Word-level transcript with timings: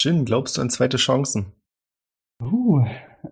Jin, 0.00 0.24
glaubst 0.24 0.56
du 0.56 0.62
an 0.62 0.70
zweite 0.70 0.96
Chancen? 0.96 1.52
Uh, 2.42 2.86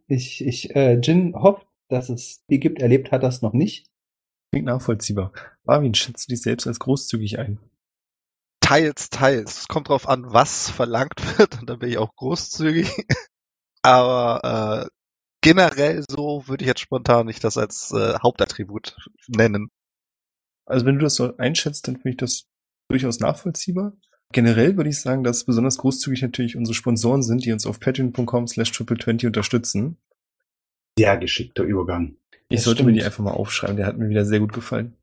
ich, 0.07 0.45
ich, 0.45 0.77
äh, 0.77 1.01
Jin 1.01 1.35
hofft, 1.35 1.67
dass 1.89 2.11
es 2.11 2.45
die 2.47 2.61
gibt, 2.61 2.81
erlebt 2.83 3.11
hat 3.11 3.23
das 3.23 3.41
noch 3.41 3.55
nicht. 3.55 3.91
Klingt 4.53 4.67
nachvollziehbar. 4.67 5.33
Marvin, 5.65 5.95
schätzt 5.95 6.29
du 6.29 6.33
dich 6.33 6.43
selbst 6.43 6.67
als 6.67 6.79
großzügig 6.79 7.39
ein? 7.39 7.59
Teils, 8.61 9.09
teils. 9.09 9.61
Es 9.61 9.69
kommt 9.69 9.89
drauf 9.89 10.07
an, 10.07 10.31
was 10.31 10.71
verlangt 10.71 11.39
wird 11.39 11.59
und 11.59 11.71
dann 11.71 11.79
bin 11.79 11.89
ich 11.89 11.97
auch 11.97 12.15
großzügig. 12.15 12.87
Aber 13.83 14.85
äh, 14.85 14.89
generell 15.41 16.05
so 16.07 16.47
würde 16.47 16.65
ich 16.65 16.69
jetzt 16.69 16.81
spontan 16.81 17.27
nicht 17.27 17.45
das 17.45 17.57
als 17.57 17.93
äh, 17.93 18.19
Hauptattribut 18.23 18.95
nennen. 19.29 19.71
Also 20.67 20.85
wenn 20.85 20.97
du 20.97 21.05
das 21.05 21.15
so 21.15 21.35
einschätzt, 21.39 21.89
dann 21.89 21.97
finde 21.97 22.11
ich 22.11 22.17
das 22.19 22.45
durchaus 22.91 23.21
nachvollziehbar. 23.21 23.95
Generell 24.33 24.77
würde 24.77 24.91
ich 24.91 25.01
sagen, 25.01 25.25
dass 25.25 25.45
besonders 25.45 25.79
großzügig 25.79 26.23
natürlich 26.23 26.57
unsere 26.57 26.75
Sponsoren 26.75 27.23
sind, 27.23 27.45
die 27.45 27.53
uns 27.53 27.67
auf 27.67 27.81
patreon.com 27.81 28.47
slash 28.47 28.71
triple20 28.73 29.27
unterstützen. 29.27 29.97
Sehr 30.99 31.17
geschickter 31.17 31.63
Übergang. 31.63 32.17
Ich 32.51 32.57
Das 32.57 32.65
sollte 32.65 32.85
mir 32.85 32.93
die 32.93 33.01
stimmt. 33.01 33.13
einfach 33.13 33.25
mal 33.25 33.33
aufschreiben, 33.33 33.77
der 33.77 33.87
hat 33.87 33.99
mir 33.99 34.09
wieder 34.09 34.25
sehr 34.25 34.41
gut 34.41 34.53
gefallen. 34.53 34.95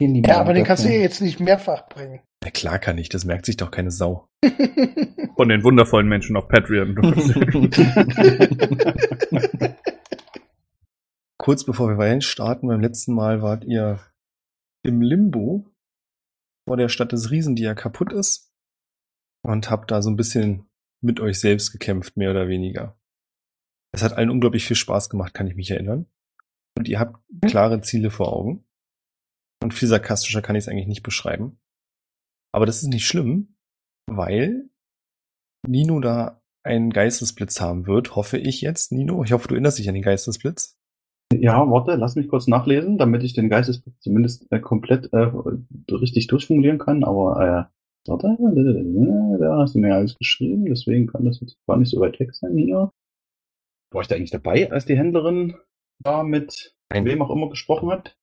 Ja, 0.00 0.40
aber 0.40 0.52
den 0.52 0.64
kannst 0.64 0.84
du 0.84 0.88
ja 0.90 1.00
jetzt 1.00 1.22
nicht 1.22 1.40
mehrfach 1.40 1.88
bringen. 1.88 2.20
Na 2.44 2.50
klar 2.50 2.78
kann 2.78 2.98
ich, 2.98 3.08
das 3.08 3.24
merkt 3.24 3.46
sich 3.46 3.56
doch 3.56 3.70
keine 3.70 3.90
Sau. 3.90 4.28
Von 5.36 5.48
den 5.48 5.64
wundervollen 5.64 6.06
Menschen 6.06 6.36
auf 6.36 6.48
Patreon. 6.48 6.94
Kurz 11.38 11.64
bevor 11.64 11.88
wir 11.88 11.98
rein 11.98 12.20
starten, 12.20 12.68
beim 12.68 12.80
letzten 12.80 13.14
Mal 13.14 13.40
wart 13.40 13.64
ihr 13.64 14.00
im 14.82 15.00
Limbo 15.00 15.64
vor 16.66 16.76
der 16.76 16.88
Stadt 16.88 17.12
des 17.12 17.30
Riesen, 17.30 17.56
die 17.56 17.62
ja 17.62 17.74
kaputt 17.74 18.12
ist. 18.12 18.52
Und 19.42 19.70
habt 19.70 19.90
da 19.90 20.02
so 20.02 20.10
ein 20.10 20.16
bisschen 20.16 20.68
mit 21.00 21.20
euch 21.20 21.38
selbst 21.38 21.70
gekämpft, 21.70 22.16
mehr 22.16 22.30
oder 22.30 22.48
weniger. 22.48 22.98
Es 23.92 24.02
hat 24.02 24.12
allen 24.12 24.30
unglaublich 24.30 24.66
viel 24.66 24.76
Spaß 24.76 25.08
gemacht, 25.08 25.34
kann 25.34 25.46
ich 25.46 25.54
mich 25.54 25.70
erinnern. 25.70 26.06
Und 26.76 26.88
ihr 26.88 26.98
habt 26.98 27.22
klare 27.42 27.80
Ziele 27.80 28.10
vor 28.10 28.32
Augen. 28.32 28.66
Und 29.62 29.72
viel 29.72 29.88
sarkastischer 29.88 30.42
kann 30.42 30.56
ich 30.56 30.64
es 30.64 30.68
eigentlich 30.68 30.88
nicht 30.88 31.02
beschreiben. 31.02 31.58
Aber 32.52 32.66
das 32.66 32.82
ist 32.82 32.88
nicht 32.88 33.06
schlimm, 33.06 33.56
weil 34.06 34.68
Nino 35.66 36.00
da 36.00 36.42
einen 36.64 36.90
Geistesblitz 36.90 37.60
haben 37.60 37.86
wird, 37.86 38.16
hoffe 38.16 38.38
ich 38.38 38.60
jetzt. 38.60 38.92
Nino, 38.92 39.22
ich 39.22 39.32
hoffe, 39.32 39.48
du 39.48 39.54
erinnerst 39.54 39.78
dich 39.78 39.88
an 39.88 39.94
den 39.94 40.02
Geistesblitz. 40.02 40.78
Ja, 41.32 41.68
warte, 41.70 41.96
lass 41.96 42.16
mich 42.16 42.28
kurz 42.28 42.46
nachlesen, 42.46 42.98
damit 42.98 43.22
ich 43.22 43.34
den 43.34 43.48
Geistesblitz 43.48 43.98
zumindest 44.00 44.50
äh, 44.52 44.60
komplett 44.60 45.12
äh, 45.12 45.30
richtig 45.90 46.28
durchformulieren 46.28 46.78
kann. 46.78 47.04
Aber 47.04 47.68
äh, 47.68 48.08
warte, 48.08 48.36
da 48.38 49.58
hast 49.58 49.74
du 49.74 49.78
mir 49.80 49.94
alles 49.94 50.16
geschrieben, 50.16 50.66
deswegen 50.66 51.08
kann 51.08 51.24
das 51.24 51.40
jetzt 51.40 51.58
gar 51.66 51.76
nicht 51.76 51.90
so 51.90 52.00
weit 52.00 52.18
weg 52.20 52.34
sein 52.34 52.56
hier. 52.56 52.90
War 53.92 54.02
ich 54.02 54.08
da 54.08 54.14
eigentlich 54.14 54.30
dabei, 54.30 54.70
als 54.70 54.86
die 54.86 54.96
Händlerin 54.96 55.56
da 55.98 56.22
mit 56.22 56.74
Nein. 56.90 57.04
wem 57.04 57.22
auch 57.22 57.30
immer 57.30 57.48
gesprochen 57.48 57.90
hat? 57.90 58.16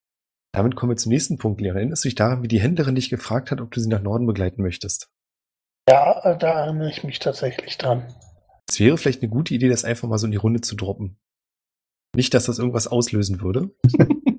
Damit 0.53 0.75
kommen 0.75 0.91
wir 0.91 0.97
zum 0.97 1.11
nächsten 1.11 1.37
Punkt, 1.37 1.61
Lehrer. 1.61 1.77
Erinnerst 1.77 2.05
du 2.05 2.07
dich 2.07 2.15
daran, 2.15 2.43
wie 2.43 2.47
die 2.47 2.61
Händlerin 2.61 2.95
dich 2.95 3.09
gefragt 3.09 3.51
hat, 3.51 3.59
ob 3.59 3.71
du 3.71 3.79
sie 3.79 3.89
nach 3.89 4.01
Norden 4.01 4.27
begleiten 4.27 4.61
möchtest? 4.61 5.09
Ja, 5.89 6.21
äh, 6.23 6.37
da 6.37 6.65
erinnere 6.65 6.89
ich 6.89 7.03
mich 7.03 7.19
tatsächlich 7.19 7.77
dran. 7.77 8.03
Es 8.69 8.79
wäre 8.79 8.97
vielleicht 8.97 9.21
eine 9.21 9.31
gute 9.31 9.53
Idee, 9.53 9.69
das 9.69 9.83
einfach 9.83 10.07
mal 10.07 10.17
so 10.17 10.27
in 10.27 10.31
die 10.31 10.37
Runde 10.37 10.61
zu 10.61 10.75
droppen. 10.75 11.17
Nicht, 12.15 12.33
dass 12.33 12.45
das 12.45 12.59
irgendwas 12.59 12.87
auslösen 12.87 13.41
würde. 13.41 13.71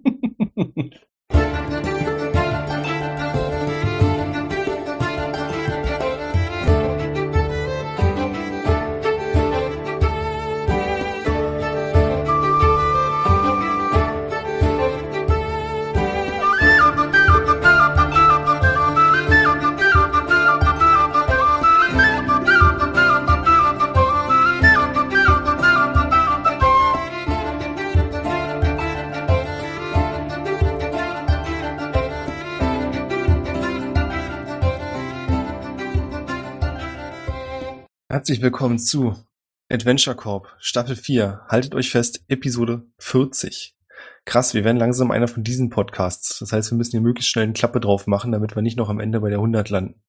Herzlich 38.24 38.40
willkommen 38.40 38.78
zu 38.78 39.22
Adventure 39.70 40.16
Corp 40.16 40.56
Staffel 40.58 40.96
4. 40.96 41.42
Haltet 41.46 41.74
euch 41.74 41.90
fest, 41.90 42.24
Episode 42.28 42.86
40. 42.98 43.76
Krass, 44.24 44.54
wir 44.54 44.64
werden 44.64 44.78
langsam 44.78 45.10
einer 45.10 45.28
von 45.28 45.44
diesen 45.44 45.68
Podcasts. 45.68 46.38
Das 46.38 46.50
heißt, 46.50 46.70
wir 46.70 46.78
müssen 46.78 46.92
hier 46.92 47.02
möglichst 47.02 47.30
schnell 47.30 47.44
eine 47.44 47.52
Klappe 47.52 47.80
drauf 47.80 48.06
machen, 48.06 48.32
damit 48.32 48.56
wir 48.56 48.62
nicht 48.62 48.78
noch 48.78 48.88
am 48.88 48.98
Ende 48.98 49.20
bei 49.20 49.28
der 49.28 49.40
100 49.40 49.68
landen. 49.68 50.02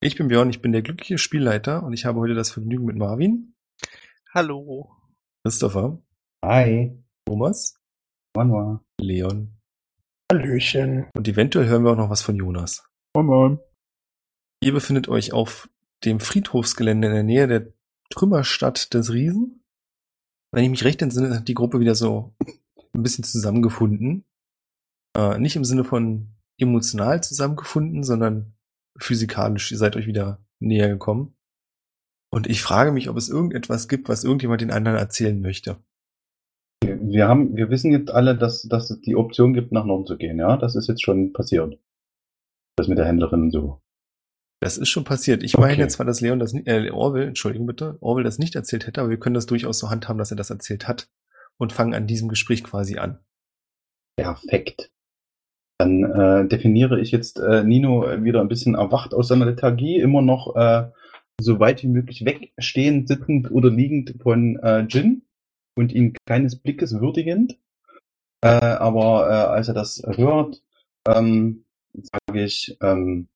Ich 0.00 0.16
bin 0.16 0.26
Björn, 0.26 0.50
ich 0.50 0.60
bin 0.60 0.72
der 0.72 0.82
glückliche 0.82 1.18
Spielleiter 1.18 1.84
und 1.84 1.92
ich 1.92 2.04
habe 2.04 2.18
heute 2.18 2.34
das 2.34 2.50
Vergnügen 2.50 2.84
mit 2.84 2.96
Marvin, 2.96 3.54
Hallo. 4.34 4.90
Christopher, 5.44 6.02
Hi, 6.44 7.00
Thomas, 7.26 7.80
war? 8.34 8.84
Leon 9.00 9.56
Hallöchen. 10.32 11.06
und 11.14 11.28
eventuell 11.28 11.68
hören 11.68 11.84
wir 11.84 11.92
auch 11.92 11.96
noch 11.96 12.10
was 12.10 12.22
von 12.22 12.34
Jonas. 12.34 12.82
Moin 13.14 13.26
Moin. 13.26 13.58
Ihr 14.64 14.72
befindet 14.72 15.06
euch 15.06 15.32
auf 15.32 15.68
dem 16.04 16.20
Friedhofsgelände 16.20 17.08
in 17.08 17.14
der 17.14 17.22
Nähe 17.22 17.48
der 17.48 17.72
Trümmerstadt 18.10 18.92
des 18.94 19.12
Riesen. 19.12 19.62
Wenn 20.52 20.64
ich 20.64 20.70
mich 20.70 20.84
recht 20.84 21.00
entsinne, 21.02 21.34
hat 21.34 21.48
die 21.48 21.54
Gruppe 21.54 21.80
wieder 21.80 21.94
so 21.94 22.34
ein 22.92 23.02
bisschen 23.02 23.24
zusammengefunden. 23.24 24.24
Äh, 25.16 25.38
nicht 25.38 25.56
im 25.56 25.64
Sinne 25.64 25.84
von 25.84 26.28
emotional 26.58 27.22
zusammengefunden, 27.22 28.02
sondern 28.02 28.54
physikalisch. 28.98 29.70
Ihr 29.72 29.78
seid 29.78 29.96
euch 29.96 30.06
wieder 30.06 30.44
näher 30.60 30.88
gekommen. 30.88 31.34
Und 32.32 32.46
ich 32.48 32.62
frage 32.62 32.92
mich, 32.92 33.08
ob 33.08 33.16
es 33.16 33.28
irgendetwas 33.28 33.88
gibt, 33.88 34.08
was 34.08 34.24
irgendjemand 34.24 34.60
den 34.60 34.70
anderen 34.70 34.98
erzählen 34.98 35.40
möchte. 35.40 35.82
Wir, 36.82 37.28
haben, 37.28 37.56
wir 37.56 37.70
wissen 37.70 37.90
jetzt 37.92 38.10
alle, 38.10 38.36
dass, 38.36 38.62
dass 38.62 38.90
es 38.90 39.00
die 39.00 39.16
Option 39.16 39.52
gibt, 39.52 39.72
nach 39.72 39.84
Norden 39.84 40.06
zu 40.06 40.16
gehen, 40.16 40.38
ja? 40.38 40.56
Das 40.56 40.76
ist 40.76 40.88
jetzt 40.88 41.02
schon 41.02 41.32
passiert. 41.32 41.78
Das 42.76 42.88
mit 42.88 42.98
der 42.98 43.06
Händlerin 43.06 43.42
und 43.42 43.50
so. 43.50 43.82
Das 44.60 44.76
ist 44.76 44.90
schon 44.90 45.04
passiert. 45.04 45.42
Ich 45.42 45.54
Okay. 45.54 45.62
meine 45.62 45.78
jetzt 45.78 45.94
zwar, 45.94 46.06
dass 46.06 46.20
Leon 46.20 46.38
das, 46.38 46.54
äh, 46.54 46.90
Orwell, 46.90 47.28
Entschuldigung 47.28 47.66
bitte, 47.66 47.96
Orwell 48.00 48.24
das 48.24 48.38
nicht 48.38 48.54
erzählt 48.54 48.86
hätte, 48.86 49.00
aber 49.00 49.10
wir 49.10 49.18
können 49.18 49.34
das 49.34 49.46
durchaus 49.46 49.78
so 49.78 49.88
handhaben, 49.90 50.18
dass 50.18 50.30
er 50.30 50.36
das 50.36 50.50
erzählt 50.50 50.86
hat 50.86 51.08
und 51.56 51.72
fangen 51.72 51.94
an 51.94 52.06
diesem 52.06 52.28
Gespräch 52.28 52.62
quasi 52.62 52.98
an. 52.98 53.18
Perfekt. 54.16 54.90
Dann 55.78 56.04
äh, 56.04 56.46
definiere 56.46 57.00
ich 57.00 57.10
jetzt 57.10 57.38
äh, 57.38 57.64
Nino 57.64 58.02
wieder 58.22 58.42
ein 58.42 58.48
bisschen 58.48 58.74
erwacht 58.74 59.14
aus 59.14 59.28
seiner 59.28 59.46
Lethargie, 59.46 59.98
immer 59.98 60.20
noch 60.20 60.54
äh, 60.54 60.90
so 61.40 61.58
weit 61.58 61.82
wie 61.82 61.88
möglich 61.88 62.26
wegstehend, 62.26 63.08
sitzend 63.08 63.50
oder 63.50 63.70
liegend 63.70 64.16
von 64.22 64.58
äh, 64.58 64.80
Jin 64.80 65.22
und 65.74 65.90
ihn 65.92 66.14
keines 66.26 66.56
Blickes 66.56 67.00
würdigend. 67.00 67.56
Äh, 68.42 68.48
aber 68.48 69.26
äh, 69.30 69.32
als 69.32 69.68
er 69.68 69.74
das 69.74 70.02
hört, 70.04 70.62
ähm, 71.08 71.64
sage 71.94 72.44
ich, 72.44 72.76
ähm, 72.82 73.28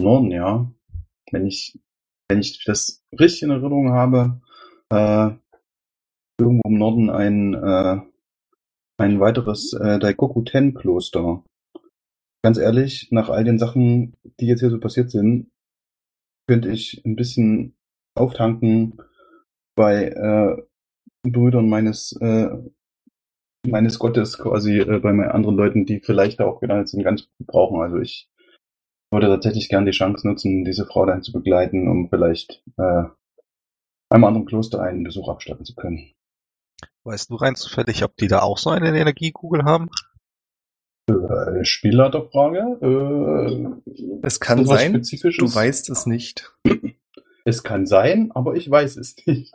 Norden, 0.00 0.30
ja. 0.30 0.70
Wenn 1.30 1.46
ich, 1.46 1.78
wenn 2.28 2.40
ich 2.40 2.64
das 2.64 3.02
richtig 3.18 3.42
in 3.42 3.50
Erinnerung 3.50 3.90
habe, 3.90 4.40
äh, 4.90 5.30
irgendwo 6.40 6.68
im 6.68 6.78
Norden 6.78 7.10
ein, 7.10 7.54
äh, 7.54 8.00
ein 8.98 9.20
weiteres 9.20 9.72
äh, 9.74 9.98
Daikoku 9.98 10.42
Ten 10.42 10.74
Kloster. 10.74 11.44
Ganz 12.42 12.58
ehrlich, 12.58 13.08
nach 13.10 13.28
all 13.28 13.44
den 13.44 13.58
Sachen, 13.58 14.16
die 14.40 14.46
jetzt 14.46 14.60
hier 14.60 14.70
so 14.70 14.78
passiert 14.78 15.10
sind, 15.10 15.50
könnte 16.46 16.70
ich 16.70 17.04
ein 17.04 17.16
bisschen 17.16 17.76
auftanken 18.14 19.02
bei 19.76 20.06
äh, 20.06 20.62
Brüdern 21.22 21.68
meines 21.68 22.12
äh, 22.20 22.48
meines 23.66 23.98
Gottes 23.98 24.38
quasi 24.38 24.78
äh, 24.78 24.98
bei 25.00 25.12
meinen 25.12 25.30
anderen 25.30 25.56
Leuten, 25.56 25.84
die 25.84 26.00
vielleicht 26.00 26.40
auch 26.40 26.60
gelandet 26.60 26.88
sind, 26.88 27.02
ganz 27.02 27.28
gut 27.36 27.46
brauchen. 27.46 27.80
Also 27.80 27.98
ich 27.98 28.28
würde 29.10 29.28
tatsächlich 29.28 29.68
gern 29.68 29.86
die 29.86 29.92
Chance 29.92 30.26
nutzen, 30.26 30.64
diese 30.64 30.86
Frau 30.86 31.06
dann 31.06 31.22
zu 31.22 31.32
begleiten, 31.32 31.88
um 31.88 32.08
vielleicht 32.08 32.62
äh, 32.76 33.04
einem 34.10 34.24
anderen 34.24 34.46
Kloster 34.46 34.80
einen 34.82 35.04
Besuch 35.04 35.28
abstatten 35.28 35.64
zu 35.64 35.74
können. 35.74 36.12
Weißt 37.04 37.30
du 37.30 37.36
rein 37.36 37.54
zufällig, 37.54 38.04
ob 38.04 38.16
die 38.16 38.28
da 38.28 38.40
auch 38.40 38.58
so 38.58 38.70
eine 38.70 38.88
Energiekugel 38.88 39.64
haben? 39.64 39.88
Äh, 41.08 41.64
Spielleiterfrage? 41.64 42.78
Äh, 42.82 43.92
Es 44.22 44.40
kann 44.40 44.66
sein, 44.66 44.92
du 44.92 45.54
weißt 45.54 45.90
es 45.90 46.06
nicht. 46.06 46.52
Es 47.44 47.62
kann 47.62 47.86
sein, 47.86 48.30
aber 48.34 48.56
ich 48.56 48.70
weiß 48.70 48.98
es 48.98 49.16
nicht. 49.26 49.54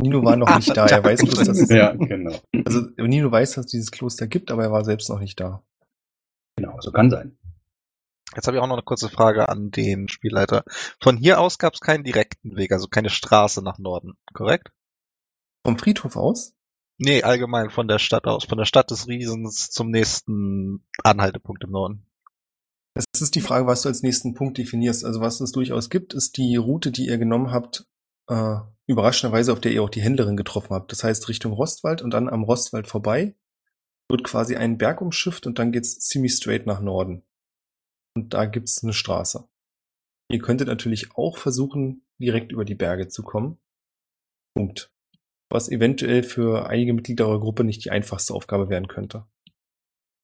Nino 0.00 0.24
war 0.24 0.36
noch 0.36 0.54
nicht 0.54 0.76
da, 0.76 0.86
er 0.86 1.02
weiß 1.04 1.24
bloß, 1.24 1.46
dass 1.46 1.58
es, 1.58 1.68
ja, 1.68 1.90
genau. 1.92 2.32
also 2.64 2.82
Nino 2.96 3.32
weiß, 3.32 3.54
dass 3.54 3.64
es 3.64 3.70
dieses 3.72 3.90
Kloster 3.90 4.28
gibt, 4.28 4.52
aber 4.52 4.62
er 4.62 4.70
war 4.70 4.84
selbst 4.84 5.10
noch 5.10 5.18
nicht 5.18 5.40
da. 5.40 5.64
Genau, 6.56 6.76
so 6.80 6.92
kann 6.92 7.10
sein. 7.10 7.36
Jetzt 8.34 8.46
habe 8.46 8.56
ich 8.56 8.62
auch 8.62 8.66
noch 8.66 8.76
eine 8.76 8.84
kurze 8.84 9.08
Frage 9.08 9.48
an 9.48 9.70
den 9.70 10.08
Spielleiter. 10.08 10.64
Von 11.00 11.16
hier 11.16 11.40
aus 11.40 11.58
gab 11.58 11.74
es 11.74 11.80
keinen 11.80 12.04
direkten 12.04 12.56
Weg, 12.56 12.72
also 12.72 12.86
keine 12.86 13.10
Straße 13.10 13.62
nach 13.62 13.78
Norden, 13.78 14.14
korrekt? 14.34 14.70
Vom 15.64 15.78
Friedhof 15.78 16.16
aus? 16.16 16.54
Nee, 16.98 17.22
allgemein 17.22 17.70
von 17.70 17.88
der 17.88 17.98
Stadt 17.98 18.26
aus, 18.26 18.44
von 18.44 18.58
der 18.58 18.64
Stadt 18.64 18.90
des 18.90 19.06
Riesens 19.06 19.70
zum 19.70 19.90
nächsten 19.90 20.84
Anhaltepunkt 21.02 21.62
im 21.64 21.70
Norden. 21.70 22.06
Das 22.94 23.22
ist 23.22 23.36
die 23.36 23.40
Frage, 23.40 23.66
was 23.66 23.82
du 23.82 23.88
als 23.88 24.02
nächsten 24.02 24.34
Punkt 24.34 24.58
definierst. 24.58 25.04
Also 25.04 25.20
was 25.20 25.40
es 25.40 25.52
durchaus 25.52 25.88
gibt, 25.88 26.14
ist 26.14 26.36
die 26.36 26.56
Route, 26.56 26.90
die 26.90 27.06
ihr 27.06 27.18
genommen 27.18 27.52
habt, 27.52 27.86
äh, 28.26 28.56
überraschenderweise, 28.86 29.52
auf 29.52 29.60
der 29.60 29.72
ihr 29.72 29.82
auch 29.82 29.90
die 29.90 30.02
Händlerin 30.02 30.36
getroffen 30.36 30.70
habt. 30.70 30.90
Das 30.90 31.04
heißt 31.04 31.28
Richtung 31.28 31.52
Rostwald 31.52 32.02
und 32.02 32.10
dann 32.10 32.28
am 32.28 32.42
Rostwald 32.42 32.88
vorbei 32.88 33.36
wird 34.10 34.24
quasi 34.24 34.56
ein 34.56 34.78
Berg 34.78 35.00
umschifft 35.00 35.46
und 35.46 35.58
dann 35.58 35.70
geht's 35.70 35.98
ziemlich 36.00 36.32
straight 36.32 36.66
nach 36.66 36.80
Norden. 36.80 37.22
Und 38.18 38.34
da 38.34 38.46
gibt's 38.46 38.82
eine 38.82 38.92
Straße. 38.92 39.48
Ihr 40.28 40.40
könntet 40.40 40.66
natürlich 40.66 41.16
auch 41.16 41.36
versuchen, 41.36 42.02
direkt 42.18 42.50
über 42.50 42.64
die 42.64 42.74
Berge 42.74 43.06
zu 43.06 43.22
kommen. 43.22 43.58
Punkt. 44.56 44.92
Was 45.50 45.68
eventuell 45.68 46.24
für 46.24 46.68
einige 46.68 46.94
Mitglieder 46.94 47.28
eurer 47.28 47.38
Gruppe 47.38 47.62
nicht 47.62 47.84
die 47.84 47.92
einfachste 47.92 48.34
Aufgabe 48.34 48.68
werden 48.70 48.88
könnte. 48.88 49.24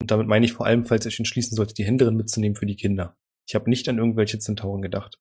Und 0.01 0.11
damit 0.11 0.27
meine 0.27 0.45
ich 0.45 0.55
vor 0.55 0.67
allem, 0.67 0.85
falls 0.85 1.07
ihr 1.07 1.11
euch 1.11 1.21
entschließen 1.21 1.55
solltet, 1.55 1.79
die 1.79 1.85
Händlerin 1.85 2.17
mitzunehmen 2.17 2.57
für 2.57 2.67
die 2.67 2.75
Kinder. 2.75 3.17
Ich 3.47 3.55
habe 3.55 3.71
nicht 3.71 3.89
an 3.89 3.99
irgendwelche 3.99 4.41
Zentauren 4.41 4.83
gedacht. 4.83 5.21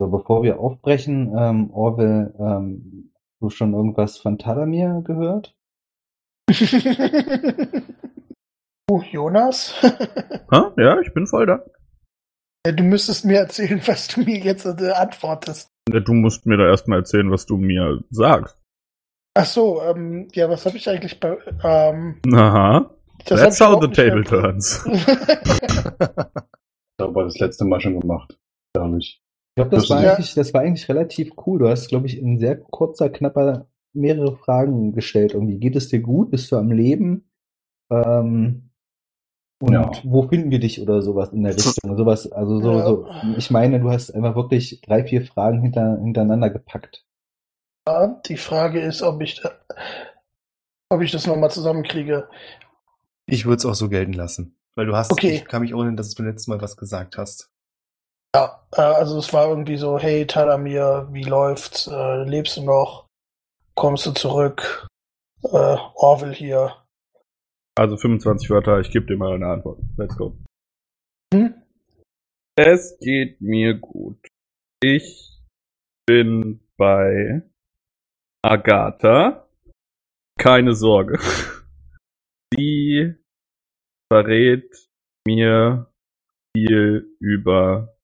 So, 0.00 0.08
bevor 0.08 0.42
wir 0.42 0.58
aufbrechen, 0.58 1.32
ähm, 1.38 1.70
Orwell, 1.70 2.34
ähm, 2.40 3.12
hast 3.14 3.40
du 3.40 3.50
schon 3.50 3.74
irgendwas 3.74 4.18
von 4.18 4.38
Talamir 4.38 5.02
gehört? 5.04 5.56
oh, 8.90 9.02
Jonas? 9.08 9.80
Ha? 10.50 10.74
Ja, 10.76 11.00
ich 11.00 11.14
bin 11.14 11.28
voll 11.28 11.46
da. 11.46 11.64
Du 12.72 12.82
müsstest 12.82 13.24
mir 13.24 13.38
erzählen, 13.38 13.80
was 13.86 14.08
du 14.08 14.20
mir 14.22 14.38
jetzt 14.38 14.66
äh, 14.66 14.90
antwortest. 14.90 15.68
Du 15.88 16.12
musst 16.14 16.46
mir 16.46 16.56
da 16.56 16.66
erstmal 16.68 16.98
erzählen, 17.00 17.30
was 17.30 17.46
du 17.46 17.56
mir 17.56 18.00
sagst. 18.10 18.56
Ach 19.38 19.44
so, 19.44 19.82
ähm, 19.82 20.28
ja, 20.32 20.48
was 20.48 20.64
habe 20.66 20.76
ich 20.76 20.88
eigentlich 20.88 21.20
bei, 21.20 21.36
ähm, 21.62 22.20
Aha. 22.32 22.90
das 23.26 23.40
That's 23.40 23.60
hab 23.60 23.68
ich 23.70 23.74
how 23.76 23.82
the 23.82 23.88
nicht 23.88 23.96
table 23.96 24.20
mehr- 24.22 24.24
turns. 24.24 24.84
Das 26.98 27.14
war 27.14 27.24
das 27.24 27.38
letzte 27.38 27.66
Mal 27.66 27.78
schon 27.80 28.00
gemacht. 28.00 28.38
Ehrlich. 28.74 29.20
Ich 29.50 29.54
glaube, 29.62 29.70
das, 29.76 29.82
Das 29.88 29.90
war 29.90 29.98
eigentlich, 30.12 30.34
das 30.34 30.54
war 30.54 30.62
eigentlich 30.62 30.88
relativ 30.88 31.32
cool. 31.46 31.58
Du 31.58 31.68
hast, 31.68 31.88
glaube 31.88 32.06
ich, 32.06 32.18
in 32.18 32.38
sehr 32.38 32.56
kurzer, 32.56 33.10
knapper 33.10 33.68
mehrere 33.94 34.36
Fragen 34.38 34.92
gestellt. 34.92 35.34
Irgendwie, 35.34 35.58
geht 35.58 35.76
es 35.76 35.88
dir 35.88 36.00
gut? 36.00 36.30
Bist 36.30 36.50
du 36.50 36.56
am 36.56 36.70
Leben? 36.72 37.28
Ähm, 37.92 38.65
und 39.60 39.72
Ja. 39.72 39.90
wo 40.04 40.28
finden 40.28 40.50
wir 40.50 40.60
dich 40.60 40.80
oder 40.80 41.02
sowas 41.02 41.30
in 41.32 41.42
der 41.44 41.56
Richtung? 41.56 41.96
Sowas, 41.96 42.30
also 42.32 42.60
so, 42.60 42.78
Ja. 42.78 42.86
so. 42.86 43.08
Ich 43.36 43.50
meine, 43.50 43.80
du 43.80 43.90
hast 43.90 44.10
einfach 44.14 44.34
wirklich 44.36 44.80
drei, 44.82 45.04
vier 45.04 45.24
Fragen 45.24 45.60
hinter, 45.62 45.98
hintereinander 45.98 46.50
gepackt. 46.50 47.04
Ja, 47.88 48.08
die 48.26 48.36
Frage 48.36 48.80
ist, 48.80 49.02
ob 49.02 49.20
ich, 49.22 49.40
da, 49.40 49.52
ob 50.90 51.00
ich 51.02 51.12
das 51.12 51.26
nochmal 51.26 51.50
zusammenkriege. 51.50 52.28
Ich 53.26 53.44
würde 53.46 53.56
es 53.58 53.66
auch 53.66 53.74
so 53.74 53.88
gelten 53.88 54.12
lassen. 54.12 54.56
Weil 54.76 54.86
du 54.86 54.94
hast, 54.96 55.10
Okay. 55.10 55.36
ich 55.36 55.44
kann 55.46 55.62
mich 55.62 55.70
erinnern, 55.72 55.96
dass 55.96 56.14
du 56.14 56.22
letztes 56.22 56.48
Mal 56.48 56.60
was 56.60 56.76
gesagt 56.76 57.16
hast. 57.16 57.50
Ja, 58.34 58.60
äh, 58.76 58.82
also 58.82 59.18
es 59.18 59.32
war 59.32 59.48
irgendwie 59.48 59.78
so, 59.78 59.98
hey 59.98 60.26
Talamir, 60.26 61.08
wie 61.12 61.22
läuft's? 61.24 61.86
Äh, 61.86 62.24
lebst 62.24 62.58
du 62.58 62.62
noch? 62.62 63.06
Kommst 63.74 64.04
du 64.04 64.12
zurück? 64.12 64.86
Äh, 65.44 65.76
Orwell 65.94 66.34
hier. 66.34 66.74
Also 67.78 67.98
25 67.98 68.48
Wörter, 68.48 68.80
ich 68.80 68.90
gebe 68.90 69.06
dir 69.06 69.18
mal 69.18 69.34
eine 69.34 69.48
Antwort. 69.48 69.80
Let's 69.98 70.16
go. 70.16 70.34
Hm? 71.34 71.54
Es 72.58 72.98
geht 72.98 73.40
mir 73.42 73.74
gut. 73.74 74.26
Ich 74.82 75.42
bin 76.06 76.60
bei 76.78 77.42
Agatha. 78.42 79.46
Keine 80.38 80.74
Sorge. 80.74 81.18
Sie 82.54 83.14
verrät 84.10 84.88
mir 85.26 85.92
viel 86.56 87.14
über 87.20 87.94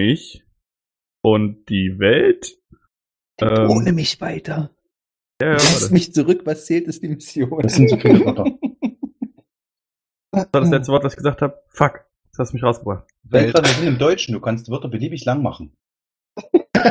mich 0.00 0.44
und 1.22 1.68
die 1.68 1.98
Welt. 1.98 2.58
Ähm, 3.38 3.68
Ohne 3.68 3.92
mich 3.92 4.18
weiter. 4.22 4.74
ja, 5.42 5.48
ja, 5.48 5.52
Lass 5.52 5.90
mich 5.90 6.14
zurück, 6.14 6.42
was 6.44 6.64
zählt, 6.64 6.86
ist 6.86 7.02
die 7.02 7.08
Mission. 7.08 7.60
Das 7.60 7.74
sind 7.74 7.90
zu 7.90 7.98
viele 7.98 8.24
Wörter. 8.24 8.58
Das 10.32 10.46
war 10.52 10.60
das 10.60 10.70
letzte 10.70 10.92
Wort, 10.92 11.04
was 11.04 11.12
ich 11.12 11.16
gesagt 11.16 11.42
habe. 11.42 11.60
Fuck, 11.68 12.04
das 12.30 12.38
hast 12.38 12.50
du 12.52 12.56
mich 12.56 12.62
rausgebracht. 12.62 13.04
Dran, 13.24 13.52
wir 13.52 13.64
sind 13.64 13.86
im 13.86 13.98
Deutschen, 13.98 14.32
du 14.32 14.40
kannst 14.40 14.70
Wörter 14.70 14.88
beliebig 14.88 15.24
lang 15.24 15.42
machen. 15.42 15.76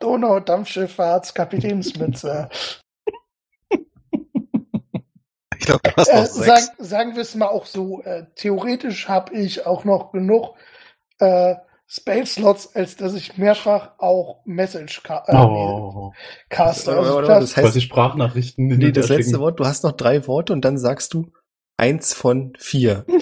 Donau, 0.00 0.40
Dampfschifffahrts, 0.40 1.34
Kapitänsmütze. 1.34 2.48
Ich 5.58 5.64
glaube, 5.66 5.80
du 5.84 5.90
hast 5.96 6.12
noch 6.12 6.22
Äh, 6.22 6.26
sechs. 6.26 6.46
sag, 6.46 6.74
sagen 6.78 7.14
wir 7.14 7.22
es 7.22 7.34
mal 7.34 7.46
auch 7.48 7.64
so, 7.66 8.02
äh, 8.02 8.26
theoretisch 8.36 9.08
habe 9.08 9.34
ich 9.34 9.64
auch 9.66 9.84
noch 9.84 10.12
genug 10.12 10.54
äh, 11.18 11.54
Spell-Slots, 11.88 12.74
als 12.76 12.96
dass 12.96 13.14
ich 13.14 13.38
mehrfach 13.38 13.92
auch 13.98 14.42
Message 14.44 15.02
ca 15.02 15.24
äh, 15.26 15.36
Oh. 15.36 16.12
caste. 16.50 16.96
Also 16.96 17.20
das, 17.22 17.56
heißt, 17.56 17.80
Sprachnachrichten. 17.80 18.68
hin 18.68 18.78
nee, 18.78 18.92
das 18.92 19.08
letzte. 19.08 19.38
Wort, 19.40 19.58
du 19.60 19.64
hast 19.64 19.82
noch 19.84 19.92
drei 19.92 20.26
Worte 20.26 20.52
und 20.52 20.64
dann 20.64 20.76
sagst 20.78 21.14
du 21.14 21.30
eins 21.76 22.14
von 22.14 22.54
vier. 22.58 23.04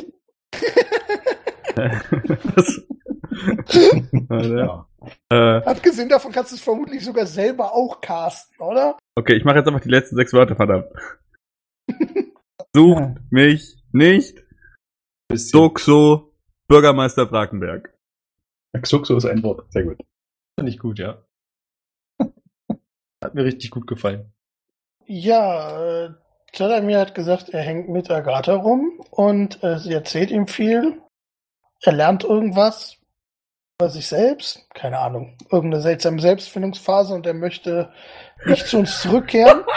Warte. 1.76 2.86
Ja. 4.30 4.88
äh, 5.30 5.64
abgesehen 5.64 6.08
davon 6.08 6.32
kannst 6.32 6.52
du 6.52 6.56
es 6.56 6.62
vermutlich 6.62 7.04
sogar 7.04 7.26
selber 7.26 7.74
auch 7.74 8.00
casten, 8.00 8.56
oder? 8.60 8.96
okay, 9.16 9.34
ich 9.34 9.44
mache 9.44 9.56
jetzt 9.58 9.66
einfach 9.66 9.80
die 9.80 9.88
letzten 9.88 10.16
sechs 10.16 10.32
Wörter, 10.32 10.56
verdammt. 10.56 10.86
Sucht 12.74 13.20
mich 13.30 13.76
nicht. 13.92 14.42
Doxo, 15.52 16.32
Bürgermeister 16.68 17.26
Brakenberg. 17.26 17.92
Xuxo 18.82 19.16
ist 19.16 19.24
ein 19.24 19.42
Wort. 19.42 19.70
Sehr 19.72 19.84
gut. 19.84 20.00
Fand 20.58 20.68
ich 20.68 20.78
gut, 20.78 20.98
ja. 20.98 21.24
Hat 23.22 23.34
mir 23.34 23.44
richtig 23.44 23.70
gut 23.70 23.86
gefallen. 23.86 24.32
Ja, 25.06 26.16
Talamir 26.54 26.98
hat 26.98 27.14
gesagt, 27.14 27.50
er 27.50 27.62
hängt 27.62 27.88
mit 27.88 28.10
Agatha 28.10 28.54
rum 28.54 29.00
und 29.10 29.62
äh, 29.62 29.78
sie 29.78 29.92
erzählt 29.92 30.30
ihm 30.30 30.46
viel. 30.46 31.00
Er 31.82 31.92
lernt 31.92 32.24
irgendwas 32.24 32.96
über 33.80 33.90
sich 33.90 34.06
selbst, 34.06 34.66
keine 34.74 34.98
Ahnung, 34.98 35.36
irgendeine 35.50 35.82
seltsame 35.82 36.20
Selbstfindungsphase 36.20 37.14
und 37.14 37.26
er 37.26 37.34
möchte 37.34 37.92
nicht 38.46 38.66
zu 38.66 38.78
uns 38.78 39.00
zurückkehren. 39.00 39.64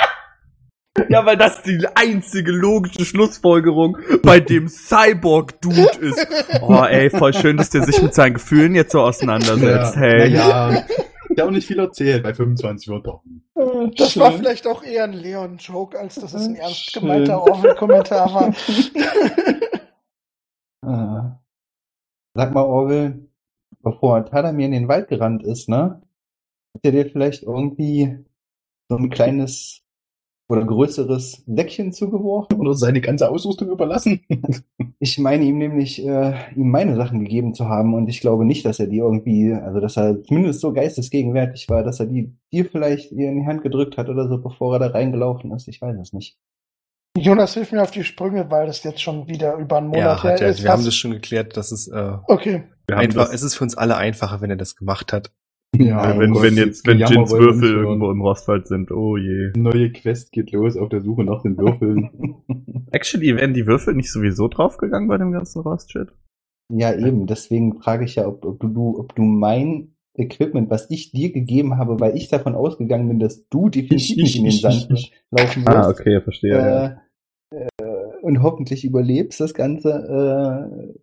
Ja, 1.10 1.24
weil 1.28 1.38
das 1.38 1.62
die 1.62 1.88
einzige 1.94 2.52
logische 2.52 3.06
Schlussfolgerung 3.06 4.00
bei 4.24 4.40
dem 4.40 4.68
Cyborg-Dude 4.68 6.00
ist. 6.02 6.28
Oh, 6.62 6.84
ey, 6.84 7.12
voll 7.12 7.36
schön, 7.36 7.56
dass 7.56 7.70
der 7.70 7.84
sich 7.84 8.02
mit 8.02 8.16
seinen 8.16 8.34
Gefühlen 8.34 8.74
jetzt 8.74 8.94
so 8.94 9.02
auseinandersetzt. 9.02 9.96
hey. 9.96 10.30
Ja. 10.30 10.84
Der 11.38 11.46
auch 11.46 11.52
nicht 11.52 11.68
viel 11.68 11.80
erzählt 11.80 12.24
bei 12.24 12.34
25 12.34 12.90
Wörtern. 12.90 13.44
Das 13.96 14.18
war 14.18 14.32
vielleicht 14.32 14.66
auch 14.66 14.84
eher 14.84 15.04
ein 15.04 15.14
Leon-Joke, 15.14 15.98
als 15.98 16.16
dass 16.16 16.34
es 16.34 16.48
ein 16.48 16.56
ernst 16.56 16.92
Schön. 16.92 17.04
gemeinter 17.04 17.42
Orwell-Kommentar 17.42 18.34
war. 18.34 18.56
Ah. 20.84 21.42
Sag 22.34 22.54
mal, 22.54 22.64
Orwell, 22.64 23.28
bevor 23.82 24.24
Talamir 24.26 24.68
in 24.68 24.72
den 24.72 24.88
Wald 24.88 25.10
gerannt 25.10 25.44
ist, 25.44 25.68
ne? 25.68 26.02
Hat 26.76 26.86
er 26.86 26.92
dir 26.92 27.10
vielleicht 27.10 27.44
irgendwie 27.44 28.24
so 28.88 28.96
ein 28.96 29.10
kleines 29.10 29.82
oder 30.50 30.66
größeres 30.66 31.44
Säckchen 31.46 31.92
zugeworfen? 31.92 32.60
Oder 32.60 32.74
seine 32.74 33.02
ganze 33.02 33.30
Ausrüstung 33.30 33.70
überlassen. 33.70 34.22
Ich 35.00 35.20
meine 35.20 35.44
ihm 35.46 35.60
nämlich, 35.60 36.04
äh, 36.04 36.34
ihm 36.56 36.72
meine 36.72 36.96
Sachen 36.96 37.20
gegeben 37.20 37.54
zu 37.54 37.70
haben 37.70 37.94
und 37.94 38.08
ich 38.10 38.20
glaube 38.20 38.46
nicht, 38.46 38.66
dass 38.66 38.80
er 38.80 38.88
die 38.88 38.98
irgendwie, 38.98 39.54
also 39.54 39.80
dass 39.80 39.96
er 39.96 40.24
zumindest 40.24 40.60
so 40.60 40.74
geistesgegenwärtig 40.74 41.70
war, 41.70 41.84
dass 41.84 42.00
er 42.00 42.08
die 42.08 42.36
dir 42.52 42.66
vielleicht 42.66 43.12
ihr 43.12 43.30
in 43.30 43.42
die 43.42 43.46
Hand 43.46 43.62
gedrückt 43.62 43.98
hat 43.98 44.10
oder 44.10 44.28
so, 44.28 44.40
bevor 44.40 44.74
er 44.74 44.80
da 44.80 44.88
reingelaufen 44.88 45.52
ist. 45.52 45.68
Ich 45.68 45.82
weiß 45.82 45.96
es 46.02 46.14
nicht. 46.14 46.40
Jonas, 47.16 47.54
hilf 47.54 47.72
mir 47.72 47.84
auf 47.84 47.92
die 47.92 48.04
Sprünge, 48.04 48.50
weil 48.50 48.68
das 48.68 48.84
jetzt 48.84 49.02
schon 49.02 49.28
wieder 49.28 49.56
über 49.56 49.78
einen 49.78 49.88
Monat 49.88 50.02
Ja, 50.04 50.24
hat 50.24 50.40
her 50.40 50.48
er, 50.48 50.50
ist. 50.50 50.64
wir 50.64 50.72
haben 50.72 50.86
das 50.86 50.96
schon 50.96 51.12
geklärt, 51.12 51.58
dass 51.58 51.72
es 51.72 51.88
äh, 51.88 52.14
okay. 52.28 52.64
Einfach, 52.92 53.26
das, 53.26 53.36
es 53.36 53.44
ist 53.44 53.56
für 53.56 53.64
uns 53.66 53.78
alle 53.78 53.98
einfacher, 53.98 54.42
wenn 54.42 54.50
er 54.50 54.56
das 54.56 54.76
gemacht 54.76 55.14
hat. 55.14 55.32
Ja, 55.76 56.18
wenn, 56.18 56.32
oh 56.32 56.42
wenn 56.42 56.56
Gott, 56.56 56.66
jetzt, 56.66 56.88
wenn 56.88 57.00
Jins 57.00 57.32
Würfel 57.32 57.72
irgendwo 57.76 58.10
im 58.10 58.22
Rostwald 58.22 58.68
sind. 58.68 58.92
Oh 58.92 59.18
je. 59.18 59.52
Neue 59.56 59.92
Quest 59.92 60.32
geht 60.32 60.52
los 60.52 60.76
auf 60.78 60.90
der 60.90 61.02
Suche 61.02 61.24
nach 61.24 61.42
den 61.44 61.58
Würfeln. 61.58 62.10
Actually, 62.92 63.36
wären 63.36 63.54
die 63.54 63.68
Würfel 63.68 63.94
nicht 63.94 64.12
sowieso 64.12 64.48
draufgegangen 64.48 65.08
bei 65.08 65.18
dem 65.18 65.32
ganzen 65.32 65.62
Rost-Shit? 65.62 66.08
Ja, 66.74 66.94
eben. 66.98 67.28
Deswegen 67.28 67.80
frage 67.82 68.06
ich 68.06 68.16
ja, 68.16 68.28
ob, 68.28 68.44
ob 68.46 68.60
du, 68.60 68.98
ob 68.98 69.14
du 69.16 69.22
mein 69.24 69.94
Equipment, 70.16 70.70
was 70.72 70.90
ich 70.90 71.12
dir 71.12 71.32
gegeben 71.32 71.78
habe, 71.78 72.00
weil 72.00 72.16
ich 72.18 72.28
davon 72.28 72.56
ausgegangen 72.56 73.08
bin, 73.08 73.20
dass 73.20 73.48
du 73.50 73.70
definitiv 73.70 74.18
nicht 74.18 74.36
in 74.38 74.44
den 74.46 74.52
Sand 74.52 74.90
laufen 75.32 75.66
wirst, 75.66 75.78
Ah, 75.78 75.90
okay, 75.90 76.22
verstehe. 76.22 76.52
ja. 76.58 76.86
äh, 77.52 77.68
äh, 77.82 78.22
und 78.24 78.42
hoffentlich 78.42 78.84
überlebst 78.84 79.40
das 79.40 79.54
Ganze. 79.54 79.90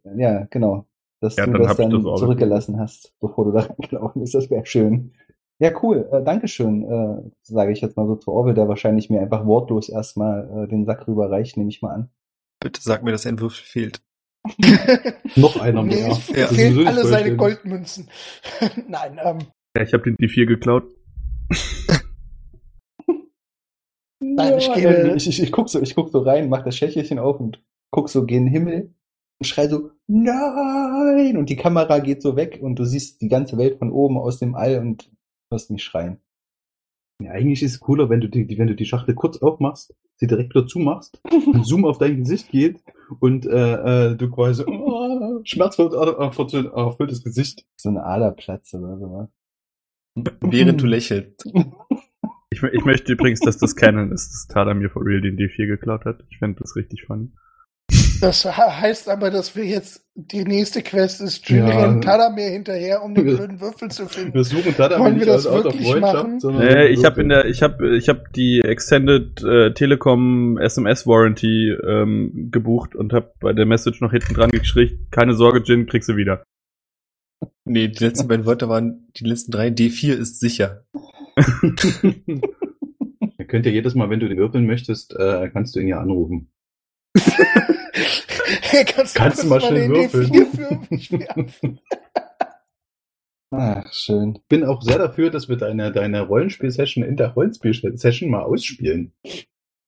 Äh, 0.04 0.21
ja, 0.21 0.47
genau. 0.50 0.87
Dass 1.24 1.36
Ja, 1.36 1.46
du 1.46 1.52
dann 1.52 1.62
das 1.62 1.76
dann 1.78 1.90
das 1.90 2.20
zurückgelassen 2.20 2.78
hast, 2.78 3.14
bevor 3.20 3.46
du 3.46 3.52
da 3.52 3.60
reingelaufen 3.60 4.20
bist. 4.20 4.34
Das 4.34 4.50
wäre 4.50 4.66
schön. 4.66 5.12
Ja, 5.58 5.70
cool. 5.82 6.08
Äh, 6.12 6.22
Dankeschön, 6.22 6.84
äh, 6.84 7.30
sage 7.42 7.72
ich 7.72 7.80
jetzt 7.80 7.96
mal 7.96 8.06
so 8.06 8.16
zu 8.16 8.30
Orwell, 8.32 8.54
der 8.54 8.68
wahrscheinlich 8.68 9.08
mir 9.08 9.20
einfach 9.20 9.46
wortlos 9.46 9.88
erstmal 9.88 10.64
äh, 10.64 10.68
den 10.68 10.84
Sack 10.84 11.08
rüberreicht, 11.08 11.56
nehme 11.56 11.70
ich 11.70 11.80
mal 11.80 11.94
an. 11.94 12.10
Bitte 12.60 12.80
sag 12.82 13.02
mir, 13.04 13.12
dass 13.12 13.26
ein 13.26 13.40
Würfel 13.40 13.64
fehlt. 13.64 14.02
Noch 15.36 15.58
einer 15.60 15.82
Nee, 15.82 15.94
mehr. 16.02 16.08
es 16.08 16.28
Ja. 16.36 16.46
Fehlen 16.48 16.86
alle 16.86 17.02
seine 17.06 17.08
vollständig. 17.36 17.38
Goldmünzen. 17.38 18.08
Nein, 18.88 19.18
ähm, 19.24 19.38
Ja, 19.76 19.82
ich 19.82 19.94
habe 19.94 20.02
den 20.02 20.16
D4 20.16 20.44
geklaut. 20.46 20.84
Nein, 24.20 24.58
ich 24.58 24.66
Ja, 24.66 24.74
gebe- 24.74 25.12
äh, 25.12 25.16
ich, 25.16 25.28
ich, 25.28 25.42
ich 25.42 25.52
guck 25.52 25.68
so, 25.68 25.80
ich 25.80 25.94
guck 25.94 26.10
so 26.10 26.20
rein, 26.20 26.48
mach 26.48 26.62
das 26.64 26.76
Schächelchen 26.76 27.18
auf 27.18 27.40
und 27.40 27.62
guck 27.90 28.08
so 28.08 28.24
gen 28.26 28.46
Himmel 28.46 28.94
und 29.38 29.46
schrei 29.46 29.68
so, 29.68 29.90
nein! 30.06 31.37
Und 31.37 31.49
die 31.49 31.56
Kamera 31.56 31.99
geht 31.99 32.23
so 32.23 32.37
weg 32.37 32.58
und 32.61 32.78
du 32.78 32.84
siehst 32.84 33.20
die 33.20 33.28
ganze 33.28 33.56
Welt 33.58 33.78
von 33.78 33.90
oben 33.90 34.18
aus 34.18 34.38
dem 34.38 34.54
All 34.54 34.78
und 34.78 35.11
hörst 35.50 35.70
mich 35.70 35.82
schreien. 35.84 36.18
Ja, 37.23 37.30
eigentlich 37.30 37.62
ist 37.62 37.73
es 37.73 37.80
cooler, 37.80 38.11
wenn 38.11 38.20
du 38.20 38.28
die, 38.28 38.58
wenn 38.58 38.66
du 38.66 38.75
die 38.75 38.87
Schachtel 38.87 39.14
kurz 39.14 39.38
aufmachst, 39.38 39.94
sie 40.16 40.26
direkt 40.26 40.54
wieder 40.54 40.66
zumachst, 40.66 41.20
ein 41.54 41.64
Zoom 41.64 41.84
auf 41.84 41.99
dein 41.99 42.18
Gesicht 42.18 42.50
geht 42.50 42.82
und 43.20 43.46
äh, 43.46 44.11
äh, 44.11 44.16
du 44.16 44.30
quasi 44.30 44.64
oh, 44.66 45.40
schmerzvoll 45.44 45.94
erfüllt- 45.94 46.73
erfülltes 46.73 47.23
Gesicht. 47.23 47.64
So 47.76 47.88
eine 47.88 48.04
Aderplatz 48.04 48.75
oder 48.75 48.99
sowas. 48.99 49.28
Während 50.40 50.80
du 50.80 50.87
lächelst. 50.87 51.49
Ich, 52.50 52.62
ich 52.62 52.84
möchte 52.84 53.12
übrigens, 53.12 53.40
dass 53.40 53.58
das 53.58 53.75
Canon 53.75 54.12
ist, 54.12 54.30
dass 54.30 54.46
Tada 54.49 54.75
mir 54.75 54.90
for 54.90 55.04
real 55.04 55.20
den 55.20 55.37
D4 55.37 55.66
geklaut 55.66 56.04
hat. 56.04 56.25
Ich 56.30 56.38
fände 56.38 56.61
das 56.61 56.76
richtig 56.76 57.04
funny. 57.04 57.30
Das 58.21 58.44
he- 58.44 58.50
heißt 58.50 59.09
aber, 59.09 59.30
dass 59.30 59.54
wir 59.56 59.64
jetzt 59.64 60.04
die 60.14 60.44
nächste 60.44 60.83
Quest 60.83 61.21
ist, 61.21 61.49
Jin 61.49 61.66
Ja. 61.66 61.80
rennt 61.85 62.04
Tadamir 62.04 62.49
hinterher, 62.50 63.02
um 63.02 63.14
den 63.14 63.25
blöden 63.25 63.61
Würfel 63.61 63.90
zu 63.90 64.06
finden. 64.06 64.33
Wir 64.35 64.44
suchen 64.44 64.75
da 64.76 64.99
Wollen 64.99 65.18
wir 65.18 65.26
das 65.26 65.44
wirklich 65.44 65.97
machen? 66.00 66.38
sondern 66.40 66.66
Nee, 66.66 66.87
ich 66.87 67.04
habe 67.04 67.21
in 67.21 67.28
der, 67.30 67.47
ich 67.47 67.62
habe, 67.62 67.97
ich 67.97 68.09
habe 68.09 68.25
die 68.35 68.61
Extended 68.64 69.42
äh, 69.42 69.73
Telekom 69.75 70.56
SMS 70.59 71.06
Warranty 71.06 71.71
ähm, 71.71 72.49
gebucht 72.52 72.94
und 72.94 73.12
habe 73.12 73.33
bei 73.40 73.52
der 73.52 73.66
Message 73.66 74.00
noch 74.00 74.12
hinten 74.12 74.35
dran 74.35 74.50
geschrieben, 74.50 75.09
keine 75.11 75.35
Sorge, 75.35 75.62
Jin, 75.64 75.87
kriegst 75.87 76.09
du 76.09 76.16
wieder. 76.16 76.44
Nee, 77.64 77.88
die 77.88 78.04
letzten 78.04 78.28
beiden 78.28 78.47
Wörter 78.47 78.68
waren, 78.68 79.09
die 79.16 79.25
letzten 79.25 79.50
drei, 79.50 79.68
D4 79.68 80.12
ist 80.14 80.38
sicher. 80.40 80.85
Ihr 83.38 83.47
könnt 83.49 83.66
ja 83.66 83.73
jedes 83.73 83.94
Mal, 83.94 84.11
wenn 84.11 84.21
du 84.21 84.28
den 84.28 84.38
würfeln 84.38 84.66
möchtest, 84.66 85.14
äh, 85.18 85.49
kannst 85.52 85.75
du 85.75 85.80
ihn 85.80 85.88
ja 85.88 85.99
anrufen. 86.00 86.50
Hey, 87.16 88.85
kannst, 88.85 89.14
Kannst 89.14 89.42
du 89.44 89.49
mal 89.49 89.61
schnell 89.61 89.88
würfeln? 89.88 90.30
D4 90.30 90.47
für 90.56 90.94
mich 90.94 91.12
werfen? 91.12 91.80
Ach, 93.52 93.92
schön. 93.92 94.35
Ich 94.37 94.49
bin 94.49 94.64
auch 94.64 94.83
sehr 94.83 94.99
dafür, 94.99 95.30
dass 95.30 95.49
wir 95.49 95.56
deine, 95.56 95.92
deine 95.92 96.23
Rollenspiel-Session 96.23 97.04
in 97.04 97.16
der 97.16 97.35
Rollenspiel-Session 97.35 98.28
mal 98.30 98.42
ausspielen. 98.42 99.12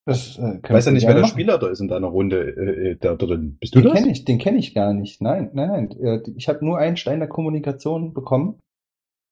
Das, 0.07 0.39
äh, 0.39 0.61
Ich 0.63 0.71
weiß 0.71 0.87
ja 0.87 0.93
nicht, 0.93 1.05
wer 1.07 1.15
der 1.15 1.23
machen. 1.23 1.33
Spieler 1.33 1.59
da 1.59 1.69
ist 1.69 1.81
in 1.81 1.89
deiner 1.89 2.07
Runde 2.07 2.39
äh, 2.57 2.91
äh, 2.91 2.97
da 2.97 3.17
drin. 3.17 3.57
Bist 3.59 3.75
du 3.75 3.81
Den 3.81 3.89
das? 3.91 3.95
kenne 3.99 4.13
ich, 4.13 4.25
den 4.25 4.39
kenne 4.39 4.59
ich 4.59 4.73
gar 4.73 4.93
nicht. 4.95 5.21
Nein, 5.21 5.51
nein, 5.53 5.69
nein. 5.69 5.91
Äh, 6.01 6.21
Ich 6.37 6.49
habe 6.49 6.65
nur 6.65 6.79
einen 6.79 6.97
Stein 6.97 7.19
der 7.19 7.29
Kommunikation 7.29 8.15
bekommen. 8.15 8.61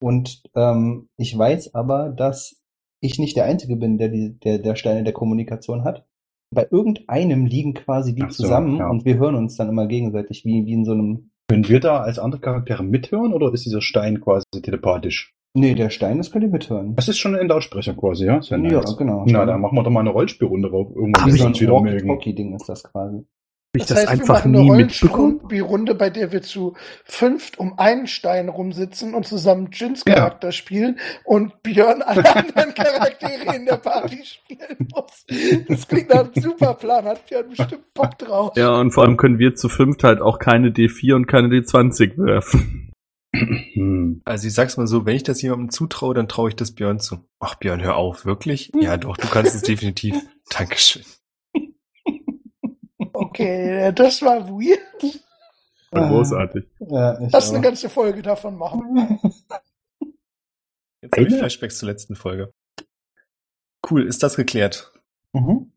Und 0.03 0.43
ähm, 0.57 1.09
ich 1.17 1.39
weiß 1.39 1.75
aber, 1.75 2.09
dass 2.11 2.61
ich 3.01 3.21
nicht 3.21 3.37
der 3.37 3.45
Einzige 3.45 3.77
bin, 3.77 3.99
der 3.99 4.09
die, 4.09 4.37
der, 4.41 4.59
der 4.59 4.75
Steine 4.75 5.05
der 5.05 5.13
Kommunikation 5.13 5.85
hat. 5.85 6.07
Bei 6.55 6.67
irgendeinem 6.71 7.47
liegen 7.47 7.75
quasi 7.75 8.15
die 8.15 8.23
so, 8.23 8.45
zusammen 8.45 8.79
ja. 8.79 8.89
und 8.89 9.05
wir 9.05 9.19
hören 9.19 9.35
uns 9.35 9.57
dann 9.57 9.69
immer 9.69 9.87
gegenseitig 9.87 10.45
wie, 10.45 10.65
wie 10.67 10.73
in 10.73 10.85
so 10.85 10.93
einem. 10.93 11.31
Können 11.49 11.69
wir 11.69 11.81
da 11.81 11.99
als 12.01 12.19
andere 12.19 12.41
Charaktere 12.41 12.83
mithören 12.83 13.35
oder 13.35 13.53
ist 13.53 13.67
dieser 13.67 13.83
Stein 13.83 14.21
quasi 14.21 14.45
telepathisch? 14.63 15.35
Nee, 15.57 15.75
der 15.75 15.91
Stein, 15.91 16.19
das 16.19 16.33
könnt 16.33 16.43
ihr 16.43 16.51
mithören. 16.51 16.97
Das 16.97 17.09
ist 17.09 17.19
schon 17.19 17.37
ein 17.37 17.47
Lautsprecher 17.47 17.95
quasi, 17.95 18.27
ja? 18.27 18.41
Ja, 18.41 18.57
nice. 18.57 18.97
genau. 18.97 19.25
Na, 19.29 19.45
dann 19.45 19.61
machen 19.61 19.77
wir 19.77 19.85
doch 19.85 19.91
mal 19.91 20.01
eine 20.01 20.11
Rollspielrunde 20.11 20.69
drauf. 20.69 20.91
Irgendwann 20.95 21.31
ein 21.31 21.47
uns 21.47 21.61
wieder 21.61 21.81
mögen. 21.81 22.09
Walkie-Talkie-Ding 22.09 22.57
ist 22.57 22.69
das 22.69 22.83
quasi. 22.83 23.25
Ich 23.77 23.87
Das, 23.87 23.89
das, 23.89 23.99
heißt, 23.99 24.07
wir 24.07 24.13
einfach 24.13 24.35
machen 24.45 24.57
eine? 24.57 24.65
Rollenspielrunde, 24.65 25.95
bei 25.97 26.09
der 26.09 26.31
wir 26.31 26.43
zu 26.43 26.75
fünft 27.05 27.59
um 27.59 27.77
einen 27.79 28.07
Stein 28.07 28.49
rumsitzen 28.49 29.15
und 29.15 29.27
zusammen 29.27 29.71
Jins 29.73 30.05
Ja. 30.07 30.15
Charakter 30.15 30.53
spielen 30.53 31.01
und 31.25 31.61
Björn 31.63 32.01
alle 32.03 32.25
anderen 32.37 32.73
Charaktere 32.73 33.57
in 33.57 33.67
der 33.67 33.77
Party 33.77 34.23
spielen 34.25 34.89
muss. 34.95 35.27
Das 35.69 35.89
klingt 35.89 36.11
nach 36.11 36.21
einem 36.21 36.43
super 36.43 36.75
Plan, 36.75 37.05
hat 37.05 37.27
Björn 37.27 37.49
bestimmt 37.49 37.93
Bock 37.95 38.17
drauf. 38.19 38.57
Ja, 38.57 38.77
und 38.77 38.93
vor 38.93 39.05
allem 39.05 39.17
können 39.17 39.41
wir 39.41 39.57
zu 39.57 39.69
fünft 39.69 40.05
halt 40.05 40.21
auch 40.21 40.39
keine 40.39 40.69
D4 40.69 41.15
und 41.15 41.27
keine 41.27 41.49
D20 41.49 42.17
werfen. 42.17 42.93
Hm. 43.35 44.21
Also 44.25 44.47
ich 44.47 44.55
sag's 44.55 44.77
mal 44.77 44.87
so, 44.87 45.05
wenn 45.05 45.17
ich 45.17 45.25
das 45.25 45.43
jemandem 45.43 45.71
zutraue, 45.71 46.15
dann 46.15 46.29
traue 46.29 46.51
ich 46.51 46.57
das 46.57 46.73
Björn 46.73 47.01
zu. 47.01 47.29
Ach 47.41 47.57
Björn, 47.57 47.83
hör 47.83 47.97
auf, 47.97 48.25
wirklich? 48.25 48.71
Ja 48.81 48.97
doch, 48.97 49.17
du 49.17 49.27
kannst 49.27 49.55
es 49.55 49.63
definitiv. 49.63 50.15
Dankeschön. 50.51 51.03
Okay, 53.35 53.93
das 53.93 54.23
war 54.23 54.49
weird. 54.49 55.21
War 55.91 56.09
großartig. 56.09 56.65
Ja, 56.79 57.19
Lass 57.33 57.51
auch. 57.51 57.55
eine 57.55 57.63
ganze 57.63 57.89
Folge 57.89 58.23
davon 58.23 58.57
machen. 58.57 59.19
Jetzt 61.03 61.17
habe 61.17 61.27
ich? 61.27 61.35
Flashbacks 61.35 61.79
zur 61.79 61.89
letzten 61.89 62.15
Folge. 62.15 62.53
Cool, 63.91 64.07
ist 64.07 64.23
das 64.23 64.37
geklärt? 64.37 64.93
Mhm. 65.33 65.73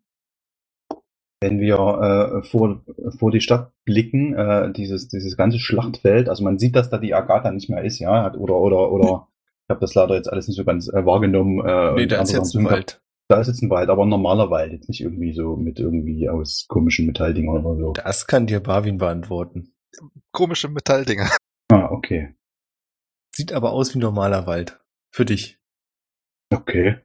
Wenn 1.42 1.60
wir 1.60 1.78
äh, 1.78 2.44
vor, 2.48 2.84
vor 3.18 3.32
die 3.32 3.42
Stadt 3.42 3.72
blicken, 3.86 4.36
äh, 4.36 4.72
dieses, 4.72 5.08
dieses 5.08 5.36
ganze 5.36 5.60
Schlachtfeld, 5.60 6.30
also 6.30 6.44
man 6.44 6.60
sieht, 6.60 6.76
dass 6.76 6.90
da 6.90 7.00
die 7.00 7.14
Agatha 7.14 7.52
nicht 7.52 7.70
mehr 7.70 7.84
ist, 7.84 8.00
ja, 8.00 8.34
oder, 8.36 8.56
oder, 8.56 8.92
oder, 8.92 9.28
ich 9.64 9.70
habe 9.70 9.82
das 9.82 9.96
leider 9.96 10.16
jetzt 10.16 10.32
alles 10.32 10.48
nicht 10.48 10.58
so 10.58 10.64
ganz 10.64 10.88
äh, 10.88 11.06
wahrgenommen. 11.06 11.60
Äh, 11.66 11.94
Nee, 11.96 12.06
da 12.08 12.22
ist 12.22 12.32
jetzt 12.32 12.56
ein 12.56 12.66
Wald. 12.66 13.02
Da 13.30 13.42
ist 13.42 13.48
jetzt 13.48 13.62
ein 13.62 13.70
Wald, 13.70 13.90
aber 13.90 14.06
ein 14.06 14.10
normaler 14.10 14.50
Wald, 14.50 14.72
jetzt 14.72 14.88
nicht 14.88 15.02
irgendwie 15.02 15.34
so 15.34 15.58
mit 15.58 15.80
irgendwie 15.80 16.30
aus 16.30 16.66
komischen 16.70 17.06
Metalldingern 17.06 17.66
oder 17.66 17.78
so. 17.78 17.94
Das 17.94 18.26
kann 18.26 18.48
dir 18.48 18.62
Barwin 18.62 18.98
beantworten. 18.98 19.74
Komische 20.32 20.70
Metalldinger. 20.70 21.30
Ah, 21.70 21.92
okay. 21.92 22.34
Sieht 23.36 23.52
aber 23.52 23.74
aus 23.74 23.94
wie 23.94 24.00
normaler 24.00 24.48
Wald. 24.48 24.80
Für 25.14 25.26
dich. 25.26 25.60
Okay. 26.50 27.02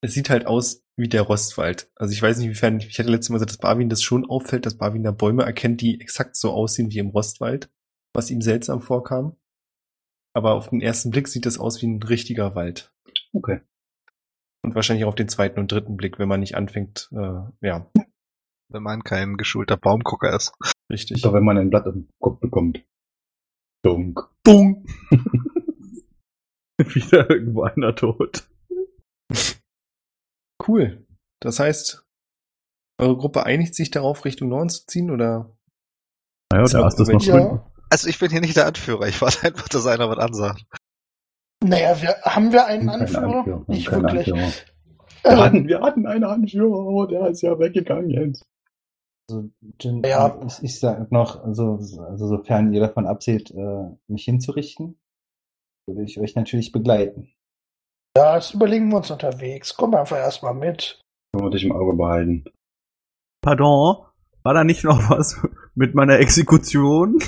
Es 0.00 0.14
sieht 0.14 0.30
halt 0.30 0.46
aus 0.46 0.86
wie 0.96 1.10
der 1.10 1.20
Rostwald. 1.20 1.90
Also 1.94 2.14
ich 2.14 2.22
weiß 2.22 2.38
nicht, 2.38 2.46
inwiefern, 2.46 2.80
ich 2.80 2.98
hatte 2.98 3.10
letztes 3.10 3.28
Mal 3.28 3.36
gesagt, 3.36 3.50
dass 3.50 3.58
Barwin 3.58 3.90
das 3.90 4.02
schon 4.02 4.24
auffällt, 4.24 4.64
dass 4.64 4.78
Barwin 4.78 5.02
da 5.02 5.10
Bäume 5.10 5.42
erkennt, 5.42 5.82
die 5.82 6.00
exakt 6.00 6.34
so 6.34 6.50
aussehen 6.50 6.90
wie 6.90 6.98
im 6.98 7.10
Rostwald, 7.10 7.70
was 8.14 8.30
ihm 8.30 8.40
seltsam 8.40 8.80
vorkam. 8.80 9.36
Aber 10.32 10.54
auf 10.54 10.70
den 10.70 10.80
ersten 10.80 11.10
Blick 11.10 11.28
sieht 11.28 11.44
das 11.44 11.58
aus 11.58 11.82
wie 11.82 11.88
ein 11.88 12.02
richtiger 12.02 12.54
Wald. 12.54 12.94
Okay. 13.34 13.60
Und 14.64 14.74
wahrscheinlich 14.74 15.04
auch 15.04 15.10
auf 15.10 15.14
den 15.14 15.28
zweiten 15.28 15.60
und 15.60 15.70
dritten 15.70 15.96
Blick, 15.96 16.18
wenn 16.18 16.28
man 16.28 16.40
nicht 16.40 16.56
anfängt, 16.56 17.08
äh, 17.12 17.40
ja, 17.66 17.90
Wenn 18.70 18.82
man 18.82 19.02
kein 19.04 19.36
geschulter 19.36 19.76
Baumgucker 19.76 20.34
ist. 20.34 20.52
richtig. 20.90 21.24
Oder 21.24 21.34
wenn 21.34 21.44
man 21.44 21.56
ein 21.58 21.70
Blatt 21.70 21.86
im 21.86 22.08
Kopf 22.20 22.40
bekommt. 22.40 22.84
Dunk. 23.84 24.20
Bung! 24.42 24.84
Wieder 26.78 27.30
irgendwo 27.30 27.62
einer 27.62 27.94
tot. 27.94 28.48
Cool. 30.66 31.06
Das 31.40 31.60
heißt, 31.60 32.04
eure 33.00 33.16
Gruppe 33.16 33.44
einigt 33.46 33.74
sich 33.76 33.90
darauf, 33.90 34.24
Richtung 34.24 34.48
Norden 34.48 34.68
zu 34.68 34.84
ziehen, 34.86 35.10
oder? 35.10 35.56
Naja, 36.52 36.64
auch 36.64 36.88
ist 36.88 36.98
das 36.98 37.08
noch 37.08 37.22
drin. 37.22 37.40
Ja. 37.46 37.72
Also 37.90 38.08
ich 38.08 38.18
bin 38.18 38.30
hier 38.30 38.40
nicht 38.40 38.56
der 38.56 38.66
Anführer. 38.66 39.06
Ich 39.06 39.22
warte 39.22 39.46
einfach, 39.46 39.68
dass 39.68 39.86
einer 39.86 40.10
was 40.10 40.18
ansagt. 40.18 40.66
Naja, 41.64 42.00
wir, 42.00 42.14
haben 42.22 42.52
wir 42.52 42.66
einen 42.66 42.88
Anführer? 42.88 43.38
Anführer, 43.38 43.64
Nicht 43.66 43.90
wirklich. 43.90 44.32
Anführer. 44.32 44.52
Wir 45.24 45.32
Ähm, 45.32 45.38
hatten, 45.40 45.68
wir 45.68 45.80
hatten 45.80 46.06
einen 46.06 46.24
Anführer, 46.24 46.88
aber 46.88 47.06
der 47.08 47.26
ist 47.28 47.42
ja 47.42 47.58
weggegangen 47.58 48.10
jetzt. 48.10 48.44
Also, 49.30 49.50
Jin, 49.80 50.02
Ja. 50.04 50.40
ich, 50.46 50.62
ich 50.62 50.78
sag 50.80 51.10
noch, 51.10 51.42
also, 51.44 51.72
also 51.72 52.28
sofern 52.28 52.72
ihr 52.72 52.80
davon 52.80 53.06
abseht, 53.06 53.50
äh, 53.50 53.90
mich 54.06 54.24
hinzurichten, 54.24 54.98
würde 55.86 56.04
ich 56.04 56.18
euch 56.20 56.34
natürlich 56.36 56.70
begleiten. 56.72 57.32
ja, 58.16 58.36
das 58.36 58.54
überlegen 58.54 58.88
wir 58.90 58.98
uns 58.98 59.10
unterwegs. 59.10 59.76
Komm 59.76 59.94
einfach 59.94 60.16
erstmal 60.18 60.54
mit. 60.54 61.00
Können 61.32 61.44
wir 61.46 61.50
dich 61.50 61.64
im 61.64 61.72
Auge 61.72 61.96
behalten. 61.96 62.44
Pardon? 63.42 63.96
War 64.44 64.54
da 64.54 64.64
nicht 64.64 64.84
noch 64.84 65.10
was 65.10 65.42
mit 65.74 65.94
meiner 65.94 66.18
Exekution? 66.20 67.18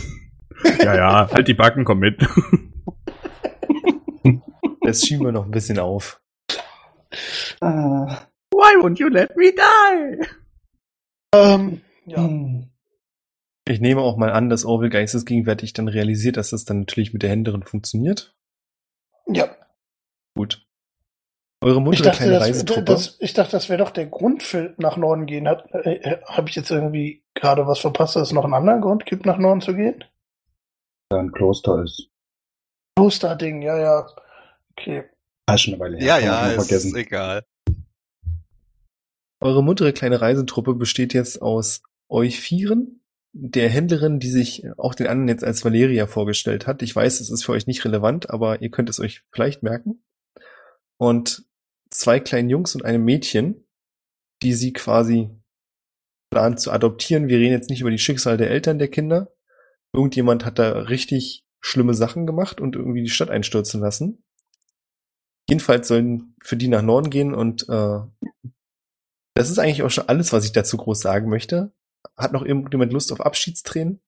ja, 0.79 0.95
ja, 0.95 1.31
halt 1.31 1.49
die 1.49 1.55
Backen, 1.55 1.85
komm 1.85 1.99
mit. 1.99 2.25
Das 4.91 5.07
schieben 5.07 5.25
wir 5.27 5.33
noch 5.33 5.45
ein 5.45 5.51
bisschen 5.53 5.79
auf. 5.79 6.21
Ah, 7.61 8.27
Why 8.53 8.77
won't 8.83 8.99
you 8.99 9.09
let 9.09 9.37
me 9.37 9.53
die? 9.53 10.27
Ähm, 11.35 11.81
ja. 12.07 12.19
hm. 12.19 12.71
Ich 13.69 13.81
nehme 13.81 14.01
auch 14.01 14.17
mal 14.17 14.33
an, 14.33 14.49
dass 14.49 14.65
Orwell 14.65 14.91
geistesgegenwärtig 14.91 15.73
dann 15.75 15.87
realisiert, 15.87 16.37
dass 16.37 16.51
das 16.51 16.65
dann 16.65 16.81
natürlich 16.81 17.13
mit 17.13 17.23
der 17.23 17.31
Händerin 17.31 17.63
funktioniert. 17.63 18.35
ja. 19.29 19.49
Gut. 20.37 20.67
Eure 21.63 21.79
Ich 21.79 21.85
muntere 21.85 22.05
dachte, 22.05 22.19
kleine 22.19 22.33
das, 22.33 22.43
Reisetruppe. 22.49 22.85
das, 22.85 23.17
ich 23.21 23.35
dachte, 23.35 23.53
das 23.53 23.69
wäre 23.69 23.85
doch 23.85 23.91
der 23.91 24.07
Grund 24.07 24.43
für 24.43 24.75
nach 24.79 24.97
Norden 24.97 25.27
gehen. 25.27 25.47
Hat, 25.47 25.69
äh, 25.73 26.19
Habe 26.25 26.49
ich 26.49 26.57
jetzt 26.57 26.71
irgendwie 26.71 27.23
gerade 27.35 27.67
was 27.67 27.81
verpasst, 27.81 28.17
dass 28.17 28.29
es 28.29 28.33
noch 28.33 28.45
einen 28.45 28.55
anderen 28.55 28.81
Grund 28.81 29.05
gibt, 29.07 29.27
nach 29.27 29.39
Norden 29.39 29.61
zu 29.61 29.75
gehen? 29.75 30.03
Da 31.11 31.19
ein 31.19 31.33
Kloster 31.33 31.83
ist. 31.83 32.09
Klosterding, 32.97 33.61
ja, 33.63 33.79
ja. 33.79 34.07
Okay. 34.81 35.05
Ah, 35.47 35.59
schon 35.59 35.75
eine 35.75 35.81
Weile 35.83 35.99
her. 35.99 36.07
Ja, 36.07 36.19
ja, 36.19 36.47
ist 36.49 36.67
vergessen. 36.67 36.97
egal. 36.97 37.45
Eure 39.41 39.63
muntere 39.63 39.93
kleine 39.93 40.21
Reisetruppe 40.21 40.75
besteht 40.75 41.13
jetzt 41.13 41.43
aus 41.43 41.83
euch 42.09 42.41
Vieren, 42.41 43.03
der 43.33 43.69
Händlerin, 43.69 44.21
die 44.21 44.31
sich 44.31 44.65
auch 44.79 44.95
den 44.95 45.07
anderen 45.07 45.29
jetzt 45.29 45.45
als 45.45 45.65
Valeria 45.65 46.07
vorgestellt 46.07 46.67
hat. 46.67 46.83
Ich 46.83 46.95
weiß, 46.95 47.21
es 47.21 47.31
ist 47.31 47.45
für 47.45 47.53
euch 47.53 47.67
nicht 47.67 47.85
relevant, 47.85 48.31
aber 48.31 48.63
ihr 48.63 48.71
könnt 48.71 48.89
es 48.89 49.01
euch 49.01 49.23
vielleicht 49.33 49.63
merken. 49.63 50.03
Und 50.99 51.45
zwei 51.91 52.21
kleinen 52.21 52.51
Jungs 52.51 52.75
und 52.75 52.85
einem 52.85 53.05
Mädchen, 53.05 53.67
die 54.43 54.55
sie 54.55 54.73
quasi 54.73 55.31
plant 56.31 56.61
zu 56.61 56.71
adoptieren. 56.71 57.29
Wir 57.29 57.39
reden 57.39 57.53
jetzt 57.53 57.71
nicht 57.71 57.81
über 57.81 57.91
die 57.91 57.99
Schicksale 57.99 58.37
der 58.37 58.51
Eltern 58.51 58.79
der 58.79 58.89
Kinder. 58.89 59.33
Irgendjemand 59.93 60.45
hat 60.45 60.59
da 60.59 60.73
richtig 60.73 61.45
schlimme 61.61 61.95
Sachen 61.95 62.27
gemacht 62.27 62.61
und 62.61 62.77
irgendwie 62.77 63.03
die 63.03 63.11
Stadt 63.11 63.31
einstürzen 63.31 63.81
lassen. 63.81 64.23
Jedenfalls 65.51 65.89
sollen 65.89 66.35
für 66.41 66.57
die 66.57 66.69
nach 66.69 66.83
Norden 66.83 67.11
gehen 67.11 67.35
und 67.35 67.69
äh, 67.69 67.99
das 69.35 69.51
ist 69.51 69.59
eigentlich 69.59 69.83
auch 69.83 69.91
schon 69.91 70.09
alles, 70.09 70.33
was 70.33 70.45
ich 70.45 70.53
dazu 70.53 70.77
groß 70.77 71.01
sagen 71.01 71.29
möchte. 71.29 71.73
Hat 72.17 72.33
noch 72.33 72.45
irgendjemand 72.45 72.93
Lust 72.93 73.13
auf 73.13 73.21
Abschiedstränen? 73.21 74.01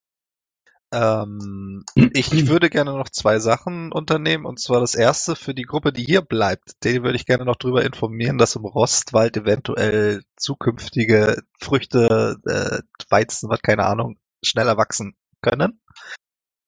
Ähm, 0.92 1.84
ich 2.14 2.48
würde 2.48 2.70
gerne 2.70 2.92
noch 2.92 3.08
zwei 3.08 3.38
Sachen 3.38 3.92
unternehmen. 3.92 4.44
Und 4.44 4.60
zwar 4.60 4.80
das 4.80 4.94
erste 4.94 5.34
für 5.34 5.54
die 5.54 5.64
Gruppe, 5.64 5.92
die 5.92 6.04
hier 6.04 6.20
bleibt. 6.20 6.84
Den 6.84 7.02
würde 7.02 7.16
ich 7.16 7.26
gerne 7.26 7.44
noch 7.44 7.56
darüber 7.56 7.84
informieren, 7.84 8.38
dass 8.38 8.56
im 8.56 8.64
Rostwald 8.64 9.36
eventuell 9.36 10.22
zukünftige 10.36 11.42
Früchte, 11.58 12.36
äh, 12.46 12.82
Weizen, 13.08 13.48
was 13.48 13.62
keine 13.62 13.86
Ahnung, 13.86 14.18
schneller 14.44 14.76
wachsen 14.76 15.16
können. 15.40 15.80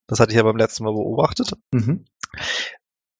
Das 0.07 0.19
hatte 0.19 0.31
ich 0.31 0.37
ja 0.37 0.43
beim 0.43 0.57
letzten 0.57 0.83
Mal 0.83 0.93
beobachtet. 0.93 1.53
Mhm. 1.71 2.05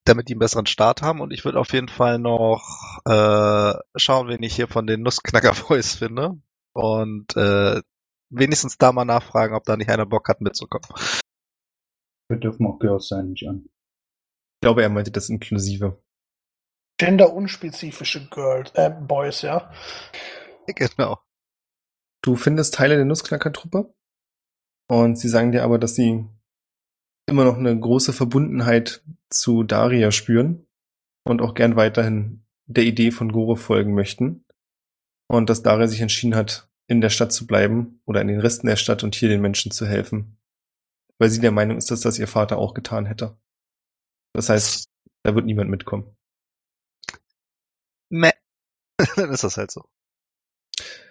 Damit 0.06 0.30
die 0.30 0.34
einen 0.34 0.40
besseren 0.40 0.66
Start 0.66 1.02
haben. 1.02 1.20
Und 1.20 1.32
ich 1.32 1.44
würde 1.46 1.60
auf 1.60 1.74
jeden 1.74 1.90
Fall 1.90 2.20
noch 2.20 3.02
äh, 3.06 3.74
schauen, 3.96 4.28
wen 4.28 4.44
ich 4.44 4.56
hier 4.56 4.68
von 4.68 4.88
den 4.88 5.02
Nussknacker 5.02 5.54
Boys 5.68 5.96
finde. 5.96 6.40
Und 6.74 7.36
äh, 7.36 7.82
wenigstens 8.30 8.78
da 8.78 8.92
mal 8.92 9.06
nachfragen, 9.06 9.56
ob 9.56 9.64
da 9.66 9.78
nicht 9.78 9.90
einer 9.90 10.06
Bock 10.06 10.30
hat 10.30 10.42
mitzukommen. 10.42 10.88
Wir 12.30 12.38
dürfen 12.38 12.66
auch 12.66 12.80
Girls 12.80 13.08
sein, 13.08 13.30
nicht 13.30 13.48
an. 13.48 13.66
Ich 13.66 14.62
glaube, 14.62 14.84
er 14.84 14.90
meinte 14.90 15.12
das 15.12 15.30
inklusive. 15.30 16.02
Gender-unspezifische 16.98 18.30
Girls, 18.30 18.72
äh, 18.74 18.90
Boys, 18.90 19.42
ja. 19.42 19.72
Genau. 20.66 21.20
Du 22.24 22.36
findest 22.36 22.74
Teile 22.74 22.96
der 22.96 23.06
Nussknacker-Truppe 23.06 23.94
und 24.90 25.18
sie 25.18 25.30
sagen 25.30 25.52
dir 25.52 25.64
aber, 25.64 25.78
dass 25.78 25.96
sie 25.96 26.26
immer 27.28 27.44
noch 27.44 27.58
eine 27.58 27.78
große 27.78 28.14
Verbundenheit 28.14 29.04
zu 29.30 29.64
Daria 29.64 30.12
spüren 30.12 30.66
und 31.24 31.42
auch 31.42 31.54
gern 31.54 31.76
weiterhin 31.76 32.46
der 32.68 32.84
Idee 32.84 33.12
von 33.12 33.32
Gore 33.32 33.58
folgen 33.58 33.94
möchten. 33.94 34.46
Und 35.28 35.50
dass 35.50 35.64
Daria 35.64 35.88
sich 35.88 36.02
entschieden 36.02 36.36
hat, 36.36 36.70
in 36.88 37.02
der 37.02 37.10
Stadt 37.10 37.34
zu 37.34 37.48
bleiben 37.48 38.02
oder 38.06 38.22
in 38.22 38.28
den 38.28 38.40
Resten 38.40 38.68
der 38.68 38.76
Stadt 38.76 39.04
und 39.04 39.16
hier 39.16 39.30
den 39.30 39.42
Menschen 39.42 39.72
zu 39.72 39.88
helfen. 39.88 40.38
Weil 41.18 41.30
sie 41.30 41.42
der 41.42 41.52
Meinung 41.52 41.78
ist, 41.78 41.90
dass 41.90 42.02
das 42.02 42.20
ihr 42.20 42.28
Vater 42.28 42.58
auch 42.58 42.74
getan 42.74 43.06
hätte. 43.06 43.38
Das 44.34 44.50
heißt, 44.50 44.88
da 45.24 45.34
wird 45.34 45.46
niemand 45.46 45.70
mitkommen. 45.70 46.16
Meh. 48.10 48.32
Dann 49.16 49.32
ist 49.32 49.44
das 49.44 49.58
halt 49.58 49.72
so. 49.72 49.86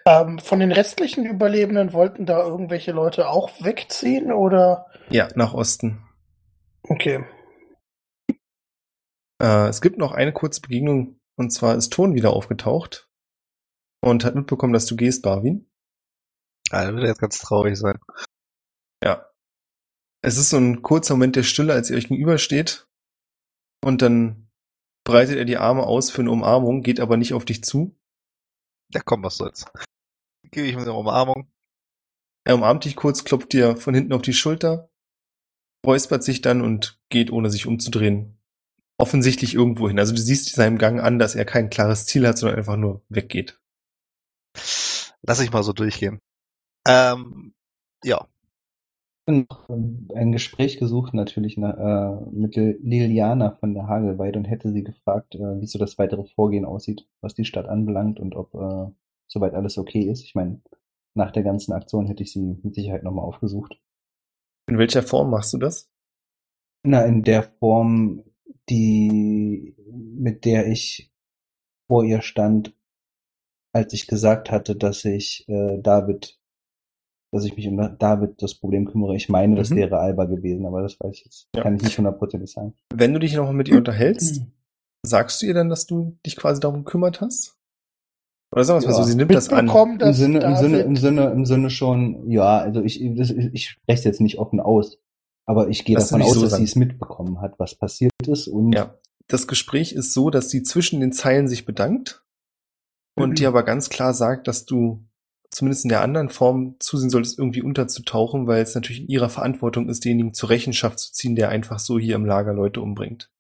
Ähm, 0.07 0.39
von 0.39 0.61
den 0.61 0.71
restlichen 0.71 1.25
Überlebenden 1.25 1.93
wollten 1.93 2.27
da 2.27 2.43
irgendwelche 2.43 2.93
Leute 2.93 3.29
auch 3.29 3.51
wegziehen 3.65 4.33
oder? 4.33 4.87
Ja, 5.09 5.29
nach 5.35 5.55
Osten. 5.55 6.04
Okay. 6.89 7.25
Äh, 9.43 9.69
es 9.69 9.81
gibt 9.81 9.99
noch 9.99 10.13
eine 10.13 10.33
kurze 10.33 10.61
Begegnung, 10.61 11.19
und 11.37 11.51
zwar 11.51 11.77
ist 11.77 11.93
Ton 11.93 12.15
wieder 12.15 12.33
aufgetaucht 12.33 13.09
und 14.03 14.25
hat 14.25 14.35
mitbekommen, 14.35 14.73
dass 14.73 14.87
du 14.87 14.97
gehst, 14.97 15.23
Barwin. 15.23 15.71
Ah, 16.71 16.85
da 16.85 16.95
wird 16.95 17.05
er 17.05 17.11
jetzt 17.11 17.21
ganz 17.21 17.39
traurig 17.39 17.77
sein. 17.79 17.99
Ja. 19.03 19.31
Es 20.23 20.39
ist 20.39 20.51
so 20.51 20.57
ein 20.57 20.83
kurzer 20.83 21.15
Moment 21.15 21.37
der 21.37 21.43
Stille, 21.43 21.73
als 21.73 21.91
ihr 21.91 21.97
euch 21.97 22.09
gegenübersteht. 22.09 22.89
Und 23.83 24.01
dann 24.01 24.51
breitet 25.05 25.37
er 25.37 25.45
die 25.45 25.59
Arme 25.59 25.83
aus 25.83 26.11
für 26.11 26.23
eine 26.23 26.31
Umarmung, 26.31 26.83
geht 26.83 27.01
aber 27.01 27.17
nicht 27.17 27.35
auf 27.35 27.45
dich 27.45 27.63
zu. 27.63 27.95
Ja, 28.93 29.01
komm, 29.05 29.23
was 29.23 29.37
soll's. 29.37 29.67
Gebe 30.51 30.67
ich 30.67 30.77
mir 30.77 30.83
eine 30.83 30.95
Umarmung. 30.95 31.53
Er 32.47 32.55
umarmt 32.55 32.85
dich 32.85 32.97
kurz, 32.97 33.25
klopft 33.25 33.53
dir 33.53 33.77
von 33.77 33.95
hinten 33.95 34.13
auf 34.13 34.23
die 34.23 34.35
Schulter, 34.35 34.91
räuspert 35.85 36.23
sich 36.25 36.41
dann 36.41 36.61
und 36.61 37.01
geht, 37.09 37.31
ohne 37.31 37.51
sich 37.51 37.67
umzudrehen, 37.67 38.39
offensichtlich 38.99 39.55
irgendwo 39.55 39.89
hin. 39.89 39.99
Also 39.99 40.15
du 40.15 40.21
siehst 40.21 40.55
seinem 40.55 40.79
Gang 40.79 41.01
an, 41.01 41.19
dass 41.19 41.35
er 41.35 41.45
kein 41.45 41.71
klares 41.71 42.07
Ziel 42.07 42.27
hat, 42.27 42.39
sondern 42.39 42.59
einfach 42.59 42.77
nur 42.77 43.03
weggeht. 43.09 43.61
Lass 45.23 45.41
ich 45.41 45.53
mal 45.53 45.63
so 45.63 45.73
durchgehen. 45.73 46.21
Ähm, 46.87 47.55
ja. 48.05 48.27
Ein 49.27 50.33
Gespräch 50.33 50.79
gesucht 50.79 51.15
natürlich 51.15 51.57
na, 51.57 52.21
äh, 52.21 52.31
mit 52.31 52.57
Liliana 52.57 53.53
von 53.53 53.73
der 53.73 53.89
Hagelweide 53.89 54.39
und 54.39 54.45
hätte 54.45 54.71
sie 54.71 54.85
gefragt, 54.85 55.35
äh, 55.35 55.61
wie 55.63 55.67
so 55.67 55.79
das 55.79 55.97
weitere 55.97 56.25
Vorgehen 56.25 56.67
aussieht, 56.67 57.09
was 57.23 57.35
die 57.35 57.47
Stadt 57.47 57.67
anbelangt 57.67 58.21
und 58.21 58.37
ob 58.37 58.55
äh, 58.55 58.93
soweit 59.27 59.55
alles 59.55 59.79
okay 59.79 60.03
ist. 60.03 60.23
Ich 60.25 60.35
meine, 60.35 60.61
nach 61.15 61.31
der 61.31 61.43
ganzen 61.43 61.73
Aktion 61.73 62.07
hätte 62.07 62.23
ich 62.23 62.33
sie 62.33 62.59
mit 62.63 62.75
Sicherheit 62.75 63.03
nochmal 63.03 63.25
aufgesucht. 63.25 63.81
In 64.67 64.79
welcher 64.79 65.03
Form 65.03 65.31
machst 65.31 65.53
du 65.53 65.59
das? 65.59 65.91
Na, 66.85 67.03
in 67.05 67.23
der 67.23 67.43
Form, 67.43 68.25
die, 68.69 69.75
mit 69.87 70.45
der 70.45 70.67
ich 70.67 71.13
vor 71.87 72.05
ihr 72.05 72.23
stand, 72.23 72.75
als 73.73 73.93
ich 73.93 74.07
gesagt 74.07 74.51
hatte, 74.51 74.77
dass 74.77 75.05
ich 75.05 75.47
äh, 75.49 75.79
David, 75.81 76.39
dass 77.33 77.45
ich 77.45 77.57
mich 77.57 77.67
um 77.69 77.77
David 77.99 78.41
das 78.43 78.55
Problem 78.55 78.87
kümmere. 78.87 79.17
Ich 79.17 79.29
meine, 79.29 79.57
das 79.57 79.71
Mhm. 79.71 79.77
wäre 79.77 79.99
Alba 79.99 80.25
gewesen, 80.27 80.65
aber 80.67 80.83
das 80.83 80.99
weiß 81.01 81.13
ich 81.19 81.25
jetzt, 81.25 81.49
Ja. 81.55 81.63
kann 81.63 81.77
ich 81.77 81.83
nicht 81.83 81.99
hundertprozentig 81.99 82.51
sagen. 82.51 82.75
Wenn 82.95 83.13
du 83.13 83.19
dich 83.21 83.35
nochmal 83.35 83.55
mit 83.55 83.69
ihr 83.69 83.77
unterhältst, 83.77 84.43
sagst 85.07 85.43
du 85.43 85.47
ihr 85.47 85.55
dann, 85.55 85.69
dass 85.69 85.87
du 85.87 86.17
dich 86.25 86.37
quasi 86.37 86.61
darum 86.61 86.85
gekümmert 86.85 87.21
hast? 87.21 87.59
Oder 88.55 88.63
sagen 88.65 88.77
wir 88.83 88.89
es 88.89 88.95
mal 88.95 88.99
Ja. 89.01 89.05
so, 89.05 89.11
sie 89.11 89.17
nimmt 89.17 89.35
das 89.35 89.49
an. 89.49 89.65
Mitbekommen, 89.65 89.93
Im 89.95 89.99
dass 89.99 90.17
Sinne, 90.17 90.39
im 90.41 90.55
Sinne, 90.57 90.79
im 90.81 90.97
Sinne, 90.97 91.31
im 91.33 91.45
Sinne 91.45 91.71
schon, 91.71 92.31
ja, 92.31 92.59
also 92.59 92.83
ich, 92.83 93.03
das, 93.17 93.31
ich 93.31 93.69
spreche 93.71 93.99
es 93.99 94.05
jetzt 94.05 94.21
nicht 94.21 94.39
offen 94.39 94.61
aus, 94.61 94.99
aber 95.45 95.69
ich 95.69 95.85
gehe 95.85 95.97
Lass 95.97 96.09
davon 96.11 96.23
aus, 96.23 96.35
so 96.35 96.43
dass 96.43 96.57
sie 96.57 96.63
es 96.65 96.77
mitbekommen 96.77 97.41
hat, 97.41 97.59
was 97.59 97.75
passiert 97.75 98.13
ist 98.29 98.47
und 98.47 98.73
Ja. 98.73 98.97
Das 99.27 99.47
Gespräch 99.49 99.93
ist 99.93 100.13
so, 100.13 100.31
dass 100.31 100.51
sie 100.51 100.63
zwischen 100.63 101.01
den 101.01 101.11
Zeilen 101.11 101.49
sich 101.49 101.65
bedankt 101.65 102.23
und 103.17 103.31
Mhm. 103.31 103.35
dir 103.37 103.49
aber 103.49 103.63
ganz 103.65 103.89
klar 103.89 104.15
sagt, 104.15 104.47
dass 104.49 104.67
du 104.67 105.05
zumindest 105.51 105.85
in 105.85 105.89
der 105.89 106.03
anderen 106.03 106.29
Form 106.29 106.77
zusehen 106.79 107.11
solltest, 107.11 107.39
irgendwie 107.39 107.63
unterzutauchen, 107.63 108.47
weil 108.47 108.63
es 108.63 108.75
natürlich 108.75 109.01
in 109.03 109.09
ihrer 109.09 109.31
Verantwortung 109.31 109.89
ist, 109.89 110.05
denjenigen 110.05 110.35
zur 110.35 110.51
Rechenschaft 110.51 110.99
zu 110.99 111.13
ziehen, 111.13 111.37
der 111.37 111.49
einfach 111.49 111.79
so 111.79 111.99
hier 111.99 112.17
im 112.17 112.25
Lager 112.25 112.53
Leute 112.53 112.81
umbringt. 112.81 113.31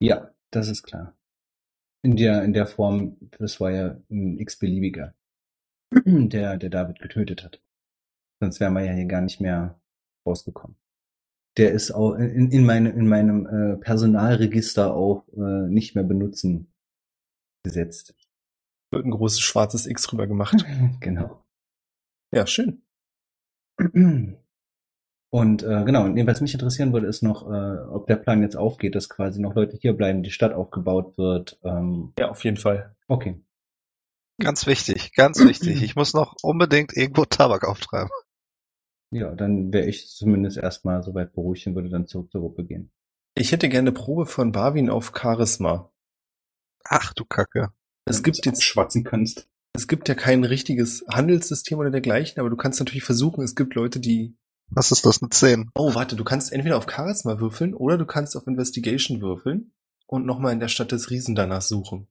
Ja, 0.00 0.30
das 0.50 0.68
ist 0.68 0.82
klar. 0.84 1.14
In 2.02 2.16
der, 2.16 2.44
in 2.44 2.52
der 2.52 2.66
Form, 2.66 3.16
das 3.38 3.60
war 3.60 3.70
ja 3.70 4.00
ein 4.10 4.38
x-beliebiger, 4.38 5.14
der, 5.94 6.56
der 6.56 6.70
David 6.70 7.00
getötet 7.00 7.42
hat. 7.44 7.60
Sonst 8.40 8.60
wären 8.60 8.74
wir 8.74 8.84
ja 8.84 8.92
hier 8.92 9.06
gar 9.06 9.20
nicht 9.20 9.40
mehr 9.40 9.80
rausgekommen. 10.26 10.76
Der 11.56 11.72
ist 11.72 11.90
auch 11.90 12.14
in, 12.14 12.52
in, 12.52 12.64
meine, 12.64 12.90
in 12.90 13.08
meinem 13.08 13.46
äh, 13.46 13.76
Personalregister 13.78 14.94
auch 14.94 15.26
äh, 15.36 15.68
nicht 15.68 15.96
mehr 15.96 16.04
benutzen 16.04 16.72
gesetzt. 17.64 18.14
Wird 18.92 19.04
ein 19.04 19.10
großes 19.10 19.40
schwarzes 19.40 19.86
X 19.86 20.04
drüber 20.04 20.26
gemacht. 20.26 20.64
genau. 21.00 21.44
Ja, 22.32 22.46
schön. 22.46 22.82
Und 25.30 25.62
äh, 25.62 25.84
genau, 25.84 26.04
und 26.04 26.26
was 26.26 26.40
mich 26.40 26.54
interessieren 26.54 26.92
würde, 26.92 27.06
ist 27.06 27.22
noch, 27.22 27.50
äh, 27.50 27.78
ob 27.90 28.06
der 28.06 28.16
Plan 28.16 28.40
jetzt 28.40 28.56
aufgeht, 28.56 28.94
dass 28.94 29.10
quasi 29.10 29.40
noch 29.40 29.54
Leute 29.54 29.76
hier 29.76 29.92
bleiben, 29.92 30.22
die 30.22 30.30
Stadt 30.30 30.54
aufgebaut 30.54 31.18
wird. 31.18 31.58
Ähm, 31.64 32.14
Ja, 32.18 32.30
auf 32.30 32.44
jeden 32.44 32.56
Fall. 32.56 32.96
okay. 33.08 33.42
Ganz 34.40 34.66
wichtig, 34.68 35.14
ganz 35.14 35.44
wichtig. 35.44 35.82
Ich 35.82 35.96
muss 35.96 36.14
noch 36.14 36.36
unbedingt 36.42 36.96
irgendwo 36.96 37.24
Tabak 37.24 37.66
auftreiben. 37.66 38.10
Ja, 39.10 39.34
dann 39.34 39.72
wäre 39.72 39.86
ich 39.86 40.08
zumindest 40.08 40.58
erstmal 40.58 41.02
soweit 41.02 41.32
beruhigt 41.32 41.66
und 41.66 41.74
würde 41.74 41.88
dann 41.88 42.06
zurück 42.06 42.30
zur 42.30 42.42
Gruppe 42.42 42.64
gehen. 42.64 42.92
Ich 43.34 43.52
hätte 43.52 43.68
gerne 43.68 43.90
eine 43.90 43.98
Probe 43.98 44.26
von 44.26 44.52
Barwin 44.52 44.90
auf 44.90 45.12
Charisma. 45.16 45.92
Ach 46.84 47.12
du 47.14 47.24
Kacke. 47.24 47.72
Es 48.04 48.22
gibt 48.22 48.46
jetzt 48.46 48.62
schwatzen 48.62 49.04
kannst. 49.04 49.48
Es 49.74 49.88
gibt 49.88 50.08
ja 50.08 50.14
kein 50.14 50.44
richtiges 50.44 51.04
Handelssystem 51.10 51.78
oder 51.78 51.90
dergleichen, 51.90 52.40
aber 52.40 52.50
du 52.50 52.56
kannst 52.56 52.80
natürlich 52.80 53.04
versuchen, 53.04 53.42
es 53.42 53.54
gibt 53.54 53.74
Leute, 53.74 54.00
die. 54.00 54.36
Was 54.70 54.92
ist 54.92 55.06
das, 55.06 55.22
eine 55.22 55.30
10? 55.30 55.70
Oh, 55.74 55.94
warte, 55.94 56.14
du 56.16 56.24
kannst 56.24 56.52
entweder 56.52 56.76
auf 56.76 56.86
Charisma 56.90 57.40
würfeln 57.40 57.74
oder 57.74 57.96
du 57.98 58.06
kannst 58.06 58.36
auf 58.36 58.46
Investigation 58.46 59.20
würfeln 59.20 59.72
und 60.06 60.26
nochmal 60.26 60.52
in 60.52 60.60
der 60.60 60.68
Stadt 60.68 60.92
des 60.92 61.10
Riesen 61.10 61.34
danach 61.34 61.62
suchen. 61.62 62.08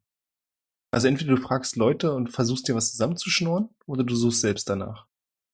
Also 0.91 1.07
entweder 1.07 1.35
du 1.35 1.41
fragst 1.41 1.75
Leute 1.75 2.13
und 2.13 2.29
versuchst 2.31 2.67
dir 2.67 2.75
was 2.75 2.91
zusammenzuschnorren 2.91 3.69
oder 3.85 4.03
du 4.03 4.15
suchst 4.15 4.41
selbst 4.41 4.69
danach. 4.69 5.07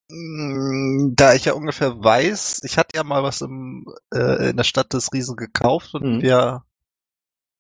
Mm, 0.09 1.13
Da 1.15 1.33
ich 1.33 1.45
ja 1.45 1.53
ungefähr 1.53 2.01
weiß, 2.03 2.61
ich 2.63 2.77
hatte 2.77 2.95
ja 2.95 3.03
mal 3.03 3.23
was 3.23 3.41
im, 3.41 3.85
äh, 4.13 4.49
in 4.51 4.57
der 4.57 4.63
Stadt 4.63 4.93
des 4.93 5.11
Riesen 5.11 5.35
gekauft 5.35 5.93
und 5.95 6.03
Mhm. 6.17 6.21
wir, 6.21 6.65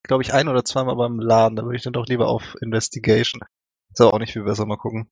glaube 0.03 0.23
ich, 0.23 0.33
ein 0.33 0.47
oder 0.47 0.63
zweimal 0.63 0.95
beim 0.95 1.19
Laden. 1.19 1.55
Da 1.55 1.63
würde 1.63 1.75
ich 1.77 1.83
dann 1.83 1.93
doch 1.93 2.05
lieber 2.05 2.27
auf 2.27 2.55
Investigation. 2.61 3.41
Ist 3.91 4.01
aber 4.01 4.13
auch 4.13 4.19
nicht 4.19 4.33
viel 4.33 4.43
besser. 4.43 4.65
Mal 4.65 4.77
gucken. 4.77 5.09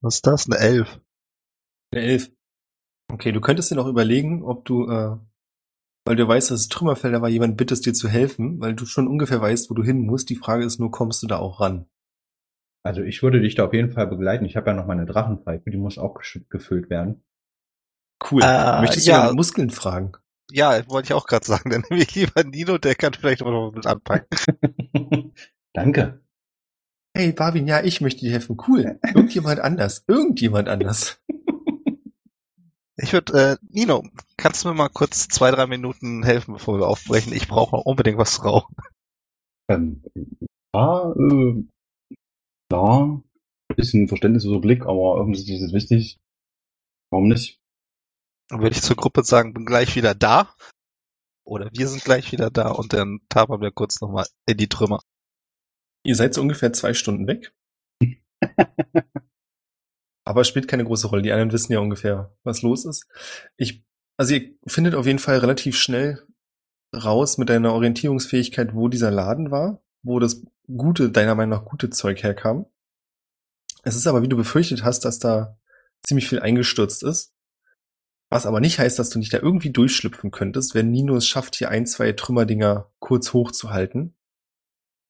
Was 0.00 0.16
ist 0.16 0.26
das? 0.26 0.46
Eine 0.46 0.58
Elf. 0.58 1.00
Eine 1.92 2.02
Elf. 2.02 2.30
Okay, 3.12 3.32
du 3.32 3.40
könntest 3.40 3.70
dir 3.70 3.76
noch 3.76 3.86
überlegen, 3.86 4.42
ob 4.42 4.64
du, 4.64 4.88
äh, 4.88 5.16
weil 6.04 6.16
du 6.16 6.28
weißt, 6.28 6.50
dass 6.50 6.60
es 6.60 6.68
Trümmerfelder 6.68 7.22
war, 7.22 7.28
jemand 7.28 7.56
bittest 7.56 7.86
dir 7.86 7.94
zu 7.94 8.08
helfen, 8.08 8.60
weil 8.60 8.74
du 8.74 8.86
schon 8.86 9.08
ungefähr 9.08 9.40
weißt, 9.40 9.70
wo 9.70 9.74
du 9.74 9.82
hin 9.82 10.00
musst. 10.00 10.30
Die 10.30 10.36
Frage 10.36 10.64
ist 10.64 10.78
nur, 10.78 10.90
kommst 10.90 11.22
du 11.22 11.26
da 11.26 11.38
auch 11.38 11.60
ran? 11.60 11.86
Also 12.82 13.02
ich 13.02 13.22
würde 13.22 13.40
dich 13.40 13.54
da 13.54 13.66
auf 13.66 13.74
jeden 13.74 13.90
Fall 13.90 14.06
begleiten. 14.06 14.44
Ich 14.44 14.56
habe 14.56 14.70
ja 14.70 14.76
noch 14.76 14.86
meine 14.86 15.06
Drachenpfeife, 15.06 15.70
die 15.70 15.76
muss 15.76 15.98
auch 15.98 16.20
gefüllt 16.48 16.90
werden. 16.90 17.22
Cool. 18.30 18.42
Äh, 18.42 18.80
Möchtest 18.80 19.06
du 19.06 19.10
ja. 19.10 19.32
Muskeln 19.32 19.70
fragen? 19.70 20.12
Ja, 20.50 20.88
wollte 20.88 21.06
ich 21.06 21.12
auch 21.12 21.26
gerade 21.26 21.46
sagen. 21.46 21.70
Dann 21.70 21.84
nehme 21.88 22.02
ich 22.02 22.14
lieber 22.14 22.44
Nino, 22.44 22.78
der 22.78 22.94
kann 22.94 23.14
vielleicht 23.14 23.42
auch 23.42 23.50
noch 23.50 23.72
mit 23.72 23.86
anpacken. 23.86 24.28
Danke. 25.72 26.20
Hey, 27.14 27.32
Barwin, 27.32 27.66
ja, 27.66 27.82
ich 27.82 28.00
möchte 28.00 28.20
dir 28.20 28.32
helfen. 28.32 28.56
Cool. 28.66 28.98
Irgendjemand 29.14 29.60
anders. 29.60 30.04
Irgendjemand 30.06 30.68
anders. 30.68 31.20
Ich 33.00 33.12
würde, 33.12 33.32
äh, 33.32 33.56
Nino, 33.68 34.04
kannst 34.36 34.64
du 34.64 34.68
mir 34.68 34.74
mal 34.74 34.88
kurz 34.88 35.28
zwei, 35.28 35.52
drei 35.52 35.66
Minuten 35.66 36.24
helfen, 36.24 36.54
bevor 36.54 36.78
wir 36.78 36.88
aufbrechen? 36.88 37.32
Ich 37.32 37.46
brauche 37.46 37.76
unbedingt 37.76 38.18
was 38.18 38.34
zu 38.34 38.42
rauchen. 38.42 38.74
Ähm, 39.70 40.02
ja, 40.74 41.12
äh, 41.12 41.64
klar. 42.68 43.22
Bisschen 43.76 44.08
verständnisloser 44.08 44.60
Blick, 44.60 44.82
aber 44.82 45.18
irgendwie 45.18 45.38
ist 45.38 45.62
es 45.62 45.72
wichtig. 45.72 46.18
Warum 47.10 47.28
nicht? 47.28 47.60
Dann 48.48 48.62
würde 48.62 48.74
ich 48.74 48.82
zur 48.82 48.96
Gruppe 48.96 49.22
sagen, 49.22 49.54
bin 49.54 49.66
gleich 49.66 49.94
wieder 49.94 50.14
da. 50.14 50.54
Oder 51.44 51.70
wir 51.72 51.86
sind 51.86 52.02
gleich 52.02 52.32
wieder 52.32 52.50
da 52.50 52.70
und 52.70 52.92
dann 52.92 53.20
tapern 53.28 53.60
wir 53.60 53.70
kurz 53.70 54.00
nochmal 54.00 54.26
in 54.46 54.56
die 54.56 54.68
Trümmer. 54.68 55.00
Ihr 56.04 56.16
seid 56.16 56.34
so 56.34 56.40
ungefähr 56.40 56.72
zwei 56.72 56.94
Stunden 56.94 57.26
weg. 57.26 57.52
Aber 60.28 60.44
spielt 60.44 60.68
keine 60.68 60.84
große 60.84 61.06
Rolle. 61.06 61.22
Die 61.22 61.32
anderen 61.32 61.52
wissen 61.52 61.72
ja 61.72 61.78
ungefähr, 61.78 62.36
was 62.44 62.60
los 62.60 62.84
ist. 62.84 63.06
Ich, 63.56 63.82
also 64.18 64.34
ihr 64.34 64.50
findet 64.66 64.94
auf 64.94 65.06
jeden 65.06 65.18
Fall 65.18 65.38
relativ 65.38 65.78
schnell 65.78 66.22
raus 66.94 67.38
mit 67.38 67.48
deiner 67.48 67.72
Orientierungsfähigkeit, 67.72 68.74
wo 68.74 68.88
dieser 68.88 69.10
Laden 69.10 69.50
war, 69.50 69.82
wo 70.02 70.18
das 70.18 70.42
gute, 70.66 71.10
deiner 71.10 71.34
Meinung 71.34 71.58
nach 71.58 71.64
gute 71.64 71.88
Zeug 71.88 72.22
herkam. 72.22 72.66
Es 73.84 73.96
ist 73.96 74.06
aber, 74.06 74.20
wie 74.20 74.28
du 74.28 74.36
befürchtet 74.36 74.84
hast, 74.84 75.06
dass 75.06 75.18
da 75.18 75.58
ziemlich 76.02 76.28
viel 76.28 76.40
eingestürzt 76.40 77.02
ist. 77.04 77.32
Was 78.28 78.44
aber 78.44 78.60
nicht 78.60 78.78
heißt, 78.78 78.98
dass 78.98 79.08
du 79.08 79.18
nicht 79.18 79.32
da 79.32 79.38
irgendwie 79.38 79.70
durchschlüpfen 79.70 80.30
könntest, 80.30 80.74
wenn 80.74 80.90
Nino 80.90 81.16
es 81.16 81.26
schafft, 81.26 81.56
hier 81.56 81.70
ein, 81.70 81.86
zwei 81.86 82.12
Trümmerdinger 82.12 82.92
kurz 82.98 83.32
hochzuhalten. 83.32 84.14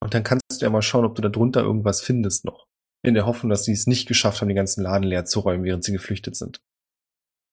Und 0.00 0.14
dann 0.14 0.22
kannst 0.22 0.44
du 0.60 0.64
ja 0.64 0.70
mal 0.70 0.80
schauen, 0.80 1.04
ob 1.04 1.16
du 1.16 1.22
da 1.22 1.28
drunter 1.28 1.62
irgendwas 1.62 2.00
findest 2.02 2.44
noch. 2.44 2.67
In 3.04 3.14
der 3.14 3.26
Hoffnung, 3.26 3.50
dass 3.50 3.64
sie 3.64 3.72
es 3.72 3.86
nicht 3.86 4.08
geschafft 4.08 4.40
haben, 4.40 4.48
den 4.48 4.56
ganzen 4.56 4.82
Laden 4.82 5.04
leer 5.04 5.24
zu 5.24 5.40
räumen, 5.40 5.64
während 5.64 5.84
sie 5.84 5.92
geflüchtet 5.92 6.36
sind. 6.36 6.60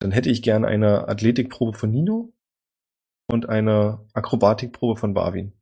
Dann 0.02 0.12
hätte 0.12 0.30
ich 0.30 0.42
gerne 0.42 0.68
eine 0.68 1.08
Athletikprobe 1.08 1.78
von 1.78 1.92
Nino 1.92 2.34
und 3.32 3.48
eine 3.48 4.06
Akrobatikprobe 4.14 5.00
von 5.00 5.14
Barwin. 5.14 5.54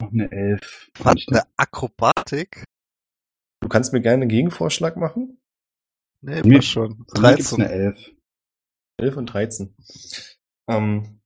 Noch 0.00 0.12
eine 0.12 0.30
Elf. 0.32 0.90
Was? 0.98 1.16
Eine 1.28 1.42
Akrobatik? 1.56 2.64
Du 3.62 3.68
kannst 3.68 3.92
mir 3.92 4.00
gerne 4.00 4.22
einen 4.22 4.30
Gegenvorschlag 4.30 4.96
machen. 4.96 5.40
Nee, 6.22 6.42
Mir- 6.42 6.56
passt 6.58 6.68
schon. 6.68 7.06
Von 7.08 7.22
mir 7.22 7.36
gibt's 7.36 7.50
13. 7.50 7.62
eine 7.64 7.70
Elf. 7.72 8.10
11 8.98 9.16
und 9.16 9.26
13. 9.26 9.76
Ähm, 10.68 11.20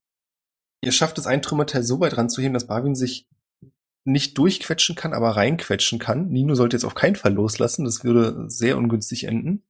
ihr 0.85 0.93
schafft 0.93 1.19
es, 1.19 1.27
ein 1.27 1.43
Trümmerteil 1.43 1.83
so 1.85 2.01
weit 2.01 2.17
ranzuheben, 2.17 2.53
dass 2.55 2.67
Barwin 2.67 2.95
sich 2.95 3.29
nicht 4.13 4.39
durchquetschen 4.39 4.97
kann, 4.97 5.13
aber 5.13 5.31
reinquetschen 5.31 5.99
kann. 5.99 6.29
Nino 6.29 6.55
sollte 6.55 6.77
jetzt 6.77 6.85
auf 6.85 6.95
keinen 6.95 7.17
Fall 7.17 7.33
loslassen, 7.33 7.85
das 7.85 8.05
würde 8.05 8.45
sehr 8.49 8.77
ungünstig 8.77 9.25
enden. 9.25 9.65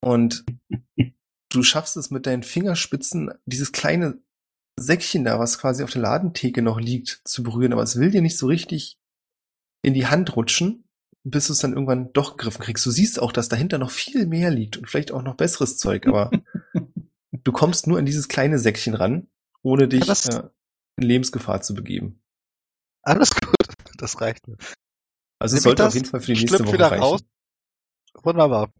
Und 0.00 0.44
du 1.50 1.62
schaffst 1.62 1.96
es 1.96 2.10
mit 2.10 2.26
deinen 2.26 2.42
Fingerspitzen, 2.42 3.30
dieses 3.46 3.72
kleine 3.72 4.18
Säckchen 4.78 5.24
da, 5.24 5.38
was 5.38 5.58
quasi 5.58 5.82
auf 5.82 5.90
der 5.90 6.02
Ladentheke 6.02 6.62
noch 6.62 6.80
liegt, 6.80 7.20
zu 7.24 7.42
berühren, 7.42 7.72
aber 7.72 7.82
es 7.82 7.98
will 7.98 8.10
dir 8.10 8.22
nicht 8.22 8.38
so 8.38 8.46
richtig 8.46 8.98
in 9.82 9.94
die 9.94 10.06
Hand 10.06 10.36
rutschen, 10.36 10.84
bis 11.24 11.48
du 11.48 11.52
es 11.52 11.58
dann 11.58 11.72
irgendwann 11.72 12.12
doch 12.12 12.36
gegriffen 12.36 12.62
kriegst. 12.62 12.86
Du 12.86 12.90
siehst 12.90 13.20
auch, 13.20 13.32
dass 13.32 13.48
dahinter 13.48 13.78
noch 13.78 13.90
viel 13.90 14.26
mehr 14.26 14.50
liegt 14.50 14.76
und 14.76 14.88
vielleicht 14.88 15.12
auch 15.12 15.22
noch 15.22 15.36
besseres 15.36 15.78
Zeug, 15.78 16.06
aber 16.06 16.30
du 17.32 17.52
kommst 17.52 17.86
nur 17.86 17.98
an 17.98 18.06
dieses 18.06 18.28
kleine 18.28 18.58
Säckchen 18.58 18.94
ran, 18.94 19.28
ohne 19.62 19.88
dich 19.88 20.08
äh, 20.08 20.42
in 20.96 21.02
Lebensgefahr 21.02 21.60
zu 21.60 21.74
begeben. 21.74 22.22
Alles 23.08 23.30
gut. 23.30 23.54
Das 23.96 24.20
reicht 24.20 24.46
mir. 24.46 24.56
Also 25.40 25.56
es 25.56 25.64
sollte 25.64 25.82
ich 25.82 25.88
auf 25.88 25.94
jeden 25.94 26.06
Fall 26.06 26.20
für 26.20 26.32
die 26.32 26.38
nächste 26.38 26.64
Woche 26.64 26.74
wieder 26.74 26.92
reichen. 26.92 27.02
raus. 27.02 27.20
Wunderbar. 28.22 28.72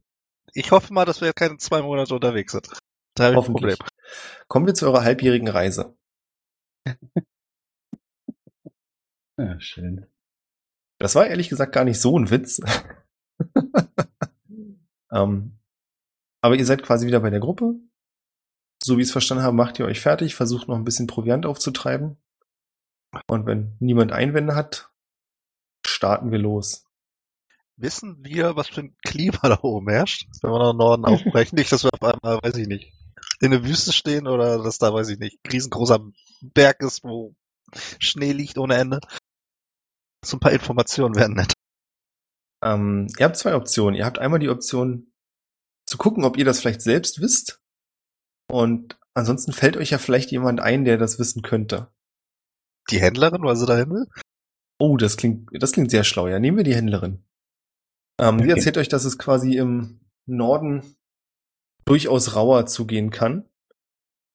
Ich 0.54 0.70
hoffe 0.70 0.92
mal, 0.92 1.04
dass 1.04 1.20
wir 1.20 1.32
keine 1.32 1.56
zwei 1.56 1.82
Monate 1.82 2.14
unterwegs 2.14 2.52
sind. 2.52 2.68
Da 3.14 3.24
habe 3.24 3.34
ich 3.34 3.40
ein 3.40 3.52
Problem. 3.52 3.76
Kommen 4.46 4.66
wir 4.66 4.74
zu 4.74 4.86
eurer 4.86 5.02
halbjährigen 5.02 5.48
Reise. 5.48 5.96
Ja, 9.40 9.60
schön. 9.60 10.04
Das 10.98 11.14
war 11.14 11.28
ehrlich 11.28 11.48
gesagt 11.48 11.72
gar 11.72 11.84
nicht 11.84 12.00
so 12.00 12.18
ein 12.18 12.28
Witz. 12.28 12.60
ähm, 15.12 15.58
aber 16.40 16.56
ihr 16.56 16.66
seid 16.66 16.82
quasi 16.82 17.06
wieder 17.06 17.20
bei 17.20 17.30
der 17.30 17.38
Gruppe. 17.38 17.76
So 18.82 18.96
wie 18.96 19.02
ich 19.02 19.06
es 19.06 19.12
verstanden 19.12 19.44
habe, 19.44 19.54
macht 19.54 19.78
ihr 19.78 19.86
euch 19.86 20.00
fertig, 20.00 20.34
versucht 20.34 20.66
noch 20.66 20.74
ein 20.74 20.82
bisschen 20.82 21.06
Proviant 21.06 21.46
aufzutreiben. 21.46 22.16
Und 23.26 23.46
wenn 23.46 23.76
niemand 23.80 24.12
Einwände 24.12 24.54
hat, 24.54 24.90
starten 25.86 26.30
wir 26.30 26.38
los. 26.38 26.84
Wissen 27.76 28.24
wir, 28.24 28.56
was 28.56 28.68
für 28.68 28.82
ein 28.82 28.96
Klima 29.04 29.38
da 29.42 29.58
oben 29.62 29.88
herrscht? 29.88 30.26
Wenn 30.42 30.50
wir 30.50 30.58
nach 30.58 30.74
Norden 30.74 31.04
aufbrechen, 31.04 31.56
nicht, 31.56 31.70
dass 31.70 31.84
wir 31.84 31.90
auf 31.92 32.02
einmal, 32.02 32.40
weiß 32.42 32.56
ich 32.56 32.66
nicht, 32.66 32.92
in 33.40 33.52
der 33.52 33.64
Wüste 33.64 33.92
stehen 33.92 34.26
oder 34.26 34.62
dass 34.62 34.78
da, 34.78 34.92
weiß 34.92 35.08
ich 35.10 35.18
nicht, 35.18 35.38
ein 35.44 35.50
riesengroßer 35.50 36.00
Berg 36.40 36.82
ist, 36.82 37.04
wo 37.04 37.34
Schnee 37.98 38.32
liegt 38.32 38.58
ohne 38.58 38.76
Ende. 38.76 39.00
So 40.24 40.36
ein 40.36 40.40
paar 40.40 40.52
Informationen 40.52 41.14
wären 41.14 41.34
nett. 41.34 41.54
Ähm, 42.64 43.06
ihr 43.18 43.24
habt 43.24 43.36
zwei 43.36 43.54
Optionen. 43.54 43.94
Ihr 43.94 44.04
habt 44.04 44.18
einmal 44.18 44.40
die 44.40 44.48
Option 44.48 45.12
zu 45.86 45.96
gucken, 45.98 46.24
ob 46.24 46.36
ihr 46.36 46.44
das 46.44 46.60
vielleicht 46.60 46.82
selbst 46.82 47.20
wisst. 47.20 47.60
Und 48.50 48.98
ansonsten 49.14 49.52
fällt 49.52 49.76
euch 49.76 49.90
ja 49.90 49.98
vielleicht 49.98 50.32
jemand 50.32 50.60
ein, 50.60 50.84
der 50.84 50.98
das 50.98 51.18
wissen 51.18 51.42
könnte. 51.42 51.92
Die 52.90 53.00
Händlerin, 53.00 53.42
weil 53.42 53.56
sie 53.56 53.66
da 53.66 53.76
hin 53.76 53.90
will? 53.90 54.06
Oh, 54.78 54.96
das 54.96 55.16
klingt, 55.16 55.50
das 55.52 55.72
klingt 55.72 55.90
sehr 55.90 56.04
schlau. 56.04 56.28
Ja, 56.28 56.38
nehmen 56.38 56.56
wir 56.56 56.64
die 56.64 56.74
Händlerin. 56.74 57.24
Ähm, 58.20 58.36
Okay. 58.36 58.50
erzählt 58.50 58.78
euch, 58.78 58.88
dass 58.88 59.04
es 59.04 59.18
quasi 59.18 59.56
im 59.56 60.00
Norden 60.26 60.96
durchaus 61.84 62.34
rauer 62.36 62.66
zugehen 62.66 63.10
kann. 63.10 63.48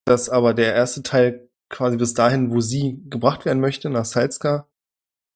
Dass 0.06 0.28
aber 0.28 0.54
der 0.54 0.74
erste 0.74 1.02
Teil 1.02 1.48
quasi 1.70 1.96
bis 1.96 2.14
dahin, 2.14 2.50
wo 2.50 2.60
sie 2.60 3.02
gebracht 3.08 3.44
werden 3.44 3.60
möchte, 3.60 3.88
nach 3.90 4.04
Salzka, 4.04 4.68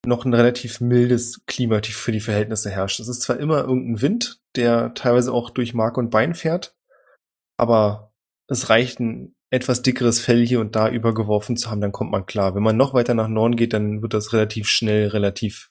noch 0.07 0.25
ein 0.25 0.35
relativ 0.35 0.81
mildes 0.81 1.43
Klima 1.47 1.81
für 1.83 2.13
die 2.13 2.21
Verhältnisse 2.21 2.71
herrscht. 2.71 3.01
Es 3.01 3.09
ist 3.09 3.23
zwar 3.23 3.39
immer 3.39 3.61
irgendein 3.61 4.03
Wind, 4.03 4.41
der 4.57 4.95
teilweise 4.95 5.33
auch 5.33 5.51
durch 5.51 5.75
Mark 5.75 5.97
und 5.97 6.11
Bein 6.11 6.35
fährt, 6.35 6.77
aber 7.57 8.13
es 8.47 8.69
reicht 8.69 9.01
ein 9.01 9.35
etwas 9.51 9.83
dickeres 9.83 10.21
Fell 10.21 10.47
hier 10.47 10.61
und 10.61 10.77
da 10.77 10.89
übergeworfen 10.89 11.57
zu 11.57 11.71
haben, 11.71 11.81
dann 11.81 11.93
kommt 11.93 12.11
man 12.11 12.27
klar. 12.27 12.55
Wenn 12.55 12.63
man 12.63 12.77
noch 12.77 12.95
weiter 12.95 13.15
nach 13.15 13.29
Norden 13.29 13.57
geht, 13.57 13.73
dann 13.73 14.03
wird 14.03 14.15
das 14.15 14.33
relativ 14.33 14.69
schnell, 14.69 15.09
relativ 15.09 15.71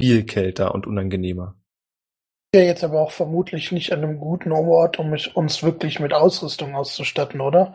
viel 0.00 0.24
kälter 0.24 0.74
und 0.74 0.86
unangenehmer. 0.86 1.56
Ja, 2.54 2.62
jetzt 2.62 2.82
aber 2.82 3.00
auch 3.00 3.12
vermutlich 3.12 3.70
nicht 3.70 3.92
an 3.92 4.02
einem 4.02 4.18
guten 4.18 4.50
Ort, 4.50 4.98
um 4.98 5.10
mich, 5.10 5.36
uns 5.36 5.62
wirklich 5.62 6.00
mit 6.00 6.12
Ausrüstung 6.12 6.74
auszustatten, 6.74 7.40
oder? 7.40 7.74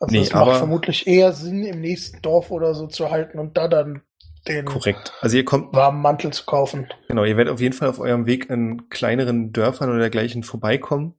Also 0.00 0.12
Nee, 0.14 0.22
es 0.22 0.32
macht 0.32 0.42
aber- 0.42 0.54
vermutlich 0.56 1.06
eher 1.06 1.32
Sinn, 1.32 1.62
im 1.64 1.80
nächsten 1.80 2.20
Dorf 2.22 2.50
oder 2.50 2.74
so 2.74 2.86
zu 2.88 3.10
halten 3.10 3.38
und 3.38 3.56
da 3.56 3.68
dann 3.68 4.02
den 4.48 4.64
Korrekt. 4.64 5.12
Also 5.20 5.36
ihr 5.36 5.44
kommt, 5.44 5.72
warmen 5.74 6.00
Mantel 6.00 6.32
zu 6.32 6.44
kaufen. 6.46 6.88
genau, 7.06 7.24
ihr 7.24 7.36
werdet 7.36 7.52
auf 7.52 7.60
jeden 7.60 7.74
Fall 7.74 7.88
auf 7.88 8.00
eurem 8.00 8.26
Weg 8.26 8.50
an 8.50 8.88
kleineren 8.88 9.52
Dörfern 9.52 9.90
oder 9.90 9.98
dergleichen 9.98 10.42
vorbeikommen. 10.42 11.14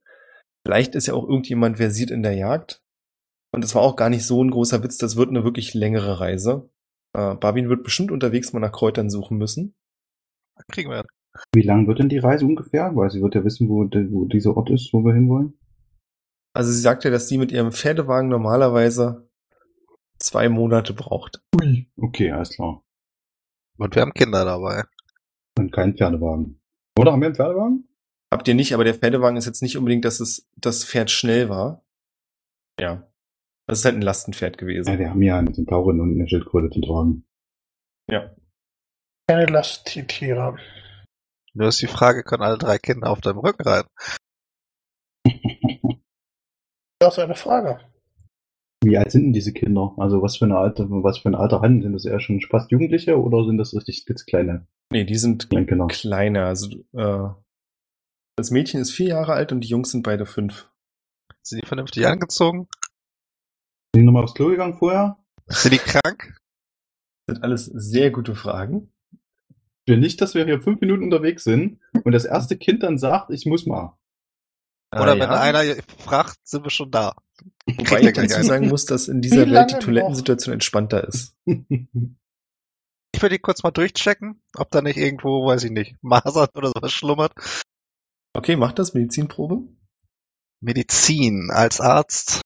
Vielleicht 0.66 0.96
ist 0.96 1.08
ja 1.08 1.14
auch 1.14 1.28
irgendjemand 1.28 1.78
versiert 1.78 2.12
in 2.12 2.24
der 2.24 2.34
Jagd. 2.34 2.82
Und 3.52 3.64
es 3.64 3.76
war 3.76 3.82
auch 3.82 3.96
gar 3.96 4.10
nicht 4.10 4.26
so 4.26 4.44
ein 4.44 4.52
großer 4.52 4.84
Witz, 4.84 4.98
das 4.98 5.16
wird 5.16 5.30
eine 5.30 5.44
wirklich 5.44 5.74
längere 5.74 6.20
Reise. 6.20 6.70
Äh, 7.14 7.36
Barbin 7.36 7.70
wird 7.70 7.84
bestimmt 7.84 8.12
unterwegs 8.12 8.54
mal 8.54 8.60
nach 8.60 8.72
Kräutern 8.72 9.10
suchen 9.10 9.38
müssen. 9.38 9.76
Kriegen 10.72 10.92
wir. 10.92 11.04
Wie 11.54 11.62
lang 11.62 11.88
wird 11.88 12.00
denn 12.00 12.10
die 12.10 12.18
Reise 12.18 12.46
ungefähr? 12.46 12.96
Weil 12.96 13.10
sie 13.10 13.22
wird 13.22 13.36
ja 13.36 13.44
wissen, 13.44 13.70
wo, 13.70 13.86
de, 13.86 14.12
wo 14.12 14.26
dieser 14.26 14.56
Ort 14.56 14.70
ist, 14.70 14.94
wo 14.94 15.04
wir 15.04 15.14
hinwollen. 15.14 15.58
Also 16.54 16.72
sie 16.72 16.82
sagt 16.82 17.04
ja, 17.04 17.12
dass 17.12 17.28
sie 17.28 17.38
mit 17.38 17.52
ihrem 17.52 17.72
Pferdewagen 17.72 18.30
normalerweise 18.30 19.30
zwei 20.18 20.50
Monate 20.50 20.94
braucht. 20.94 21.42
Okay, 21.98 22.32
alles 22.32 22.50
klar. 22.50 22.84
Und 23.78 23.96
wir 23.96 24.02
haben 24.02 24.14
Kinder 24.14 24.44
dabei. 24.44 24.84
Und 25.58 25.72
kein 25.72 25.96
Pferdewagen. 25.96 26.60
Oder 26.98 27.14
haben 27.14 27.22
wir 27.22 27.28
einen 27.28 27.36
Pferdewagen? 27.36 27.88
Habt 28.32 28.48
ihr 28.48 28.56
nicht, 28.56 28.74
aber 28.74 28.84
der 28.84 28.94
Pferdewagen 28.94 29.38
ist 29.38 29.46
jetzt 29.46 29.62
nicht 29.62 29.78
unbedingt, 29.78 30.06
dass 30.06 30.20
es 30.20 30.50
das 30.58 30.84
Pferd 30.84 31.10
schnell 31.10 31.50
war. 31.50 31.84
Ja. 32.80 33.09
Das 33.70 33.80
ist 33.80 33.86
halt 33.86 33.96
ein 33.96 34.02
Lastenpferd 34.02 34.58
gewesen. 34.58 34.92
Ja, 34.92 34.98
wir 34.98 35.10
haben 35.12 35.22
ja 35.22 35.38
eine 35.38 35.52
Zentaurin 35.52 36.02
und 36.02 36.16
eine 36.16 36.28
Schildkröte 36.28 36.72
zu 36.72 36.82
tragen. 36.82 37.24
Ja. 38.10 38.36
Keine 39.28 39.46
Lasttiere. 39.46 40.58
Nur 41.54 41.68
ist 41.68 41.80
die 41.80 41.86
Frage, 41.88 42.24
können 42.24 42.42
alle 42.42 42.58
drei 42.58 42.80
Kinder 42.80 43.12
auf 43.12 43.22
deinem 43.22 43.38
Rücken 43.40 43.62
reiten? 43.62 43.90
Das 47.02 47.14
ist 47.18 47.24
eine 47.24 47.36
Frage. 47.36 47.80
Wie 48.84 48.98
alt 48.98 49.12
sind 49.12 49.24
denn 49.24 49.34
diese 49.34 49.54
Kinder? 49.54 49.94
Also 49.98 50.22
was 50.22 50.36
für 50.36 50.44
eine 50.44 50.58
Alter, 50.58 50.86
was 50.90 51.20
für 51.20 51.30
ein 51.30 51.36
Alter 51.36 51.62
haben? 51.62 51.82
Sind 51.82 51.94
das 51.94 52.04
eher 52.04 52.20
schon 52.20 52.42
fast 52.42 52.72
Jugendliche 52.72 53.18
oder 53.18 53.46
sind 53.46 53.58
das 53.58 53.74
richtig 53.74 54.26
kleine 54.26 54.68
Nee, 54.92 55.06
die 55.06 55.16
sind 55.16 55.50
Kleinkinder? 55.50 55.88
kleiner. 55.88 56.48
Also, 56.48 56.76
äh, 56.92 57.30
das 58.36 58.52
Mädchen 58.52 58.82
ist 58.82 58.92
vier 58.92 59.10
Jahre 59.10 59.32
alt 59.32 59.54
und 59.54 59.62
die 59.62 59.70
Jungs 59.70 59.92
sind 59.92 60.04
beide 60.04 60.26
fünf. 60.26 60.70
Sind 61.42 61.64
die 61.64 61.68
vernünftig 61.68 62.06
angezogen? 62.06 62.68
Sind 63.94 64.02
die 64.02 64.06
nochmal 64.06 64.24
aufs 64.24 64.34
Klo 64.36 64.50
gegangen 64.50 64.78
vorher? 64.78 65.18
Sind 65.48 65.74
die 65.74 65.80
krank? 65.80 66.40
Das 67.26 67.36
sind 67.36 67.44
alles 67.44 67.66
sehr 67.66 68.12
gute 68.12 68.36
Fragen. 68.36 68.92
Ich 69.86 69.92
will 69.94 70.00
nicht, 70.00 70.22
dass 70.22 70.36
wir 70.36 70.46
hier 70.46 70.62
fünf 70.62 70.82
Minuten 70.82 71.04
unterwegs 71.04 71.44
sind 71.44 71.80
und 72.04 72.12
das 72.12 72.26
erste 72.26 72.58
Kind 72.58 72.84
dann 72.84 72.98
sagt, 73.00 73.32
ich 73.32 73.46
muss 73.46 73.66
mal. 73.66 73.98
Oder 74.92 75.16
Äh, 75.16 75.20
wenn 75.20 75.30
ja. 75.30 75.40
einer 75.40 75.76
fragt, 75.98 76.38
sind 76.44 76.64
wir 76.64 76.70
schon 76.70 76.92
da. 76.92 77.16
Wobei 77.66 78.02
ich 78.02 78.14
dazu 78.14 78.44
sagen 78.44 78.68
muss, 78.68 78.86
dass 78.86 79.08
in 79.08 79.22
dieser 79.22 79.48
Wie 79.48 79.52
Welt 79.52 79.72
die 79.72 79.80
Toilettensituation 79.80 80.54
entspannter 80.54 81.08
ist. 81.08 81.36
Ich 83.12 83.24
würde 83.24 83.36
die 83.36 83.42
kurz 83.42 83.64
mal 83.64 83.72
durchchecken, 83.72 84.42
ob 84.56 84.70
da 84.70 84.82
nicht 84.82 84.96
irgendwo, 84.96 85.46
weiß 85.46 85.64
ich 85.64 85.72
nicht, 85.72 85.96
Masern 86.02 86.48
oder 86.54 86.72
sowas 86.74 86.94
schlummert. 86.94 87.34
Okay, 88.34 88.56
macht 88.56 88.78
das, 88.80 88.94
Medizinprobe. 88.94 89.64
Medizin 90.62 91.50
als 91.52 91.82
Arzt. 91.82 92.42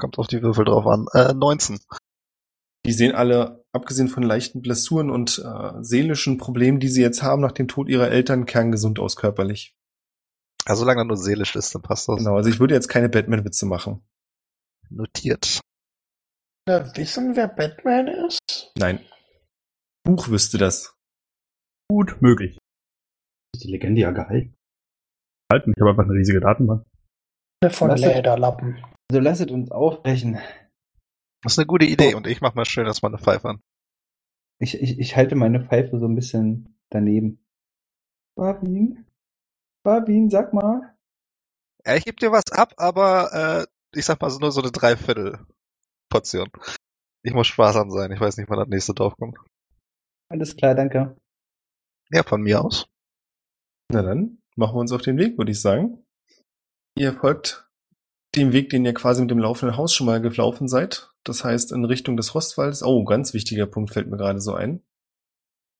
Kommt 0.00 0.18
auf 0.18 0.28
die 0.28 0.42
Würfel 0.42 0.64
drauf 0.64 0.86
an. 0.86 1.06
Äh, 1.12 1.34
19. 1.34 1.78
Die 2.86 2.92
sehen 2.92 3.14
alle, 3.14 3.64
abgesehen 3.72 4.08
von 4.08 4.22
leichten 4.22 4.62
Blessuren 4.62 5.10
und 5.10 5.38
äh, 5.44 5.72
seelischen 5.82 6.38
Problemen, 6.38 6.80
die 6.80 6.88
sie 6.88 7.02
jetzt 7.02 7.22
haben 7.22 7.42
nach 7.42 7.52
dem 7.52 7.68
Tod 7.68 7.88
ihrer 7.88 8.08
Eltern, 8.10 8.46
kerngesund 8.46 8.98
aus 9.00 9.16
körperlich. 9.16 9.74
Also 10.64 10.80
solange 10.80 11.00
er 11.02 11.04
nur 11.04 11.16
seelisch 11.16 11.56
ist, 11.56 11.74
dann 11.74 11.82
passt 11.82 12.08
das. 12.08 12.18
Genau, 12.18 12.36
also 12.36 12.48
ich 12.48 12.60
würde 12.60 12.74
jetzt 12.74 12.88
keine 12.88 13.08
Batman-Witze 13.08 13.66
machen. 13.66 14.06
Notiert. 14.90 15.60
Na, 16.68 16.96
wissen, 16.96 17.34
wer 17.36 17.48
Batman 17.48 18.08
ist? 18.08 18.72
Nein. 18.78 19.04
Buch 20.04 20.28
wüsste 20.28 20.58
das. 20.58 20.94
Gut 21.90 22.20
möglich. 22.22 22.58
Ist 23.54 23.64
die 23.64 23.70
Legende 23.70 24.00
ja 24.02 24.10
gehalten? 24.12 24.54
Halten, 25.50 25.72
ich 25.74 25.80
habe 25.80 25.90
einfach 25.90 26.04
eine 26.04 26.12
riesige 26.14 26.40
Datenbank. 26.40 26.84
Von 27.70 27.90
Was 27.90 28.00
ist- 28.00 28.06
Lederlappen. 28.06 28.82
Also 29.10 29.20
lasset 29.20 29.50
uns 29.50 29.70
aufbrechen. 29.70 30.38
Das 31.42 31.52
ist 31.52 31.58
eine 31.58 31.66
gute 31.66 31.86
Idee 31.86 32.14
und 32.14 32.26
ich 32.26 32.40
mach 32.40 32.54
mal 32.54 32.66
schön 32.66 32.86
erstmal 32.86 33.12
eine 33.12 33.22
Pfeife 33.22 33.48
an. 33.48 33.62
Ich, 34.60 34.74
ich, 34.74 34.98
ich 34.98 35.16
halte 35.16 35.34
meine 35.34 35.64
Pfeife 35.64 35.98
so 35.98 36.06
ein 36.06 36.14
bisschen 36.14 36.78
daneben. 36.90 37.44
Barbin? 38.34 39.06
Barbin, 39.84 40.28
sag 40.30 40.52
mal. 40.52 40.94
Ja, 41.86 41.94
ich 41.94 42.04
gebe 42.04 42.16
dir 42.16 42.32
was 42.32 42.50
ab, 42.52 42.74
aber 42.76 43.32
äh, 43.32 43.98
ich 43.98 44.04
sag 44.04 44.20
mal 44.20 44.30
so 44.30 44.40
nur 44.40 44.52
so 44.52 44.60
eine 44.60 44.72
Dreiviertel-Portion. 44.72 46.50
Ich 47.22 47.32
muss 47.32 47.46
sparsam 47.46 47.90
sein. 47.90 48.12
Ich 48.12 48.20
weiß 48.20 48.36
nicht, 48.36 48.50
wann 48.50 48.58
das 48.58 48.68
nächste 48.68 48.94
drauf 48.94 49.16
kommt. 49.16 49.38
Alles 50.28 50.56
klar, 50.56 50.74
danke. 50.74 51.16
Ja, 52.10 52.22
von 52.24 52.42
mir 52.42 52.62
aus. 52.62 52.88
Na 53.90 54.02
dann, 54.02 54.42
machen 54.56 54.76
wir 54.76 54.80
uns 54.80 54.92
auf 54.92 55.02
den 55.02 55.16
Weg, 55.16 55.38
würde 55.38 55.52
ich 55.52 55.60
sagen. 55.60 56.04
Ihr 56.96 57.14
folgt 57.14 57.67
dem 58.36 58.52
Weg, 58.52 58.70
den 58.70 58.84
ihr 58.84 58.94
quasi 58.94 59.22
mit 59.22 59.30
dem 59.30 59.38
laufenden 59.38 59.76
Haus 59.76 59.94
schon 59.94 60.06
mal 60.06 60.20
gelaufen 60.20 60.68
seid. 60.68 61.10
Das 61.24 61.44
heißt, 61.44 61.72
in 61.72 61.84
Richtung 61.84 62.16
des 62.16 62.34
Rostwaldes. 62.34 62.82
Oh, 62.82 63.04
ganz 63.04 63.34
wichtiger 63.34 63.66
Punkt 63.66 63.92
fällt 63.92 64.08
mir 64.08 64.16
gerade 64.16 64.40
so 64.40 64.54
ein. 64.54 64.82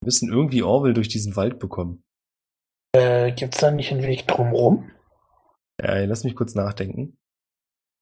Wir 0.01 0.07
müssen 0.07 0.29
irgendwie 0.31 0.63
Orwell 0.63 0.95
durch 0.95 1.09
diesen 1.09 1.37
Wald 1.37 1.59
bekommen. 1.59 2.03
Äh, 2.95 3.33
gibt's 3.33 3.59
da 3.59 3.71
nicht 3.71 3.91
einen 3.93 4.03
Weg 4.03 4.27
drumrum? 4.27 4.91
Äh, 5.83 6.07
lass 6.07 6.25
mich 6.25 6.35
kurz 6.35 6.55
nachdenken. 6.55 7.17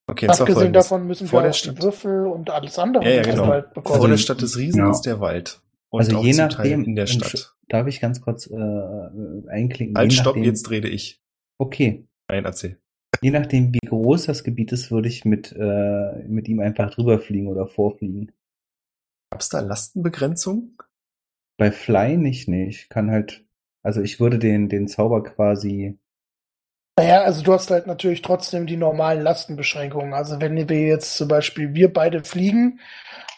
Okay, 0.08 0.28
Abgesehen 0.28 0.72
davon 0.72 1.06
müssen 1.06 1.26
Vor 1.26 1.40
wir 1.40 1.42
der 1.44 1.50
auch 1.50 1.54
die 1.54 1.58
Stadt- 1.60 1.82
Würfel 1.82 2.26
und 2.26 2.48
alles 2.50 2.78
andere 2.78 3.02
Ja, 3.04 3.10
ja, 3.10 3.16
mit 3.18 3.26
dem 3.26 3.30
genau. 3.34 3.48
Wald 3.48 3.74
bekommen. 3.74 3.96
Vor 3.98 4.06
der 4.06 4.12
Also- 4.12 4.22
Stadt 4.22 4.40
des 4.40 4.56
Riesen 4.56 4.78
Ja. 4.80 4.90
ist 4.90 5.02
der 5.02 5.18
Wald. 5.20 5.60
Und 5.90 6.00
also 6.00 6.18
auch 6.18 6.24
je 6.24 6.32
zum 6.32 6.48
Teil 6.48 6.70
nachdem, 6.70 6.84
in 6.84 6.94
der 6.94 7.06
Stadt. 7.06 7.56
Darf 7.68 7.86
ich 7.88 8.00
ganz 8.00 8.20
kurz 8.20 8.46
äh, 8.46 8.54
einklinken? 9.48 9.96
Halt, 9.96 10.12
stopp, 10.12 10.36
nachdem- 10.36 10.44
jetzt 10.44 10.70
rede 10.70 10.88
ich. 10.88 11.20
Okay. 11.58 12.06
Nein, 12.28 12.44
erzähl. 12.44 12.78
Je 13.22 13.30
nachdem, 13.30 13.72
wie 13.74 13.86
groß 13.86 14.26
das 14.26 14.44
Gebiet 14.44 14.72
ist, 14.72 14.90
würde 14.90 15.08
ich 15.08 15.24
mit, 15.24 15.52
äh, 15.52 16.24
mit 16.26 16.48
ihm 16.48 16.60
einfach 16.60 16.90
drüber 16.90 17.18
fliegen 17.18 17.48
oder 17.48 17.66
vorfliegen. 17.66 18.32
Gab's 19.30 19.48
da 19.48 19.60
Lastenbegrenzung? 19.60 20.82
Bei 21.58 21.72
Fly 21.72 22.16
nicht, 22.16 22.48
nee. 22.48 22.68
Ich 22.68 22.88
kann 22.88 23.10
halt, 23.10 23.44
also 23.82 24.00
ich 24.02 24.20
würde 24.20 24.38
den, 24.38 24.68
den 24.68 24.88
Zauber 24.88 25.22
quasi, 25.22 25.98
Naja, 26.98 27.22
also 27.22 27.42
du 27.42 27.52
hast 27.52 27.70
halt 27.70 27.86
natürlich 27.86 28.22
trotzdem 28.22 28.66
die 28.66 28.76
normalen 28.76 29.22
Lastenbeschränkungen. 29.22 30.14
Also 30.14 30.40
wenn 30.40 30.68
wir 30.68 30.86
jetzt 30.86 31.16
zum 31.16 31.28
Beispiel 31.28 31.74
wir 31.74 31.92
beide 31.92 32.24
fliegen 32.24 32.80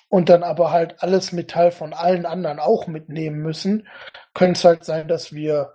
und 0.09 0.29
dann 0.29 0.43
aber 0.45 0.71
halt 0.73 1.03
alles 1.03 1.33
Metall 1.33 1.71
von 1.73 1.93
allen 1.93 2.27
anderen 2.27 2.61
auch 2.61 2.87
mitnehmen 2.87 3.39
müssen, 3.41 3.89
könnte 4.35 4.59
es 4.59 4.65
halt 4.65 4.85
sein, 4.85 5.09
dass 5.09 5.33
wir 5.33 5.75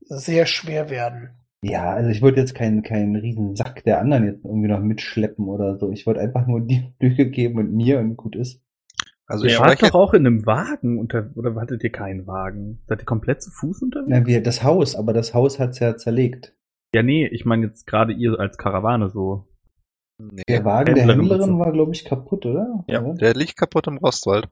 sehr 0.00 0.46
schwer 0.46 0.90
werden. 0.90 1.39
Ja, 1.62 1.92
also 1.92 2.10
ich 2.10 2.22
würde 2.22 2.40
jetzt 2.40 2.54
keinen, 2.54 2.82
keinen 2.82 3.16
riesen 3.16 3.54
Sack 3.54 3.84
der 3.84 4.00
anderen 4.00 4.24
jetzt 4.24 4.44
irgendwie 4.44 4.68
noch 4.68 4.80
mitschleppen 4.80 5.46
oder 5.46 5.78
so. 5.78 5.90
Ich 5.90 6.06
würde 6.06 6.20
einfach 6.20 6.46
nur 6.46 6.60
die 6.60 6.92
Flüge 6.98 7.30
geben 7.30 7.58
und 7.58 7.72
mir 7.72 7.98
und 7.98 8.16
gut 8.16 8.36
ist. 8.36 8.62
Also 9.26 9.44
Ihr 9.44 9.52
ich 9.52 9.60
wart 9.60 9.80
doch 9.82 9.94
auch 9.94 10.12
in 10.12 10.26
einem 10.26 10.44
Wagen 10.44 10.98
unter 10.98 11.30
oder 11.36 11.54
hattet 11.54 11.84
ihr 11.84 11.92
keinen 11.92 12.26
Wagen? 12.26 12.82
Seid 12.88 13.02
ihr 13.02 13.04
komplett 13.04 13.42
zu 13.42 13.50
Fuß 13.50 13.82
unterwegs? 13.82 14.08
Na, 14.10 14.26
wir, 14.26 14.42
das 14.42 14.64
Haus, 14.64 14.96
aber 14.96 15.12
das 15.12 15.34
Haus 15.34 15.60
hat's 15.60 15.78
ja 15.78 15.96
zerlegt. 15.96 16.56
Ja, 16.92 17.04
nee, 17.04 17.26
ich 17.26 17.44
meine 17.44 17.66
jetzt 17.66 17.86
gerade 17.86 18.12
ihr 18.12 18.40
als 18.40 18.56
Karawane 18.56 19.08
so. 19.10 19.46
nee, 20.18 20.42
Der 20.48 20.64
Wagen 20.64 20.96
der 20.96 21.06
Händlerin 21.06 21.60
war, 21.60 21.70
glaube 21.70 21.92
ich, 21.92 22.04
kaputt, 22.04 22.44
oder? 22.44 22.84
Ja. 22.88 23.02
Oder? 23.02 23.14
der 23.14 23.34
liegt 23.34 23.56
kaputt 23.56 23.86
im 23.86 23.98
Rostwald. 23.98 24.48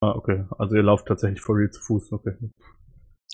Ah, 0.00 0.12
okay. 0.12 0.44
Also 0.56 0.76
ihr 0.76 0.82
lauft 0.82 1.06
tatsächlich 1.06 1.42
for 1.42 1.56
real 1.56 1.70
zu 1.70 1.82
Fuß, 1.82 2.12
okay. 2.12 2.32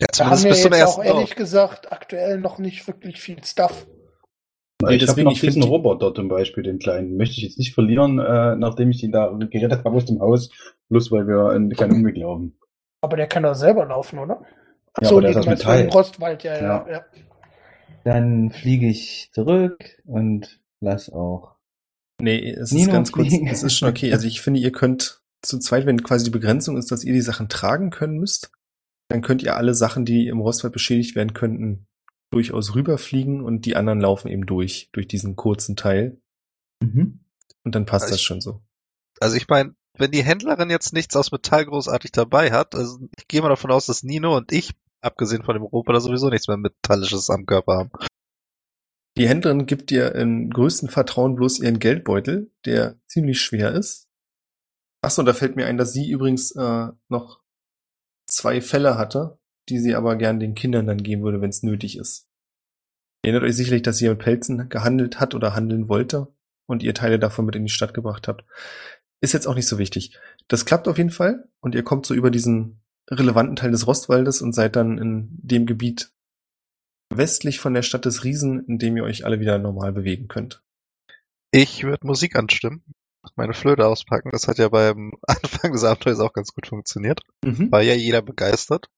Ja, 0.01 0.07
Da 0.17 0.27
haben 0.31 0.37
zumindest 0.37 0.65
wir 0.65 0.71
bis 0.71 0.79
zum 0.79 0.87
jetzt 0.89 0.99
auch 0.99 1.05
ehrlich 1.05 1.35
gesagt 1.37 1.93
aktuell 1.93 2.39
noch 2.41 2.59
nicht 2.59 2.87
wirklich 2.87 3.21
viel 3.21 3.43
Stuff. 3.45 3.87
Nee, 4.83 4.95
ich 4.97 5.03
habe 5.03 5.07
deswegen, 5.09 5.29
noch 5.29 5.39
diesen 5.39 5.61
die- 5.63 5.69
Roboter 5.69 6.15
zum 6.15 6.29
Beispiel, 6.29 6.63
den 6.63 6.79
kleinen. 6.79 7.17
Möchte 7.19 7.37
ich 7.37 7.43
jetzt 7.43 7.59
nicht 7.59 7.75
verlieren, 7.75 8.19
äh, 8.19 8.57
nachdem 8.57 8.91
ich 8.91 9.03
ihn 9.03 9.13
da 9.13 9.29
gerettet 9.29 9.85
habe 9.85 9.97
aus 9.97 10.07
dem 10.07 10.21
Haus. 10.21 10.51
Bloß 10.89 11.13
weil 11.13 11.27
wir 11.29 11.53
in 11.55 11.69
keinen 11.71 11.93
Umweg 11.93 12.17
laufen. 12.17 12.59
Aber 13.03 13.17
der 13.17 13.27
kann 13.27 13.43
doch 13.43 13.55
selber 13.55 13.85
laufen, 13.85 14.19
oder? 14.19 14.41
Ach 14.95 15.03
Ja, 15.03 15.09
so, 15.09 15.15
aber 15.17 15.23
der 15.23 15.31
ist 15.33 15.37
aus 15.37 15.47
Metall. 15.47 15.89
Rostwald, 15.89 16.43
ja, 16.45 16.57
ja, 16.61 16.87
Ja. 16.91 17.05
Dann 18.05 18.51
fliege 18.51 18.89
ich 18.89 19.31
zurück 19.35 20.01
und 20.07 20.61
lass 20.81 21.13
auch. 21.13 21.57
Nee, 22.23 22.51
es 22.51 22.71
ist 22.71 22.73
Nino 22.73 22.93
ganz 22.93 23.13
kurz, 23.13 23.33
es 23.33 23.63
ist 23.63 23.77
schon 23.77 23.89
okay. 23.91 24.13
Also 24.13 24.27
ich 24.27 24.41
finde, 24.41 24.61
ihr 24.61 24.73
könnt 24.73 25.21
zu 25.43 25.59
zweit, 25.59 25.85
wenn 25.87 26.03
quasi 26.03 26.25
die 26.25 26.31
Begrenzung 26.31 26.77
ist, 26.79 26.91
dass 26.91 27.05
ihr 27.05 27.13
die 27.13 27.21
Sachen 27.21 27.49
tragen 27.49 27.91
können 27.91 28.19
müsst, 28.19 28.51
dann 29.11 29.23
könnt 29.23 29.43
ihr 29.43 29.57
alle 29.57 29.75
Sachen, 29.75 30.05
die 30.05 30.29
im 30.29 30.41
Rostwald 30.41 30.73
beschädigt 30.73 31.15
werden 31.17 31.35
könnten, 31.35 31.87
durchaus 32.33 32.75
rüberfliegen 32.75 33.41
und 33.43 33.67
die 33.67 33.77
anderen 33.77 34.01
laufen 34.01 34.29
eben 34.29 34.47
durch, 34.47 34.89
durch 34.93 35.09
diesen 35.09 35.37
kurzen 35.37 35.77
Teil. 35.77 36.21
Mhm. 36.83 37.21
Und 37.65 37.75
dann 37.75 37.87
passt 37.87 38.05
Also 38.05 38.15
das 38.15 38.21
ich- 38.21 38.27
schon 38.27 38.41
so. 38.41 38.63
Also 39.19 39.37
ich 39.37 39.49
meine, 39.49 39.75
wenn 39.99 40.13
die 40.13 40.23
Händlerin 40.25 40.71
jetzt 40.71 40.93
nichts 40.95 41.15
aus 41.17 41.33
Metall 41.33 41.67
großartig 41.67 42.13
dabei 42.13 42.53
hat, 42.53 42.75
also 42.75 43.01
ich 43.19 43.29
gehe 43.29 43.43
mal 43.43 43.49
davon 43.49 43.71
aus, 43.73 43.87
dass 43.87 44.03
Nino 44.03 44.37
und 44.37 44.53
ich, 44.53 44.71
abgesehen 45.03 45.43
von 45.43 45.55
dem 45.55 45.65
Roboter, 45.65 46.01
sowieso 46.01 46.31
nichts 46.31 46.49
mehr 46.49 46.57
Metallisches 46.57 47.29
am 47.29 47.45
Körper 47.45 47.75
haben. 47.77 47.91
Die 49.19 49.29
Händlerin 49.29 49.67
gibt 49.67 49.91
dir 49.91 50.15
im 50.15 50.51
größten 50.51 50.89
Vertrauen 50.89 51.35
bloß 51.35 51.59
ihren 51.59 51.81
Geldbeutel, 51.81 52.51
der 52.65 52.99
ziemlich 53.07 53.41
schwer 53.41 53.73
ist. 53.75 54.07
Achso, 55.03 55.23
da 55.25 55.35
fällt 55.35 55.57
mir 55.57 55.67
ein, 55.67 55.77
dass 55.77 55.93
sie 55.93 56.09
übrigens 56.11 56.53
äh, 56.53 56.89
noch 57.09 57.40
zwei 58.31 58.61
Fälle 58.61 58.97
hatte, 58.97 59.39
die 59.69 59.79
sie 59.79 59.95
aber 59.95 60.17
gern 60.17 60.41
den 60.41 60.55
Kindern 60.55 60.87
dann 60.87 61.03
geben 61.03 61.23
würde, 61.23 61.41
wenn 61.41 61.51
es 61.51 61.63
nötig 61.63 61.97
ist. 61.97 62.29
Ihr 63.23 63.33
erinnert 63.33 63.49
euch 63.49 63.57
sicherlich, 63.57 63.83
dass 63.83 63.99
sie 63.99 64.09
mit 64.09 64.19
Pelzen 64.19 64.69
gehandelt 64.69 65.21
hat 65.21 65.35
oder 65.35 65.55
handeln 65.55 65.89
wollte 65.89 66.29
und 66.67 66.83
ihr 66.83 66.95
Teile 66.95 67.19
davon 67.19 67.45
mit 67.45 67.57
in 67.57 67.65
die 67.65 67.73
Stadt 67.73 67.95
gebracht 67.95 68.29
habt. 68.29 68.45
Ist 69.21 69.35
jetzt 69.35 69.47
auch 69.47 69.55
nicht 69.55 69.69
so 69.69 69.79
wichtig. 69.79 70.19
Das 70.49 70.65
klappt 70.65 70.89
auf 70.89 70.97
jeden 70.97 71.11
Fall 71.11 71.49
und 71.61 71.75
ihr 71.75 71.83
kommt 71.83 72.07
so 72.07 72.15
über 72.15 72.31
diesen 72.31 72.83
relevanten 73.11 73.57
Teil 73.57 73.71
des 73.71 73.87
Rostwaldes 73.87 74.41
und 74.41 74.55
seid 74.55 74.77
dann 74.77 74.99
in 74.99 75.29
dem 75.33 75.67
Gebiet 75.67 76.13
westlich 77.13 77.59
von 77.59 77.75
der 77.75 77.83
Stadt 77.83 78.05
des 78.05 78.25
Riesen, 78.25 78.65
in 78.67 78.79
dem 78.79 78.97
ihr 78.97 79.05
euch 79.05 79.25
alle 79.27 79.41
wieder 79.41 79.59
normal 79.59 79.93
bewegen 79.93 80.29
könnt. 80.29 80.63
Ich 81.51 81.83
würde 81.83 82.07
Musik 82.07 82.37
anstimmen, 82.37 82.85
meine 83.37 83.55
Flöte 83.55 83.87
auspacken. 83.87 84.31
Das 84.33 84.49
hat 84.49 84.59
ja 84.59 84.69
beim 84.69 85.13
Anfang 85.27 85.73
des 85.73 85.85
Abenteuers 85.85 86.21
auch 86.21 86.33
ganz 86.33 86.53
gut 86.53 86.67
funktioniert. 86.67 87.23
Mhm. 87.45 87.71
War 87.71 87.83
ja 87.83 87.95
jeder 87.95 88.23
begeistert. 88.23 88.89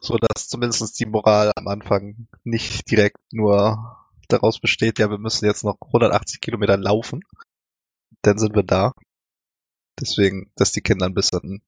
So 0.00 0.16
dass 0.16 0.48
zumindest 0.48 0.98
die 1.00 1.06
Moral 1.06 1.50
am 1.56 1.66
Anfang 1.66 2.28
nicht 2.44 2.88
direkt 2.90 3.16
nur 3.32 3.96
daraus 4.28 4.60
besteht, 4.60 4.98
ja, 4.98 5.10
wir 5.10 5.18
müssen 5.18 5.46
jetzt 5.46 5.64
noch 5.64 5.76
180 5.80 6.40
Kilometer 6.40 6.76
laufen. 6.76 7.24
Dann 8.22 8.38
sind 8.38 8.54
wir 8.54 8.62
da. 8.62 8.92
Deswegen, 10.00 10.52
dass 10.54 10.70
die 10.70 10.82
Kinder 10.82 11.06
ein 11.06 11.14
bisschen 11.14 11.62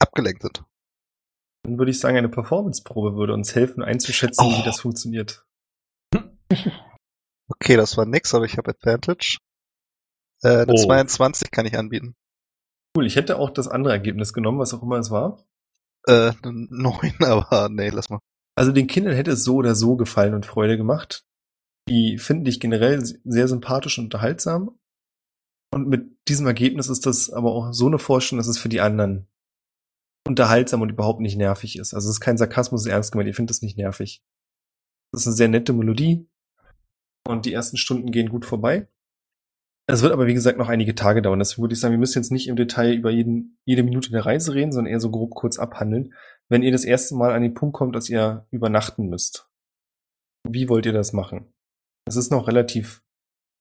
abgelenkt 0.00 0.42
sind. 0.42 0.64
Dann 1.62 1.78
würde 1.78 1.90
ich 1.92 2.00
sagen, 2.00 2.16
eine 2.16 2.28
Performance-Probe 2.28 3.16
würde 3.16 3.34
uns 3.34 3.54
helfen, 3.54 3.82
einzuschätzen, 3.82 4.44
Oh. 4.44 4.58
wie 4.58 4.64
das 4.64 4.80
funktioniert. 4.80 5.44
Okay, 7.50 7.76
das 7.76 7.96
war 7.96 8.04
nix, 8.04 8.34
aber 8.34 8.44
ich 8.44 8.58
habe 8.58 8.70
Advantage. 8.72 9.38
Äh, 10.42 10.62
eine 10.62 10.72
Oh. 10.72 10.76
22 10.76 11.50
kann 11.50 11.66
ich 11.66 11.76
anbieten. 11.78 12.14
Cool, 12.96 13.06
ich 13.06 13.16
hätte 13.16 13.38
auch 13.38 13.50
das 13.50 13.68
andere 13.68 13.92
Ergebnis 13.92 14.32
genommen, 14.32 14.58
was 14.58 14.74
auch 14.74 14.82
immer 14.82 14.96
es 14.98 15.10
war. 15.10 15.44
Äh, 16.06 16.32
eine 16.42 16.66
9, 16.70 17.14
aber 17.20 17.68
nee, 17.70 17.90
lass 17.90 18.08
mal. 18.08 18.20
Also 18.56 18.72
den 18.72 18.86
Kindern 18.86 19.14
hätte 19.14 19.32
es 19.32 19.44
so 19.44 19.56
oder 19.56 19.74
so 19.74 19.96
gefallen 19.96 20.34
und 20.34 20.46
Freude 20.46 20.76
gemacht. 20.76 21.24
Die 21.88 22.18
finden 22.18 22.44
dich 22.44 22.60
generell 22.60 23.02
sehr 23.02 23.48
sympathisch 23.48 23.98
und 23.98 24.04
unterhaltsam. 24.04 24.78
Und 25.72 25.88
mit 25.88 26.16
diesem 26.28 26.46
Ergebnis 26.46 26.88
ist 26.88 27.06
das 27.06 27.30
aber 27.30 27.52
auch 27.52 27.72
so 27.72 27.86
eine 27.86 27.98
Vorstellung, 27.98 28.38
dass 28.38 28.48
es 28.48 28.58
für 28.58 28.68
die 28.68 28.80
anderen 28.80 29.28
unterhaltsam 30.26 30.82
und 30.82 30.90
überhaupt 30.90 31.20
nicht 31.20 31.36
nervig 31.36 31.78
ist. 31.78 31.94
Also 31.94 32.08
es 32.08 32.16
ist 32.16 32.20
kein 32.20 32.36
Sarkasmus, 32.36 32.82
es 32.82 32.86
ist 32.86 32.92
ernst 32.92 33.12
gemeint, 33.12 33.28
ihr 33.28 33.34
findet 33.34 33.56
es 33.56 33.62
nicht 33.62 33.78
nervig. 33.78 34.22
Das 35.12 35.22
ist 35.22 35.26
eine 35.28 35.36
sehr 35.36 35.48
nette 35.48 35.72
Melodie 35.72 36.28
und 37.26 37.46
die 37.46 37.52
ersten 37.52 37.76
Stunden 37.76 38.10
gehen 38.10 38.28
gut 38.28 38.44
vorbei. 38.44 38.88
Es 39.90 40.02
wird 40.02 40.12
aber, 40.12 40.26
wie 40.26 40.34
gesagt, 40.34 40.58
noch 40.58 40.68
einige 40.68 40.94
Tage 40.94 41.22
dauern. 41.22 41.38
Deswegen 41.38 41.62
würde 41.62 41.72
ich 41.72 41.80
sagen, 41.80 41.92
wir 41.92 41.98
müssen 41.98 42.18
jetzt 42.18 42.30
nicht 42.30 42.48
im 42.48 42.56
Detail 42.56 42.92
über 42.92 43.10
jeden, 43.10 43.58
jede 43.64 43.82
Minute 43.82 44.10
der 44.10 44.26
Reise 44.26 44.52
reden, 44.52 44.70
sondern 44.70 44.92
eher 44.92 45.00
so 45.00 45.10
grob 45.10 45.34
kurz 45.34 45.58
abhandeln. 45.58 46.12
Wenn 46.50 46.62
ihr 46.62 46.72
das 46.72 46.84
erste 46.84 47.14
Mal 47.14 47.32
an 47.32 47.42
den 47.42 47.54
Punkt 47.54 47.74
kommt, 47.74 47.96
dass 47.96 48.10
ihr 48.10 48.46
übernachten 48.50 49.08
müsst, 49.08 49.48
wie 50.46 50.68
wollt 50.68 50.84
ihr 50.84 50.92
das 50.92 51.14
machen? 51.14 51.54
Es 52.06 52.16
ist 52.16 52.30
noch 52.30 52.48
relativ 52.48 53.02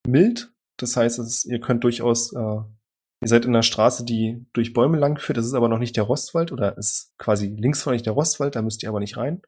mild. 0.05 0.53
Das 0.77 0.97
heißt, 0.97 1.17
ist, 1.19 1.45
ihr 1.45 1.61
könnt 1.61 1.85
durchaus, 1.85 2.33
äh, 2.33 2.37
ihr 2.37 3.27
seid 3.27 3.45
in 3.45 3.51
einer 3.51 3.63
Straße, 3.63 4.03
die 4.03 4.45
durch 4.51 4.73
Bäume 4.73 4.97
lang 4.97 5.17
führt. 5.17 5.37
Das 5.37 5.45
ist 5.45 5.53
aber 5.53 5.69
noch 5.69 5.79
nicht 5.79 5.95
der 5.95 6.03
Rostwald 6.03 6.51
oder 6.51 6.77
ist 6.77 7.17
quasi 7.17 7.47
links 7.47 7.83
von 7.83 7.93
euch 7.93 8.03
der 8.03 8.13
Rostwald, 8.13 8.55
da 8.55 8.61
müsst 8.61 8.83
ihr 8.83 8.89
aber 8.89 8.99
nicht 8.99 9.15
rein. 9.15 9.41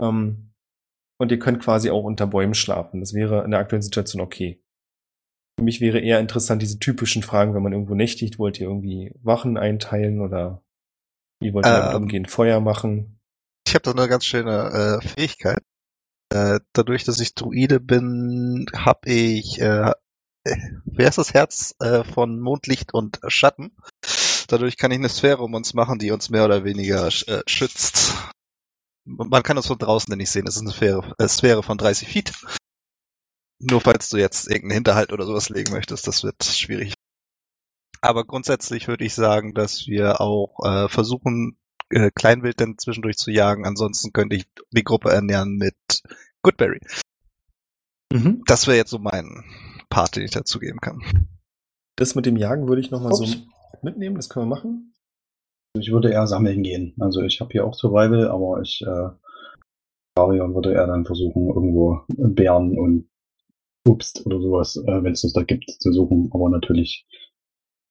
Ähm, 0.00 0.54
und 1.20 1.30
ihr 1.30 1.38
könnt 1.38 1.62
quasi 1.62 1.90
auch 1.90 2.04
unter 2.04 2.26
Bäumen 2.26 2.54
schlafen. 2.54 3.00
Das 3.00 3.12
wäre 3.12 3.44
in 3.44 3.50
der 3.50 3.60
aktuellen 3.60 3.82
Situation 3.82 4.22
okay. 4.22 4.63
Für 5.56 5.64
mich 5.64 5.80
wäre 5.80 6.00
eher 6.00 6.20
interessant 6.20 6.62
diese 6.62 6.78
typischen 6.78 7.22
Fragen, 7.22 7.54
wenn 7.54 7.62
man 7.62 7.72
irgendwo 7.72 7.94
nächtigt, 7.94 8.38
wollt 8.38 8.58
ihr 8.58 8.66
irgendwie 8.66 9.12
Wachen 9.22 9.56
einteilen 9.56 10.20
oder 10.20 10.62
wie 11.40 11.52
wollt 11.52 11.66
ihr 11.66 11.72
damit 11.72 11.94
Ähm. 11.94 12.02
umgehen? 12.02 12.26
Feuer 12.26 12.60
machen? 12.60 13.20
Ich 13.66 13.74
habe 13.74 13.82
da 13.82 13.92
eine 13.92 14.08
ganz 14.08 14.24
schöne 14.24 15.00
äh, 15.02 15.06
Fähigkeit. 15.06 15.62
Äh, 16.30 16.60
dadurch, 16.72 17.04
dass 17.04 17.20
ich 17.20 17.34
Druide 17.34 17.80
bin, 17.80 18.66
habe 18.74 19.08
ich, 19.10 19.60
äh, 19.60 19.92
äh, 20.44 20.56
wer 20.84 21.08
ist 21.08 21.18
das 21.18 21.32
Herz 21.34 21.74
äh, 21.80 22.04
von 22.04 22.40
Mondlicht 22.40 22.92
und 22.92 23.20
Schatten? 23.28 23.76
Dadurch 24.48 24.76
kann 24.76 24.90
ich 24.90 24.98
eine 24.98 25.08
Sphäre 25.08 25.42
um 25.42 25.54
uns 25.54 25.74
machen, 25.74 25.98
die 25.98 26.10
uns 26.10 26.30
mehr 26.30 26.44
oder 26.44 26.64
weniger 26.64 27.06
äh, 27.06 27.42
schützt. 27.46 28.14
Man 29.06 29.42
kann 29.42 29.56
uns 29.56 29.66
von 29.66 29.78
draußen 29.78 30.16
nicht 30.16 30.30
sehen. 30.30 30.46
Es 30.46 30.56
ist 30.56 30.62
eine 30.62 30.72
Sphäre, 30.72 31.14
äh, 31.18 31.28
Sphäre 31.28 31.62
von 31.62 31.78
30 31.78 32.08
Feet. 32.08 32.32
Nur 33.70 33.80
falls 33.80 34.08
du 34.10 34.16
jetzt 34.16 34.48
irgendeinen 34.48 34.76
Hinterhalt 34.76 35.12
oder 35.12 35.26
sowas 35.26 35.48
legen 35.48 35.72
möchtest, 35.72 36.06
das 36.06 36.22
wird 36.22 36.44
schwierig. 36.44 36.94
Aber 38.00 38.24
grundsätzlich 38.24 38.88
würde 38.88 39.04
ich 39.04 39.14
sagen, 39.14 39.54
dass 39.54 39.86
wir 39.86 40.20
auch 40.20 40.58
äh, 40.62 40.88
versuchen, 40.88 41.56
äh, 41.90 42.10
Kleinwild 42.14 42.60
dann 42.60 42.76
zwischendurch 42.76 43.16
zu 43.16 43.30
jagen. 43.30 43.66
Ansonsten 43.66 44.12
könnte 44.12 44.36
ich 44.36 44.44
die 44.70 44.84
Gruppe 44.84 45.10
ernähren 45.10 45.56
mit 45.56 45.74
Goodberry. 46.42 46.80
Mhm. 48.12 48.42
Das 48.46 48.66
wäre 48.66 48.76
jetzt 48.76 48.90
so 48.90 48.98
mein 48.98 49.44
Part, 49.88 50.16
den 50.16 50.24
ich 50.24 50.32
dazu 50.32 50.58
geben 50.58 50.80
kann. 50.80 51.28
Das 51.96 52.14
mit 52.14 52.26
dem 52.26 52.36
Jagen 52.36 52.68
würde 52.68 52.82
ich 52.82 52.90
noch 52.90 53.00
mal 53.00 53.14
so 53.14 53.26
mitnehmen, 53.82 54.16
das 54.16 54.28
können 54.28 54.46
wir 54.46 54.54
machen. 54.54 54.94
Ich 55.78 55.90
würde 55.90 56.10
eher 56.10 56.26
sammeln 56.26 56.62
gehen. 56.62 56.94
Also 57.00 57.22
ich 57.22 57.40
habe 57.40 57.52
hier 57.52 57.64
auch 57.64 57.74
Survival, 57.74 58.28
aber 58.28 58.60
ich, 58.60 58.82
äh, 58.86 59.08
Arion 60.16 60.54
würde 60.54 60.72
eher 60.72 60.86
dann 60.86 61.04
versuchen, 61.04 61.48
irgendwo 61.48 62.02
Bären 62.08 62.78
und 62.78 63.08
Obst 63.86 64.24
oder 64.26 64.40
sowas, 64.40 64.76
äh, 64.76 65.02
wenn 65.04 65.12
es 65.12 65.22
das 65.22 65.32
da 65.32 65.42
gibt, 65.42 65.70
zu 65.70 65.92
suchen. 65.92 66.30
Aber 66.32 66.48
natürlich. 66.48 67.06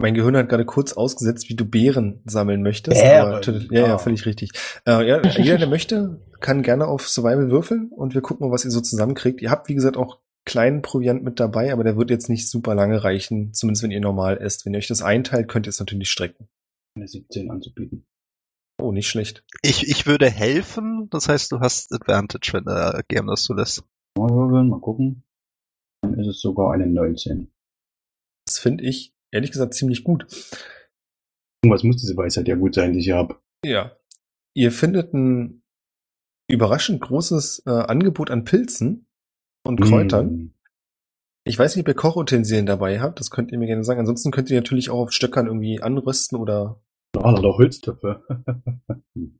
Mein 0.02 0.16
Gehirn 0.16 0.36
hat 0.36 0.50
gerade 0.50 0.66
kurz 0.66 0.94
ausgesetzt, 0.94 1.50
wie 1.50 1.56
du 1.56 1.66
Beeren 1.66 2.22
sammeln 2.26 2.62
möchtest. 2.62 3.02
Beeren, 3.02 3.22
aber 3.22 3.32
natürlich- 3.32 3.72
ja, 3.72 3.88
ja, 3.88 3.96
ah. 3.96 3.98
völlig 3.98 4.26
richtig. 4.26 4.52
Äh, 4.86 5.08
ja, 5.08 5.22
jeder, 5.38 5.58
der 5.58 5.68
möchte, 5.68 6.20
kann 6.40 6.64
gerne 6.64 6.88
auf 6.88 7.08
Survival 7.08 7.52
würfeln 7.52 7.90
und 7.90 8.14
wir 8.14 8.22
gucken 8.22 8.48
mal, 8.48 8.54
was 8.54 8.66
ihr 8.66 8.72
so 8.72 8.82
zusammenkriegt. 8.82 9.42
Ihr 9.42 9.52
habt, 9.52 9.70
wie 9.70 9.76
gesagt, 9.76 9.96
auch 9.98 10.20
kleinen 10.46 10.82
Proviant 10.82 11.24
mit 11.24 11.40
dabei, 11.40 11.72
aber 11.72 11.84
der 11.84 11.96
wird 11.96 12.10
jetzt 12.10 12.28
nicht 12.30 12.50
super 12.50 12.76
lange 12.76 13.04
reichen, 13.04 13.54
zumindest 13.54 13.84
wenn 13.84 13.92
ihr 13.92 14.02
normal 14.02 14.38
esst. 14.40 14.66
Wenn 14.66 14.74
ihr 14.74 14.80
euch 14.80 14.88
das 14.88 15.02
einteilt, 15.02 15.48
könnt 15.48 15.68
ihr 15.68 15.70
es 15.70 15.80
natürlich 15.80 16.12
strecken. 16.12 16.50
Eine 16.96 17.08
17 17.08 17.50
anzubieten. 17.50 18.06
Oh, 18.82 18.92
nicht 18.92 19.08
schlecht. 19.08 19.46
Ich, 19.62 19.88
ich 19.88 20.06
würde 20.06 20.30
helfen, 20.30 21.08
das 21.12 21.30
heißt, 21.30 21.52
du 21.52 21.60
hast 21.60 21.94
Advantage, 21.94 22.50
wenn 22.54 22.66
der 22.66 23.04
GM 23.08 23.28
das 23.28 23.44
zulässt. 23.44 23.84
Mal 24.18 24.30
würfeln, 24.30 24.68
mal 24.68 24.82
gucken. 24.82 25.24
Dann 26.04 26.20
ist 26.20 26.28
es 26.28 26.42
sogar 26.42 26.74
eine 26.74 26.86
19. 26.86 27.52
Das 28.46 28.60
finde 28.60 28.84
ich, 28.84 29.16
ehrlich 29.32 29.52
gesagt, 29.52 29.74
ziemlich 29.74 30.04
gut. 30.04 30.28
Irgendwas 31.64 31.84
muss 31.84 31.98
diese 31.98 32.16
Weisheit 32.18 32.48
ja 32.48 32.56
gut 32.56 32.76
sein, 32.76 32.94
die 32.94 33.00
ich 33.00 33.06
hier 33.06 33.16
habe. 33.16 33.40
Ja. 33.66 33.96
Ihr 34.54 34.72
findet 34.72 35.14
ein 35.14 35.64
überraschend 36.50 37.02
großes 37.02 37.64
äh, 37.66 37.70
Angebot 37.70 38.30
an 38.30 38.44
Pilzen 38.44 39.08
und 39.66 39.80
Kräutern. 39.82 40.30
Hm. 40.30 40.54
Ich 41.46 41.58
weiß 41.58 41.76
nicht, 41.76 41.84
ob 41.84 41.88
ihr 41.88 41.96
Kochutensilien 41.96 42.66
dabei 42.66 43.00
habt, 43.00 43.20
das 43.20 43.32
könnt 43.32 43.52
ihr 43.52 43.58
mir 43.58 43.68
gerne 43.68 43.84
sagen. 43.84 44.02
Ansonsten 44.02 44.32
könnt 44.32 44.50
ihr 44.50 44.58
natürlich 44.58 44.90
auch 44.90 45.00
auf 45.00 45.12
Stöckern 45.12 45.48
irgendwie 45.48 45.82
anrösten 45.82 46.38
oder 46.38 46.82
Ah, 47.18 47.40
doch 47.40 47.58
Holztöpfe. 47.58 48.24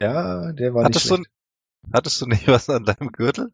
ja, 0.00 0.52
der 0.52 0.74
war 0.74 0.84
Hattest 0.84 1.10
nicht 1.10 1.26
du, 1.26 1.92
hattest 1.92 2.20
du 2.20 2.26
nicht 2.26 2.48
was 2.48 2.68
an 2.70 2.84
deinem 2.84 3.12
Gürtel? 3.12 3.52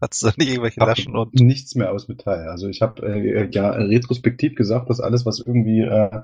Hattest 0.00 0.22
du 0.22 0.30
nicht 0.38 0.48
irgendwelche 0.48 0.80
hab 0.80 0.88
Laschen 0.88 1.14
und 1.14 1.34
nichts 1.34 1.74
mehr 1.74 1.92
aus 1.92 2.08
Metall. 2.08 2.48
Also 2.48 2.68
ich 2.68 2.80
habe 2.80 3.06
äh, 3.06 3.50
ja 3.50 3.70
retrospektiv 3.70 4.54
gesagt, 4.54 4.88
dass 4.88 5.00
alles, 5.00 5.26
was 5.26 5.40
irgendwie, 5.40 5.80
äh, 5.82 6.22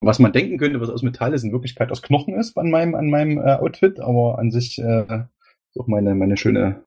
was 0.00 0.18
man 0.18 0.32
denken 0.32 0.58
könnte, 0.58 0.80
was 0.80 0.90
aus 0.90 1.02
Metall 1.02 1.32
ist, 1.32 1.44
in 1.44 1.52
Wirklichkeit 1.52 1.90
aus 1.92 2.02
Knochen 2.02 2.34
ist 2.34 2.56
an 2.58 2.70
meinem, 2.70 2.94
an 2.96 3.10
meinem 3.10 3.38
äh, 3.38 3.54
Outfit. 3.54 4.00
Aber 4.00 4.38
an 4.38 4.50
sich 4.50 4.78
äh, 4.78 5.02
ist 5.70 5.78
auch 5.78 5.86
meine, 5.86 6.14
meine 6.16 6.36
schöne, 6.36 6.84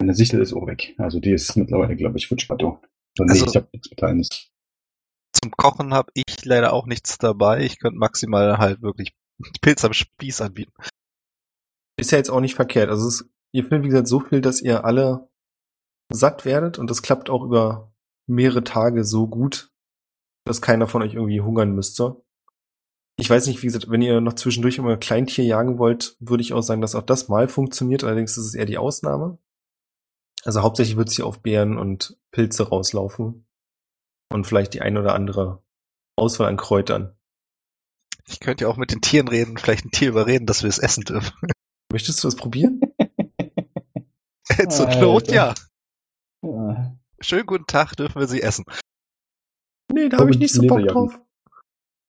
meine 0.00 0.14
Sichel 0.14 0.40
ist 0.40 0.54
auch 0.54 0.66
weg. 0.66 0.94
Also 0.98 1.20
die 1.20 1.32
ist 1.32 1.54
mittlerweile, 1.56 1.96
glaube 1.96 2.16
ich, 2.16 2.28
Futschpatto. 2.28 2.80
Also, 3.18 3.24
nee, 3.24 3.40
Also- 3.40 3.46
ich 3.46 3.56
habe 3.56 3.68
nichts 3.72 3.90
Metallenes. 3.90 4.28
zum 5.32 5.50
Kochen 5.50 5.92
habe 5.92 6.10
ich 6.14 6.44
leider 6.46 6.72
auch 6.72 6.86
nichts 6.86 7.18
dabei. 7.18 7.60
Ich 7.60 7.78
könnte 7.78 7.98
maximal 7.98 8.56
halt 8.56 8.80
wirklich 8.80 9.12
Pilz 9.60 9.84
am 9.84 9.92
Spieß 9.92 10.40
anbieten. 10.40 10.72
Ist 11.98 12.10
ja 12.10 12.18
jetzt 12.18 12.30
auch 12.30 12.40
nicht 12.40 12.54
verkehrt. 12.54 12.88
Also 12.88 13.06
es, 13.08 13.28
ihr 13.52 13.64
findet, 13.64 13.82
wie 13.84 13.88
gesagt, 13.88 14.08
so 14.08 14.20
viel, 14.20 14.40
dass 14.40 14.62
ihr 14.62 14.84
alle 14.84 15.28
satt 16.12 16.44
werdet 16.44 16.78
und 16.78 16.90
das 16.90 17.02
klappt 17.02 17.30
auch 17.30 17.42
über 17.42 17.92
mehrere 18.26 18.64
Tage 18.64 19.04
so 19.04 19.26
gut, 19.26 19.72
dass 20.44 20.62
keiner 20.62 20.86
von 20.86 21.02
euch 21.02 21.14
irgendwie 21.14 21.40
hungern 21.40 21.74
müsste. 21.74 22.22
Ich 23.18 23.28
weiß 23.28 23.46
nicht, 23.46 23.62
wie 23.62 23.66
gesagt, 23.66 23.90
wenn 23.90 24.02
ihr 24.02 24.20
noch 24.20 24.34
zwischendurch 24.34 24.78
immer 24.78 24.96
Kleintier 24.96 25.44
jagen 25.44 25.78
wollt, 25.78 26.16
würde 26.18 26.42
ich 26.42 26.54
auch 26.54 26.62
sagen, 26.62 26.80
dass 26.80 26.94
auch 26.94 27.02
das 27.02 27.28
mal 27.28 27.46
funktioniert. 27.48 28.04
Allerdings 28.04 28.38
ist 28.38 28.46
es 28.46 28.54
eher 28.54 28.64
die 28.64 28.78
Ausnahme. 28.78 29.38
Also 30.44 30.62
hauptsächlich 30.62 30.96
wird 30.96 31.08
es 31.08 31.16
hier 31.16 31.26
auf 31.26 31.42
Beeren 31.42 31.78
und 31.78 32.18
Pilze 32.32 32.68
rauslaufen. 32.68 33.46
Und 34.30 34.46
vielleicht 34.46 34.74
die 34.74 34.80
ein 34.80 34.96
oder 34.96 35.14
andere 35.14 35.62
Auswahl 36.16 36.48
an 36.48 36.56
Kräutern. 36.56 37.16
Ich 38.26 38.40
könnte 38.40 38.64
ja 38.64 38.70
auch 38.70 38.76
mit 38.76 38.92
den 38.92 39.02
Tieren 39.02 39.28
reden, 39.28 39.58
vielleicht 39.58 39.84
ein 39.84 39.90
Tier 39.90 40.08
überreden, 40.08 40.46
dass 40.46 40.62
wir 40.62 40.70
es 40.70 40.78
essen 40.78 41.04
dürfen. 41.04 41.32
Möchtest 41.92 42.22
du 42.22 42.28
das 42.28 42.36
probieren? 42.36 42.80
Zur. 44.70 44.88
Not, 44.96 45.30
ja. 45.30 45.54
Ja. 46.42 46.96
Schönen 47.20 47.46
guten 47.46 47.66
Tag, 47.66 47.94
dürfen 47.94 48.18
wir 48.18 48.26
sie 48.26 48.42
essen. 48.42 48.64
Nee, 49.92 50.08
da 50.08 50.18
habe 50.18 50.30
ich 50.30 50.38
nicht 50.38 50.52
so 50.52 50.66
Bock 50.66 50.86
drauf. 50.88 51.20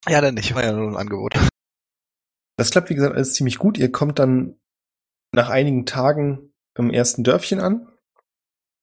Ja, 0.07 0.21
dann 0.21 0.33
nicht, 0.33 0.55
war 0.55 0.63
ja 0.63 0.73
nur 0.73 0.89
ein 0.89 0.97
Angebot. 0.97 1.35
Das 2.57 2.71
klappt, 2.71 2.89
wie 2.89 2.95
gesagt, 2.95 3.15
alles 3.15 3.33
ziemlich 3.33 3.57
gut. 3.57 3.77
Ihr 3.77 3.91
kommt 3.91 4.19
dann 4.19 4.59
nach 5.33 5.49
einigen 5.49 5.85
Tagen 5.85 6.53
im 6.77 6.89
ersten 6.89 7.23
Dörfchen 7.23 7.59
an 7.59 7.87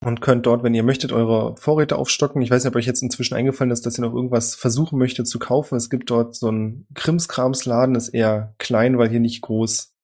und 0.05 0.21
könnt 0.21 0.47
dort, 0.47 0.63
wenn 0.63 0.75
ihr 0.75 0.83
möchtet, 0.83 1.13
eure 1.13 1.57
Vorräte 1.57 1.97
aufstocken. 1.97 2.43
Ich 2.43 2.51
weiß 2.51 2.65
nicht, 2.65 2.71
ob 2.71 2.77
euch 2.77 2.87
jetzt 2.87 3.03
inzwischen 3.03 3.35
eingefallen 3.35 3.71
ist, 3.71 3.85
dass 3.85 3.99
ihr 3.99 4.03
noch 4.03 4.15
irgendwas 4.15 4.55
versuchen 4.55 4.99
möchtet 4.99 5.29
zu 5.29 5.39
kaufen. 5.39 5.77
Es 5.77 5.91
gibt 5.91 6.11
dort 6.11 6.35
so 6.35 6.49
einen 6.49 6.87
Krimskramsladen, 6.95 7.95
ist 7.95 8.09
eher 8.09 8.55
klein, 8.59 8.99
weil 8.99 9.11
hier 9.11 9.21
nicht 9.21 9.43
groß 9.43 9.95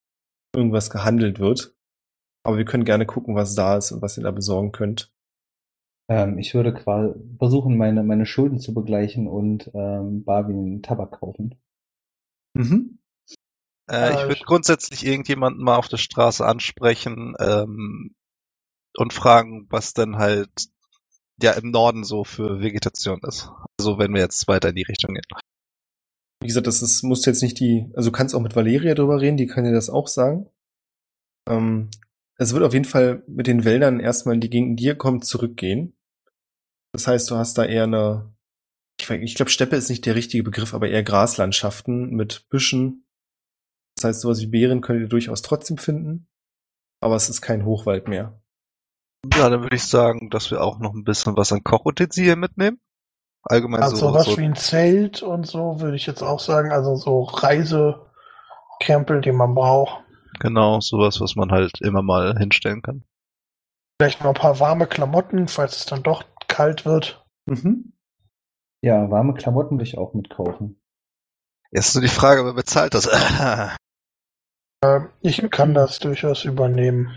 irgendwas 0.55 0.91
gehandelt 0.91 1.39
wird. 1.39 1.75
Aber 2.45 2.59
wir 2.59 2.65
können 2.65 2.85
gerne 2.85 3.07
gucken, 3.07 3.35
was 3.35 3.55
da 3.55 3.77
ist 3.77 3.93
und 3.93 4.03
was 4.03 4.17
ihr 4.17 4.23
da 4.23 4.31
besorgen 4.31 4.73
könnt. 4.73 5.13
Ähm, 6.09 6.39
ich 6.39 6.55
würde 6.55 6.73
quasi 6.73 7.15
versuchen, 7.39 7.77
meine, 7.77 8.03
meine 8.03 8.27
Schulden 8.27 8.61
zu 8.61 8.73
begleichen 8.75 9.27
und 9.27 9.71
ähm, 9.75 10.25
Barwin 10.25 10.83
Tabak 10.83 11.19
kaufen. 11.21 11.57
Mhm. 12.55 12.99
Äh, 13.91 14.15
ich 14.15 14.23
würde 14.23 14.35
ich- 14.35 14.45
grundsätzlich 14.45 15.05
irgendjemanden 15.05 15.63
mal 15.65 15.77
auf 15.77 15.89
der 15.89 15.97
Straße 15.97 16.45
ansprechen 16.47 17.35
ähm, 17.39 18.15
und 18.97 19.13
fragen, 19.13 19.67
was 19.71 19.95
denn 19.95 20.17
halt 20.17 20.51
ja 21.43 21.53
im 21.53 21.71
Norden 21.71 22.05
so 22.05 22.25
für 22.25 22.61
Vegetation 22.61 23.21
ist. 23.27 23.51
Also 23.79 23.99
wenn 23.99 24.15
wir 24.15 24.21
jetzt 24.21 24.49
weiter 24.49 24.71
in 24.71 24.77
die 24.77 24.87
Richtung 24.89 25.15
gehen. 25.15 25.25
Wie 26.41 26.47
gesagt, 26.47 26.67
das 26.67 26.83
ist, 26.83 27.03
musst 27.03 27.27
du 27.27 27.31
jetzt 27.31 27.43
nicht 27.43 27.59
die, 27.61 27.91
also 27.95 28.11
du 28.11 28.17
kannst 28.17 28.35
auch 28.35 28.41
mit 28.41 28.57
Valeria 28.57 28.95
drüber 28.95 29.21
reden, 29.21 29.37
die 29.37 29.47
kann 29.47 29.65
dir 29.65 29.73
das 29.73 29.91
auch 29.91 30.07
sagen. 30.07 30.49
Ähm, 31.49 31.91
es 32.39 32.53
wird 32.53 32.65
auf 32.65 32.73
jeden 32.73 32.85
Fall 32.85 33.23
mit 33.27 33.47
den 33.47 33.65
Wäldern 33.65 34.01
erstmal, 34.01 34.39
die 34.39 34.51
gegen 34.51 34.77
dir 34.77 34.95
kommen, 34.95 35.23
zurückgehen. 35.23 35.97
Das 36.93 37.07
heißt, 37.07 37.31
du 37.31 37.37
hast 37.37 37.59
da 37.59 37.65
eher 37.65 37.85
eine, 37.85 38.35
ich, 39.01 39.11
ich 39.11 39.35
glaube, 39.35 39.51
Steppe 39.51 39.77
ist 39.77 39.89
nicht 39.89 40.07
der 40.07 40.15
richtige 40.15 40.43
Begriff, 40.43 40.75
aber 40.75 40.89
eher 40.89 41.03
Graslandschaften 41.03 42.11
mit 42.11 42.49
Büschen. 42.49 43.07
Das 43.97 44.05
heißt, 44.05 44.21
sowas 44.21 44.41
wie 44.41 44.47
Beeren 44.47 44.83
könnt 44.83 45.01
ihr 45.01 45.09
durchaus 45.09 45.43
trotzdem 45.43 45.79
finden. 45.79 46.29
Aber 47.01 47.17
es 47.17 47.29
ist 47.29 47.41
kein 47.41 47.65
Hochwald 47.65 48.09
mehr. 48.09 48.41
Ja, 49.35 49.49
dann 49.49 49.63
würde 49.63 49.77
ich 49.77 49.85
sagen, 49.85 50.31
dass 50.31 50.51
wir 50.51 50.63
auch 50.63 50.79
noch 50.79 50.95
ein 50.95 51.05
bisschen 51.05 51.37
was 51.37 51.53
an 51.53 51.65
Kochutensilien 51.65 52.39
mitnehmen. 52.39 52.81
Allgemein 53.43 53.83
Also 53.83 53.97
so, 53.97 54.15
was 54.15 54.27
so 54.27 54.39
wie 54.39 54.45
ein 54.45 54.57
Zelt 54.57 55.23
und 55.23 55.47
so, 55.47 55.81
würde 55.81 55.97
ich 55.97 56.07
jetzt 56.07 56.23
auch 56.23 56.41
sagen. 56.41 56.73
Also 56.73 56.97
so 56.97 57.23
Reisekrempel, 57.23 59.21
die 59.21 59.33
man 59.33 59.55
braucht. 59.55 60.06
Genau 60.39 60.81
sowas, 60.81 61.21
was 61.21 61.37
man 61.37 61.51
halt 61.51 61.81
immer 61.81 62.03
mal 62.03 62.37
hinstellen 62.39 62.83
kann. 62.83 63.05
Vielleicht 64.01 64.21
noch 64.21 64.29
ein 64.29 64.35
paar 64.35 64.61
warme 64.61 64.87
Klamotten, 64.87 65.49
falls 65.49 65.79
es 65.79 65.87
dann 65.87 66.03
doch 66.03 66.25
kalt 66.49 66.85
wird. 66.85 67.25
Mhm. 67.47 67.93
Ja, 68.83 69.11
warme 69.11 69.35
Klamotten 69.35 69.79
will 69.79 69.87
ich 69.87 69.99
auch 69.99 70.15
mitkaufen. 70.15 70.81
Jetzt 71.71 71.89
ist 71.89 71.95
nur 71.95 72.03
die 72.03 72.09
Frage, 72.09 72.45
wer 72.45 72.55
bezahlt 72.55 72.95
das? 72.95 73.09
Ich 75.21 75.51
kann 75.51 75.75
das 75.75 75.99
durchaus 75.99 76.45
übernehmen. 76.45 77.11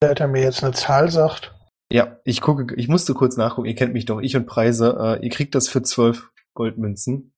Wenn 0.00 0.16
er 0.16 0.26
mir 0.26 0.42
jetzt 0.42 0.64
eine 0.64 0.72
Zahl 0.72 1.10
sagt. 1.10 1.54
Ja, 1.92 2.18
ich 2.24 2.40
gucke, 2.40 2.74
ich 2.74 2.88
musste 2.88 3.14
kurz 3.14 3.36
nachgucken, 3.36 3.68
ihr 3.68 3.74
kennt 3.74 3.92
mich 3.92 4.06
doch, 4.06 4.20
ich 4.20 4.34
und 4.34 4.46
Preise, 4.46 4.96
äh, 4.98 5.24
ihr 5.24 5.30
kriegt 5.30 5.54
das 5.54 5.68
für 5.68 5.82
zwölf 5.82 6.32
Goldmünzen 6.54 7.32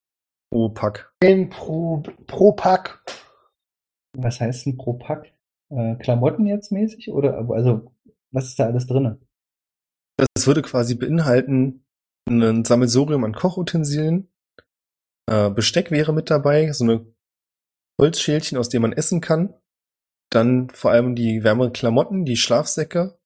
pro 0.51 0.71
Pack. 0.71 1.13
Pro, 1.51 2.03
pro 2.27 2.53
Pack. 2.53 3.03
Was 4.17 4.41
heißt 4.41 4.67
denn 4.67 4.77
pro 4.77 4.95
Pack? 4.95 5.33
Äh, 5.71 5.97
Klamotten 5.97 6.47
jetzt 6.47 6.73
mäßig? 6.73 7.11
Oder 7.11 7.39
also 7.51 7.93
was 8.31 8.47
ist 8.47 8.59
da 8.59 8.67
alles 8.67 8.87
drinne? 8.87 9.21
Das 10.35 10.47
würde 10.47 10.63
quasi 10.63 10.95
beinhalten 10.95 11.85
ein 12.29 12.65
Sammelsurium 12.65 13.25
an 13.25 13.35
Kochutensilien. 13.35 14.29
Äh, 15.31 15.51
Besteck 15.51 15.91
wäre 15.91 16.13
mit 16.13 16.31
dabei, 16.31 16.73
so 16.73 16.85
eine 16.85 17.07
Holzschälchen, 18.01 18.59
aus 18.59 18.69
denen 18.69 18.83
man 18.83 18.93
essen 18.93 19.21
kann. 19.21 19.55
Dann 20.31 20.71
vor 20.71 20.91
allem 20.91 21.15
die 21.15 21.45
wärmeren 21.45 21.73
Klamotten, 21.73 22.25
die 22.25 22.37
Schlafsäcke. 22.37 23.19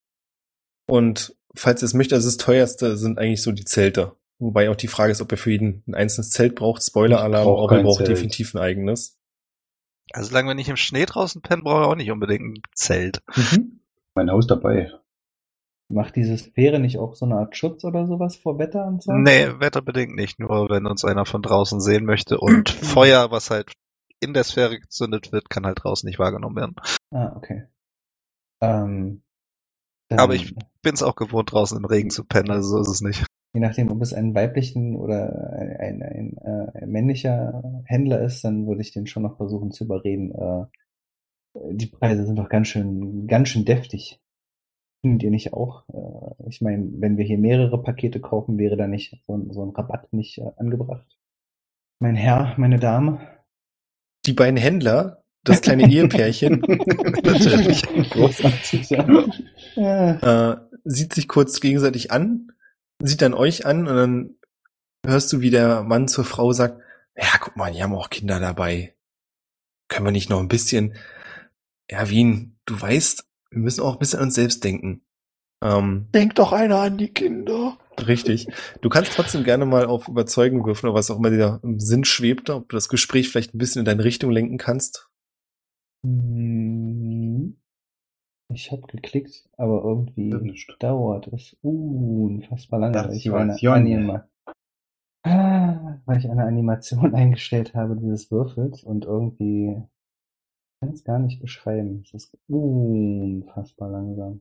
Und 0.87 1.37
falls 1.55 1.83
ihr 1.83 1.87
es 1.87 1.95
möchtet, 1.95 2.17
also 2.17 2.29
das 2.29 2.37
teuerste 2.37 2.97
sind 2.97 3.19
eigentlich 3.19 3.43
so 3.43 3.53
die 3.53 3.65
Zelte. 3.65 4.17
Wobei 4.39 4.71
auch 4.71 4.77
die 4.77 4.89
Frage 4.89 5.13
ist, 5.13 5.21
ob 5.21 5.33
ihr 5.33 5.39
für 5.39 5.51
jeden 5.51 5.83
ein 5.87 5.95
einzelnes 5.95 6.31
Zelt 6.31 6.55
braucht. 6.55 6.83
Spoiler-Alarm, 6.83 7.45
brauch 7.45 7.69
aber 7.69 7.79
ihr 7.79 7.85
braucht 7.85 7.99
Zelt. 7.99 8.11
definitiv 8.11 8.55
ein 8.55 8.61
eigenes. 8.61 9.20
Also 10.13 10.29
solange 10.29 10.49
wir 10.49 10.55
nicht 10.55 10.69
im 10.69 10.77
Schnee 10.77 11.07
draußen 11.07 11.43
pennen, 11.43 11.63
brauchen 11.63 11.83
wir 11.83 11.89
auch 11.89 11.97
nicht 11.97 12.11
unbedingt 12.11 12.43
ein 12.43 12.63
Zelt. 12.75 13.23
Mhm. 13.35 13.81
Mein 14.15 14.31
Haus 14.31 14.47
dabei. 14.47 14.91
Macht 15.89 16.15
diese 16.15 16.39
Sphäre 16.39 16.79
nicht 16.79 16.99
auch 16.99 17.17
so 17.17 17.27
eine 17.27 17.37
Art 17.37 17.57
Schutz 17.57 17.85
oder 17.85 18.07
sowas 18.07 18.37
vor 18.37 18.59
Wetter 18.59 18.87
und 18.87 19.03
so? 19.03 19.13
Nee, 19.13 19.59
wetterbedingt 19.59 20.15
nicht. 20.15 20.39
Nur 20.39 20.69
wenn 20.71 20.87
uns 20.87 21.05
einer 21.05 21.27
von 21.27 21.43
draußen 21.43 21.81
sehen 21.81 22.05
möchte 22.05 22.39
und 22.39 22.71
Feuer, 22.71 23.33
was 23.33 23.51
halt 23.51 23.73
in 24.21 24.35
der 24.35 24.45
Sphäre 24.45 24.79
gezündet 24.79 25.33
wird, 25.33 25.51
kann 25.51 25.67
halt 25.67 25.83
draußen 25.83 26.07
nicht 26.07 26.21
wahrgenommen 26.21 26.57
werden. 26.57 26.77
Ah, 27.11 27.33
okay. 27.35 27.67
Ähm, 28.61 29.23
Aber 30.11 30.35
ich 30.35 30.55
bin's 30.83 31.03
auch 31.03 31.17
gewohnt, 31.17 31.51
draußen 31.51 31.77
im 31.77 31.85
Regen 31.85 32.11
zu 32.11 32.25
pennen, 32.25 32.51
also 32.51 32.69
so 32.69 32.81
ist 32.81 32.89
es 32.89 33.01
nicht. 33.01 33.25
Je 33.53 33.61
nachdem, 33.61 33.91
ob 33.91 34.01
es 34.01 34.15
ein 34.15 34.35
weiblichen 34.35 34.95
oder 34.95 35.53
ein, 35.53 35.77
ein, 35.79 36.03
ein, 36.03 36.37
äh, 36.39 36.83
ein 36.83 36.91
männlicher 36.91 37.83
Händler 37.85 38.21
ist, 38.21 38.45
dann 38.45 38.67
würde 38.67 38.81
ich 38.81 38.93
den 38.93 39.07
schon 39.07 39.25
noch 39.25 39.37
versuchen 39.37 39.73
zu 39.73 39.85
überreden. 39.85 40.33
Äh, 40.33 40.67
die 41.73 41.87
Preise 41.87 42.27
sind 42.27 42.37
doch 42.37 42.49
ganz 42.49 42.69
schön, 42.69 43.27
ganz 43.27 43.49
schön 43.49 43.65
deftig. 43.65 44.21
Findet 45.01 45.23
ihr 45.25 45.31
nicht 45.31 45.53
auch? 45.53 45.85
Äh, 45.89 46.49
ich 46.49 46.61
meine, 46.61 46.89
wenn 46.99 47.17
wir 47.17 47.25
hier 47.25 47.39
mehrere 47.39 47.83
Pakete 47.83 48.21
kaufen, 48.21 48.59
wäre 48.59 48.77
da 48.77 48.87
nicht 48.87 49.21
so 49.27 49.37
ein, 49.37 49.51
so 49.51 49.65
ein 49.65 49.71
Rabatt 49.71 50.13
nicht 50.13 50.39
äh, 50.39 50.51
angebracht? 50.57 51.19
Mein 51.99 52.15
Herr, 52.15 52.55
meine 52.57 52.79
Dame. 52.79 53.21
Die 54.27 54.33
beiden 54.33 54.59
Händler, 54.59 55.25
das 55.45 55.63
kleine 55.63 55.91
Ehepärchen, 55.91 56.61
Natürlich. 57.25 57.83
Großartig, 58.11 58.91
ja. 58.91 59.25
ja. 59.75 60.53
äh, 60.53 60.57
sieht 60.85 61.15
sich 61.15 61.29
kurz 61.29 61.61
gegenseitig 61.61 62.11
an, 62.11 62.53
sieht 63.01 63.23
dann 63.23 63.35
euch 63.35 63.67
an 63.67 63.87
und 63.87 63.97
dann 63.97 64.35
hörst 65.05 65.33
du, 65.33 65.41
wie 65.41 65.51
der 65.51 65.83
Mann 65.83 66.09
zur 66.09 66.25
Frau 66.25 66.53
sagt, 66.53 66.81
ja, 67.17 67.39
guck 67.41 67.57
mal, 67.57 67.73
die 67.73 67.83
haben 67.83 67.95
auch 67.95 68.11
Kinder 68.11 68.41
dabei. 68.41 68.95
Können 69.89 70.07
wir 70.07 70.13
nicht 70.13 70.31
noch 70.31 70.41
ein 70.41 70.49
bisschen, 70.49 70.95
ja, 71.91 72.09
Wien, 72.09 72.59
du 72.67 72.81
weißt, 72.81 73.27
wir 73.51 73.59
müssen 73.59 73.83
auch 73.83 73.95
ein 73.95 73.99
bisschen 73.99 74.21
an 74.21 74.27
uns 74.27 74.35
selbst 74.35 74.63
denken. 74.63 75.03
Ähm, 75.63 76.09
Denkt 76.15 76.39
doch 76.39 76.53
einer 76.53 76.79
an 76.79 76.97
die 76.97 77.13
Kinder. 77.13 77.79
richtig. 78.07 78.47
Du 78.81 78.89
kannst 78.89 79.13
trotzdem 79.13 79.45
gerne 79.45 79.67
mal 79.67 79.87
auf 79.87 80.09
Überzeugen 80.09 80.65
würfeln 80.65 80.91
oder 80.91 80.99
was 80.99 81.11
auch 81.11 81.19
immer 81.19 81.31
dir 81.31 81.61
im 81.63 81.81
Sinn 81.81 82.05
schwebt, 82.05 82.49
ob 82.49 82.69
du 82.69 82.77
das 82.77 82.89
Gespräch 82.89 83.29
vielleicht 83.29 83.55
ein 83.55 83.59
bisschen 83.59 83.81
in 83.81 83.85
deine 83.85 84.05
Richtung 84.05 84.31
lenken 84.31 84.57
kannst. 84.57 85.09
Hm. 86.07 86.70
Ich 88.53 88.73
habe 88.73 88.83
geklickt, 88.83 89.49
aber 89.57 89.83
irgendwie 89.85 90.35
Nicht. 90.35 90.77
dauert 90.81 91.29
es 91.29 91.57
unfassbar 91.63 92.81
lange, 92.81 92.95
weil 92.95 93.13
ich 93.17 93.31
eine. 93.31 93.57
Anima 93.73 94.27
Ah, 95.23 95.99
weil 96.07 96.19
ich 96.19 96.29
eine 96.31 96.45
Animation 96.45 97.15
eingestellt 97.15 97.75
habe 97.75 97.97
dieses 97.97 98.31
Würfels 98.31 98.83
und 98.83 99.05
irgendwie 99.05 99.83
kann 100.81 100.91
es 100.95 101.05
gar 101.05 101.19
nicht 101.19 101.41
beschreiben. 101.41 102.03
Es 102.05 102.15
ist 102.15 102.39
unfassbar 102.49 103.91
langsam. 103.91 104.41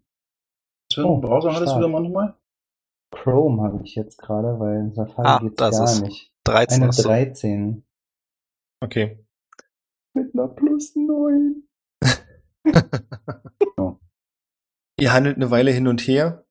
Was 0.89 0.95
für 0.95 1.05
Oh, 1.05 1.13
einen 1.13 1.21
Browser 1.21 1.53
hattest 1.53 1.75
du 1.75 1.81
da 1.81 1.87
mal 1.87 2.01
nochmal? 2.01 2.35
Chrome 3.11 3.61
habe 3.61 3.83
ich 3.83 3.95
jetzt 3.95 4.17
gerade, 4.17 4.59
weil 4.59 4.79
in 4.79 4.93
Safari 4.93 5.27
Ah, 5.27 5.39
geht's 5.39 5.57
das 5.57 5.77
gar 5.77 5.83
ist 5.85 6.01
nicht. 6.01 6.33
13 6.45 6.81
Eine 6.81 6.89
ist 6.89 6.95
so. 6.97 7.09
13 7.09 7.83
Okay. 8.81 9.19
mit 10.13 10.33
einer 10.33 10.47
plus 10.47 10.95
9. 10.95 11.63
Ihr 14.99 15.13
handelt 15.13 15.37
eine 15.37 15.49
Weile 15.51 15.71
hin 15.71 15.87
und 15.87 16.01
her 16.01 16.45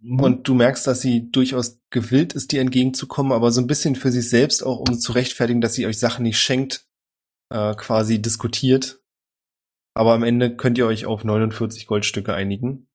Mhm. 0.00 0.20
Und 0.20 0.48
du 0.48 0.54
merkst, 0.54 0.86
dass 0.86 1.00
sie 1.00 1.30
durchaus 1.30 1.80
gewillt 1.90 2.32
ist, 2.32 2.52
dir 2.52 2.60
entgegenzukommen, 2.60 3.32
aber 3.32 3.50
so 3.50 3.60
ein 3.60 3.66
bisschen 3.66 3.96
für 3.96 4.10
sich 4.10 4.28
selbst 4.28 4.62
auch, 4.62 4.80
um 4.80 4.98
zu 4.98 5.12
rechtfertigen, 5.12 5.60
dass 5.60 5.74
sie 5.74 5.86
euch 5.86 5.98
Sachen 5.98 6.22
nicht 6.22 6.38
schenkt, 6.38 6.86
äh, 7.52 7.74
quasi 7.74 8.22
diskutiert. 8.22 9.00
Aber 9.94 10.12
am 10.12 10.22
Ende 10.22 10.56
könnt 10.56 10.78
ihr 10.78 10.86
euch 10.86 11.04
auf 11.04 11.24
49 11.24 11.86
Goldstücke 11.86 12.32
einigen. 12.32 12.86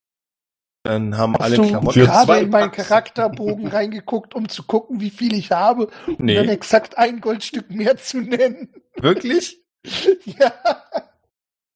Dann 0.84 1.18
haben 1.18 1.36
alle 1.36 1.58
Hast 1.58 1.66
du 1.66 1.70
Klamotten. 1.70 2.00
Gerade 2.00 2.26
zwei 2.26 2.42
in 2.42 2.50
meinen. 2.50 2.72
Charakterbogen 2.72 3.68
reingeguckt, 3.76 4.34
um 4.34 4.50
zu 4.50 4.64
gucken, 4.64 5.02
wie 5.02 5.10
viel 5.10 5.34
ich 5.34 5.52
habe 5.52 5.88
und 6.08 6.20
dann 6.20 6.26
Nee, 6.26 6.38
exakt 6.48 6.98
ein 6.98 7.22
Goldstück 7.22 7.70
mehr 7.72 7.98
zu 7.98 8.22
nennen. 8.22 8.70
wirklich? 8.96 9.62
ja. 10.26 10.54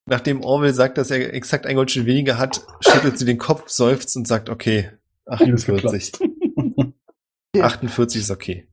Nachdem 0.09 0.43
Orwell 0.43 0.73
sagt, 0.73 0.97
dass 0.97 1.11
er 1.11 1.33
exakt 1.33 1.67
ein 1.67 1.75
Goldstück 1.75 2.07
weniger 2.07 2.39
hat, 2.39 2.65
schüttelt 2.81 3.19
sie 3.19 3.25
den 3.25 3.37
Kopf, 3.37 3.69
seufzt 3.69 4.17
und 4.17 4.27
sagt, 4.27 4.49
okay, 4.49 4.89
48. 5.27 6.13
48 7.55 8.21
ist 8.21 8.31
okay. 8.31 8.67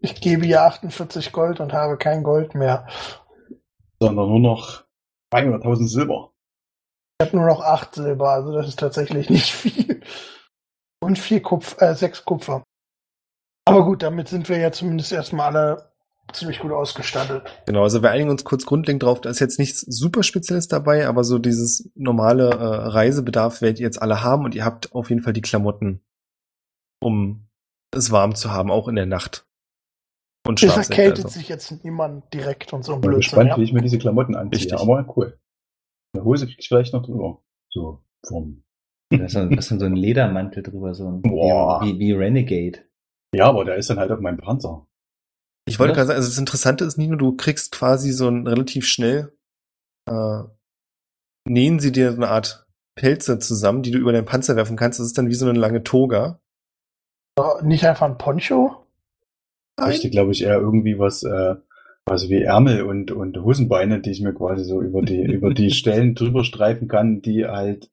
Ich 0.00 0.20
gebe 0.20 0.44
ihr 0.44 0.62
48 0.62 1.32
Gold 1.32 1.60
und 1.60 1.72
habe 1.72 1.96
kein 1.96 2.22
Gold 2.22 2.54
mehr. 2.54 2.86
Sondern 3.98 4.28
nur 4.28 4.40
noch 4.40 4.84
100.000 5.32 5.88
Silber. 5.88 6.32
Ich 7.18 7.26
habe 7.26 7.38
nur 7.38 7.46
noch 7.46 7.62
8 7.62 7.94
Silber, 7.94 8.30
also 8.30 8.52
das 8.52 8.68
ist 8.68 8.78
tatsächlich 8.78 9.30
nicht 9.30 9.52
viel. 9.52 10.02
Und 11.00 11.18
vier 11.18 11.40
Kupfer, 11.40 11.80
äh, 11.80 11.94
sechs 11.94 12.24
Kupfer. 12.24 12.62
Aber 13.66 13.84
gut, 13.84 14.02
damit 14.02 14.28
sind 14.28 14.50
wir 14.50 14.58
ja 14.58 14.70
zumindest 14.72 15.12
erstmal 15.12 15.56
alle 15.56 15.93
ziemlich 16.32 16.58
gut 16.58 16.72
ausgestattet. 16.72 17.42
Genau, 17.66 17.82
also 17.82 18.02
wir 18.02 18.10
einigen 18.10 18.30
uns 18.30 18.44
kurz 18.44 18.64
grundlegend 18.66 19.02
drauf, 19.02 19.20
da 19.20 19.30
ist 19.30 19.40
jetzt 19.40 19.58
nichts 19.58 19.80
super 19.82 20.22
Spezielles 20.22 20.68
dabei, 20.68 21.06
aber 21.06 21.22
so 21.24 21.38
dieses 21.38 21.90
normale 21.94 22.50
äh, 22.50 22.54
Reisebedarf 22.64 23.60
werdet 23.62 23.80
ihr 23.80 23.84
jetzt 23.86 24.00
alle 24.02 24.22
haben 24.22 24.44
und 24.44 24.54
ihr 24.54 24.64
habt 24.64 24.92
auf 24.94 25.10
jeden 25.10 25.22
Fall 25.22 25.32
die 25.32 25.42
Klamotten, 25.42 26.00
um 27.00 27.46
es 27.94 28.10
warm 28.10 28.34
zu 28.34 28.50
haben, 28.52 28.70
auch 28.70 28.88
in 28.88 28.96
der 28.96 29.06
Nacht. 29.06 29.46
Und 30.46 30.62
Es 30.62 30.72
Schlafsäcke. 30.72 31.00
erkältet 31.02 31.24
Also. 31.26 31.38
sich 31.38 31.48
jetzt 31.48 31.84
niemand 31.84 32.32
direkt 32.34 32.72
und 32.72 32.84
so 32.84 32.94
ein 32.94 33.00
Bin 33.00 33.10
Blödsinn. 33.12 33.20
gespannt, 33.30 33.48
Ja? 33.50 33.56
wie 33.56 33.62
ich 33.62 33.72
mir 33.72 33.80
diese 33.82 33.98
Klamotten 33.98 34.34
anziehe. 34.34 34.58
Richtig. 34.60 34.78
Aber 34.78 35.06
cool. 35.16 35.38
Eine 36.14 36.24
Hose 36.24 36.46
krieg 36.46 36.56
ich 36.58 36.68
vielleicht 36.68 36.92
noch 36.92 37.02
drüber. 37.04 37.42
So, 37.70 38.02
vom. 38.26 38.62
Da 39.10 39.24
ist 39.24 39.32
so, 39.32 39.44
da 39.48 39.56
ist 39.56 39.68
so 39.68 39.84
ein 39.84 39.96
Ledermantel 39.96 40.62
drüber, 40.62 40.94
so 40.94 41.08
ein 41.08 41.22
Boah. 41.22 41.80
wie, 41.82 41.98
wie 41.98 42.12
Renegade. 42.12 42.80
Ja, 43.34 43.48
aber 43.48 43.64
der 43.64 43.76
ist 43.76 43.88
dann 43.90 43.98
halt 43.98 44.10
auf 44.10 44.20
meinem 44.20 44.38
Panzer. 44.38 44.86
Ich 45.66 45.78
wollte 45.78 45.94
gerade 45.94 46.08
sagen, 46.08 46.16
also 46.16 46.28
das 46.28 46.38
Interessante 46.38 46.84
ist, 46.84 46.98
Nino, 46.98 47.16
du 47.16 47.36
kriegst 47.36 47.72
quasi 47.72 48.12
so 48.12 48.28
ein 48.28 48.46
relativ 48.46 48.86
schnell 48.86 49.32
äh, 50.06 50.42
nähen 51.46 51.80
sie 51.80 51.92
dir 51.92 52.10
eine 52.10 52.28
Art 52.28 52.66
Pelze 52.94 53.38
zusammen, 53.38 53.82
die 53.82 53.90
du 53.90 53.98
über 53.98 54.12
deinen 54.12 54.26
Panzer 54.26 54.56
werfen 54.56 54.76
kannst. 54.76 55.00
Das 55.00 55.06
ist 55.06 55.18
dann 55.18 55.28
wie 55.28 55.34
so 55.34 55.48
eine 55.48 55.58
lange 55.58 55.82
Toga. 55.82 56.40
Nicht 57.62 57.84
einfach 57.86 58.06
ein 58.06 58.18
Poncho? 58.18 58.84
bräuchte, 59.76 60.10
glaube 60.10 60.32
ich, 60.32 60.44
eher 60.44 60.60
irgendwie 60.60 60.98
was, 60.98 61.24
äh, 61.24 61.56
was 62.06 62.28
wie 62.28 62.42
Ärmel 62.42 62.82
und, 62.82 63.10
und 63.10 63.36
Hosenbeine, 63.36 64.00
die 64.00 64.10
ich 64.10 64.20
mir 64.20 64.32
quasi 64.32 64.64
so 64.64 64.80
über 64.80 65.02
die, 65.02 65.22
über 65.22 65.52
die 65.52 65.70
Stellen 65.72 66.14
drüber 66.14 66.44
streifen 66.44 66.88
kann, 66.88 67.22
die 67.22 67.46
halt. 67.46 67.90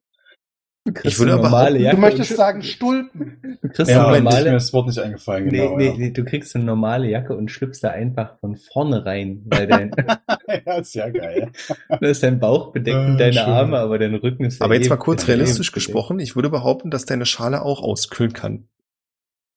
Ich 1.04 1.18
würde 1.20 1.34
aber 1.34 1.44
normale 1.44 1.78
Jacke 1.78 1.94
Du 1.96 2.00
möchtest 2.00 2.32
und, 2.32 2.36
sagen 2.36 2.62
Stulpen. 2.62 3.58
du 3.62 3.68
kriegst 3.68 3.88
Ja, 3.90 4.08
eine 4.08 4.20
Moment, 4.20 4.28
ist 4.28 4.34
mir 4.34 4.40
normale, 4.40 4.50
das 4.52 4.72
Wort 4.72 4.86
nicht 4.88 4.98
eingefallen, 4.98 5.44
nee, 5.46 5.58
genau. 5.58 5.76
nee, 5.76 5.94
nee, 5.96 6.10
du 6.10 6.24
kriegst 6.24 6.56
eine 6.56 6.64
normale 6.64 7.08
Jacke 7.08 7.36
und 7.36 7.50
schlüpfst 7.52 7.78
da 7.82 7.90
einfach 7.90 8.36
von 8.40 8.56
vorne 8.56 9.04
rein, 9.06 9.42
weil 9.44 9.68
dein, 9.68 9.92
ja. 9.96 10.20
ja, 10.66 10.74
ist 10.78 10.94
ja 10.94 11.08
geil. 11.08 11.52
da 11.88 11.98
ist 11.98 12.22
dein 12.24 12.40
Bauch 12.40 12.72
bedeckt 12.72 12.96
und 12.96 13.14
Äh, 13.14 13.18
deine 13.18 13.32
schön. 13.32 13.42
Arme, 13.44 13.78
aber 13.78 13.98
dein 14.00 14.14
Rücken 14.16 14.44
ist 14.44 14.58
ja 14.58 14.64
Aber 14.64 14.74
jetzt 14.74 14.90
mal 14.90 14.96
kurz 14.96 15.28
realistisch 15.28 15.70
gesprochen, 15.70 16.18
ich 16.18 16.34
würde 16.34 16.50
behaupten, 16.50 16.90
dass 16.90 17.04
deine 17.04 17.26
Schale 17.26 17.62
auch 17.62 17.80
auskühlen 17.80 18.32
kann. 18.32 18.68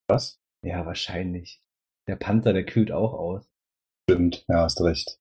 Was? 0.08 0.38
Ja, 0.62 0.86
wahrscheinlich. 0.86 1.60
Der 2.06 2.14
Panzer, 2.16 2.52
der 2.52 2.64
kühlt 2.64 2.92
auch 2.92 3.14
aus. 3.14 3.44
Stimmt, 4.08 4.44
ja, 4.48 4.62
hast 4.62 4.80
recht. 4.80 5.18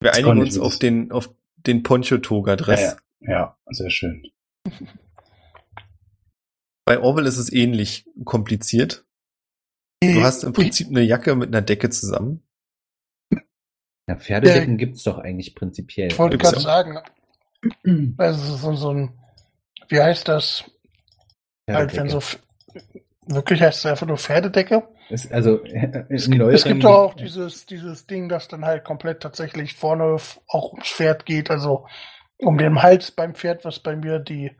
Wir 0.00 0.10
Das 0.10 0.18
einigen 0.18 0.38
uns 0.40 0.56
auf 0.56 0.78
den, 0.78 1.10
auf 1.10 1.30
den 1.56 1.82
Poncho-Toga-Dress. 1.82 2.80
Ja, 2.80 2.96
ja. 3.20 3.30
ja, 3.32 3.56
sehr 3.70 3.90
schön. 3.90 4.22
Bei 6.86 7.00
Orwell 7.00 7.26
ist 7.26 7.36
es 7.36 7.52
ähnlich 7.52 8.06
kompliziert. 8.24 9.04
Du 10.00 10.22
hast 10.22 10.44
im 10.44 10.52
Prinzip 10.52 10.88
eine 10.88 11.02
Jacke 11.02 11.34
mit 11.34 11.48
einer 11.48 11.60
Decke 11.62 11.90
zusammen. 11.90 12.42
Na, 14.06 14.14
Pferdedecken 14.14 14.78
gibt's 14.78 15.02
doch 15.02 15.18
eigentlich 15.18 15.56
prinzipiell. 15.56 16.12
Ich 16.12 16.18
wollte 16.18 16.38
gerade 16.38 16.56
ja. 16.56 16.62
sagen, 16.62 17.00
also 18.18 18.56
so, 18.56 18.74
so 18.74 18.90
ein, 18.90 19.18
wie 19.88 20.00
heißt 20.00 20.28
das? 20.28 20.64
Halt, 21.68 21.96
wenn 21.96 22.08
so, 22.08 22.22
wirklich 23.26 23.60
heißt 23.60 23.80
es 23.80 23.86
einfach 23.86 24.06
nur 24.06 24.18
Pferdedecke. 24.18 24.86
Ist, 25.10 25.32
also, 25.32 25.64
äh, 25.64 26.04
Es 26.08 26.30
gibt, 26.30 26.40
es 26.40 26.62
gibt 26.62 26.84
doch 26.84 26.98
auch 26.98 27.14
dieses, 27.14 27.66
dieses 27.66 28.06
Ding, 28.06 28.28
das 28.28 28.46
dann 28.46 28.64
halt 28.64 28.84
komplett 28.84 29.20
tatsächlich 29.20 29.74
vorne 29.74 30.18
auch 30.46 30.72
ums 30.72 30.88
Pferd 30.88 31.26
geht, 31.26 31.50
also 31.50 31.88
um 32.38 32.58
den 32.58 32.80
Hals 32.80 33.10
beim 33.10 33.34
Pferd, 33.34 33.64
was 33.64 33.80
bei 33.80 33.96
mir 33.96 34.20
die, 34.20 34.52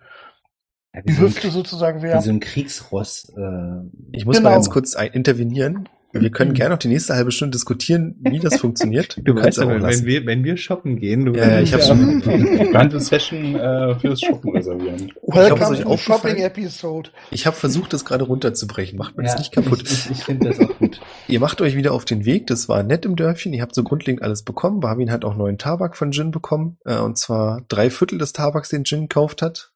ja, 0.97 1.03
wie 1.05 1.13
die 1.13 1.19
Hüfte 1.21 1.51
sozusagen 1.51 2.01
Wie 2.01 2.05
wäre. 2.05 2.23
so 2.23 2.31
ein 2.31 2.41
Kriegsross. 2.41 3.33
Äh, 3.37 3.89
Ich 4.13 4.25
muss 4.25 4.37
Genau. 4.37 4.49
mal 4.51 4.55
ganz 4.55 4.71
kurz 4.71 4.95
ein 4.97 5.13
intervenieren. 5.13 5.89
Wir 6.13 6.31
können 6.31 6.55
gerne 6.55 6.71
noch 6.71 6.79
die 6.79 6.89
nächste 6.89 7.15
halbe 7.15 7.31
Stunde 7.31 7.53
diskutieren, 7.53 8.17
wie 8.21 8.39
das 8.39 8.57
funktioniert. 8.59 9.19
du 9.23 9.35
weißt 9.35 9.59
aber 9.59 9.75
aber, 9.75 9.89
wenn 9.89 10.07
wir, 10.07 10.25
wenn 10.25 10.45
wir 10.45 10.57
shoppen 10.57 10.97
gehen, 10.99 11.27
du 11.27 11.33
Ja, 11.35 11.51
ja, 11.51 11.61
ich 11.61 11.75
hab's 11.75 11.89
schon 11.89 12.23
Ganze 12.73 13.01
Session 13.01 13.55
äh, 13.55 13.99
fürs 13.99 14.21
Shoppen 14.23 14.51
reservieren. 14.53 15.13
Welcome 15.27 15.83
to 15.83 15.97
Shopping 15.99 16.37
Episode. 16.37 17.11
Ich 17.31 17.47
habe 17.47 17.55
versucht, 17.57 17.93
das 17.93 18.07
gerade 18.07 18.25
runterzubrechen. 18.25 18.97
Macht 18.97 19.19
mir 19.19 19.25
ja, 19.25 19.33
das 19.33 19.41
nicht 19.41 19.53
kaputt. 19.53 19.83
Ich, 19.85 20.07
ich, 20.07 20.11
ich 20.13 20.25
finde 20.25 20.49
das 20.49 20.61
auch 20.61 20.79
gut. 20.79 21.01
Ihr 21.29 21.41
macht 21.41 21.61
euch 21.61 21.77
wieder 21.77 21.93
auf 21.93 22.07
den 22.07 22.25
Weg. 22.25 22.47
Das 22.47 22.69
war 22.69 22.83
nett 22.83 23.05
im 23.05 23.17
Dörfchen. 23.17 23.53
Ihr 23.53 23.61
habt 23.61 23.75
so 23.75 23.83
grundlegend 23.83 24.23
alles 24.23 24.43
bekommen. 24.43 24.81
Barwin 24.81 25.11
hat 25.11 25.25
auch 25.27 25.37
neuen 25.37 25.59
Tabak 25.59 25.97
von 25.97 26.13
Jin 26.13 26.31
bekommen. 26.31 26.79
Äh, 26.87 26.99
und 26.99 27.19
zwar 27.19 27.63
drei 27.69 27.91
Viertel 27.91 28.17
des 28.19 28.33
Tabaks, 28.33 28.71
den 28.71 28.85
Jin 28.85 29.03
gekauft 29.03 29.43
hat. 29.43 29.73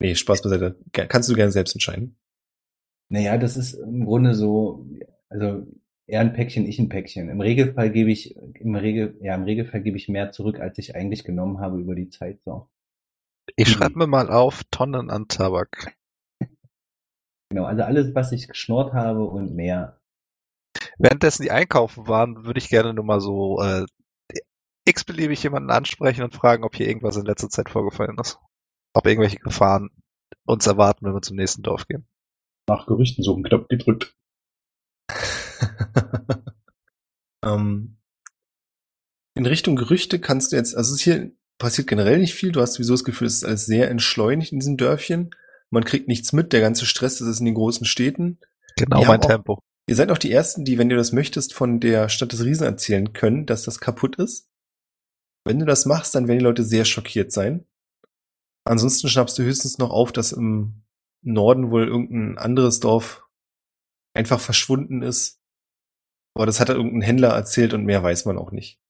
Nee, 0.00 0.14
Spaß 0.14 0.42
beiseite. 0.42 0.78
Kannst 0.92 1.28
du 1.28 1.34
gerne 1.34 1.52
selbst 1.52 1.74
entscheiden. 1.74 2.16
Naja, 3.10 3.36
das 3.38 3.56
ist 3.56 3.74
im 3.74 4.04
Grunde 4.04 4.34
so, 4.34 4.86
also 5.28 5.66
er 6.06 6.20
ein 6.20 6.32
Päckchen, 6.32 6.66
ich 6.66 6.78
ein 6.78 6.88
Päckchen. 6.88 7.28
Im 7.28 7.40
Regelfall 7.40 7.90
gebe 7.90 8.10
ich, 8.10 8.36
im 8.36 8.74
Regel, 8.74 9.16
ja, 9.20 9.34
im 9.34 9.44
Regelfall 9.44 9.82
gebe 9.82 9.96
ich 9.96 10.08
mehr 10.08 10.32
zurück, 10.32 10.58
als 10.60 10.78
ich 10.78 10.96
eigentlich 10.96 11.24
genommen 11.24 11.60
habe 11.60 11.80
über 11.80 11.94
die 11.94 12.08
Zeit, 12.08 12.40
so. 12.44 12.68
Ich 13.56 13.68
Mhm. 13.68 13.72
schreibe 13.72 13.98
mir 13.98 14.06
mal 14.06 14.30
auf 14.30 14.62
Tonnen 14.70 15.10
an 15.10 15.28
Tabak. 15.28 15.94
Genau, 17.52 17.64
also 17.64 17.82
alles, 17.82 18.14
was 18.14 18.30
ich 18.30 18.46
geschnort 18.46 18.92
habe 18.92 19.24
und 19.24 19.54
mehr. 19.56 20.00
Währenddessen 20.98 21.42
die 21.42 21.50
einkaufen 21.50 22.06
waren, 22.06 22.44
würde 22.44 22.58
ich 22.58 22.68
gerne 22.68 22.94
nur 22.94 23.04
mal 23.04 23.20
so 23.20 23.60
äh, 23.60 23.86
x-beliebig 24.84 25.42
jemanden 25.42 25.70
ansprechen 25.70 26.22
und 26.22 26.34
fragen, 26.34 26.62
ob 26.62 26.76
hier 26.76 26.86
irgendwas 26.86 27.16
in 27.16 27.24
letzter 27.26 27.48
Zeit 27.48 27.68
vorgefallen 27.68 28.16
ist. 28.20 28.38
Ob 28.92 29.06
irgendwelche 29.06 29.38
Gefahren 29.38 29.90
uns 30.44 30.66
erwarten, 30.66 31.06
wenn 31.06 31.14
wir 31.14 31.22
zum 31.22 31.36
nächsten 31.36 31.62
Dorf 31.62 31.86
gehen. 31.86 32.06
Nach 32.68 32.86
Gerüchten 32.86 33.22
suchen, 33.24 33.42
Knopf 33.44 33.68
gedrückt. 33.68 34.16
ähm, 37.44 37.96
in 39.34 39.46
Richtung 39.46 39.76
Gerüchte 39.76 40.18
kannst 40.20 40.52
du 40.52 40.56
jetzt, 40.56 40.76
also 40.76 40.92
es 40.94 41.00
ist 41.00 41.04
hier 41.04 41.32
passiert 41.58 41.88
generell 41.88 42.18
nicht 42.18 42.34
viel. 42.34 42.52
Du 42.52 42.60
hast 42.60 42.74
sowieso 42.74 42.94
das 42.94 43.04
Gefühl, 43.04 43.26
es 43.26 43.36
ist 43.36 43.44
alles 43.44 43.66
sehr 43.66 43.90
entschleunigt 43.90 44.52
in 44.52 44.60
diesem 44.60 44.76
Dörfchen. 44.76 45.30
Man 45.70 45.84
kriegt 45.84 46.08
nichts 46.08 46.32
mit. 46.32 46.52
Der 46.52 46.60
ganze 46.60 46.86
Stress 46.86 47.18
das 47.18 47.28
ist 47.28 47.40
in 47.40 47.46
den 47.46 47.54
großen 47.54 47.86
Städten. 47.86 48.38
Genau 48.76 49.00
Die 49.00 49.06
mein 49.06 49.20
auch- 49.20 49.26
Tempo. 49.26 49.62
Ihr 49.86 49.96
seid 49.96 50.10
auch 50.10 50.18
die 50.18 50.30
Ersten, 50.30 50.64
die, 50.64 50.78
wenn 50.78 50.88
du 50.88 50.96
das 50.96 51.12
möchtest, 51.12 51.52
von 51.52 51.80
der 51.80 52.08
Stadt 52.08 52.32
des 52.32 52.44
Riesen 52.44 52.64
erzählen 52.64 53.12
können, 53.12 53.46
dass 53.46 53.64
das 53.64 53.80
kaputt 53.80 54.16
ist. 54.16 54.48
Wenn 55.44 55.58
du 55.58 55.64
das 55.64 55.84
machst, 55.84 56.14
dann 56.14 56.28
werden 56.28 56.38
die 56.38 56.44
Leute 56.44 56.62
sehr 56.64 56.84
schockiert 56.84 57.32
sein. 57.32 57.66
Ansonsten 58.64 59.08
schnappst 59.08 59.38
du 59.38 59.42
höchstens 59.42 59.78
noch 59.78 59.90
auf, 59.90 60.12
dass 60.12 60.32
im 60.32 60.82
Norden 61.22 61.70
wohl 61.70 61.86
irgendein 61.86 62.38
anderes 62.38 62.80
Dorf 62.80 63.26
einfach 64.14 64.40
verschwunden 64.40 65.02
ist. 65.02 65.40
Aber 66.34 66.46
das 66.46 66.60
hat 66.60 66.68
halt 66.68 66.78
irgendein 66.78 67.02
Händler 67.02 67.28
erzählt 67.28 67.74
und 67.74 67.84
mehr 67.84 68.02
weiß 68.02 68.24
man 68.24 68.38
auch 68.38 68.52
nicht. 68.52 68.80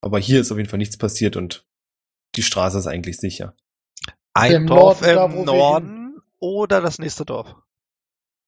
Aber 0.00 0.18
hier 0.18 0.40
ist 0.40 0.50
auf 0.50 0.58
jeden 0.58 0.68
Fall 0.68 0.78
nichts 0.78 0.96
passiert 0.96 1.36
und 1.36 1.66
die 2.34 2.42
Straße 2.42 2.78
ist 2.78 2.86
eigentlich 2.86 3.18
sicher. 3.18 3.56
Ein 4.34 4.52
Im 4.52 4.66
Dorf 4.66 5.02
Norden, 5.02 5.38
im 5.38 5.44
Norden 5.44 6.22
oder 6.38 6.80
das 6.80 6.98
nächste 6.98 7.24
Dorf? 7.24 7.54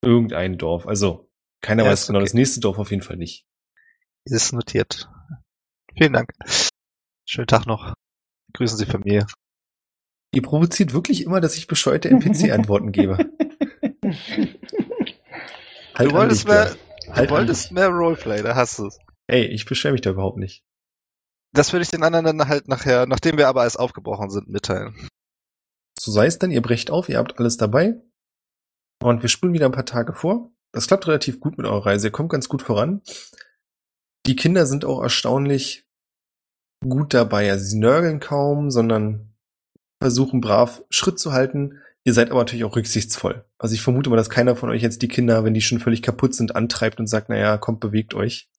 Irgendein 0.03 0.59
Dorf. 0.59 0.87
Also, 0.87 1.31
keiner 1.61 1.85
Ja, 1.85 1.91
weiß 1.91 2.07
genau, 2.07 2.19
okay. 2.19 2.25
das 2.25 2.35
nächste 2.35 2.61
Dorf 2.61 2.79
auf 2.79 2.91
jeden 2.91 3.03
Fall 3.03 3.17
nicht. 3.17 3.47
Ist 4.25 4.53
notiert. 4.53 5.11
Vielen 5.97 6.15
Dank. 6.15 6.31
Schönen 7.27 7.47
Tag 7.47 7.67
noch. 7.67 7.95
Grüßen 8.55 8.79
Sie 8.79 8.87
Familie. 8.87 9.27
Ihr 10.35 10.43
provoziert 10.43 10.93
wirklich 10.93 11.24
immer, 11.24 11.41
dass 11.41 11.57
ich 11.57 11.68
bescheuerte 11.68 12.11
NPC-Antworten 12.11 12.91
gebe. 12.93 13.18
Halt 15.95 16.11
du 16.11 16.14
wolltest 16.14 16.49
mehr. 16.49 16.74
Halt 17.09 17.30
du 17.30 17.35
wolltest 17.35 17.70
mehr 17.70 17.89
Roleplay, 17.89 18.43
da 18.43 18.57
hast 18.57 18.80
du 18.80 18.87
es. 18.87 18.99
Ey, 19.28 19.45
ich 19.45 19.64
beschwere 19.64 19.93
mich 19.93 20.01
da 20.01 20.11
überhaupt 20.11 20.39
nicht. 20.39 20.64
Das 21.53 21.72
würde 21.72 21.85
ich 21.85 21.91
den 21.91 22.03
anderen 22.03 22.24
dann 22.24 22.49
halt 22.49 22.66
nachher, 22.66 23.07
nachdem 23.07 23.39
wir 23.39 23.47
aber 23.47 23.61
alles 23.61 23.76
aufgebrochen 23.76 24.28
sind, 24.28 24.49
mitteilen. 24.49 25.09
So 25.97 26.11
sei 26.11 26.26
es 26.26 26.41
dann, 26.41 26.51
ihr 26.51 26.62
brecht 26.62 26.91
auf, 26.91 27.09
ihr 27.09 27.18
habt 27.18 27.39
alles 27.39 27.57
dabei. 27.57 28.03
Und 29.01 29.22
wir 29.22 29.28
spulen 29.28 29.53
wieder 29.53 29.66
ein 29.66 29.72
paar 29.72 29.87
Tage 29.87 30.14
vor. 30.14 30.51
Das 30.72 30.89
klappt 30.89 31.07
relativ 31.07 31.39
gut 31.39 31.57
mit 31.57 31.66
eurer 31.66 31.87
Reise. 31.87 32.09
Ihr 32.09 32.12
kommt 32.12 32.30
ganz 32.30 32.49
gut 32.49 32.62
voran. 32.62 33.03
Die 34.26 34.35
Kinder 34.35 34.66
sind 34.66 34.85
auch 34.85 35.01
erstaunlich 35.01 35.87
gut 36.82 37.14
dabei. 37.14 37.53
Also 37.53 37.66
sie 37.66 37.78
nörgeln 37.78 38.18
kaum, 38.18 38.72
sondern 38.72 39.34
versuchen 40.05 40.43
brav 40.43 40.83
Schritt 40.91 41.19
zu 41.19 41.33
halten. 41.33 41.81
Ihr 42.05 42.13
seid 42.13 42.31
aber 42.31 42.41
natürlich 42.41 42.65
auch 42.65 42.77
rücksichtsvoll. 42.77 43.47
Also 43.59 43.75
ich 43.75 43.81
vermute 43.81 44.11
mal, 44.11 44.17
dass 44.17 44.29
keiner 44.29 44.55
von 44.55 44.69
euch 44.69 44.83
jetzt 44.83 45.01
die 45.01 45.09
Kinder, 45.09 45.45
wenn 45.45 45.55
die 45.55 45.63
schon 45.63 45.81
völlig 45.81 46.03
kaputt 46.03 46.35
sind, 46.35 46.55
antreibt 46.55 47.01
und 47.01 47.07
sagt, 47.07 47.31
naja, 47.31 47.57
kommt, 47.57 47.81
bewegt 47.81 48.13
euch. 48.13 48.51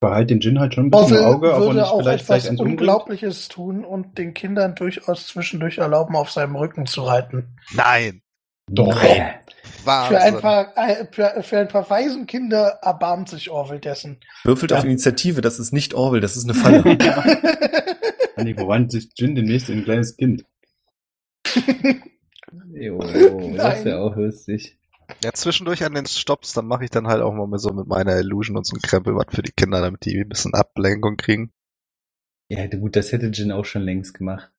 Behalt 0.00 0.28
den 0.28 0.42
Gin 0.42 0.60
halt 0.60 0.74
schon 0.74 0.88
ein 0.88 0.90
bisschen 0.90 1.16
im 1.16 1.24
Auge, 1.24 1.54
aber 1.54 1.64
würde 1.64 1.78
nicht 1.80 1.88
auch 1.88 2.00
vielleicht 2.00 2.24
etwas 2.24 2.50
umbringt. 2.50 2.72
Unglaubliches 2.72 3.48
tun 3.48 3.86
und 3.86 4.18
den 4.18 4.34
Kindern 4.34 4.74
durchaus 4.74 5.28
zwischendurch 5.28 5.78
erlauben, 5.78 6.14
auf 6.14 6.30
seinem 6.30 6.56
Rücken 6.56 6.84
zu 6.84 7.00
reiten. 7.04 7.56
Nein! 7.72 8.20
Doch. 8.68 9.02
Nein. 9.02 9.34
Für 10.08 10.20
ein, 10.20 10.40
paar, 10.40 10.76
äh, 10.76 11.06
für, 11.10 11.42
für 11.42 11.58
ein 11.58 11.68
paar 11.68 11.88
Waisenkinder 11.88 12.80
erbarmt 12.82 13.30
sich 13.30 13.48
Orwell 13.50 13.80
dessen. 13.80 14.18
Würfelt 14.44 14.72
Ja. 14.72 14.78
auf 14.78 14.84
Initiative, 14.84 15.40
das 15.40 15.58
ist 15.58 15.72
nicht 15.72 15.94
Orwell, 15.94 16.20
das 16.20 16.36
ist 16.36 16.44
eine 16.44 16.54
Falle. 16.54 16.82
Anni 18.36 18.52
verwandelt 18.52 18.92
sich 18.92 19.14
Gin 19.14 19.34
demnächst 19.34 19.70
in 19.70 19.78
ein 19.78 19.84
kleines 19.84 20.16
Kind. 20.18 20.44
Jo, 22.72 22.98
das 23.00 23.12
Nein. 23.12 23.84
wäre 23.84 24.00
auch 24.00 24.16
lustig. 24.16 24.78
Ja, 25.22 25.32
zwischendurch 25.32 25.84
an 25.84 25.94
den 25.94 26.06
Stops, 26.06 26.52
dann 26.52 26.66
mache 26.66 26.84
ich 26.84 26.90
dann 26.90 27.06
halt 27.06 27.22
auch 27.22 27.32
mal 27.32 27.58
so 27.58 27.72
mit 27.72 27.86
meiner 27.86 28.16
Illusion 28.18 28.56
und 28.56 28.66
so 28.66 28.76
ein 28.76 28.82
Krempel 28.82 29.14
was 29.14 29.26
für 29.30 29.42
die 29.42 29.52
Kinder, 29.52 29.80
damit 29.80 30.04
die 30.04 30.18
ein 30.18 30.28
bisschen 30.28 30.54
Ablenkung 30.54 31.16
kriegen. 31.16 31.52
Ja, 32.48 32.66
gut, 32.66 32.96
das 32.96 33.12
hätte 33.12 33.26
Jin 33.26 33.52
auch 33.52 33.64
schon 33.64 33.82
längst 33.82 34.14
gemacht. 34.14 34.52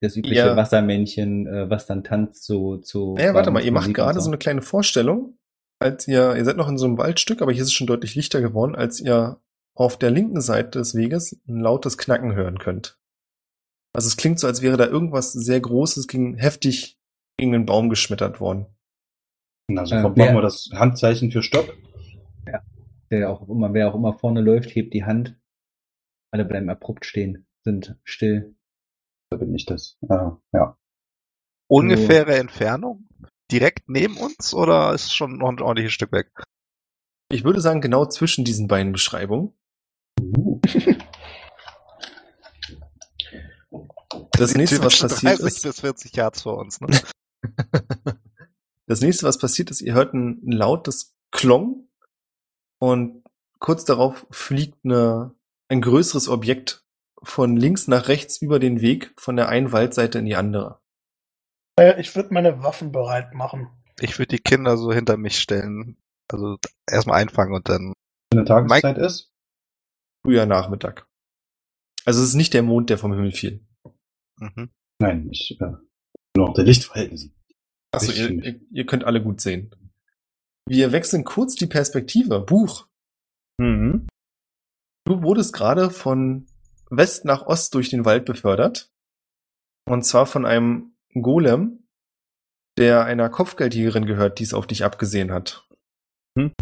Das 0.00 0.16
übliche 0.16 0.36
Ja. 0.36 0.56
Wassermännchen, 0.56 1.46
äh, 1.46 1.70
was 1.70 1.86
dann 1.86 2.04
tanzt 2.04 2.44
so 2.44 2.76
zu. 2.78 3.14
Naja, 3.16 3.34
warte 3.34 3.50
mal, 3.50 3.64
ihr 3.64 3.72
macht 3.72 3.92
gerade 3.94 4.18
und 4.18 4.24
so 4.24 4.30
eine 4.30 4.38
kleine 4.38 4.62
Vorstellung, 4.62 5.36
als 5.80 6.06
ihr, 6.06 6.36
ihr 6.36 6.44
seid 6.44 6.56
noch 6.56 6.68
in 6.68 6.78
so 6.78 6.86
einem 6.86 6.98
Waldstück, 6.98 7.42
aber 7.42 7.52
hier 7.52 7.62
ist 7.62 7.68
es 7.68 7.72
schon 7.74 7.88
deutlich 7.88 8.14
lichter 8.14 8.40
geworden, 8.40 8.76
als 8.76 9.00
ihr 9.00 9.40
auf 9.74 9.98
der 9.98 10.10
linken 10.10 10.40
Seite 10.40 10.78
des 10.78 10.94
Weges 10.94 11.40
ein 11.48 11.60
lautes 11.60 11.98
Knacken 11.98 12.34
hören 12.34 12.58
könnt. 12.58 12.97
Also 13.94 14.06
es 14.08 14.16
klingt 14.16 14.38
so, 14.38 14.46
als 14.46 14.62
wäre 14.62 14.76
da 14.76 14.86
irgendwas 14.86 15.32
sehr 15.32 15.60
Großes 15.60 16.06
gegen, 16.08 16.36
heftig 16.36 16.98
gegen 17.38 17.52
den 17.52 17.66
Baum 17.66 17.88
geschmettert 17.90 18.40
worden. 18.40 18.66
Na, 19.70 19.84
sofort 19.86 20.16
Äh, 20.16 20.20
machen 20.20 20.28
wer- 20.28 20.34
wir 20.36 20.42
das 20.42 20.70
Handzeichen 20.72 21.30
für 21.30 21.42
Stopp. 21.42 21.72
Der 23.10 23.30
auch 23.30 23.48
immer, 23.48 23.72
wer 23.72 23.88
auch 23.90 23.94
immer 23.94 24.12
vorne 24.18 24.42
läuft, 24.42 24.74
hebt 24.74 24.92
die 24.92 25.04
Hand. 25.04 25.40
Alle 26.30 26.44
bleiben 26.44 26.68
abrupt 26.68 27.06
stehen, 27.06 27.46
sind 27.64 27.96
still. 28.04 28.54
Da 29.30 29.38
bin 29.38 29.54
ich 29.54 29.64
das. 29.64 29.96
Äh, 30.08 30.28
ja. 30.52 30.78
Ungefähre 31.70 32.36
Entfernung? 32.36 33.08
Direkt 33.50 33.88
neben 33.88 34.18
uns 34.18 34.52
oder 34.52 34.92
ist 34.92 35.14
schon 35.14 35.38
noch 35.38 35.48
ein 35.48 35.60
ordentliches 35.60 35.94
Stück 35.94 36.12
weg? 36.12 36.30
Ich 37.32 37.44
würde 37.44 37.62
sagen, 37.62 37.80
genau 37.80 38.04
zwischen 38.04 38.44
diesen 38.44 38.68
beiden 38.68 38.92
Beschreibungen. 38.92 39.54
Das 44.38 44.54
nächste, 44.54 44.82
was 44.82 44.98
passiert 44.98 45.40
30 45.40 45.46
ist, 45.46 45.62
bis 45.62 45.80
40 45.80 46.16
Yards 46.16 46.42
vor 46.42 46.58
uns. 46.58 46.80
Ne? 46.80 46.88
das 48.86 49.00
nächste, 49.00 49.26
was 49.26 49.38
passiert 49.38 49.70
ist, 49.70 49.80
ihr 49.80 49.94
hört 49.94 50.14
ein 50.14 50.40
lautes 50.42 51.16
Klong 51.30 51.88
und 52.78 53.24
kurz 53.58 53.84
darauf 53.84 54.26
fliegt 54.30 54.78
eine, 54.84 55.34
ein 55.68 55.80
größeres 55.80 56.28
Objekt 56.28 56.84
von 57.22 57.56
links 57.56 57.88
nach 57.88 58.08
rechts 58.08 58.40
über 58.40 58.58
den 58.58 58.80
Weg 58.80 59.12
von 59.16 59.36
der 59.36 59.48
einen 59.48 59.72
Waldseite 59.72 60.18
in 60.18 60.26
die 60.26 60.36
andere. 60.36 60.80
Ich 61.98 62.14
würde 62.16 62.34
meine 62.34 62.62
Waffen 62.62 62.92
bereit 62.92 63.34
machen. 63.34 63.68
Ich 64.00 64.18
würde 64.18 64.36
die 64.36 64.42
Kinder 64.42 64.76
so 64.76 64.92
hinter 64.92 65.16
mich 65.16 65.38
stellen. 65.38 65.96
Also 66.30 66.56
erstmal 66.90 67.20
einfangen 67.20 67.54
und 67.54 67.68
dann. 67.68 67.92
Wenn 68.32 68.46
Tageszeit 68.46 68.98
ist? 68.98 69.32
Früher 70.24 70.46
Nachmittag. 70.46 71.06
Also 72.04 72.22
es 72.22 72.30
ist 72.30 72.34
nicht 72.34 72.54
der 72.54 72.62
Mond, 72.62 72.90
der 72.90 72.98
vom 72.98 73.12
Himmel 73.12 73.32
fiel. 73.32 73.67
Mhm. 74.38 74.70
Nein, 75.00 75.28
ich 75.30 75.58
äh, 75.60 75.72
nur 76.36 76.48
auf 76.48 76.54
der 76.54 76.64
Lichtverhältnisse. 76.64 77.30
Achso, 77.92 78.12
ihr, 78.12 78.60
ihr, 78.70 78.86
könnt 78.86 79.04
alle 79.04 79.22
gut 79.22 79.40
sehen. 79.40 79.74
Wir 80.66 80.92
wechseln 80.92 81.24
kurz 81.24 81.54
die 81.54 81.66
Perspektive. 81.66 82.40
Buch. 82.40 82.86
Mhm. 83.58 84.06
Du 85.04 85.22
wurdest 85.22 85.54
gerade 85.54 85.90
von 85.90 86.46
West 86.90 87.24
nach 87.24 87.46
Ost 87.46 87.74
durch 87.74 87.88
den 87.88 88.04
Wald 88.04 88.24
befördert. 88.24 88.90
Und 89.86 90.04
zwar 90.04 90.26
von 90.26 90.44
einem 90.44 90.92
Golem, 91.14 91.86
der 92.76 93.04
einer 93.04 93.30
Kopfgeldjägerin 93.30 94.06
gehört, 94.06 94.38
die 94.38 94.44
es 94.44 94.54
auf 94.54 94.66
dich 94.66 94.84
abgesehen 94.84 95.32
hat. 95.32 95.66
Hm. 96.38 96.52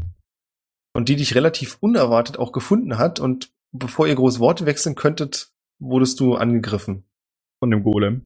Und 0.94 1.08
die 1.08 1.16
dich 1.16 1.34
relativ 1.34 1.76
unerwartet 1.80 2.38
auch 2.38 2.52
gefunden 2.52 2.98
hat. 2.98 3.20
Und 3.20 3.52
bevor 3.72 4.06
ihr 4.06 4.14
groß 4.14 4.38
Worte 4.38 4.64
wechseln 4.64 4.94
könntet, 4.94 5.50
wurdest 5.78 6.20
du 6.20 6.36
angegriffen. 6.36 7.04
Von 7.60 7.70
dem 7.70 7.82
Golem. 7.82 8.24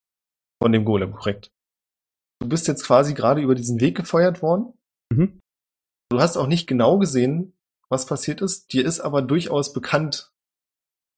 Von 0.62 0.72
dem 0.72 0.84
Golem, 0.84 1.12
korrekt. 1.12 1.50
Du 2.40 2.48
bist 2.48 2.68
jetzt 2.68 2.84
quasi 2.84 3.14
gerade 3.14 3.40
über 3.40 3.54
diesen 3.54 3.80
Weg 3.80 3.96
gefeuert 3.96 4.42
worden. 4.42 4.72
Mhm. 5.12 5.40
Du 6.10 6.20
hast 6.20 6.36
auch 6.36 6.46
nicht 6.46 6.66
genau 6.66 6.98
gesehen, 6.98 7.54
was 7.88 8.06
passiert 8.06 8.40
ist. 8.40 8.72
Dir 8.72 8.84
ist 8.84 9.00
aber 9.00 9.22
durchaus 9.22 9.72
bekannt, 9.72 10.32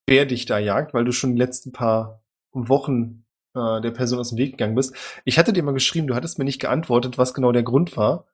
wer 0.08 0.26
dich 0.26 0.46
da 0.46 0.58
jagt, 0.58 0.94
weil 0.94 1.04
du 1.04 1.12
schon 1.12 1.32
die 1.32 1.38
letzten 1.38 1.72
paar 1.72 2.22
Wochen 2.52 3.24
äh, 3.54 3.80
der 3.80 3.90
Person 3.90 4.18
aus 4.18 4.30
dem 4.30 4.38
Weg 4.38 4.52
gegangen 4.52 4.74
bist. 4.74 4.94
Ich 5.24 5.38
hatte 5.38 5.52
dir 5.52 5.62
mal 5.62 5.72
geschrieben, 5.72 6.06
du 6.06 6.14
hattest 6.14 6.38
mir 6.38 6.44
nicht 6.44 6.60
geantwortet, 6.60 7.18
was 7.18 7.34
genau 7.34 7.52
der 7.52 7.62
Grund 7.62 7.96
war, 7.96 8.26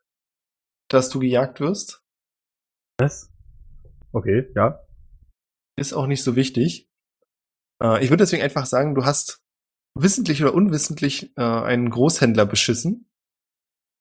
dass 0.89 1.11
du 1.11 1.19
gejagt 1.21 1.61
wirst. 1.61 2.03
Was? 2.99 3.31
Okay, 4.13 4.51
ja. 4.57 4.81
Ist 5.77 5.93
auch 5.93 6.07
nicht 6.07 6.25
so 6.25 6.35
wichtig. 6.35 6.89
Äh, 7.83 8.03
ich 8.03 8.11
würde 8.11 8.23
deswegen 8.23 8.43
einfach 8.43 8.67
sagen, 8.67 8.95
du 8.95 9.05
hast 9.05 9.45
wissentlich 10.03 10.43
oder 10.43 10.55
unwissentlich 10.55 11.33
äh, 11.37 11.43
einen 11.43 11.91
Großhändler 11.91 12.47
beschissen, 12.47 13.11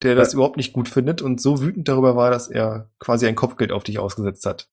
der 0.04 0.16
das 0.16 0.32
Ja. 0.34 0.38
überhaupt 0.38 0.58
nicht 0.58 0.74
gut 0.74 0.88
findet 0.90 1.22
und 1.22 1.42
so 1.42 1.62
wütend 1.62 1.88
darüber 1.88 2.16
war, 2.16 2.30
dass 2.32 2.48
er 2.50 2.92
quasi 3.00 3.28
ein 3.28 3.36
Kopfgeld 3.36 3.72
auf 3.72 3.84
dich 3.84 4.00
ausgesetzt 4.00 4.46
hat. 4.46 4.70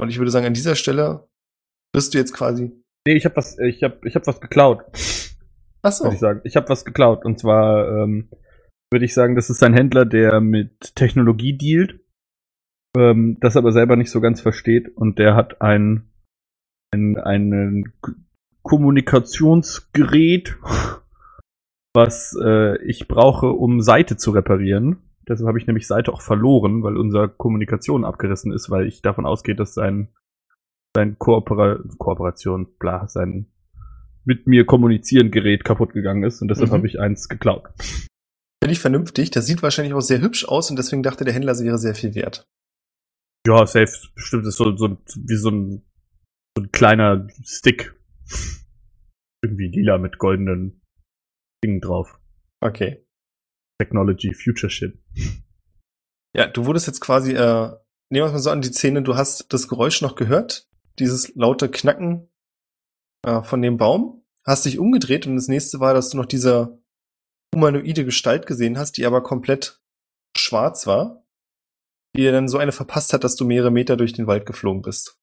Und 0.00 0.08
ich 0.08 0.18
würde 0.18 0.30
sagen, 0.30 0.46
an 0.46 0.54
dieser 0.54 0.74
Stelle 0.74 1.28
bist 1.92 2.12
du 2.12 2.18
jetzt 2.18 2.32
quasi. 2.34 2.72
Nee, 3.06 3.14
ich 3.14 3.24
habe 3.24 3.36
was, 3.36 3.58
ich 3.58 3.82
habe, 3.82 4.00
ich 4.04 4.14
habe 4.14 4.26
was 4.26 4.40
geklaut. 4.40 4.84
Ach 5.82 5.92
so. 5.92 6.04
würde 6.04 6.14
ich 6.14 6.20
sagen. 6.20 6.40
Ich 6.44 6.56
habe 6.56 6.68
was 6.68 6.84
geklaut. 6.84 7.24
Und 7.24 7.38
zwar 7.38 7.88
ähm, 7.88 8.28
würde 8.92 9.04
ich 9.04 9.14
sagen, 9.14 9.36
das 9.36 9.48
ist 9.48 9.62
ein 9.62 9.74
Händler, 9.74 10.04
der 10.04 10.40
mit 10.40 10.94
Technologie 10.96 11.56
dealt, 11.56 12.00
ähm, 12.96 13.38
das 13.40 13.56
aber 13.56 13.72
selber 13.72 13.96
nicht 13.96 14.10
so 14.10 14.20
ganz 14.20 14.40
versteht. 14.40 14.88
Und 14.96 15.18
der 15.18 15.36
hat 15.36 15.62
ein, 15.62 16.10
ein, 16.92 17.16
ein 17.16 17.92
Kommunikationsgerät, 18.66 20.56
was 21.94 22.36
äh, 22.42 22.82
ich 22.84 23.06
brauche, 23.06 23.50
um 23.50 23.80
Seite 23.80 24.16
zu 24.16 24.32
reparieren. 24.32 24.98
Deshalb 25.28 25.46
habe 25.46 25.58
ich 25.58 25.68
nämlich 25.68 25.86
Seite 25.86 26.12
auch 26.12 26.20
verloren, 26.20 26.82
weil 26.82 26.96
unsere 26.96 27.28
Kommunikation 27.28 28.04
abgerissen 28.04 28.52
ist, 28.52 28.68
weil 28.68 28.86
ich 28.86 29.02
davon 29.02 29.24
ausgehe, 29.24 29.54
dass 29.54 29.72
sein, 29.72 30.08
sein 30.96 31.16
Koopera 31.18 31.78
Kooperation, 31.98 32.66
bla, 32.78 33.06
sein 33.06 33.46
mit 34.24 34.48
mir 34.48 34.66
kommunizieren 34.66 35.30
Gerät 35.30 35.64
kaputt 35.64 35.92
gegangen 35.92 36.24
ist 36.24 36.42
und 36.42 36.48
deshalb 36.48 36.70
Mhm. 36.70 36.74
habe 36.74 36.86
ich 36.88 36.98
eins 36.98 37.28
geklaut. 37.28 37.68
Finde 38.60 38.72
ich 38.72 38.80
vernünftig. 38.80 39.30
Das 39.30 39.46
sieht 39.46 39.62
wahrscheinlich 39.62 39.94
auch 39.94 40.00
sehr 40.00 40.20
hübsch 40.20 40.44
aus 40.44 40.70
und 40.70 40.76
deswegen 40.76 41.04
dachte 41.04 41.24
der 41.24 41.34
Händler, 41.34 41.52
es 41.52 41.62
wäre 41.62 41.78
sehr 41.78 41.94
viel 41.94 42.16
wert. 42.16 42.44
Ja, 43.46 43.64
safe. 43.64 43.92
Bestimmt 44.16 44.44
ist 44.44 44.56
so, 44.56 44.76
so 44.76 44.96
wie 45.14 45.36
so 45.36 45.50
ein, 45.50 45.82
so 46.56 46.64
ein 46.64 46.72
kleiner 46.72 47.28
Stick. 47.44 47.95
Irgendwie 49.42 49.68
lila 49.68 49.98
mit 49.98 50.18
goldenen 50.18 50.82
Dingen 51.62 51.80
drauf. 51.80 52.18
Okay. 52.60 53.06
Technology, 53.80 54.32
Future 54.34 54.70
Shit. 54.70 54.98
Ja, 56.34 56.46
du 56.46 56.66
wurdest 56.66 56.86
jetzt 56.86 57.00
quasi, 57.00 57.32
äh, 57.32 57.70
nehmen 58.10 58.26
wir 58.26 58.32
mal 58.32 58.38
so 58.38 58.50
an 58.50 58.62
die 58.62 58.72
Szene, 58.72 59.02
du 59.02 59.16
hast 59.16 59.52
das 59.52 59.68
Geräusch 59.68 60.02
noch 60.02 60.16
gehört, 60.16 60.68
dieses 60.98 61.34
laute 61.34 61.70
Knacken 61.70 62.28
äh, 63.24 63.42
von 63.42 63.62
dem 63.62 63.76
Baum, 63.76 64.24
hast 64.44 64.64
dich 64.64 64.78
umgedreht 64.78 65.26
und 65.26 65.36
das 65.36 65.48
nächste 65.48 65.80
war, 65.80 65.94
dass 65.94 66.10
du 66.10 66.16
noch 66.16 66.26
diese 66.26 66.82
humanoide 67.54 68.04
Gestalt 68.04 68.46
gesehen 68.46 68.78
hast, 68.78 68.96
die 68.96 69.06
aber 69.06 69.22
komplett 69.22 69.80
schwarz 70.36 70.86
war, 70.86 71.26
die 72.14 72.22
dir 72.22 72.32
dann 72.32 72.48
so 72.48 72.58
eine 72.58 72.72
verpasst 72.72 73.12
hat, 73.12 73.24
dass 73.24 73.36
du 73.36 73.44
mehrere 73.44 73.70
Meter 73.70 73.96
durch 73.96 74.12
den 74.12 74.26
Wald 74.26 74.46
geflogen 74.46 74.82
bist. 74.82 75.18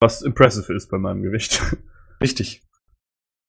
Was 0.00 0.22
impressive 0.22 0.72
ist 0.72 0.88
bei 0.88 0.98
meinem 0.98 1.22
Gewicht. 1.22 1.62
Richtig. 2.20 2.62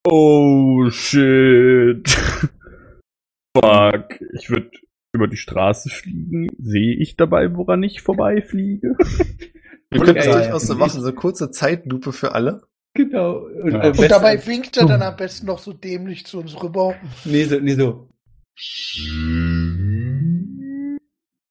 Oh 0.05 0.89
shit. 0.89 2.07
Fuck. 3.57 4.21
Ich 4.33 4.49
würde 4.49 4.71
über 5.13 5.27
die 5.27 5.37
Straße 5.37 5.89
fliegen. 5.89 6.47
Sehe 6.57 6.95
ich 6.95 7.15
dabei, 7.17 7.55
woran 7.55 7.83
ich 7.83 8.01
vorbeifliege? 8.01 8.95
Wir 9.91 10.01
können 10.01 10.15
das 10.15 10.25
geil. 10.25 10.43
durchaus 10.43 10.67
so 10.67 10.75
machen, 10.75 11.01
so 11.01 11.11
kurze 11.13 11.49
Zeitlupe 11.49 12.11
für 12.11 12.33
alle. 12.33 12.61
Genau. 12.93 13.39
Und, 13.39 13.71
Ja. 13.71 13.89
Und 13.89 14.11
dabei 14.11 14.45
winkt 14.45 14.77
er 14.77 14.85
dann 14.85 15.01
am 15.01 15.15
besten 15.15 15.47
noch 15.47 15.59
so 15.59 15.73
dämlich 15.73 16.25
zu 16.25 16.39
uns 16.39 16.61
rüber. 16.61 16.95
Nee, 17.25 17.45
so, 17.45 17.59
nee, 17.59 17.73
so. 17.73 18.07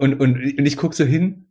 Und, 0.00 0.20
und, 0.20 0.36
und 0.36 0.66
ich 0.66 0.76
guck 0.76 0.94
so 0.94 1.04
hin. 1.04 1.50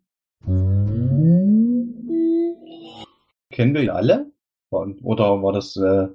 Kennen 3.51 3.74
wir 3.74 3.95
alle? 3.95 4.32
Oder 4.70 5.41
war 5.41 5.53
das, 5.53 5.76
äh, 5.78 6.07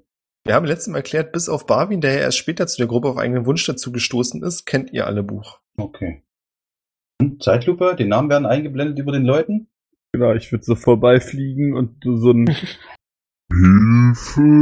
Wir 0.44 0.55
haben 0.55 0.66
letztes 0.66 0.88
Mal 0.88 0.98
erklärt, 0.98 1.32
bis 1.32 1.48
auf 1.48 1.66
Barwin, 1.66 2.00
der 2.00 2.14
ja 2.14 2.20
erst 2.20 2.38
später 2.38 2.66
zu 2.66 2.78
der 2.78 2.86
Gruppe 2.86 3.09
auf 3.09 3.16
eigenen 3.16 3.46
Wunsch 3.46 3.66
dazu 3.66 3.92
gestoßen 3.92 4.42
ist, 4.42 4.66
kennt 4.66 4.92
ihr 4.92 5.07
alle 5.07 5.22
Buch. 5.22 5.61
okay. 5.76 6.22
Und 7.20 7.42
Zeitlupe, 7.42 7.94
die 7.96 8.05
Namen 8.05 8.30
werden 8.30 8.46
eingeblendet 8.46 8.98
über 8.98 9.12
den 9.12 9.24
Leuten? 9.24 9.68
Genau, 10.12 10.34
ich 10.34 10.50
würde 10.50 10.64
so 10.64 10.74
vorbeifliegen 10.74 11.72
und 11.72 12.05
du 12.05 12.16
so 12.16 12.32
ein 12.32 12.46
Hilfe. 13.53 14.40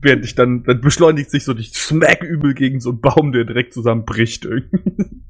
Während 0.00 0.24
ich 0.24 0.34
dann, 0.34 0.64
dann 0.64 0.80
beschleunigt 0.80 1.30
sich 1.30 1.44
so, 1.44 1.56
ich 1.56 1.72
smack 1.74 2.22
übel 2.22 2.54
gegen 2.54 2.80
so 2.80 2.90
einen 2.90 3.00
Baum, 3.00 3.32
der 3.32 3.44
direkt 3.44 3.72
zusammenbricht 3.72 4.44
irgendwie. 4.44 5.22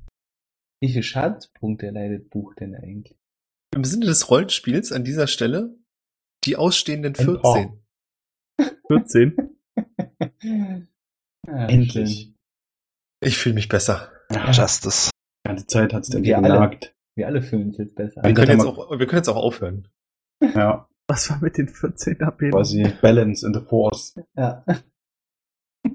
Wie 0.80 0.88
viele 0.88 1.02
Schadenspunkte 1.02 1.90
leidet 1.90 2.30
Buch 2.30 2.54
denn 2.54 2.74
eigentlich? 2.74 3.16
Im 3.74 3.84
Sinne 3.84 4.06
des 4.06 4.30
Rollenspiels 4.30 4.92
an 4.92 5.04
dieser 5.04 5.26
Stelle 5.26 5.74
die 6.44 6.56
ausstehenden 6.56 7.14
Ein 7.16 7.24
14. 7.24 7.82
14. 8.88 9.36
Ah, 11.48 11.66
Endlich. 11.66 12.34
Ich 13.20 13.38
fühle 13.38 13.54
mich 13.54 13.68
besser. 13.68 14.10
Justice. 14.30 15.10
Die 15.44 15.48
ganze 15.48 15.66
Zeit 15.66 15.92
hat's 15.92 16.08
denn 16.10 16.22
Wir 16.24 16.36
alle. 16.38 16.48
genagt. 16.48 16.94
Wir 17.16 17.26
alle 17.26 17.42
fühlen 17.42 17.68
uns 17.68 17.78
jetzt 17.78 17.94
besser. 17.94 18.22
Wir 18.22 18.34
können, 18.34 18.50
jetzt 18.58 18.66
auch, 18.66 18.90
wir 18.90 19.06
können 19.06 19.18
jetzt 19.18 19.28
auch 19.28 19.36
aufhören. 19.36 19.88
Ja, 20.40 20.88
Was 21.08 21.30
war 21.30 21.40
mit 21.40 21.56
den 21.58 21.68
14 21.68 22.20
AP? 22.22 22.50
quasi 22.50 22.84
Balance 23.00 23.46
in 23.46 23.54
the 23.54 23.60
Force. 23.60 24.14
Ja. 24.36 24.64
Ich 25.84 25.92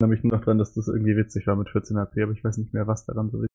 erinnere 0.00 0.08
mich 0.16 0.22
nur 0.22 0.32
noch 0.38 0.44
dran, 0.44 0.58
dass 0.58 0.72
das 0.74 0.88
irgendwie 0.88 1.16
witzig 1.16 1.46
war 1.46 1.56
mit 1.56 1.68
14 1.70 1.96
AP, 1.98 2.16
aber 2.22 2.32
ich 2.32 2.42
weiß 2.42 2.56
nicht 2.58 2.72
mehr, 2.72 2.86
was 2.86 3.04
daran 3.04 3.30
so 3.30 3.38
witzig 3.42 3.50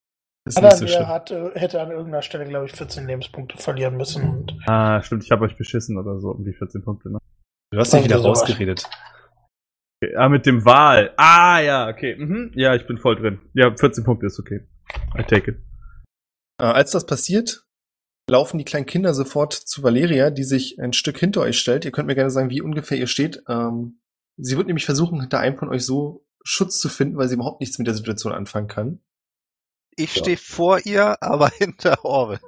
Ist 0.47 0.57
Aber 0.57 0.67
nicht 0.67 0.93
so 0.93 0.99
er 0.99 1.07
hat, 1.07 1.31
äh, 1.31 1.51
hätte 1.55 1.81
an 1.81 1.89
irgendeiner 1.89 2.21
Stelle, 2.21 2.45
glaube 2.45 2.67
ich, 2.67 2.73
14 2.73 3.07
Lebenspunkte 3.07 3.57
verlieren 3.57 3.97
müssen. 3.97 4.29
Und 4.29 4.57
Ah, 4.67 5.01
stimmt, 5.01 5.23
ich 5.23 5.31
habe 5.31 5.43
euch 5.45 5.57
beschissen 5.57 5.97
oder 5.97 6.19
so 6.19 6.29
um 6.29 6.43
die 6.43 6.53
14 6.53 6.83
Punkte. 6.83 7.11
Ne? 7.11 7.17
Du 7.71 7.79
hast 7.79 7.93
dich 7.93 8.03
wieder 8.03 8.17
rausgeredet. 8.17 8.87
Okay, 10.03 10.15
ah, 10.15 10.29
mit 10.29 10.45
dem 10.45 10.63
Wahl. 10.63 11.13
Ah, 11.17 11.59
ja, 11.61 11.89
okay. 11.89 12.15
Mhm. 12.15 12.51
Ja, 12.53 12.75
ich 12.75 12.85
bin 12.85 12.99
voll 12.99 13.15
drin. 13.15 13.39
Ja, 13.53 13.75
14 13.75 14.03
Punkte 14.03 14.27
ist 14.27 14.39
okay. 14.39 14.67
I 15.17 15.23
take 15.23 15.51
it. 15.51 15.57
Äh, 16.61 16.65
als 16.65 16.91
das 16.91 17.07
passiert, 17.07 17.65
laufen 18.29 18.59
die 18.59 18.65
kleinen 18.65 18.85
Kinder 18.85 19.15
sofort 19.15 19.53
zu 19.53 19.81
Valeria, 19.81 20.29
die 20.29 20.43
sich 20.43 20.79
ein 20.79 20.93
Stück 20.93 21.17
hinter 21.17 21.41
euch 21.41 21.57
stellt. 21.57 21.85
Ihr 21.85 21.91
könnt 21.91 22.07
mir 22.07 22.15
gerne 22.15 22.29
sagen, 22.29 22.51
wie 22.51 22.61
ungefähr 22.61 22.99
ihr 22.99 23.07
steht. 23.07 23.41
Ähm, 23.47 23.99
sie 24.37 24.57
wird 24.57 24.67
nämlich 24.67 24.85
versuchen, 24.85 25.21
hinter 25.21 25.39
einem 25.39 25.57
von 25.57 25.69
euch 25.69 25.83
so 25.83 26.23
Schutz 26.43 26.79
zu 26.79 26.89
finden, 26.89 27.17
weil 27.17 27.27
sie 27.27 27.35
überhaupt 27.35 27.61
nichts 27.61 27.79
mit 27.79 27.87
der 27.87 27.95
Situation 27.95 28.31
anfangen 28.31 28.67
kann. 28.67 28.99
Ich 29.95 30.15
Ja. 30.15 30.21
stehe 30.21 30.37
vor 30.37 30.79
ihr, 30.85 31.21
aber 31.21 31.49
hinter 31.57 32.03
Orwell. 32.03 32.39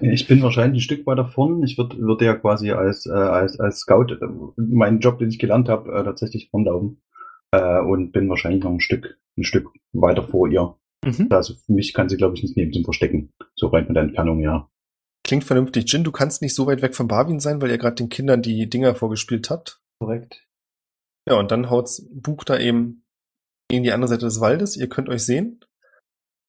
Ich 0.00 0.26
bin 0.26 0.42
wahrscheinlich 0.42 0.78
ein 0.78 0.84
Stück 0.84 1.06
weiter 1.06 1.26
vorn. 1.26 1.62
Ich 1.62 1.76
würde 1.76 1.98
würd 1.98 2.22
ja 2.22 2.34
quasi 2.34 2.70
als, 2.72 3.06
äh, 3.06 3.10
als, 3.12 3.60
als 3.60 3.80
Scout 3.80 4.14
äh, 4.14 4.26
meinen 4.56 5.00
Job, 5.00 5.18
den 5.18 5.28
ich 5.28 5.38
gelernt 5.38 5.68
habe, 5.68 5.92
äh, 5.92 6.04
tatsächlich 6.04 6.48
vorlaufen. 6.50 7.02
Äh, 7.52 7.80
und 7.80 8.12
bin 8.12 8.28
wahrscheinlich 8.28 8.64
noch 8.64 8.70
ein 8.70 8.80
Stück, 8.80 9.18
ein 9.36 9.44
Stück 9.44 9.68
weiter 9.92 10.26
vor 10.26 10.48
ihr. 10.48 10.76
Mhm. 11.04 11.28
Also 11.30 11.54
für 11.54 11.72
mich 11.72 11.92
kann 11.92 12.08
sie, 12.08 12.16
glaube 12.16 12.34
ich, 12.34 12.42
nicht 12.42 12.56
neben 12.56 12.72
zum 12.72 12.84
Verstecken. 12.84 13.32
So 13.54 13.68
rein 13.68 13.84
von 13.86 13.94
der 13.94 14.04
Entfernung, 14.04 14.40
ja. 14.40 14.70
Klingt 15.22 15.44
vernünftig. 15.44 15.90
Jin, 15.92 16.04
du 16.04 16.12
kannst 16.12 16.40
nicht 16.40 16.54
so 16.54 16.66
weit 16.66 16.82
weg 16.82 16.94
von 16.94 17.08
Barwin 17.08 17.40
sein, 17.40 17.60
weil 17.60 17.70
ihr 17.70 17.78
gerade 17.78 17.96
den 17.96 18.08
Kindern 18.08 18.42
die 18.42 18.68
Dinger 18.70 18.94
vorgespielt 18.94 19.50
habt. 19.50 19.80
Korrekt. 20.00 20.46
Ja, 21.28 21.38
und 21.38 21.50
dann 21.50 21.68
haut's 21.68 22.08
Buch 22.10 22.44
da 22.44 22.58
eben 22.58 23.04
in 23.70 23.82
die 23.82 23.92
andere 23.92 24.08
Seite 24.08 24.24
des 24.26 24.40
Waldes. 24.40 24.76
Ihr 24.76 24.88
könnt 24.88 25.08
euch 25.08 25.24
sehen. 25.24 25.60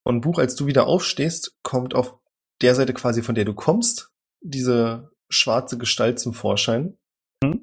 Und 0.04 0.22
Buch, 0.22 0.38
als 0.38 0.54
du 0.54 0.66
wieder 0.66 0.86
aufstehst, 0.86 1.56
kommt 1.62 1.94
auf 1.94 2.18
der 2.62 2.74
Seite 2.74 2.94
quasi, 2.94 3.22
von 3.22 3.34
der 3.34 3.44
du 3.44 3.54
kommst, 3.54 4.10
diese 4.40 5.10
schwarze 5.28 5.78
Gestalt 5.78 6.18
zum 6.18 6.32
Vorschein. 6.32 6.96
Mhm. 7.42 7.62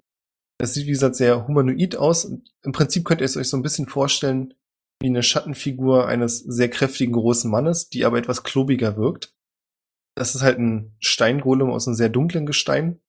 Es 0.58 0.74
sieht, 0.74 0.86
wie 0.86 0.92
gesagt, 0.92 1.16
sehr 1.16 1.48
humanoid 1.48 1.96
aus. 1.96 2.26
Und 2.26 2.52
Im 2.64 2.72
Prinzip 2.72 3.06
könnt 3.06 3.22
ihr 3.22 3.26
es 3.26 3.38
euch 3.38 3.50
so 3.50 3.58
ein 3.58 3.64
bisschen 3.64 3.88
vorstellen 3.88 4.54
wie 5.02 5.08
eine 5.08 5.24
Schattenfigur 5.24 6.08
eines 6.08 6.40
sehr 6.40 6.70
kräftigen 6.70 7.14
großen 7.14 7.52
Mannes, 7.52 7.90
die 7.90 8.06
aber 8.06 8.18
etwas 8.18 8.44
klobiger 8.44 8.96
wirkt. 8.96 9.34
Das 10.16 10.36
ist 10.36 10.42
halt 10.42 10.58
ein 10.58 10.96
Steingolem 11.00 11.70
aus 11.70 11.88
einem 11.88 11.96
sehr 11.96 12.10
dunklen 12.10 12.46
Gestein, 12.46 13.02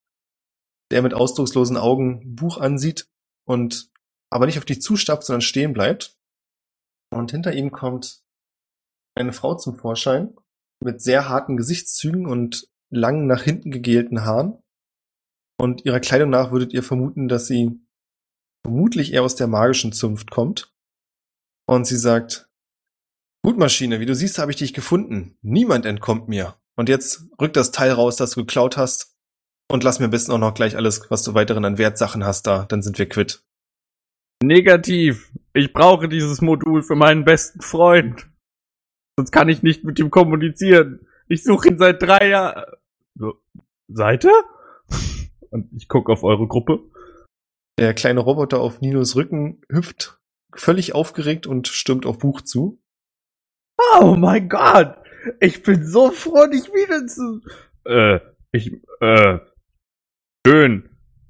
der 0.91 1.03
mit 1.03 1.15
ausdruckslosen 1.15 1.77
Augen 1.77 2.35
Buch 2.35 2.59
ansieht 2.59 3.09
und 3.47 3.91
aber 4.31 4.47
nicht 4.47 4.59
auf 4.59 4.65
dich 4.65 4.83
zustapft, 4.83 5.23
sondern 5.25 5.43
stehen 5.43 5.73
bleibt. 5.73 6.19
Und 7.15 7.31
hinter 7.31 7.55
ihm 7.55 7.71
kommt 7.71 8.25
eine 9.17 9.33
Frau 9.33 9.55
zum 9.55 9.77
Vorschein 9.77 10.37
mit 10.83 11.01
sehr 11.01 11.29
harten 11.29 11.57
Gesichtszügen 11.57 12.27
und 12.27 12.69
langen 12.91 13.27
nach 13.27 13.43
hinten 13.43 13.71
gegelten 13.71 14.25
Haaren. 14.25 14.63
Und 15.59 15.85
ihrer 15.85 16.01
Kleidung 16.01 16.31
nach 16.31 16.53
würdet 16.53 16.73
ihr 16.75 16.83
vermuten, 16.83 17.29
dass 17.29 17.47
sie 17.47 17.81
vermutlich 18.65 19.13
eher 19.13 19.23
aus 19.23 19.37
der 19.37 19.47
magischen 19.47 19.93
Zunft 19.93 20.31
kommt. 20.31 20.73
Und 21.67 21.87
sie 21.87 21.97
sagt, 21.97 22.49
Gut, 23.47 23.59
Maschine, 23.59 24.01
wie 24.01 24.07
du 24.07 24.15
siehst, 24.15 24.39
habe 24.39 24.51
ich 24.51 24.57
dich 24.57 24.75
gefunden. 24.75 25.39
Niemand 25.41 25.87
entkommt 25.87 26.27
mir. 26.27 26.57
Und 26.77 26.89
jetzt 26.89 27.27
rück 27.41 27.53
das 27.53 27.71
Teil 27.71 27.93
raus, 27.93 28.17
das 28.17 28.33
du 28.33 28.41
geklaut 28.41 28.77
hast. 28.77 29.17
Und 29.71 29.85
lass 29.85 30.01
mir 30.01 30.09
besten 30.09 30.33
auch 30.33 30.39
noch 30.39 30.53
gleich 30.53 30.77
alles, 30.77 31.11
was 31.11 31.23
du 31.23 31.33
weiteren 31.35 31.65
an 31.65 31.79
Wertsachen 31.79 32.25
hast, 32.25 32.49
da. 32.49 32.65
Dann 32.65 32.83
sind 32.83 32.99
wir 32.99 33.09
quitt. 33.09 33.45
Negativ. 34.43 35.33
Ich 35.55 35.73
brauche 35.73 36.09
dieses 36.09 36.43
Modul 36.43 36.83
für 36.83 36.97
meinen 36.97 37.25
besten 37.25 37.61
Freund. 37.61 38.29
Sonst 39.19 39.31
kann 39.33 39.49
ich 39.49 39.63
nicht 39.63 39.85
mit 39.85 39.99
ihm 39.99 40.11
kommunizieren. 40.11 41.07
Ich 41.29 41.43
suche 41.43 41.69
ihn 41.69 41.79
seit 41.79 42.03
drei 42.03 42.29
Jahren. 42.29 42.65
So, 43.15 43.35
Seite? 43.89 44.31
Und 45.51 45.73
ich 45.75 45.89
gucke 45.89 46.13
auf 46.13 46.23
eure 46.23 46.47
Gruppe. 46.47 46.81
Der 47.79 47.95
kleine 47.95 48.21
Roboter 48.21 48.61
auf 48.61 48.81
Ninos 48.81 49.17
Rücken 49.17 49.63
hüpft 49.71 50.19
völlig 50.55 50.95
aufgeregt 50.95 51.47
und 51.47 51.69
stürmt 51.69 52.07
auf 52.07 52.19
Buch 52.19 52.41
zu. 52.41 52.81
Oh 54.01 54.17
mein 54.17 54.49
Gott! 54.49 54.97
Ich 55.41 55.63
bin 55.63 55.85
so 55.85 56.11
froh, 56.11 56.47
dich 56.47 56.67
wieder 56.73 57.07
zu. 57.07 57.43
Äh, 57.85 58.21
ich, 58.53 58.73
äh, 59.01 59.39
schön, 60.47 60.89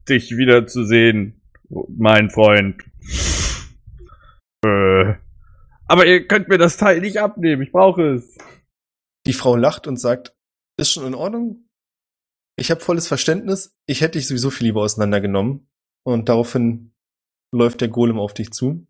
dich 0.09 0.37
wiederzusehen, 0.37 1.41
mein 1.89 2.31
Freund. 2.31 2.83
Äh, 4.65 5.15
aber 5.89 6.07
ihr 6.07 6.27
könnt 6.27 6.49
mir 6.49 6.59
das 6.59 6.77
Teil 6.77 7.01
nicht 7.01 7.19
abnehmen, 7.19 7.63
ich 7.63 7.73
brauche 7.73 8.15
es. 8.15 8.37
Die 9.27 9.33
Frau 9.33 9.57
lacht 9.57 9.87
und 9.87 9.97
sagt, 9.99 10.35
ist 10.79 10.93
schon 10.93 11.07
in 11.07 11.15
Ordnung. 11.15 11.69
Ich 12.59 12.71
habe 12.71 12.81
volles 12.81 13.07
Verständnis. 13.07 13.75
Ich 13.87 14.01
hätte 14.01 14.19
dich 14.19 14.29
sowieso 14.29 14.51
viel 14.51 14.69
lieber 14.69 14.83
auseinandergenommen. 14.83 15.69
Und 16.05 16.29
daraufhin 16.29 16.95
läuft 17.53 17.81
der 17.81 17.89
Golem 17.89 18.19
auf 18.19 18.35
dich 18.35 18.53
zu. 18.53 18.87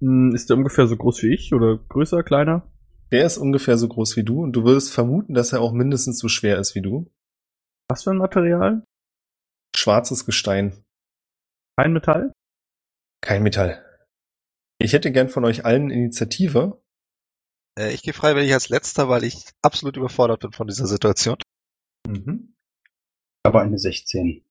Hm, 0.00 0.34
Ist 0.34 0.50
der 0.50 0.56
ungefähr 0.56 0.86
so 0.86 0.96
groß 0.96 1.22
wie 1.22 1.32
ich 1.32 1.54
oder 1.54 1.78
größer, 1.78 2.22
kleiner? 2.22 2.70
Der 3.12 3.24
ist 3.24 3.38
ungefähr 3.38 3.78
so 3.78 3.88
groß 3.88 4.16
wie 4.16 4.24
du 4.24 4.42
und 4.42 4.52
du 4.52 4.64
würdest 4.64 4.92
vermuten, 4.92 5.32
dass 5.32 5.52
er 5.52 5.60
auch 5.60 5.72
mindestens 5.72 6.18
so 6.18 6.28
schwer 6.28 6.58
ist 6.58 6.74
wie 6.74 6.82
du. 6.82 7.10
Was 7.88 8.02
für 8.02 8.10
ein 8.10 8.18
Material? 8.18 8.82
Schwarzes 9.76 10.26
Gestein. 10.26 10.84
Kein 11.78 11.92
Metall? 11.92 12.32
Kein 13.22 13.42
Metall. 13.44 13.85
Ich 14.78 14.92
hätte 14.92 15.12
gern 15.12 15.28
von 15.28 15.44
euch 15.44 15.64
allen 15.64 15.90
Initiative. 15.90 16.82
Äh, 17.78 17.92
ich 17.92 18.02
gehe 18.02 18.12
freiwillig 18.12 18.52
als 18.52 18.68
letzter, 18.68 19.08
weil 19.08 19.24
ich 19.24 19.46
absolut 19.62 19.96
überfordert 19.96 20.40
bin 20.40 20.52
von 20.52 20.66
dieser 20.66 20.86
Situation. 20.86 21.36
Mhm. 22.06 22.54
Aber 23.44 23.62
eine 23.62 23.78
16. 23.78 24.44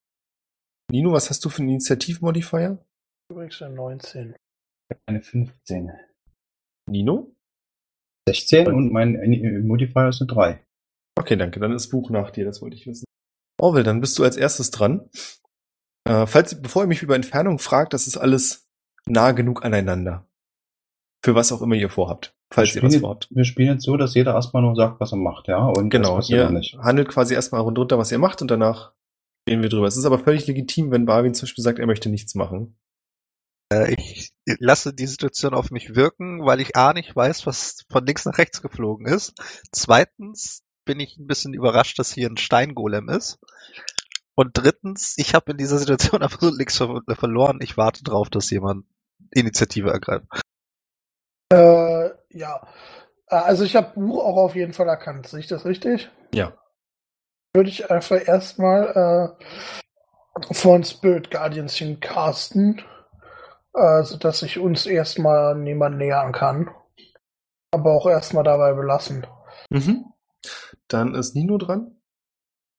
Nino, 0.91 1.11
was 1.11 1.29
hast 1.29 1.43
du 1.43 1.49
für 1.49 1.59
einen 1.59 1.69
Initiativmodifier? 1.69 2.83
Übrigens 3.31 3.61
eine 3.61 3.75
19. 3.75 4.35
Eine 5.07 5.21
15. 5.21 5.91
Nino? 6.89 7.35
16 8.27 8.67
und 8.67 8.91
mein 8.91 9.15
äh, 9.15 9.59
Modifier 9.59 10.09
ist 10.09 10.21
eine 10.21 10.27
3. 10.27 10.65
Okay, 11.17 11.35
danke. 11.35 11.59
Dann 11.59 11.71
ist 11.73 11.89
Buch 11.89 12.09
nach 12.09 12.31
dir, 12.31 12.45
das 12.45 12.61
wollte 12.61 12.75
ich 12.75 12.87
wissen. 12.87 13.05
Orwell, 13.59 13.83
dann 13.83 14.01
bist 14.01 14.17
du 14.19 14.23
als 14.23 14.37
erstes 14.37 14.71
dran. 14.71 15.09
Äh, 16.07 16.27
falls, 16.27 16.61
bevor 16.61 16.83
ihr 16.83 16.87
mich 16.87 17.01
über 17.01 17.15
Entfernung 17.15 17.57
fragt, 17.59 17.93
das 17.93 18.07
ist 18.07 18.17
alles 18.17 18.64
nah 19.07 19.31
genug 19.31 19.63
aneinander. 19.65 20.27
Für 21.23 21.35
was 21.35 21.51
auch 21.51 21.61
immer 21.61 21.75
ihr 21.75 21.89
vorhabt. 21.89 22.35
Falls 22.51 22.75
wir, 22.75 22.81
ihr 22.81 22.83
was 22.85 22.93
spielen, 22.93 23.01
vorhabt. 23.01 23.27
wir 23.31 23.45
spielen 23.45 23.69
jetzt 23.73 23.83
so, 23.85 23.97
dass 23.97 24.13
jeder 24.13 24.33
erstmal 24.33 24.61
nur 24.61 24.75
sagt, 24.75 24.99
was 24.99 25.11
er 25.11 25.17
macht, 25.17 25.47
ja? 25.47 25.65
Und 25.65 25.89
Genau, 25.89 26.17
das 26.17 26.29
ihr 26.29 26.49
nicht. 26.51 26.77
handelt 26.77 27.09
quasi 27.09 27.33
erstmal 27.33 27.61
runter, 27.61 27.97
was 27.97 28.11
ihr 28.11 28.19
macht 28.19 28.41
und 28.41 28.51
danach 28.51 28.93
reden 29.49 29.61
wir 29.63 29.69
drüber. 29.69 29.87
Es 29.87 29.97
ist 29.97 30.05
aber 30.05 30.19
völlig 30.19 30.45
legitim, 30.47 30.91
wenn 30.91 31.05
Barwin 31.05 31.33
zum 31.33 31.45
Beispiel 31.47 31.63
sagt, 31.63 31.79
er 31.79 31.87
möchte 31.87 32.09
nichts 32.09 32.35
machen. 32.35 32.77
Äh, 33.71 33.93
ich 33.95 34.31
lasse 34.59 34.93
die 34.93 35.07
Situation 35.07 35.55
auf 35.55 35.71
mich 35.71 35.95
wirken, 35.95 36.45
weil 36.45 36.59
ich 36.61 36.75
A 36.75 36.93
nicht 36.93 37.15
weiß, 37.15 37.47
was 37.47 37.85
von 37.89 38.05
links 38.05 38.25
nach 38.25 38.37
rechts 38.37 38.61
geflogen 38.61 39.07
ist. 39.07 39.33
Zweitens 39.71 40.63
bin 40.85 40.99
ich 40.99 41.17
ein 41.17 41.25
bisschen 41.27 41.53
überrascht, 41.55 41.97
dass 41.97 42.13
hier 42.13 42.29
ein 42.29 42.37
Steingolem 42.37 43.09
ist. 43.09 43.39
Und 44.35 44.51
drittens, 44.53 45.15
ich 45.17 45.33
habe 45.33 45.51
in 45.51 45.57
dieser 45.57 45.79
Situation 45.79 46.21
absolut 46.21 46.57
nichts 46.57 46.77
ver 46.77 47.01
verloren. 47.07 47.59
Ich 47.61 47.77
warte 47.77 48.03
drauf, 48.03 48.29
dass 48.29 48.51
jemand 48.51 48.85
Initiative 49.35 49.91
ergreift. 49.91 50.25
Äh, 51.51 52.09
ja. 52.31 52.67
Äh, 53.27 53.35
Also 53.35 53.63
ich 53.63 53.75
habe 53.75 53.99
Buch 53.99 54.23
auch 54.23 54.37
auf 54.37 54.55
jeden 54.55 54.73
Fall 54.73 54.87
erkannt. 54.87 55.27
Sehe 55.27 55.39
ich 55.39 55.47
das 55.47 55.65
richtig? 55.65 56.09
Ja. 56.33 56.53
Würde 57.53 57.69
ich 57.69 57.89
einfach 57.89 58.27
erstmal 58.27 59.37
äh, 59.39 60.53
von 60.53 60.83
Spirit 60.83 61.31
Guardians 61.31 61.75
hin 61.75 61.99
casten, 61.99 62.81
äh, 63.73 64.03
sodass 64.03 64.41
ich 64.41 64.59
uns 64.59 64.85
erstmal 64.85 65.55
niemand 65.55 65.97
nähern 65.97 66.31
kann. 66.31 66.69
Aber 67.71 67.93
auch 67.93 68.07
erstmal 68.07 68.43
dabei 68.43 68.73
belassen. 68.73 69.25
Mhm. 69.69 70.05
Dann 70.87 71.15
ist 71.15 71.35
Nino 71.35 71.57
dran. 71.57 71.99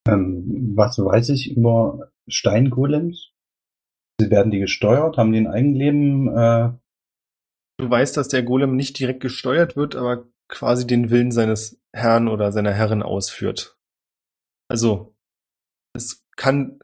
Ähm, 0.06 0.72
was 0.76 0.98
weiß 0.98 1.30
ich 1.30 1.56
über 1.56 2.10
Steingolems? 2.28 3.32
Sie 4.20 4.30
werden 4.30 4.50
die 4.50 4.60
gesteuert, 4.60 5.16
haben 5.18 5.32
die 5.32 5.38
ein 5.38 5.46
Eigenleben? 5.46 6.28
Äh, 6.28 6.70
Du 7.78 7.90
weißt, 7.90 8.16
dass 8.16 8.28
der 8.28 8.42
Golem 8.42 8.76
nicht 8.76 8.98
direkt 8.98 9.20
gesteuert 9.20 9.76
wird, 9.76 9.96
aber 9.96 10.24
quasi 10.48 10.86
den 10.86 11.10
Willen 11.10 11.30
seines 11.30 11.78
Herrn 11.92 12.28
oder 12.28 12.52
seiner 12.52 12.72
Herrin 12.72 13.02
ausführt. 13.02 13.78
Also, 14.68 15.14
es 15.92 16.24
kann, 16.36 16.78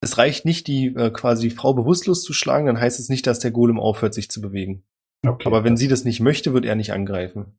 es 0.00 0.16
reicht 0.16 0.44
nicht, 0.44 0.68
die 0.68 0.94
äh, 0.94 1.10
quasi 1.10 1.48
die 1.48 1.54
Frau 1.54 1.74
bewusstlos 1.74 2.22
zu 2.22 2.32
schlagen, 2.32 2.66
dann 2.66 2.80
heißt 2.80 3.00
es 3.00 3.08
nicht, 3.08 3.26
dass 3.26 3.40
der 3.40 3.50
Golem 3.50 3.80
aufhört, 3.80 4.14
sich 4.14 4.30
zu 4.30 4.40
bewegen. 4.40 4.84
okay. 5.26 5.46
Aber 5.46 5.64
wenn 5.64 5.76
sie 5.76 5.88
das 5.88 6.04
nicht 6.04 6.20
möchte, 6.20 6.52
wird 6.52 6.64
er 6.64 6.76
nicht 6.76 6.92
angreifen. 6.92 7.58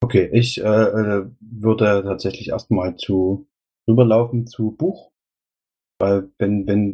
Okay, 0.00 0.30
ich 0.32 0.60
äh, 0.60 0.62
äh, 0.62 1.26
würde 1.40 2.02
tatsächlich 2.04 2.50
erstmal 2.50 2.96
zu 2.96 3.48
rüberlaufen 3.88 4.46
zu 4.46 4.70
Buch. 4.70 5.10
Weil 6.00 6.28
wenn, 6.38 6.66
wenn, 6.68 6.92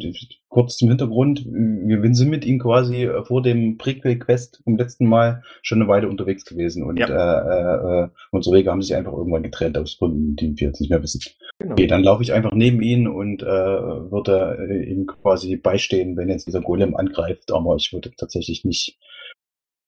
kurz 0.49 0.77
zum 0.77 0.89
Hintergrund, 0.89 1.45
wir 1.45 2.15
sind 2.15 2.29
mit 2.29 2.43
ihm 2.43 2.57
quasi 2.57 3.03
äh, 3.03 3.23
vor 3.23 3.43
dem 3.43 3.77
Prequel-Quest 3.77 4.61
vom 4.63 4.77
letzten 4.77 5.05
Mal 5.07 5.43
schon 5.61 5.79
eine 5.79 5.87
Weile 5.89 6.09
unterwegs 6.09 6.43
gewesen 6.43 6.83
und 6.83 6.97
Ja. 6.97 7.07
äh, 7.07 8.05
äh, 8.05 8.09
unsere 8.31 8.55
Wege 8.55 8.71
haben 8.71 8.81
sich 8.81 8.95
einfach 8.95 9.13
irgendwann 9.13 9.43
getrennt 9.43 9.77
aus 9.77 9.97
Gründen, 9.99 10.35
die 10.35 10.59
wir 10.59 10.67
jetzt 10.67 10.81
nicht 10.81 10.89
mehr 10.89 11.03
wissen. 11.03 11.21
Genau. 11.59 11.73
Okay, 11.73 11.87
dann 11.87 12.03
laufe 12.03 12.23
ich 12.23 12.33
einfach 12.33 12.53
neben 12.53 12.81
ihn 12.81 13.07
und 13.07 13.43
äh, 13.43 13.45
würde 13.45 14.57
äh, 14.69 14.83
ihm 14.83 15.05
quasi 15.05 15.55
beistehen, 15.55 16.17
wenn 16.17 16.29
jetzt 16.29 16.47
dieser 16.47 16.61
Golem 16.61 16.95
angreift, 16.95 17.51
aber 17.51 17.75
ich 17.75 17.93
würde 17.93 18.11
tatsächlich 18.17 18.65
nicht 18.65 18.99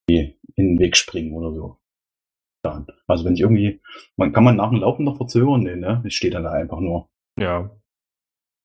in 0.10 0.36
den 0.56 0.80
Weg 0.80 0.96
springen 0.96 1.34
oder 1.34 1.54
so. 1.54 1.78
Also 3.08 3.26
wenn 3.26 3.34
ich 3.34 3.42
irgendwie, 3.42 3.82
man 4.16 4.34
kann 4.34 4.44
man 4.44 4.58
nach 4.58 4.70
dem 4.70 4.80
Laufen 4.80 5.06
noch 5.06 5.18
verzögern, 5.18 5.64
nee, 5.64 5.76
ne? 5.76 6.04
Ich 6.06 6.18
stehe 6.18 6.32
dann 6.32 6.44
da 6.44 6.52
einfach 6.52 6.80
nur. 6.80 7.10
Ja. 7.40 7.72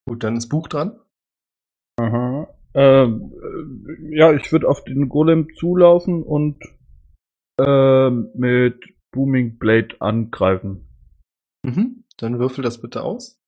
Gut, 0.09 0.25
dann 0.25 0.37
ist 0.37 0.49
Buch 0.49 0.69
dran. 0.69 0.99
Aha. 2.01 2.53
Ähm, 2.75 3.33
äh, 3.35 4.17
ja, 4.17 4.33
ich 4.33 4.51
würde 4.51 4.69
auf 4.69 4.83
den 4.85 5.09
Golem 5.09 5.49
zulaufen 5.55 6.23
und 6.23 6.59
ähm, 7.61 8.31
mit 8.35 8.83
Booming 9.13 9.59
Blade 9.59 10.01
angreifen. 10.01 10.89
Mhm. 11.65 12.05
Dann 12.17 12.39
würfel 12.39 12.65
das 12.65 12.81
bitte 12.81 13.03
aus. 13.03 13.39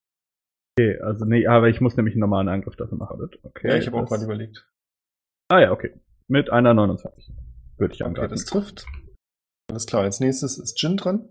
Okay, 0.78 0.98
also 1.00 1.24
nee, 1.24 1.46
aber 1.46 1.68
ich 1.68 1.80
muss 1.80 1.96
nämlich 1.96 2.14
einen 2.14 2.20
normalen 2.20 2.48
Angriff 2.48 2.76
dafür 2.76 2.98
machen. 2.98 3.28
Okay, 3.42 3.68
ja, 3.68 3.76
ich 3.76 3.86
habe 3.86 3.96
auch 3.96 4.08
gerade 4.08 4.24
überlegt. 4.24 4.68
Ah 5.48 5.60
ja, 5.60 5.72
okay. 5.72 5.98
Mit 6.28 6.50
einer 6.50 6.74
29 6.74 7.30
würde 7.78 7.94
ich 7.94 8.00
Okay, 8.00 8.08
angreifen. 8.08 8.30
das 8.30 8.44
trifft. 8.44 8.86
Alles 9.70 9.86
klar, 9.86 10.02
als 10.02 10.20
nächstes 10.20 10.58
ist 10.58 10.80
Jin 10.82 10.96
dran. 10.96 11.28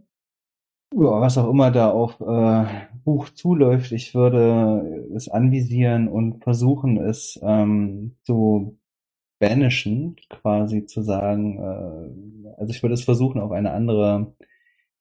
Ja, 0.95 1.21
was 1.21 1.37
auch 1.37 1.49
immer 1.49 1.71
da 1.71 1.89
auf 1.89 2.21
äh, 2.21 2.65
Buch 3.03 3.29
zuläuft, 3.29 3.91
ich 3.91 4.13
würde 4.13 5.07
es 5.15 5.27
anvisieren 5.27 6.07
und 6.07 6.43
versuchen, 6.43 6.97
es 6.97 7.39
ähm, 7.41 8.15
zu 8.23 8.77
banishen, 9.39 10.17
quasi 10.29 10.85
zu 10.85 11.01
sagen. 11.01 11.57
Äh, 11.57 12.49
also 12.57 12.71
ich 12.71 12.83
würde 12.83 12.93
es 12.93 13.03
versuchen, 13.03 13.41
auf 13.41 13.51
eine 13.51 13.71
andere 13.71 14.35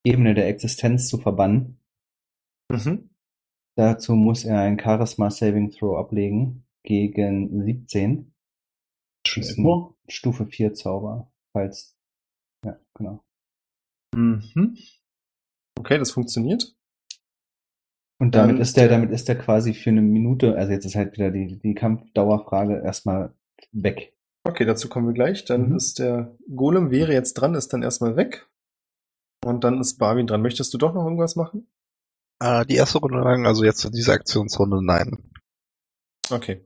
Ebene 0.03 0.35
der 0.35 0.49
Existenz 0.49 1.09
zu 1.09 1.19
verbannen. 1.19 1.79
Mhm. 2.71 3.11
Dazu 3.77 4.15
muss 4.15 4.45
er 4.45 4.61
ein 4.61 4.79
Charisma 4.79 5.31
Saving 5.31 5.71
Throw 5.71 5.99
ablegen 5.99 6.65
gegen 6.83 7.65
17. 7.65 8.33
Schon 9.27 9.41
Das 9.43 9.51
ist 9.51 9.59
immer? 9.59 9.95
ein 10.07 10.11
Stufe 10.11 10.47
4 10.47 10.75
Zauber. 10.75 11.31
Falls. 11.53 11.97
Ja, 12.65 12.79
genau. 12.95 13.23
Mhm. 14.15 14.77
Okay, 15.79 15.99
das 15.99 16.11
funktioniert. 16.13 16.75
Und 18.21 18.35
Dann 18.35 18.49
damit 18.49 18.63
ist 18.63 18.69
ist 18.69 18.77
der, 18.77 18.89
der- 18.89 18.99
damit 18.99 19.11
ist 19.11 19.29
der 19.29 19.37
quasi 19.39 19.75
für 19.75 19.91
eine 19.91 20.03
Minute, 20.03 20.57
also 20.57 20.73
jetzt 20.73 20.85
ist 20.85 20.95
halt 20.95 21.15
wieder 21.15 21.31
die, 21.31 21.59
die 21.59 21.75
Kampfdauerfrage 21.75 22.81
erstmal 22.85 23.35
weg. 23.73 24.17
Okay, 24.45 24.65
dazu 24.65 24.89
kommen 24.89 25.07
wir 25.09 25.15
gleich. 25.15 25.45
Dann 25.45 25.71
Mhm. 25.71 25.77
ist 25.77 25.99
der 25.99 26.37
Golem 26.55 26.91
wäre 26.91 27.13
jetzt 27.13 27.35
dran, 27.35 27.55
ist 27.55 27.73
dann 27.73 27.83
erstmal 27.83 28.17
weg. 28.17 28.49
Und 29.45 29.65
dann 29.65 29.81
ist 29.81 29.99
Barwin 29.99 30.27
dran. 30.29 30.43
Möchtest 30.43 30.73
du 30.73 30.79
doch 30.79 30.95
noch 30.95 31.05
irgendwas 31.05 31.35
machen? 31.37 31.67
Äh, 32.41 32.65
die 32.67 32.77
erste 32.77 32.99
Runde 32.99 33.19
lang, 33.19 33.45
also 33.47 33.65
jetzt 33.65 33.85
in 33.85 33.93
dieser 33.93 34.13
Aktionsrunde, 34.15 34.85
nein. 34.85 35.19
Okay. 36.31 36.65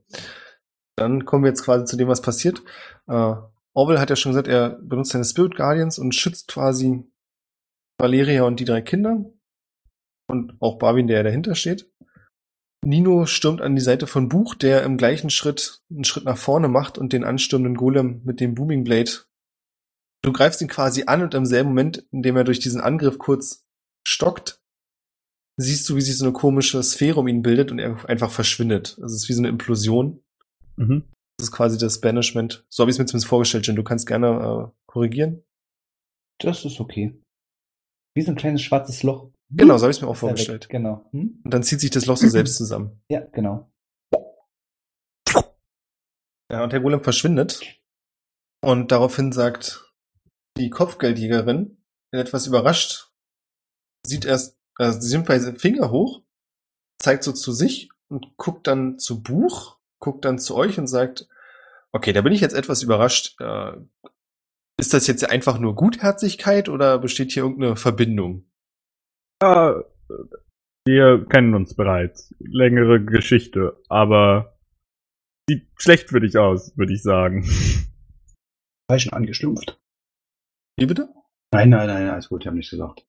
Dann 0.95 1.25
kommen 1.25 1.43
wir 1.43 1.49
jetzt 1.49 1.63
quasi 1.63 1.85
zu 1.85 1.97
dem, 1.97 2.07
was 2.07 2.21
passiert. 2.21 2.61
Äh, 3.07 3.33
Orwell 3.73 3.99
hat 3.99 4.09
ja 4.09 4.15
schon 4.15 4.31
gesagt, 4.31 4.47
er 4.47 4.69
benutzt 4.81 5.11
seine 5.11 5.25
Spirit 5.25 5.55
Guardians 5.55 5.99
und 5.99 6.13
schützt 6.15 6.47
quasi 6.49 7.03
Valeria 7.99 8.43
und 8.43 8.59
die 8.59 8.65
drei 8.65 8.81
Kinder. 8.81 9.25
Und 10.29 10.55
auch 10.59 10.77
Barwin, 10.77 11.07
der 11.07 11.23
dahinter 11.23 11.55
steht. 11.55 11.89
Nino 12.85 13.25
stürmt 13.25 13.61
an 13.61 13.75
die 13.75 13.81
Seite 13.81 14.07
von 14.07 14.29
Buch, 14.29 14.55
der 14.55 14.83
im 14.83 14.97
gleichen 14.97 15.29
Schritt 15.29 15.81
einen 15.89 16.03
Schritt 16.03 16.25
nach 16.25 16.37
vorne 16.37 16.67
macht 16.67 16.97
und 16.97 17.11
den 17.11 17.23
anstürmenden 17.23 17.75
Golem 17.75 18.21
mit 18.23 18.39
dem 18.39 18.55
Booming 18.55 18.83
Blade. 18.83 19.11
Du 20.23 20.31
greifst 20.31 20.61
ihn 20.61 20.67
quasi 20.67 21.03
an 21.07 21.21
und 21.21 21.33
im 21.33 21.45
selben 21.45 21.69
Moment, 21.69 22.05
in 22.11 22.21
dem 22.21 22.35
er 22.35 22.43
durch 22.43 22.59
diesen 22.59 22.81
Angriff 22.81 23.17
kurz 23.17 23.65
stockt, 24.07 24.61
siehst 25.57 25.87
du, 25.89 25.95
wie 25.95 26.01
sich 26.01 26.17
so 26.17 26.25
eine 26.25 26.33
komische 26.33 26.81
Sphäre 26.83 27.19
um 27.19 27.27
ihn 27.27 27.41
bildet 27.41 27.71
und 27.71 27.79
er 27.79 28.07
einfach 28.09 28.31
verschwindet. 28.31 28.97
Also 29.01 29.15
es 29.15 29.23
ist 29.23 29.29
wie 29.29 29.33
so 29.33 29.41
eine 29.41 29.49
Implosion. 29.49 30.23
Mhm. 30.75 31.03
Das 31.37 31.49
ist 31.49 31.51
quasi 31.51 31.77
das 31.77 31.99
Banishment. 31.99 32.65
So 32.69 32.81
habe 32.81 32.89
ich 32.89 32.95
es 32.95 32.99
mir 32.99 33.05
zumindest 33.05 33.27
vorgestellt, 33.27 33.67
Jen. 33.67 33.75
Du 33.75 33.83
kannst 33.83 34.07
gerne 34.07 34.71
äh, 34.71 34.71
korrigieren. 34.87 35.43
Das 36.39 36.65
ist 36.65 36.79
okay. 36.79 37.19
Wie 38.17 38.23
so 38.23 38.31
ein 38.31 38.35
kleines 38.35 38.63
schwarzes 38.63 39.03
Loch. 39.03 39.29
Genau, 39.51 39.77
so 39.77 39.83
habe 39.83 39.91
ich 39.91 39.97
es 39.97 40.01
mir 40.01 40.07
auch 40.07 40.13
er 40.13 40.15
weg. 40.15 40.19
vorgestellt. 40.21 40.69
Genau. 40.69 41.07
Hm? 41.11 41.39
Und 41.43 41.53
dann 41.53 41.61
zieht 41.61 41.79
sich 41.79 41.91
das 41.91 42.07
Loch 42.07 42.17
so 42.17 42.27
selbst 42.27 42.55
zusammen. 42.57 42.99
Ja, 43.09 43.19
genau. 43.31 43.71
Ja, 46.51 46.63
und 46.63 46.73
der 46.73 46.79
Golem 46.79 47.03
verschwindet. 47.03 47.61
Und 48.63 48.91
daraufhin 48.91 49.31
sagt 49.31 49.93
die 50.57 50.71
Kopfgeldjägerin, 50.71 51.77
etwas 52.11 52.47
überrascht, 52.47 53.11
sieht 54.03 54.25
erst, 54.25 54.57
äh, 54.79 54.93
sie 54.93 55.15
nimmt 55.15 55.27
bei 55.27 55.39
Finger 55.53 55.91
hoch, 55.91 56.23
zeigt 56.99 57.23
so 57.23 57.33
zu 57.33 57.51
sich 57.51 57.91
und 58.09 58.35
guckt 58.37 58.65
dann 58.65 58.97
zu 58.97 59.21
Buch, 59.21 59.77
guckt 59.99 60.25
dann 60.25 60.39
zu 60.39 60.55
euch 60.55 60.79
und 60.79 60.87
sagt, 60.87 61.27
okay, 61.91 62.13
da 62.13 62.21
bin 62.21 62.33
ich 62.33 62.41
jetzt 62.41 62.55
etwas 62.55 62.81
überrascht. 62.81 63.39
Äh, 63.39 63.73
ist 64.79 64.93
das 64.93 65.07
jetzt 65.07 65.29
einfach 65.29 65.59
nur 65.59 65.75
Gutherzigkeit 65.75 66.69
oder 66.69 66.99
besteht 66.99 67.31
hier 67.31 67.43
irgendeine 67.43 67.75
Verbindung? 67.75 68.45
Ja, 69.41 69.83
wir 70.87 71.25
kennen 71.27 71.53
uns 71.53 71.75
bereits. 71.75 72.33
Längere 72.39 73.03
Geschichte, 73.03 73.81
aber 73.89 74.57
sieht 75.49 75.67
schlecht 75.77 76.09
für 76.09 76.19
dich 76.19 76.37
aus, 76.37 76.77
würde 76.77 76.93
ich 76.93 77.01
sagen. 77.01 77.43
Falschen 78.89 79.13
angeschlumpft. 79.13 79.79
Wie 80.79 80.85
bitte? 80.85 81.09
Nein, 81.53 81.69
nein, 81.69 81.87
nein, 81.87 82.09
alles 82.09 82.29
gut, 82.29 82.43
ich 82.43 82.47
habe 82.47 82.57
nichts 82.57 82.71
gesagt. 82.71 83.05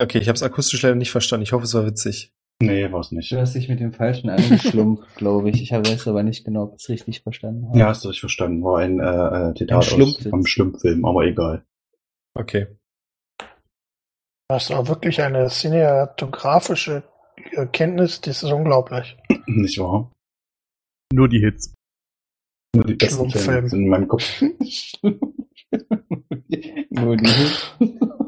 Okay, 0.00 0.18
ich 0.18 0.28
habe 0.28 0.36
es 0.36 0.42
akustisch 0.42 0.82
leider 0.82 0.96
nicht 0.96 1.12
verstanden. 1.12 1.44
Ich 1.44 1.52
hoffe, 1.52 1.64
es 1.64 1.74
war 1.74 1.86
witzig. 1.86 2.33
Nee, 2.62 2.90
war's 2.92 3.12
nicht. 3.12 3.30
Du 3.30 3.38
hast 3.38 3.54
dich 3.54 3.68
mit 3.68 3.80
dem 3.80 3.92
Falschen 3.92 4.30
angeschlumpft, 4.30 5.04
glaube 5.16 5.50
ich. 5.50 5.60
Ich 5.60 5.72
habe 5.72 5.88
weiß 5.88 6.08
aber 6.08 6.22
nicht 6.22 6.44
genau, 6.44 6.64
ob 6.64 6.76
ich 6.76 6.82
es 6.82 6.88
richtig 6.88 7.22
verstanden 7.22 7.68
habe. 7.68 7.78
Ja, 7.78 7.88
hast 7.88 8.04
du 8.04 8.08
richtig 8.08 8.20
verstanden. 8.20 8.62
War 8.62 8.78
ein 8.78 9.00
äh, 9.00 9.50
äh, 9.50 9.54
Zitat 9.54 9.92
aus 9.92 10.18
vom 10.28 10.46
Schlumpffilm, 10.46 11.04
aber 11.04 11.24
egal. 11.24 11.64
Okay. 12.34 12.66
Das 14.48 14.70
auch 14.70 14.88
wirklich 14.88 15.20
eine 15.20 15.48
cinematografische 15.48 17.02
äh, 17.52 17.66
Kenntnis, 17.66 18.20
das 18.20 18.42
ist 18.42 18.52
unglaublich. 18.52 19.16
Nicht 19.46 19.78
wahr? 19.78 20.10
Nur 21.12 21.28
die 21.28 21.40
Hits. 21.40 21.74
Nur 22.74 22.84
die 22.84 22.94
besten 22.94 23.30
Schlumpffilm. 23.30 23.44
Filme 23.44 23.68
sind 23.68 23.82
in 23.82 23.88
meinem 23.88 24.08
Kopf. 24.08 24.40
Nur 26.90 27.16
die. 27.16 27.48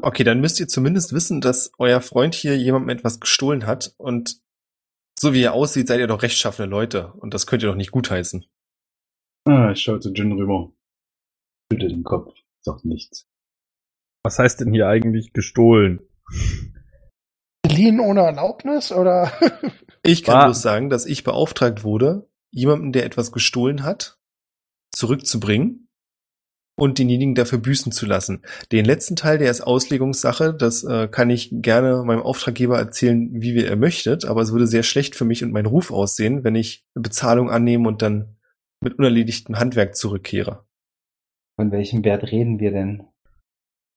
Okay, 0.07 0.23
dann 0.23 0.39
müsst 0.39 0.57
ihr 0.61 0.69
zumindest 0.69 1.11
wissen, 1.11 1.41
dass 1.41 1.73
euer 1.79 1.99
Freund 1.99 2.33
hier 2.33 2.57
jemandem 2.57 2.87
etwas 2.97 3.19
gestohlen 3.19 3.65
hat 3.65 3.93
und 3.97 4.39
so 5.19 5.33
wie 5.33 5.41
er 5.41 5.51
aussieht, 5.51 5.89
seid 5.89 5.99
ihr 5.99 6.07
doch 6.07 6.21
rechtschaffene 6.21 6.65
Leute 6.65 7.11
und 7.11 7.33
das 7.33 7.45
könnt 7.45 7.61
ihr 7.61 7.67
doch 7.67 7.75
nicht 7.75 7.91
gutheißen. 7.91 8.45
Ah, 9.43 9.71
ich 9.71 9.81
schaue 9.81 9.99
zu 9.99 10.13
Jin 10.13 10.31
rüber. 10.31 10.71
Schüttelt 11.69 11.91
den 11.91 12.05
Kopf, 12.05 12.33
sagt 12.61 12.85
nichts. 12.85 13.27
Was 14.23 14.39
heißt 14.39 14.61
denn 14.61 14.71
hier 14.71 14.87
eigentlich 14.87 15.33
gestohlen? 15.33 15.99
Geliehen 17.63 17.99
ohne 17.99 18.21
Erlaubnis 18.21 18.93
oder? 18.93 19.29
Ich 20.03 20.23
kann 20.23 20.35
War- 20.35 20.45
bloß 20.45 20.61
sagen, 20.61 20.89
dass 20.89 21.05
ich 21.05 21.25
beauftragt 21.25 21.83
wurde, 21.83 22.29
jemanden, 22.51 22.93
der 22.93 23.03
etwas 23.03 23.33
gestohlen 23.33 23.83
hat, 23.83 24.17
zurückzubringen 24.95 25.86
und 26.77 26.99
denjenigen 26.99 27.35
dafür 27.35 27.57
büßen 27.57 27.91
zu 27.91 28.05
lassen. 28.05 28.43
Den 28.71 28.85
letzten 28.85 29.15
Teil, 29.15 29.39
der 29.39 29.49
ist 29.49 29.61
Auslegungssache, 29.61 30.53
das 30.53 30.83
äh, 30.83 31.07
kann 31.07 31.29
ich 31.29 31.49
gerne 31.51 32.03
meinem 32.05 32.21
Auftraggeber 32.21 32.77
erzählen, 32.77 33.29
wie 33.33 33.55
wir 33.55 33.67
er 33.67 33.75
möchtet, 33.75 34.25
aber 34.25 34.41
es 34.41 34.51
würde 34.51 34.67
sehr 34.67 34.83
schlecht 34.83 35.15
für 35.15 35.25
mich 35.25 35.43
und 35.43 35.51
meinen 35.51 35.65
Ruf 35.65 35.91
aussehen, 35.91 36.43
wenn 36.43 36.55
ich 36.55 36.85
Bezahlung 36.93 37.49
annehme 37.49 37.87
und 37.87 38.01
dann 38.01 38.37
mit 38.79 38.99
unerledigtem 38.99 39.57
Handwerk 39.57 39.95
zurückkehre. 39.95 40.65
Von 41.59 41.71
welchem 41.71 42.05
Wert 42.05 42.31
reden 42.31 42.59
wir 42.59 42.69
denn? 42.69 43.03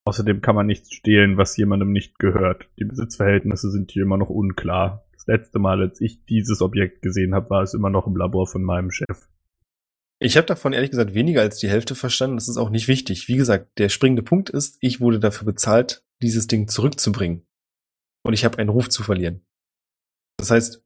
Außerdem 0.03 0.41
kann 0.41 0.55
man 0.55 0.65
nichts 0.65 0.91
stehlen, 0.91 1.37
was 1.37 1.55
jemandem 1.57 1.91
nicht 1.91 2.17
gehört. 2.17 2.67
Die 2.79 2.85
Besitzverhältnisse 2.85 3.69
sind 3.69 3.91
hier 3.91 4.01
immer 4.01 4.17
noch 4.17 4.29
unklar. 4.29 5.05
Das 5.13 5.27
letzte 5.27 5.59
Mal, 5.59 5.79
als 5.81 6.01
ich 6.01 6.25
dieses 6.25 6.63
Objekt 6.63 7.03
gesehen 7.03 7.35
habe, 7.35 7.51
war 7.51 7.61
es 7.61 7.75
immer 7.75 7.91
noch 7.91 8.07
im 8.07 8.15
Labor 8.15 8.47
von 8.47 8.63
meinem 8.63 8.89
Chef. 8.89 9.27
Ich 10.23 10.37
habe 10.37 10.45
davon 10.45 10.71
ehrlich 10.71 10.91
gesagt 10.91 11.15
weniger 11.15 11.41
als 11.41 11.57
die 11.57 11.69
Hälfte 11.69 11.95
verstanden. 11.95 12.37
Das 12.37 12.47
ist 12.47 12.57
auch 12.57 12.69
nicht 12.69 12.87
wichtig. 12.87 13.27
Wie 13.27 13.37
gesagt, 13.37 13.79
der 13.79 13.89
springende 13.89 14.21
Punkt 14.21 14.51
ist, 14.51 14.77
ich 14.79 15.01
wurde 15.01 15.19
dafür 15.19 15.47
bezahlt, 15.47 16.05
dieses 16.21 16.45
Ding 16.45 16.67
zurückzubringen. 16.67 17.47
Und 18.23 18.33
ich 18.33 18.45
habe 18.45 18.59
einen 18.59 18.69
Ruf 18.69 18.87
zu 18.87 19.01
verlieren. 19.01 19.43
Das 20.37 20.51
heißt, 20.51 20.85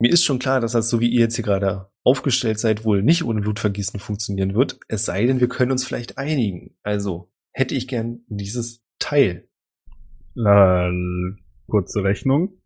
mir 0.00 0.10
ist 0.10 0.24
schon 0.24 0.40
klar, 0.40 0.60
dass 0.60 0.72
das, 0.72 0.90
so 0.90 0.98
wie 0.98 1.08
ihr 1.08 1.20
jetzt 1.20 1.36
hier 1.36 1.44
gerade 1.44 1.92
aufgestellt 2.02 2.58
seid, 2.58 2.84
wohl 2.84 3.04
nicht 3.04 3.22
ohne 3.22 3.42
Blutvergießen 3.42 4.00
funktionieren 4.00 4.56
wird. 4.56 4.80
Es 4.88 5.04
sei 5.04 5.24
denn, 5.24 5.38
wir 5.38 5.48
können 5.48 5.70
uns 5.70 5.86
vielleicht 5.86 6.18
einigen. 6.18 6.76
Also 6.82 7.32
hätte 7.52 7.76
ich 7.76 7.86
gern 7.86 8.24
dieses 8.26 8.84
Teil. 8.98 9.48
Lal, 10.34 11.36
kurze 11.68 12.02
Rechnung. 12.02 12.60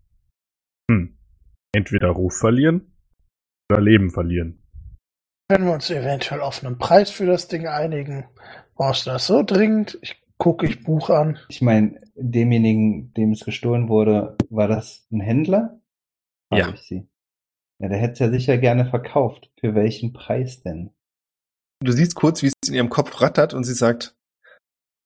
Hm. 0.91 1.19
Entweder 1.75 2.09
Ruf 2.09 2.35
verlieren 2.39 2.97
oder 3.71 3.83
Leben 3.83 4.11
verlieren. 4.11 4.63
Können 5.49 5.67
wir 5.67 5.75
uns 5.75 5.91
eventuell 5.91 6.41
auf 6.41 6.65
einen 6.65 6.79
Preis 6.79 7.11
für 7.11 7.27
das 7.27 7.47
Ding 7.47 7.69
einigen? 7.69 8.25
Brauchst 8.75 9.07
du 9.07 9.11
das 9.11 9.27
so 9.27 9.43
dringend? 9.45 9.97
Ich 10.03 10.21
gucke 10.39 10.67
ich 10.67 10.83
Buch 10.83 11.09
an. 11.09 11.39
Ich 11.49 11.63
meine, 11.63 12.01
demjenigen, 12.17 13.13
dem 13.15 13.33
es 13.33 13.45
gestohlen 13.45 13.89
wurde, 13.89 14.37
war 14.51 14.67
das 14.67 15.07
ein 15.13 15.21
Händler? 15.21 15.81
Frag 16.49 16.59
Ja. 16.59 16.75
Ich 16.75 16.83
sie. 16.83 17.09
Ja, 17.79 17.89
der 17.89 17.99
hätte 17.99 18.15
es 18.15 18.19
ja 18.19 18.31
sicher 18.31 18.59
gerne 18.59 18.91
verkauft. 18.91 19.51
Für 19.61 19.75
welchen 19.75 20.13
Preis 20.13 20.63
denn? 20.63 20.91
Du 21.81 21.93
siehst 21.93 22.17
kurz, 22.17 22.43
wie 22.43 22.47
es 22.47 22.55
in 22.69 22.75
ihrem 22.75 22.89
Kopf 22.89 23.21
rattert 23.21 23.55
und 23.55 23.65
sie 23.65 23.75
sagt, 23.75 24.17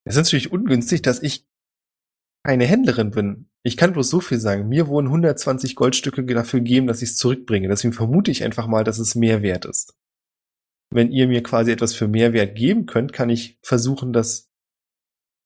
es 0.04 0.14
ist 0.14 0.24
natürlich 0.24 0.52
ungünstig, 0.52 1.02
dass 1.02 1.22
ich 1.22 1.46
keine 2.44 2.64
Händlerin 2.64 3.10
bin. 3.10 3.50
Ich 3.62 3.76
kann 3.76 3.92
bloß 3.92 4.08
so 4.08 4.20
viel 4.20 4.38
sagen. 4.38 4.68
Mir 4.68 4.88
wurden 4.88 5.08
120 5.08 5.76
Goldstücke 5.76 6.24
dafür 6.24 6.60
gegeben, 6.60 6.86
dass 6.86 7.02
ich 7.02 7.10
es 7.10 7.16
zurückbringe. 7.16 7.68
Deswegen 7.68 7.92
vermute 7.92 8.30
ich 8.30 8.42
einfach 8.42 8.66
mal, 8.66 8.84
dass 8.84 8.98
es 8.98 9.14
mehr 9.14 9.42
wert 9.42 9.66
ist. 9.66 9.94
Wenn 10.92 11.12
ihr 11.12 11.28
mir 11.28 11.42
quasi 11.42 11.70
etwas 11.70 11.94
für 11.94 12.08
Mehrwert 12.08 12.56
geben 12.56 12.86
könnt, 12.86 13.12
kann 13.12 13.30
ich 13.30 13.58
versuchen, 13.62 14.12
das 14.12 14.50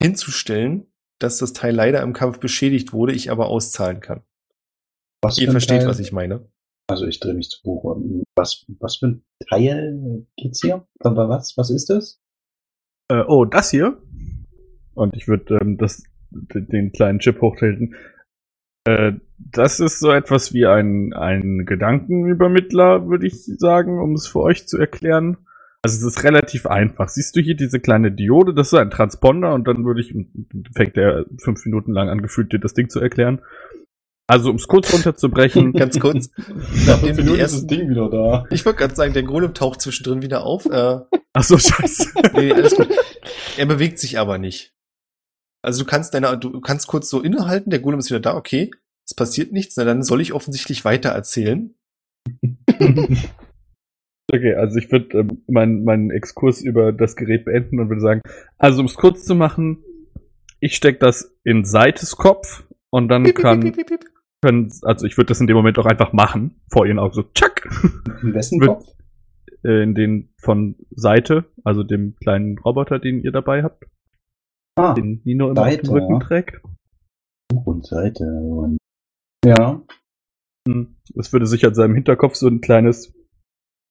hinzustellen, 0.03 0.87
dass 1.19 1.39
das 1.39 1.53
Teil 1.53 1.75
leider 1.75 2.03
im 2.03 2.13
Kampf 2.13 2.41
beschädigt 2.41 2.93
wurde, 2.93 3.13
ich 3.13 3.31
aber 3.31 3.49
auszahlen 3.49 4.01
kann. 4.01 4.23
Was 5.23 5.39
Ihr 5.39 5.51
versteht, 5.51 5.81
Teil? 5.81 5.89
was 5.89 5.99
ich 5.99 6.13
meine. 6.13 6.49
Also 6.87 7.07
ich 7.07 7.21
drehe 7.21 7.35
mich 7.35 7.49
zu 7.49 7.63
Buch. 7.63 7.97
Was, 8.37 8.67
was 8.79 8.97
für 8.97 9.07
ein 9.07 9.25
Teil 9.49 10.27
geht's 10.37 10.61
hier? 10.61 10.87
Aber 11.01 11.29
was, 11.29 11.57
was 11.57 11.71
ist 11.71 11.89
das? 11.89 12.21
Äh, 13.09 13.25
oh, 13.27 13.45
das 13.45 13.71
hier? 13.71 14.03
Und 14.95 15.17
ich 15.17 15.29
würde 15.29 15.59
ähm, 15.61 15.79
das, 15.79 16.03
den 16.31 16.93
kleinen 16.93 17.21
Chip 17.21 17.41
hochhalten. 17.41 17.95
Äh, 18.85 19.13
das 19.39 19.81
ist 19.81 20.01
so 20.01 20.11
etwas 20.11 20.53
wie 20.53 20.67
ein, 20.67 21.13
ein 21.13 21.65
Gedankenübermittler, 21.67 23.09
würde 23.09 23.27
ich 23.27 23.45
sagen, 23.59 24.01
um 24.01 24.15
es 24.15 24.27
für 24.27 24.41
euch 24.41 24.67
zu 24.67 24.79
erklären. 24.79 25.39
Also 25.83 25.99
es 25.99 26.17
ist 26.17 26.25
relativ 26.25 26.67
einfach. 26.67 27.09
Siehst 27.09 27.37
du 27.37 27.41
hier 27.41 27.57
diese 27.57 27.79
kleine 27.79 28.11
Diode? 28.11 28.55
Das 28.55 28.69
ist 28.69 28.75
ein 28.75 28.91
Transponder 28.91 29.53
und 29.53 29.69
dann 29.69 29.85
würde 29.85 30.01
ich, 30.01 30.15
fängt 30.75 30.97
der 30.97 31.27
fünf 31.43 31.65
Minuten 31.67 31.93
lang 31.93 32.09
an, 32.09 32.23
gefühlt 32.23 32.53
dir 32.53 32.59
das 32.59 32.73
Ding 32.73 32.89
zu 32.89 33.01
erklären. 33.01 33.43
Also 34.27 34.49
um 34.49 34.57
es 34.57 34.67
kurz 34.67 34.93
runterzubrechen. 34.93 35.73
Ganz 35.75 36.01
kurz. 36.01 36.31
Nach 36.87 37.03
Nachdem 37.03 37.15
fünf 37.15 37.17
wir 37.17 37.17
die 37.17 37.23
Minuten 37.25 37.41
ist 37.41 37.53
das 37.53 37.63
ersten, 37.63 37.69
Ding 37.69 37.91
wieder 37.91 38.09
da. 38.09 38.47
ich 38.51 38.65
wollte 38.65 38.79
gerade 38.79 38.95
sagen, 38.95 39.13
der 39.13 39.25
Golem 39.25 39.53
taucht 39.53 39.83
zwischendrin 39.83 40.23
wieder 40.23 40.45
auf. 40.45 40.65
Äh, 40.65 41.01
Ach 41.35 41.43
so, 41.43 41.59
scheiße. 41.59 42.13
nee, 42.35 42.53
alles 42.53 42.75
gut. 42.75 42.89
Er 43.59 43.67
bewegt 43.67 43.99
sich 43.99 44.19
aber 44.19 44.39
nicht. 44.39 44.73
Also 45.65 45.85
du 45.85 45.91
kannst 45.91 46.15
deine, 46.15 46.37
du 46.39 46.61
kannst 46.61 46.87
kurz 46.87 47.09
so 47.09 47.21
innehalten, 47.21 47.71
der 47.71 47.81
Golem 47.81 47.99
ist 47.99 48.11
wieder 48.11 48.21
da, 48.21 48.37
okay. 48.37 48.71
Es 49.07 49.15
passiert 49.15 49.53
nichts, 49.53 49.77
na 49.77 49.85
dann 49.85 50.03
soll 50.03 50.21
ich 50.21 50.33
offensichtlich 50.33 50.85
weiter 50.85 51.11
erzählen. 51.11 51.75
Okay, 54.33 54.55
also 54.55 54.79
ich 54.79 54.91
würde 54.91 55.19
ähm, 55.19 55.43
meinen 55.47 55.85
meinen 55.85 56.11
Exkurs 56.11 56.63
über 56.63 56.93
das 56.93 57.15
Gerät 57.15 57.45
beenden 57.45 57.79
und 57.79 57.89
würde 57.89 58.01
sagen, 58.01 58.23
also 58.59 58.81
um 58.81 58.87
es 58.87 58.95
kurz 58.95 59.25
zu 59.25 59.35
machen, 59.35 59.85
ich 60.61 60.77
steck 60.77 60.99
das 60.99 61.37
in 61.45 61.65
Seites 61.65 62.17
Kopf 62.17 62.65
und 62.91 63.09
dann 63.09 63.25
Piep, 63.25 63.37
kann, 63.37 63.61
piep, 63.61 63.77
piep, 63.77 63.87
piep. 63.87 64.05
können, 64.41 64.73
also 64.83 65.07
ich 65.07 65.19
würde 65.19 65.29
das 65.29 65.41
in 65.41 65.47
dem 65.47 65.57
Moment 65.57 65.79
auch 65.79 65.87
einfach 65.87 66.13
machen, 66.13 66.63
vor 66.73 66.87
ihren 66.87 66.99
Augen 66.99 67.13
so, 67.13 67.23
tschack, 67.23 67.69
In 68.23 68.33
wessen 68.33 68.61
Kopf? 68.61 68.87
äh, 69.63 69.83
in 69.83 69.95
den 69.95 70.33
von 70.41 70.77
Seite, 70.91 71.45
also 71.63 71.83
dem 71.83 72.17
kleinen 72.17 72.59
Roboter, 72.59 72.99
den 72.99 73.21
ihr 73.23 73.31
dabei 73.33 73.63
habt, 73.63 73.85
Ah, 74.77 74.95
den 74.95 75.21
Nino 75.25 75.51
immer 75.51 75.63
auf 75.63 75.69
Seite, 75.69 75.83
dem 75.83 75.93
Rücken 75.93 76.13
ja. 76.15 76.19
trägt. 76.19 76.61
Buch 77.49 77.67
und 77.67 77.87
Seite. 77.87 78.25
Und 78.25 78.79
ja. 79.45 79.83
Hm, 80.69 80.97
Es 81.17 81.33
würde 81.33 81.47
sich 81.47 81.65
an 81.67 81.75
seinem 81.75 81.95
Hinterkopf 81.95 82.35
so 82.35 82.49
ein 82.49 82.61
kleines, 82.61 83.15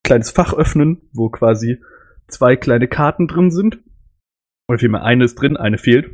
kleines 0.05 0.31
Fach 0.31 0.53
öffnen, 0.53 1.09
wo 1.13 1.29
quasi 1.29 1.81
zwei 2.27 2.55
kleine 2.55 2.87
Karten 2.87 3.27
drin 3.27 3.51
sind. 3.51 3.79
Oder 4.67 4.79
vielmehr 4.79 5.03
eine 5.03 5.25
ist 5.25 5.35
drin, 5.35 5.57
eine 5.57 5.77
fehlt. 5.77 6.09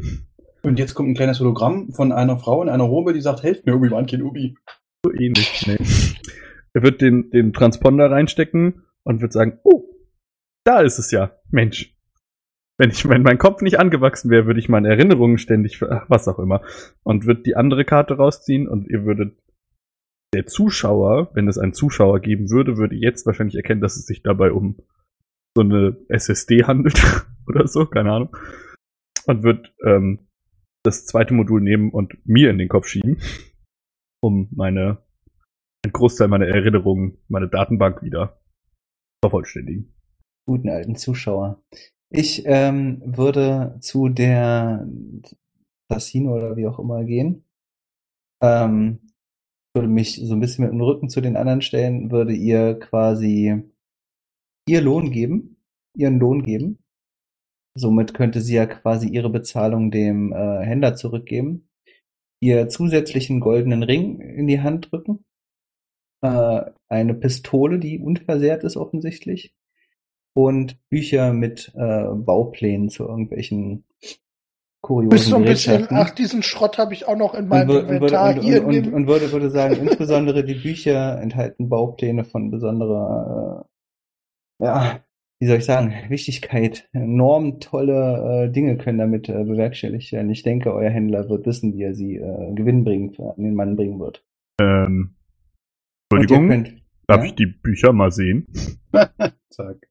Und 0.61 0.77
jetzt 0.77 0.93
kommt 0.93 1.09
ein 1.09 1.15
kleines 1.15 1.39
Hologramm 1.39 1.91
von 1.93 2.11
einer 2.11 2.37
Frau 2.37 2.61
in 2.61 2.69
einer 2.69 2.83
Robe, 2.83 3.13
die 3.13 3.21
sagt, 3.21 3.43
helft 3.43 3.65
mir, 3.65 3.75
Obi-Wan 3.75 4.05
Kenobi. 4.05 4.55
So 5.05 5.13
ähnlich. 5.13 5.65
Nee. 5.65 5.77
Er 6.73 6.83
wird 6.83 7.01
den, 7.01 7.31
den 7.31 7.53
Transponder 7.53 8.11
reinstecken 8.11 8.83
und 9.03 9.21
wird 9.21 9.33
sagen, 9.33 9.59
oh, 9.63 9.85
da 10.65 10.81
ist 10.81 10.99
es 10.99 11.11
ja. 11.11 11.31
Mensch. 11.49 11.95
Wenn 12.79 12.91
ich, 12.91 13.07
wenn 13.09 13.23
mein 13.23 13.37
Kopf 13.37 13.61
nicht 13.61 13.77
angewachsen 13.77 14.31
wäre, 14.31 14.45
würde 14.45 14.61
ich 14.61 14.69
meine 14.69 14.87
Erinnerungen 14.87 15.37
ständig, 15.37 15.81
was 15.81 16.29
auch 16.29 16.39
immer. 16.39 16.61
Und 17.03 17.27
wird 17.27 17.45
die 17.45 17.57
andere 17.57 17.83
Karte 17.83 18.15
rausziehen 18.15 18.69
und 18.69 18.87
ihr 18.87 19.03
würdet, 19.03 19.37
der 20.33 20.45
Zuschauer, 20.45 21.29
wenn 21.33 21.49
es 21.49 21.57
einen 21.57 21.73
Zuschauer 21.73 22.21
geben 22.21 22.49
würde, 22.49 22.77
würde 22.77 22.95
jetzt 22.95 23.25
wahrscheinlich 23.25 23.57
erkennen, 23.57 23.81
dass 23.81 23.97
es 23.97 24.05
sich 24.05 24.23
dabei 24.23 24.53
um 24.53 24.77
so 25.57 25.61
eine 25.61 25.97
SSD 26.07 26.63
handelt 26.63 27.01
oder 27.47 27.67
so, 27.67 27.85
keine 27.85 28.13
Ahnung. 28.13 28.37
Und 29.25 29.43
wird 29.43 29.73
ähm, 29.85 30.29
das 30.83 31.05
zweite 31.05 31.33
Modul 31.33 31.59
nehmen 31.59 31.91
und 31.91 32.13
mir 32.25 32.49
in 32.49 32.59
den 32.59 32.69
Kopf 32.69 32.87
schieben, 32.87 33.19
um 34.21 34.47
meine 34.51 34.99
ein 35.85 35.91
Großteil 35.91 36.29
meiner 36.29 36.47
Erinnerungen, 36.47 37.17
meine 37.27 37.49
Datenbank 37.49 38.03
wieder 38.03 38.39
vervollständigen. 39.21 39.93
Guten 40.45 40.69
alten 40.69 40.95
Zuschauer. 40.95 41.61
Ich 42.11 42.43
ähm, 42.45 43.01
würde 43.05 43.77
zu 43.81 44.09
der 44.09 44.87
Casino 45.89 46.35
oder 46.35 46.57
wie 46.57 46.67
auch 46.67 46.79
immer 46.79 47.03
gehen. 47.03 47.43
Ähm, 48.41 48.99
würde 49.73 49.87
mich 49.87 50.15
so 50.15 50.33
ein 50.33 50.39
bisschen 50.39 50.65
mit 50.65 50.73
dem 50.73 50.81
Rücken 50.81 51.09
zu 51.09 51.21
den 51.21 51.37
anderen 51.37 51.61
stellen, 51.61 52.11
würde 52.11 52.33
ihr 52.33 52.79
quasi 52.79 53.63
ihr 54.67 54.81
Lohn 54.81 55.11
geben, 55.11 55.57
ihren 55.95 56.19
Lohn 56.19 56.43
geben. 56.43 56.79
Somit 57.75 58.13
könnte 58.13 58.41
sie 58.41 58.55
ja 58.55 58.65
quasi 58.65 59.07
ihre 59.07 59.29
Bezahlung 59.29 59.91
dem 59.91 60.33
äh, 60.33 60.65
Händler 60.65 60.95
zurückgeben, 60.95 61.69
ihr 62.41 62.69
zusätzlichen 62.69 63.39
goldenen 63.39 63.83
Ring 63.83 64.19
in 64.19 64.47
die 64.47 64.61
Hand 64.61 64.91
drücken, 64.91 65.23
äh, 66.21 66.71
eine 66.87 67.13
Pistole, 67.13 67.79
die 67.79 67.99
unversehrt 67.99 68.63
ist 68.63 68.77
offensichtlich, 68.77 69.55
und 70.45 70.77
Bücher 70.89 71.33
mit 71.33 71.73
äh, 71.75 72.05
Bauplänen 72.13 72.89
zu 72.89 73.03
irgendwelchen 73.03 73.83
kuriosen 74.81 75.09
Bist 75.09 75.25
so 75.27 75.35
ein 75.35 75.43
bisschen, 75.43 75.87
ach, 75.89 76.11
diesen 76.11 76.43
Schrott 76.43 76.77
habe 76.77 76.93
ich 76.93 77.07
auch 77.07 77.17
noch 77.17 77.33
in 77.35 77.49
meinem 77.49 77.69
und, 77.69 77.75
würde, 77.75 77.93
Inventar 77.95 78.35
und, 78.35 78.41
hier 78.41 78.65
und, 78.65 78.93
und, 78.93 79.07
würde, 79.07 79.31
würde 79.33 79.49
sagen, 79.49 79.75
insbesondere 79.81 80.45
die 80.45 80.55
Bücher 80.55 81.19
enthalten 81.21 81.67
Baupläne 81.67 82.23
von 82.23 82.51
besonderer, 82.51 83.65
äh, 84.61 84.65
ja, 84.65 84.99
wie 85.41 85.47
soll 85.47 85.57
ich 85.57 85.65
sagen, 85.65 85.93
Wichtigkeit. 86.07 86.89
Enorm 86.93 87.59
tolle 87.59 88.45
äh, 88.45 88.51
Dinge 88.51 88.77
können 88.77 88.97
damit 88.97 89.27
äh, 89.27 89.43
bewerkstelligt 89.43 90.13
werden. 90.13 90.29
Ich 90.29 90.43
denke, 90.43 90.73
euer 90.73 90.89
Händler 90.89 91.29
wird 91.29 91.45
wissen, 91.45 91.73
wie 91.73 91.83
er 91.83 91.93
sie 91.93 92.15
äh, 92.15 92.53
gewinnbringend 92.53 93.19
an 93.19 93.43
den 93.43 93.55
Mann 93.55 93.75
bringen 93.75 93.99
wird. 93.99 94.23
Ähm, 94.61 95.15
Entschuldigung, 96.11 96.47
könnt, 96.47 96.83
darf 97.07 97.21
ja? 97.21 97.25
ich 97.25 97.35
die 97.35 97.45
Bücher 97.45 97.91
mal 97.91 98.11
sehen? 98.11 98.47
Zack. 99.49 99.88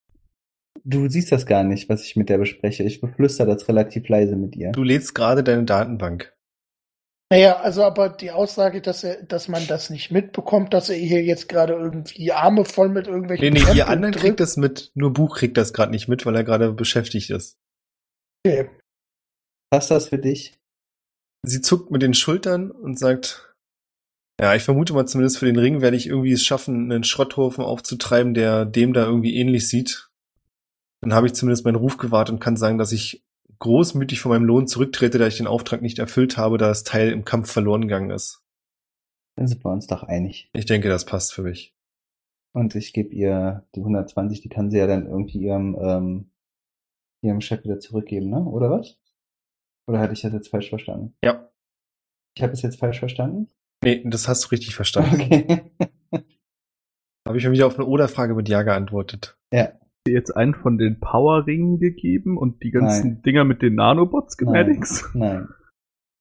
Du 0.88 1.06
siehst 1.10 1.32
das 1.32 1.44
gar 1.44 1.64
nicht, 1.64 1.90
was 1.90 2.02
ich 2.02 2.16
mit 2.16 2.30
der 2.30 2.38
bespreche. 2.38 2.82
Ich 2.82 3.02
beflüster 3.02 3.44
das 3.44 3.68
relativ 3.68 4.08
leise 4.08 4.36
mit 4.36 4.56
ihr. 4.56 4.72
Du 4.72 4.82
lädst 4.82 5.14
gerade 5.14 5.44
deine 5.44 5.64
Datenbank. 5.64 6.34
Naja, 7.30 7.60
also 7.60 7.82
aber 7.82 8.08
die 8.08 8.30
Aussage, 8.30 8.80
dass 8.80 9.04
er, 9.04 9.22
dass 9.22 9.48
man 9.48 9.66
das 9.66 9.90
nicht 9.90 10.10
mitbekommt, 10.10 10.72
dass 10.72 10.88
er 10.88 10.96
hier 10.96 11.22
jetzt 11.22 11.46
gerade 11.46 11.74
irgendwie 11.74 12.32
Arme 12.32 12.64
voll 12.64 12.88
mit 12.88 13.06
irgendwelchen 13.06 13.44
Nee, 13.44 13.50
nee, 13.50 13.58
Krempeln 13.58 13.76
ihr 13.76 13.88
anderen 13.88 14.12
drückt. 14.12 14.24
kriegt 14.24 14.40
das 14.40 14.56
mit. 14.56 14.90
Nur 14.94 15.12
Buch 15.12 15.36
kriegt 15.36 15.58
das 15.58 15.74
gerade 15.74 15.92
nicht 15.92 16.08
mit, 16.08 16.24
weil 16.24 16.34
er 16.34 16.44
gerade 16.44 16.72
beschäftigt 16.72 17.28
ist. 17.28 17.58
Okay. 18.46 18.70
Passt 19.70 19.90
das 19.90 20.08
für 20.08 20.18
dich? 20.18 20.58
Sie 21.46 21.60
zuckt 21.60 21.90
mit 21.90 22.00
den 22.00 22.14
Schultern 22.14 22.70
und 22.70 22.98
sagt, 22.98 23.54
ja, 24.40 24.54
ich 24.54 24.62
vermute 24.62 24.94
mal 24.94 25.04
zumindest 25.04 25.36
für 25.36 25.46
den 25.46 25.58
Ring 25.58 25.82
werde 25.82 25.98
ich 25.98 26.06
irgendwie 26.06 26.32
es 26.32 26.44
schaffen, 26.44 26.90
einen 26.90 27.04
Schrotthaufen 27.04 27.62
aufzutreiben, 27.62 28.32
der 28.32 28.64
dem 28.64 28.94
da 28.94 29.04
irgendwie 29.04 29.36
ähnlich 29.36 29.68
sieht. 29.68 30.07
Dann 31.00 31.14
habe 31.14 31.26
ich 31.26 31.34
zumindest 31.34 31.64
meinen 31.64 31.76
Ruf 31.76 31.96
gewahrt 31.96 32.30
und 32.30 32.40
kann 32.40 32.56
sagen, 32.56 32.78
dass 32.78 32.92
ich 32.92 33.24
großmütig 33.60 34.20
von 34.20 34.30
meinem 34.30 34.44
Lohn 34.44 34.66
zurücktrete, 34.66 35.18
da 35.18 35.26
ich 35.26 35.36
den 35.36 35.46
Auftrag 35.46 35.82
nicht 35.82 35.98
erfüllt 35.98 36.36
habe, 36.36 36.58
da 36.58 36.68
das 36.68 36.84
Teil 36.84 37.10
im 37.10 37.24
Kampf 37.24 37.50
verloren 37.50 37.82
gegangen 37.82 38.10
ist. 38.10 38.42
Dann 39.36 39.46
sind 39.46 39.64
wir 39.64 39.70
uns 39.70 39.86
doch 39.86 40.02
einig. 40.02 40.50
Ich 40.52 40.66
denke, 40.66 40.88
das 40.88 41.04
passt 41.04 41.32
für 41.32 41.42
mich. 41.42 41.74
Und 42.52 42.74
ich 42.74 42.92
gebe 42.92 43.14
ihr 43.14 43.66
die 43.74 43.80
120, 43.80 44.40
die 44.40 44.48
kann 44.48 44.70
sie 44.70 44.78
ja 44.78 44.86
dann 44.86 45.06
irgendwie 45.06 45.38
ihrem, 45.38 45.76
ähm, 45.80 46.30
ihrem 47.22 47.40
Chef 47.40 47.62
wieder 47.64 47.78
zurückgeben, 47.78 48.30
ne? 48.30 48.42
Oder 48.44 48.70
was? 48.70 48.98
Oder 49.86 50.00
hatte 50.00 50.12
ich 50.12 50.22
das 50.22 50.32
jetzt 50.32 50.48
falsch 50.48 50.68
verstanden? 50.68 51.14
Ja. 51.22 51.48
Ich 52.36 52.42
habe 52.42 52.52
es 52.52 52.62
jetzt 52.62 52.78
falsch 52.78 52.98
verstanden? 52.98 53.48
Nee, 53.84 54.02
das 54.04 54.28
hast 54.28 54.44
du 54.44 54.48
richtig 54.48 54.74
verstanden. 54.74 55.20
Okay. 55.20 55.70
Habe 57.26 57.38
ich 57.38 57.44
mir 57.44 57.52
wieder 57.52 57.66
auf 57.66 57.74
eine 57.74 57.86
Oder-Frage 57.86 58.34
mit 58.34 58.48
Ja 58.48 58.62
geantwortet. 58.62 59.36
ja. 59.52 59.72
Dir 60.08 60.14
jetzt 60.14 60.36
einen 60.36 60.54
von 60.54 60.78
den 60.78 60.98
Power-Ringen 61.00 61.78
gegeben 61.78 62.36
und 62.38 62.62
die 62.62 62.70
ganzen 62.70 63.08
Nein. 63.14 63.22
Dinger 63.22 63.44
mit 63.44 63.62
den 63.62 63.74
Nanobots-Schematics? 63.74 65.10
Nein. 65.14 65.48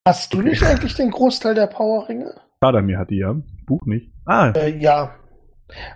Hast 0.07 0.33
du 0.33 0.41
nicht 0.41 0.63
eigentlich 0.63 0.95
den 0.95 1.11
Großteil 1.11 1.55
der 1.55 1.67
Powerringe? 1.67 2.33
Kadamir 2.61 2.97
hat 2.97 3.09
die 3.09 3.17
ja. 3.17 3.35
Buch 3.65 3.85
nicht. 3.85 4.11
Ah, 4.25 4.51
Äh, 4.51 4.77
ja. 4.77 5.15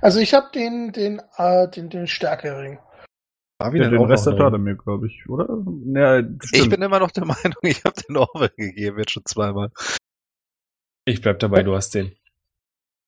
Also 0.01 0.19
ich 0.19 0.33
habe 0.33 0.47
den, 0.53 0.91
den, 0.91 1.21
äh, 1.37 1.69
den, 1.69 1.89
den 1.89 2.07
Stärkering. 2.07 2.79
War 3.59 3.73
ja, 3.75 3.89
den 3.89 3.99
auch 3.99 4.09
Rest 4.09 4.25
drin? 4.25 4.37
Kadamir, 4.37 4.75
glaube 4.75 5.07
ich, 5.07 5.29
oder? 5.29 5.47
Ja, 5.93 6.19
Ich 6.51 6.69
bin 6.69 6.81
immer 6.81 6.99
noch 6.99 7.11
der 7.11 7.25
Meinung, 7.25 7.55
ich 7.61 7.83
habe 7.85 7.95
den 8.07 8.17
Orwell 8.17 8.51
gegeben, 8.57 8.97
jetzt 8.97 9.11
schon 9.11 9.25
zweimal. 9.25 9.71
Ich 11.05 11.21
bleib 11.21 11.39
dabei, 11.39 11.63
du 11.63 11.73
hast 11.75 11.95
den. 11.95 12.11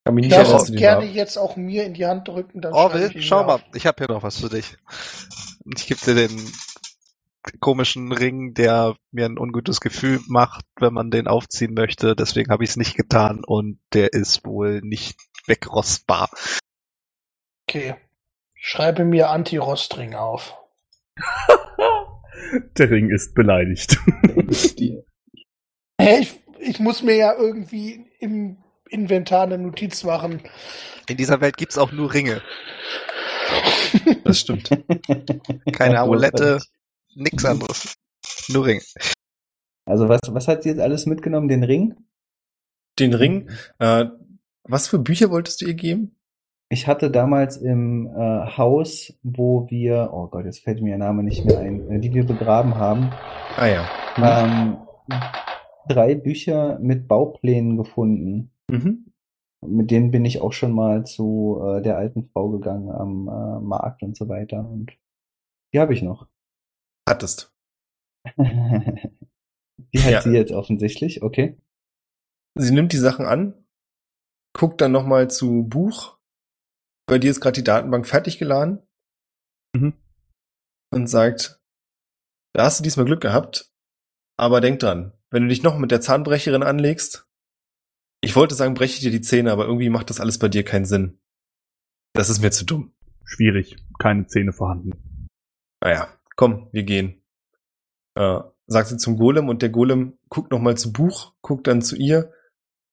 Kann 0.06 0.16
mich 0.16 0.26
Ich 0.28 0.38
nicht 0.38 0.52
du 0.52 0.66
den 0.66 0.76
gerne 0.76 1.06
war. 1.06 1.12
jetzt 1.12 1.38
auch 1.38 1.56
mir 1.56 1.86
in 1.86 1.94
die 1.94 2.06
Hand 2.06 2.28
drücken. 2.28 2.62
Dann 2.62 2.74
Orwell, 2.74 3.16
ihn 3.16 3.22
schau 3.22 3.44
mal, 3.46 3.56
auf. 3.56 3.64
ich 3.74 3.86
habe 3.86 4.04
hier 4.06 4.14
noch 4.14 4.24
was 4.24 4.40
für 4.40 4.50
dich. 4.50 4.78
Ich 5.76 5.88
gebe 5.88 6.02
dir 6.02 6.16
den 6.16 6.52
komischen 7.60 8.12
Ring, 8.12 8.54
der 8.54 8.96
mir 9.12 9.26
ein 9.26 9.38
ungutes 9.38 9.80
Gefühl 9.82 10.20
macht, 10.28 10.66
wenn 10.80 10.94
man 10.94 11.12
den 11.12 11.28
aufziehen 11.28 11.74
möchte. 11.74 12.16
Deswegen 12.16 12.52
habe 12.52 12.64
ich 12.64 12.72
es 12.72 12.78
nicht 12.78 12.96
getan 12.96 13.44
und 13.46 13.80
der 13.94 14.14
ist 14.14 14.46
wohl 14.46 14.82
nicht 14.82 15.18
wegrostbar. 15.46 16.30
Okay. 17.68 17.96
Schreibe 18.56 19.04
mir 19.06 19.30
Anti-Rostring 19.30 20.16
auf. 20.16 20.58
Der 22.78 22.90
Ring 22.90 23.10
ist 23.10 23.34
beleidigt. 23.36 23.98
Ich, 26.00 26.34
ich 26.60 26.80
muss 26.80 27.04
mir 27.04 27.16
ja 27.16 27.34
irgendwie 27.38 28.06
im 28.20 28.63
Inventar 28.90 29.44
eine 29.44 29.58
Notiz 29.58 30.04
machen. 30.04 30.42
In 31.08 31.18
dieser 31.18 31.42
Welt 31.42 31.58
gibt's 31.58 31.78
auch 31.78 31.92
nur 31.92 32.14
Ringe. 32.14 32.42
Das 34.24 34.40
stimmt. 34.40 34.70
Keine 35.72 36.00
Amulette, 36.00 36.60
nix 37.16 37.46
anderes. 37.46 37.96
Nur 38.50 38.66
Ringe. 38.66 38.82
Also 39.86 40.08
was, 40.10 40.22
was 40.28 40.48
hat 40.48 40.64
sie 40.64 40.70
jetzt 40.70 40.82
alles 40.82 41.06
mitgenommen? 41.06 41.48
Den 41.48 41.64
Ring? 41.64 41.96
Den 43.00 43.14
Ring. 43.14 43.50
Äh, 43.80 44.06
was 44.64 44.88
für 44.88 45.00
Bücher 45.00 45.30
wolltest 45.30 45.62
du 45.62 45.66
ihr 45.66 45.74
geben? 45.74 46.16
Ich 46.70 46.88
hatte 46.88 47.12
damals 47.12 47.58
im 47.58 48.08
äh, 48.08 48.58
Haus, 48.58 49.14
wo 49.22 49.70
wir, 49.70 50.10
oh 50.12 50.28
Gott, 50.28 50.46
jetzt 50.46 50.64
fällt 50.64 50.82
mir 50.82 50.92
der 50.92 50.98
Name 51.00 51.22
nicht 51.22 51.46
mehr 51.46 51.60
ein, 51.60 51.90
äh, 51.92 52.00
die 52.00 52.14
wir 52.14 52.26
begraben 52.26 52.76
haben, 52.76 53.12
Ah 53.58 53.68
ja. 53.68 53.88
ähm, 54.18 54.78
drei 55.88 56.16
Bücher 56.16 56.80
mit 56.80 57.08
Bauplänen 57.08 57.78
gefunden. 57.78 58.53
Mhm. 58.70 59.14
Mit 59.66 59.92
denen 59.92 60.12
bin 60.12 60.26
ich 60.26 60.42
auch 60.42 60.52
schon 60.54 60.74
mal 60.74 61.06
zu 61.06 61.62
äh, 61.64 61.82
der 61.82 61.98
alten 61.98 62.30
Frau 62.30 62.50
gegangen 62.50 62.90
am 62.90 63.28
äh, 63.28 63.60
Markt 63.62 64.04
und 64.04 64.18
so 64.18 64.28
weiter. 64.28 64.68
Und 64.68 64.92
die 65.74 65.80
habe 65.80 65.94
ich 65.94 66.02
noch. 66.02 66.28
Hattest. 67.08 67.54
die 68.38 70.02
hat 70.02 70.12
Ja. 70.12 70.22
sie 70.22 70.32
jetzt 70.32 70.52
offensichtlich, 70.52 71.22
okay. 71.24 71.58
Sie 72.56 72.74
nimmt 72.74 72.94
die 72.94 72.98
Sachen 72.98 73.26
an, 73.26 73.66
guckt 74.56 74.82
dann 74.82 74.92
nochmal 74.92 75.30
zu 75.30 75.64
Buch. 75.64 76.20
Bei 77.08 77.18
dir 77.20 77.32
ist 77.32 77.42
gerade 77.42 77.56
die 77.56 77.64
Datenbank 77.64 78.08
fertig 78.08 78.38
geladen. 78.38 78.86
Mhm. 79.76 79.94
Und 80.94 81.08
sagt, 81.08 81.60
da 82.54 82.66
hast 82.66 82.80
du 82.80 82.84
diesmal 82.84 83.06
Glück 83.06 83.22
gehabt, 83.22 83.74
aber 84.38 84.62
denk 84.62 84.80
dran, 84.80 85.14
wenn 85.32 85.44
du 85.44 85.50
dich 85.50 85.64
noch 85.64 85.78
mit 85.80 85.90
der 85.90 86.02
Zahnbrecherin 86.02 86.62
anlegst, 86.64 87.28
ich 88.24 88.36
wollte 88.36 88.56
sagen, 88.56 88.74
breche 88.74 89.02
dir 89.02 89.12
die 89.12 89.22
Zähne, 89.22 89.52
aber 89.52 89.66
irgendwie 89.66 89.90
macht 89.90 90.10
das 90.10 90.20
alles 90.20 90.38
bei 90.40 90.48
dir 90.50 90.64
keinen 90.64 90.86
Sinn. 90.86 91.20
Das 92.14 92.30
ist 92.30 92.42
mir 92.42 92.52
zu 92.52 92.66
dumm. 92.66 92.94
Schwierig. 93.26 93.76
Keine 94.00 94.28
Zähne 94.28 94.54
vorhanden. 94.54 95.28
Naja, 95.84 96.08
komm, 96.36 96.70
wir 96.72 96.84
gehen. 96.84 97.22
Äh, 98.16 98.40
sagt 98.68 98.88
sie 98.90 98.98
zum 98.98 99.18
Golem 99.18 99.50
und 99.50 99.62
der 99.62 99.70
Golem 99.70 100.18
guckt 100.30 100.52
nochmal 100.52 100.78
zu 100.78 100.94
Buch, 100.94 101.34
guckt 101.42 101.68
dann 101.68 101.82
zu 101.82 101.96
ihr, 101.96 102.32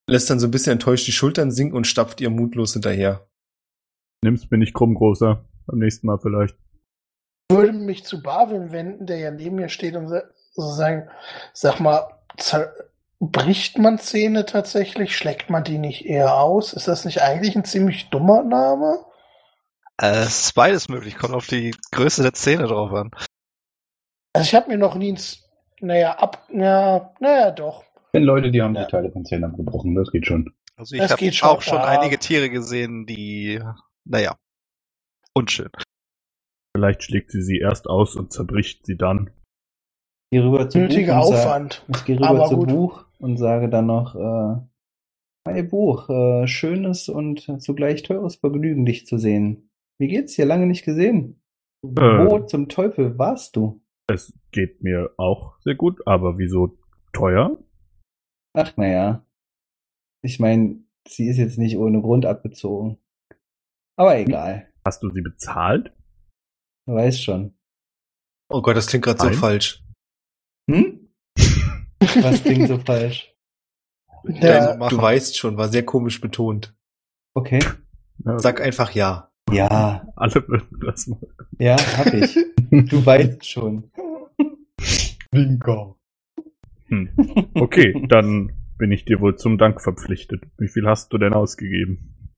lässt 0.09 0.29
dann 0.29 0.39
so 0.39 0.47
ein 0.47 0.51
bisschen 0.51 0.73
enttäuscht 0.73 1.07
die 1.07 1.11
Schultern 1.11 1.51
sinken 1.51 1.77
und 1.77 1.87
stapft 1.87 2.19
ihr 2.21 2.29
mutlos 2.29 2.73
hinterher. 2.73 3.27
Nimm's 4.23 4.49
mir 4.49 4.57
nicht 4.57 4.73
krumm, 4.73 4.95
großer. 4.95 5.45
Beim 5.67 5.79
nächsten 5.79 6.07
Mal 6.07 6.17
vielleicht. 6.19 6.57
Ich 7.49 7.55
würde 7.55 7.73
mich 7.73 8.03
zu 8.03 8.21
Barwin 8.21 8.71
wenden, 8.71 9.05
der 9.05 9.19
ja 9.19 9.31
neben 9.31 9.55
mir 9.57 9.69
steht 9.69 9.95
und 9.95 10.07
so 10.07 10.61
sagen, 10.71 11.07
sag 11.53 11.79
mal, 11.79 12.19
zer- 12.37 12.73
bricht 13.21 13.77
man 13.77 13.99
Zähne 13.99 14.45
tatsächlich? 14.45 15.15
Schlägt 15.15 15.49
man 15.49 15.63
die 15.63 15.77
nicht 15.77 16.05
eher 16.05 16.35
aus? 16.37 16.73
Ist 16.73 16.87
das 16.87 17.05
nicht 17.05 17.21
eigentlich 17.21 17.55
ein 17.55 17.65
ziemlich 17.65 18.09
dummer 18.09 18.43
Name? 18.43 19.05
Äh, 20.01 20.21
es 20.23 20.45
ist 20.47 20.53
beides 20.55 20.89
möglich, 20.89 21.17
kommt 21.17 21.33
auf 21.35 21.47
die 21.47 21.75
Größe 21.91 22.23
der 22.23 22.33
Zähne 22.33 22.67
drauf 22.67 22.91
an. 22.91 23.11
Also 24.33 24.45
ich 24.47 24.55
habe 24.55 24.69
mir 24.69 24.77
noch 24.77 24.95
nie, 24.95 25.09
ins- 25.09 25.47
naja, 25.79 26.13
ab, 26.17 26.47
ja, 26.51 27.13
naja, 27.19 27.51
doch. 27.51 27.83
Wenn 28.13 28.23
Leute, 28.23 28.49
die 28.51 28.61
haben 28.61 28.75
Ja. 28.75 28.85
die 28.85 28.91
Teile 28.91 29.11
von 29.11 29.23
Zähnen 29.25 29.45
abgebrochen, 29.45 29.95
das 29.95 30.11
geht 30.11 30.25
schon. 30.25 30.53
Also 30.75 30.95
ich 30.95 31.01
habe 31.01 31.31
schon, 31.31 31.49
auch 31.49 31.61
schon 31.61 31.77
ja. 31.77 31.85
einige 31.85 32.17
Tiere 32.17 32.49
gesehen, 32.49 33.05
die, 33.05 33.61
naja, 34.05 34.35
unschön. 35.33 35.69
Vielleicht 36.75 37.03
schlägt 37.03 37.31
sie 37.31 37.43
sie 37.43 37.59
erst 37.59 37.87
aus 37.87 38.15
und 38.15 38.31
zerbricht 38.33 38.85
sie 38.85 38.97
dann. 38.97 39.29
Gehe 40.31 40.43
rüber 40.43 40.69
zu 40.69 40.79
Nötiger 40.79 41.19
Buch 41.19 41.27
sag- 41.27 41.37
Aufwand. 41.39 41.85
Ich 41.89 42.05
gehe 42.05 42.15
rüber 42.15 42.29
Aber 42.29 42.45
zu 42.47 42.55
gut. 42.55 42.69
Buch 42.69 43.05
und 43.21 43.37
sage 43.37 43.69
dann 43.69 43.85
noch, 43.85 44.15
äh, 44.15 44.61
hey 45.47 45.63
Buch, 45.63 46.09
äh, 46.09 46.47
schönes 46.47 47.09
und 47.09 47.61
zugleich 47.61 48.03
teures 48.03 48.35
Vergnügen, 48.35 48.85
dich 48.85 49.05
zu 49.05 49.17
sehen. 49.17 49.69
Wie 49.99 50.07
geht's 50.07 50.35
dir? 50.35 50.45
Lange 50.45 50.65
nicht 50.67 50.83
gesehen. 50.83 51.41
Wo 51.83 52.37
Äh. 52.37 52.45
zum 52.47 52.69
Teufel 52.69 53.17
warst 53.17 53.55
du? 53.55 53.81
Es 54.07 54.33
geht 54.51 54.83
mir 54.83 55.11
auch 55.17 55.59
sehr 55.61 55.75
gut, 55.75 56.05
aber 56.05 56.37
wieso 56.37 56.77
teuer? 57.13 57.57
Ach 58.53 58.75
naja. 58.77 59.25
Ich 60.23 60.39
meine, 60.39 60.83
sie 61.07 61.27
ist 61.27 61.37
jetzt 61.37 61.57
nicht 61.57 61.77
ohne 61.77 62.01
Grund 62.01 62.25
abgezogen. 62.25 62.97
Aber 63.97 64.17
egal. 64.17 64.71
Hast 64.85 65.01
du 65.03 65.09
sie 65.11 65.21
bezahlt? 65.21 65.93
Du 66.87 66.93
weißt 66.95 67.23
schon. 67.23 67.53
Oh 68.49 68.61
Gott, 68.61 68.75
das 68.75 68.87
klingt 68.87 69.05
gerade 69.05 69.19
so 69.19 69.29
falsch. 69.31 69.83
Hm? 70.69 71.00
Was 72.21 72.43
klingt 72.43 72.67
so 72.67 72.77
falsch? 72.77 73.33
Der, 74.23 74.77
machen. 74.77 74.95
Du 74.95 75.01
weißt 75.01 75.37
schon, 75.37 75.57
war 75.57 75.69
sehr 75.69 75.85
komisch 75.85 76.21
betont. 76.21 76.75
Okay. 77.33 77.59
Ja, 78.25 78.39
Sag 78.39 78.61
einfach 78.61 78.91
ja. 78.91 79.31
Ja, 79.51 80.07
alle 80.15 80.47
würden 80.47 80.79
das 80.85 81.07
mal. 81.07 81.19
ja, 81.59 81.75
hab 81.97 82.13
ich. 82.13 82.37
Du 82.69 83.05
weißt 83.05 83.45
schon. 83.45 83.91
Winker. 85.31 85.95
Hm. 86.87 87.09
Okay, 87.55 88.05
dann 88.07 88.53
bin 88.77 88.91
ich 88.91 89.05
dir 89.05 89.19
wohl 89.19 89.35
zum 89.37 89.57
Dank 89.57 89.81
verpflichtet. 89.81 90.43
Wie 90.57 90.67
viel 90.67 90.87
hast 90.87 91.11
du 91.13 91.17
denn 91.17 91.33
ausgegeben? 91.33 92.31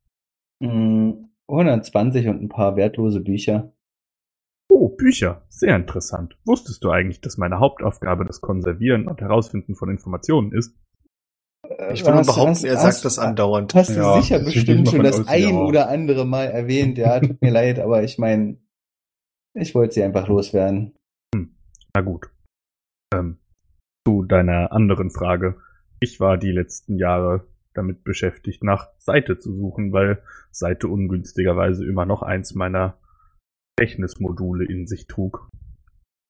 Hm, 0.61 1.30
120 1.47 2.28
und 2.28 2.41
ein 2.41 2.49
paar 2.49 2.76
wertlose 2.76 3.20
Bücher. 3.20 3.73
Oh, 4.76 4.90
Bücher. 4.90 5.44
Sehr 5.50 5.76
interessant. 5.76 6.36
Wusstest 6.46 6.84
du 6.84 6.90
eigentlich, 6.90 7.22
dass 7.22 7.38
meine 7.38 7.60
Hauptaufgabe 7.60 8.26
das 8.26 8.42
Konservieren 8.42 9.08
und 9.08 9.22
Herausfinden 9.22 9.76
von 9.76 9.90
Informationen 9.90 10.52
ist? 10.52 10.76
Ich 11.94 12.04
würde 12.04 12.18
Hast- 12.20 12.28
behaupten, 12.28 12.50
hast- 12.52 12.64
er 12.64 12.76
hast- 12.76 12.82
sagt 13.02 13.06
das 13.06 13.20
andauernd. 13.20 13.74
Hast 13.76 13.92
du 13.92 14.00
Ja, 14.02 14.20
sicher 14.22 14.40
bestimmt 14.40 14.90
schon 14.90 15.04
das 15.04 15.20
aus, 15.22 15.28
ein 15.28 15.44
ja. 15.44 15.60
oder 15.62 15.90
andere 15.90 16.26
Mal 16.26 16.46
erwähnt. 16.46 16.98
Ja, 16.98 17.20
tut 17.20 17.42
mir 17.42 17.52
leid, 17.52 17.80
aber 17.80 18.04
ich 18.04 18.18
meine, 18.18 18.58
ich 19.54 19.76
wollte 19.76 19.94
sie 19.94 20.04
einfach 20.04 20.28
loswerden. 20.28 20.94
Na 21.96 22.02
gut. 22.02 22.30
Ähm, 23.14 23.38
zu 24.08 24.24
deiner 24.24 24.72
anderen 24.72 25.12
Frage. 25.12 25.62
Ich 26.00 26.20
war 26.20 26.38
die 26.38 26.52
letzten 26.52 26.98
Jahre 26.98 27.48
damit 27.76 28.04
beschäftigt, 28.04 28.64
nach 28.64 28.90
Seite 28.98 29.38
zu 29.38 29.54
suchen, 29.56 29.94
weil 29.94 30.22
Seite 30.52 30.88
ungünstigerweise 30.88 31.86
immer 31.88 32.06
noch 32.06 32.24
eins 32.24 32.56
meiner 32.56 32.98
Gedächtnismodule 33.76 34.66
in 34.66 34.88
sich 34.88 35.08
trug. 35.08 35.50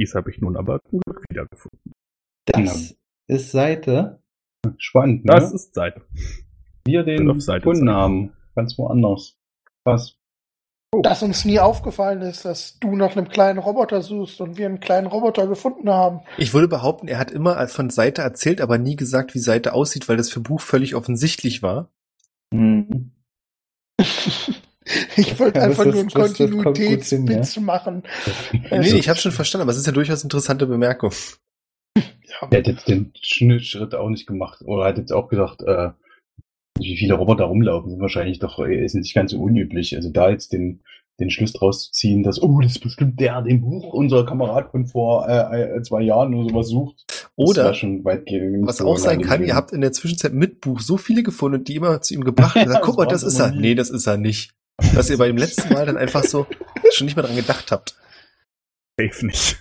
Dies 0.02 0.16
habe 0.16 0.32
ich 0.32 0.40
nun 0.40 0.58
aber 0.58 0.80
zum 0.90 1.02
Glück 1.06 1.24
wiedergefunden. 1.30 1.94
Das 2.46 2.96
ist 3.28 3.52
Seite. 3.52 4.22
Spannend, 4.78 5.26
ne? 5.26 5.34
Das 5.34 5.54
ist 5.54 5.74
Seite. 5.74 6.02
wir 6.86 7.04
den 7.04 7.30
auf 7.30 7.42
Seite 7.42 7.62
gefunden 7.62 7.90
haben. 7.90 8.34
Ganz 8.56 8.78
woanders. 8.78 9.38
Was? 9.86 10.18
dass 11.02 11.24
uns 11.24 11.44
nie 11.46 11.60
aufgefallen 11.60 12.22
ist, 12.22 12.46
dass 12.46 12.78
du 12.80 12.96
nach 12.96 13.16
einem 13.16 13.28
kleinen 13.28 13.58
Roboter 13.58 14.02
suchst 14.02 14.40
und 14.42 14.58
wir 14.58 14.68
einen 14.68 14.80
kleinen 14.80 15.08
Roboter 15.08 15.48
gefunden 15.48 15.90
haben. 15.90 16.22
Ich 16.38 16.54
würde 16.54 16.68
behaupten, 16.68 17.08
er 17.08 17.18
hat 17.18 17.32
immer 17.32 17.68
von 17.68 17.90
Seite 17.90 18.22
erzählt, 18.22 18.62
aber 18.62 18.78
nie 18.78 18.96
gesagt, 18.96 19.34
wie 19.34 19.40
Seite 19.40 19.74
aussieht, 19.74 20.08
weil 20.08 20.18
das 20.18 20.30
für 20.30 20.40
Buch 20.40 20.62
völlig 20.62 20.94
offensichtlich 20.94 21.64
war. 21.64 21.90
Hm. 22.54 23.12
Ich 25.18 25.40
wollte 25.40 25.60
Ja, 25.60 25.68
das 25.68 25.80
einfach 25.80 25.86
nur 25.92 26.02
einen 26.02 26.10
das- 26.10 26.34
das 26.34 26.38
Kontinuitätswitz 26.38 27.58
machen. 27.60 28.04
Nee, 28.72 28.98
ich 28.98 29.10
habe 29.10 29.20
schon 29.20 29.32
verstanden, 29.32 29.64
aber 29.64 29.72
es 29.72 29.78
ist 29.78 29.86
ja 29.88 29.92
durchaus 29.94 30.20
eine 30.22 30.26
interessante 30.26 30.66
Bemerkung. 30.68 31.12
Ja, 31.98 32.48
Der 32.48 32.60
hat 32.60 32.68
jetzt 32.68 32.88
den 32.88 33.12
Schnitt- 33.22 33.66
Schritt 33.66 33.96
auch 33.96 34.10
nicht 34.10 34.26
gemacht. 34.28 34.62
Oder 34.66 34.86
hat 34.86 34.98
jetzt 34.98 35.12
auch 35.14 35.30
gesagt, 35.30 35.62
äh, 35.64 35.90
wie 36.80 36.98
viele 36.98 37.14
Roboter 37.14 37.46
rumlaufen, 37.46 37.92
sind 37.92 38.02
wahrscheinlich 38.02 38.40
doch, 38.40 38.60
äh, 38.60 38.84
ist 38.84 38.96
nicht 38.96 39.14
ganz 39.14 39.32
so 39.32 39.40
unüblich. 39.40 39.96
Also 39.96 40.10
da 40.10 40.30
jetzt 40.32 40.52
den, 40.54 40.82
den 41.20 41.30
Schluss 41.30 41.54
draus 41.54 41.86
zu 41.86 41.92
ziehen, 41.92 42.24
dass, 42.24 42.42
oh, 42.42 42.60
das 42.60 42.72
ist 42.74 42.80
bestimmt 42.80 43.20
der, 43.20 43.42
den 43.44 43.62
Buch 43.62 43.94
unser 43.94 44.26
Kamerad 44.26 44.72
von 44.72 44.88
vor 44.88 45.28
äh, 45.30 45.78
äh, 45.78 45.82
zwei 45.84 46.02
Jahren 46.02 46.34
oder 46.34 46.50
sowas 46.50 46.68
sucht. 46.70 47.04
Das 47.08 47.28
Oder 47.36 47.72
Was 47.72 48.82
auch 48.82 48.98
sein 48.98 49.22
kann, 49.22 49.38
gewesen. 49.38 49.48
ihr 49.50 49.56
habt 49.56 49.72
in 49.72 49.82
der 49.82 49.92
Zwischenzeit 49.92 50.34
mit 50.34 50.62
Buch 50.62 50.80
so 50.82 50.98
viele 50.98 51.22
gefunden, 51.24 51.60
und 51.60 51.68
die 51.68 51.76
immer 51.76 52.02
zu 52.02 52.16
ihm 52.16 52.24
gebracht 52.24 52.56
und 52.56 52.64
gesagt, 52.66 52.82
Das 52.82 52.86
guck 52.88 52.98
mal, 52.98 53.06
war's 53.06 53.22
das 53.22 53.34
ist 53.34 53.40
er. 53.40 53.52
nie. 53.52 53.60
Nee, 53.60 53.76
das 53.76 53.90
ist 53.92 54.08
er 54.08 54.18
nicht. 54.18 54.54
Dass 54.96 55.10
ihr 55.10 55.18
bei 55.18 55.28
dem 55.28 55.38
letzten 55.38 55.74
Mal 55.74 55.86
dann 55.86 55.98
einfach 55.98 56.24
so 56.24 56.48
schon 56.92 57.06
nicht 57.06 57.16
mehr 57.16 57.26
dran 57.26 57.36
gedacht 57.36 57.72
habt. 57.72 57.96
Safe 59.00 59.26
nicht. 59.26 59.58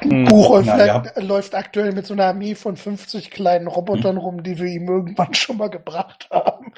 Buch 0.00 0.62
Na, 0.64 0.86
ja. 0.86 1.04
läuft 1.20 1.54
aktuell 1.54 1.92
mit 1.92 2.06
so 2.06 2.14
einer 2.14 2.26
Armee 2.26 2.54
von 2.54 2.76
50 2.76 3.30
kleinen 3.30 3.66
Robotern 3.66 4.16
rum, 4.16 4.42
die 4.42 4.58
wir 4.58 4.66
ihm 4.66 4.88
irgendwann 4.88 5.34
schon 5.34 5.56
mal 5.56 5.68
gebracht 5.68 6.28
haben. 6.30 6.72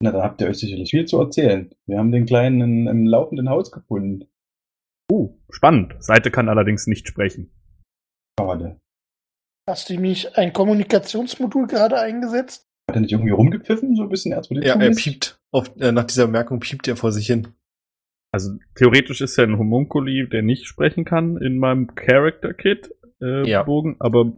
Na, 0.00 0.12
da 0.12 0.22
habt 0.22 0.40
ihr 0.40 0.48
euch 0.48 0.58
sicherlich 0.58 0.90
viel 0.90 1.06
zu 1.06 1.18
erzählen. 1.18 1.74
Wir 1.86 1.98
haben 1.98 2.12
den 2.12 2.26
Kleinen 2.26 2.60
in, 2.60 2.86
im 2.86 3.06
laufenden 3.06 3.48
Haus 3.48 3.70
gefunden. 3.72 4.28
Uh, 5.10 5.38
spannend. 5.50 5.94
Seite 6.00 6.30
kann 6.30 6.48
allerdings 6.48 6.86
nicht 6.86 7.08
sprechen. 7.08 7.50
Schade. 8.38 8.80
Hast 9.68 9.88
du 9.88 9.98
mich 9.98 10.36
ein 10.36 10.52
Kommunikationsmodul 10.52 11.66
gerade 11.66 11.98
eingesetzt? 11.98 12.68
Hat 12.88 12.96
er 12.96 13.00
nicht 13.00 13.12
irgendwie 13.12 13.32
rumgepfiffen, 13.32 13.96
so 13.96 14.02
ein 14.02 14.08
bisschen 14.08 14.32
r 14.32 14.42
Ja, 14.62 14.74
er 14.78 14.90
piept. 14.90 15.38
Auf, 15.50 15.70
äh, 15.78 15.92
nach 15.92 16.04
dieser 16.04 16.26
Bemerkung 16.26 16.60
piept 16.60 16.86
er 16.88 16.96
vor 16.96 17.12
sich 17.12 17.26
hin. 17.26 17.48
Also 18.32 18.52
theoretisch 18.74 19.20
ist 19.20 19.38
er 19.38 19.44
ein 19.44 19.58
Homunculi, 19.58 20.28
der 20.28 20.42
nicht 20.42 20.66
sprechen 20.66 21.04
kann 21.04 21.36
in 21.36 21.58
meinem 21.58 21.94
Character 21.94 22.52
Kit 22.52 22.92
äh, 23.22 23.48
Ja. 23.48 23.62
Bogen, 23.62 23.96
aber 24.00 24.32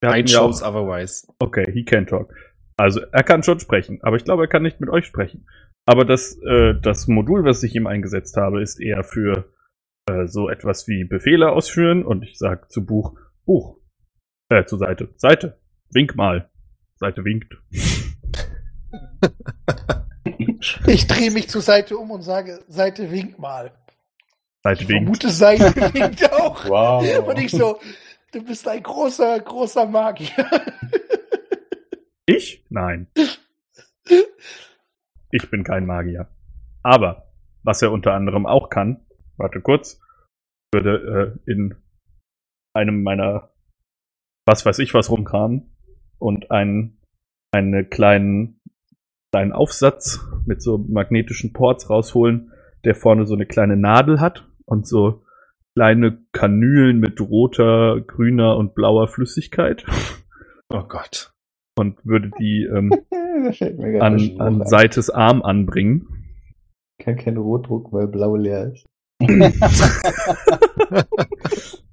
wir 0.00 0.10
I 0.14 0.24
ja 0.26 0.40
chose 0.40 0.64
auch, 0.64 0.74
otherwise. 0.74 1.26
okay, 1.38 1.64
he 1.72 1.84
can 1.84 2.06
talk. 2.06 2.32
Also 2.76 3.00
er 3.00 3.22
kann 3.22 3.42
schon 3.42 3.60
sprechen, 3.60 4.00
aber 4.02 4.16
ich 4.16 4.24
glaube, 4.24 4.44
er 4.44 4.48
kann 4.48 4.62
nicht 4.62 4.80
mit 4.80 4.90
euch 4.90 5.06
sprechen. 5.06 5.46
Aber 5.86 6.04
das, 6.04 6.38
äh, 6.46 6.74
das 6.80 7.08
Modul, 7.08 7.44
was 7.44 7.62
ich 7.62 7.74
ihm 7.74 7.86
eingesetzt 7.86 8.36
habe, 8.36 8.62
ist 8.62 8.80
eher 8.80 9.04
für 9.04 9.52
äh, 10.08 10.26
so 10.26 10.48
etwas 10.48 10.88
wie 10.88 11.04
Befehle 11.04 11.50
ausführen 11.50 12.04
und 12.04 12.24
ich 12.24 12.38
sage 12.38 12.68
zu 12.68 12.84
Buch, 12.84 13.18
Buch, 13.44 13.78
äh, 14.50 14.64
zu 14.64 14.76
Seite, 14.76 15.14
Seite, 15.16 15.60
wink 15.90 16.16
mal. 16.16 16.50
Seite 16.96 17.24
winkt. 17.24 17.54
Ich 20.86 21.06
drehe 21.06 21.30
mich 21.30 21.48
zur 21.48 21.60
Seite 21.60 21.96
um 21.98 22.10
und 22.10 22.22
sage, 22.22 22.64
Seite 22.68 23.10
wink 23.10 23.38
mal. 23.38 23.72
Seite 24.62 24.82
Ich 24.82 24.88
winkt. 24.88 25.02
vermute, 25.04 25.30
Seite 25.30 25.74
winkt 25.94 26.32
auch. 26.32 26.64
Wow. 26.68 27.28
Und 27.28 27.38
ich 27.38 27.50
so, 27.50 27.78
du 28.32 28.42
bist 28.44 28.66
ein 28.66 28.82
großer, 28.82 29.40
großer 29.40 29.86
Magier. 29.86 30.30
Ich? 32.26 32.64
Nein. 32.70 33.06
Ich 35.30 35.50
bin 35.50 35.62
kein 35.62 35.84
Magier. 35.84 36.26
Aber, 36.82 37.30
was 37.62 37.82
er 37.82 37.92
unter 37.92 38.14
anderem 38.14 38.46
auch 38.46 38.70
kann, 38.70 39.04
warte 39.36 39.60
kurz, 39.60 40.00
würde 40.72 41.36
äh, 41.46 41.50
in 41.50 41.74
einem 42.72 43.02
meiner, 43.02 43.50
was 44.46 44.64
weiß 44.64 44.78
ich 44.78 44.94
was 44.94 45.10
rumkramen 45.10 45.73
und 46.24 46.50
einen, 46.50 46.96
einen 47.52 47.90
kleinen, 47.90 48.58
kleinen 49.30 49.52
Aufsatz 49.52 50.26
mit 50.46 50.62
so 50.62 50.78
magnetischen 50.78 51.52
Ports 51.52 51.90
rausholen, 51.90 52.50
der 52.86 52.94
vorne 52.94 53.26
so 53.26 53.34
eine 53.34 53.44
kleine 53.44 53.76
Nadel 53.76 54.20
hat 54.20 54.48
und 54.64 54.88
so 54.88 55.22
kleine 55.76 56.24
Kanülen 56.32 56.98
mit 56.98 57.20
roter, 57.20 58.00
grüner 58.00 58.56
und 58.56 58.74
blauer 58.74 59.06
Flüssigkeit 59.06 59.84
Oh 60.72 60.84
Gott. 60.88 61.34
und 61.78 62.02
würde 62.06 62.30
die 62.40 62.66
ähm, 62.74 62.90
an, 64.00 64.14
ein. 64.14 64.40
an 64.40 64.66
Seites 64.66 65.10
Arm 65.10 65.42
anbringen. 65.42 66.06
Kann 67.02 67.16
kein 67.16 67.36
Rotdruck, 67.36 67.92
weil 67.92 68.08
blau 68.08 68.36
leer 68.36 68.72
ist. 68.72 68.86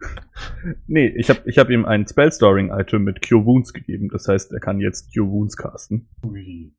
Nee, 0.87 1.07
ich 1.07 1.29
habe 1.29 1.41
ich 1.45 1.57
hab 1.57 1.69
ihm 1.69 1.85
ein 1.85 2.07
Spellstoring-Item 2.07 3.03
mit 3.03 3.27
Cure 3.27 3.45
Wounds 3.45 3.73
gegeben. 3.73 4.09
Das 4.09 4.27
heißt, 4.27 4.51
er 4.51 4.59
kann 4.59 4.79
jetzt 4.79 5.13
Cure 5.13 5.29
Wounds 5.29 5.57
casten. 5.57 6.09
Ui. 6.25 6.73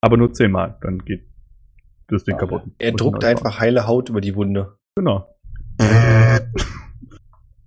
Aber 0.00 0.16
nur 0.16 0.32
zehnmal, 0.32 0.78
dann 0.82 1.04
geht 1.04 1.26
das 2.08 2.24
Ding 2.24 2.34
Ja, 2.34 2.40
kaputt. 2.40 2.62
Er 2.78 2.92
Muss 2.92 2.98
druckt 3.00 3.24
einfach 3.24 3.58
heile 3.58 3.86
Haut 3.86 4.08
über 4.08 4.20
die 4.20 4.34
Wunde. 4.36 4.78
Genau. 4.96 5.26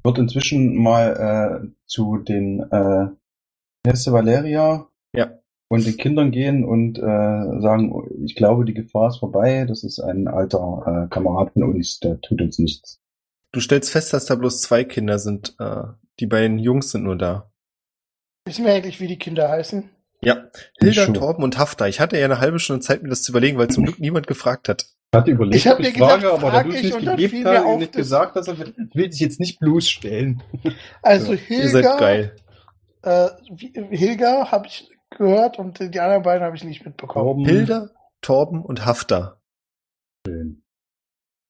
Wird 0.03 0.17
inzwischen 0.17 0.75
mal 0.81 1.61
äh, 1.63 1.67
zu 1.85 2.17
den 2.17 2.61
äh, 2.71 3.07
sie, 3.93 4.11
Valeria 4.11 4.87
Ja. 5.13 5.31
und 5.67 5.85
den 5.85 5.97
Kindern 5.97 6.31
gehen 6.31 6.63
und 6.63 6.97
äh, 6.97 7.01
sagen, 7.01 7.93
ich 8.23 8.35
glaube, 8.35 8.65
die 8.65 8.73
Gefahr 8.73 9.09
ist 9.09 9.17
vorbei. 9.17 9.65
Das 9.67 9.83
ist 9.83 9.99
ein 9.99 10.27
alter 10.27 11.05
äh, 11.05 11.13
Kamerad 11.13 11.51
von 11.53 11.63
uns, 11.63 11.99
der 11.99 12.21
tut 12.21 12.41
uns 12.41 12.59
nichts. 12.59 13.01
Du 13.51 13.59
stellst 13.61 13.91
fest, 13.91 14.13
dass 14.13 14.25
da 14.25 14.35
bloß 14.35 14.61
zwei 14.61 14.83
Kinder 14.83 15.17
sind. 15.19 15.55
Äh, 15.59 15.83
die 16.19 16.27
beiden 16.27 16.59
Jungs 16.59 16.91
sind 16.91 17.03
nur 17.03 17.17
da. 17.17 17.51
Wissen 18.45 18.65
wir 18.65 18.73
eigentlich, 18.73 18.99
wie 18.99 19.07
die 19.07 19.17
Kinder 19.17 19.49
heißen? 19.49 19.89
Ja, 20.21 20.49
Hilda. 20.79 21.07
Torben 21.07 21.43
und 21.43 21.57
Haftar. 21.57 21.87
Ich 21.87 21.99
hatte 21.99 22.17
ja 22.17 22.25
eine 22.25 22.39
halbe 22.39 22.59
Stunde 22.59 22.81
Zeit, 22.81 23.01
mir 23.03 23.09
das 23.09 23.23
zu 23.23 23.31
überlegen, 23.31 23.57
weil 23.57 23.69
zum 23.69 23.85
Glück 23.85 23.99
niemand 23.99 24.27
gefragt 24.27 24.67
hat. 24.67 24.83
Ich 25.11 25.17
hatte 25.17 25.31
überlegt, 25.31 25.55
Ich 25.55 25.67
hab 25.67 25.75
ob 25.75 25.79
mir 25.79 25.91
frage, 25.93 26.21
gedacht, 26.21 26.33
aber 26.33 26.51
da 26.51 26.51
frag 26.51 26.65
du 26.65 26.69
es 26.71 26.75
ich 26.77 26.83
nicht 26.83 26.93
und 26.95 27.05
dann 27.05 27.15
gegeben 27.15 27.31
fiel 27.31 27.43
mir 27.43 27.49
hast 27.57 27.63
auf, 27.65 27.73
und 27.73 27.79
nicht 27.79 27.95
dass- 27.95 27.97
gesagt 27.99 28.35
hast, 28.35 28.47
will 28.59 28.73
will 28.93 29.09
dich 29.09 29.19
jetzt 29.19 29.39
nicht 29.39 29.59
bloßstellen. 29.59 30.43
Also 31.01 31.33
Ja, 31.33 31.39
Ihr 31.49 31.69
seid 31.69 31.85
Hilga, 31.85 31.97
geil. 31.97 32.35
äh, 33.03 33.29
Hilga 33.95 34.51
habe 34.51 34.67
ich 34.67 34.89
gehört 35.09 35.57
und 35.57 35.79
die 35.79 35.99
anderen 35.99 36.21
beiden 36.21 36.43
habe 36.43 36.55
ich 36.55 36.63
nicht 36.63 36.85
mitbekommen. 36.85 37.25
Torben. 37.25 37.45
Hilda, 37.45 37.89
Torben 38.21 38.63
und 38.63 38.85
Haftar. 38.85 39.41
Schön. 40.27 40.61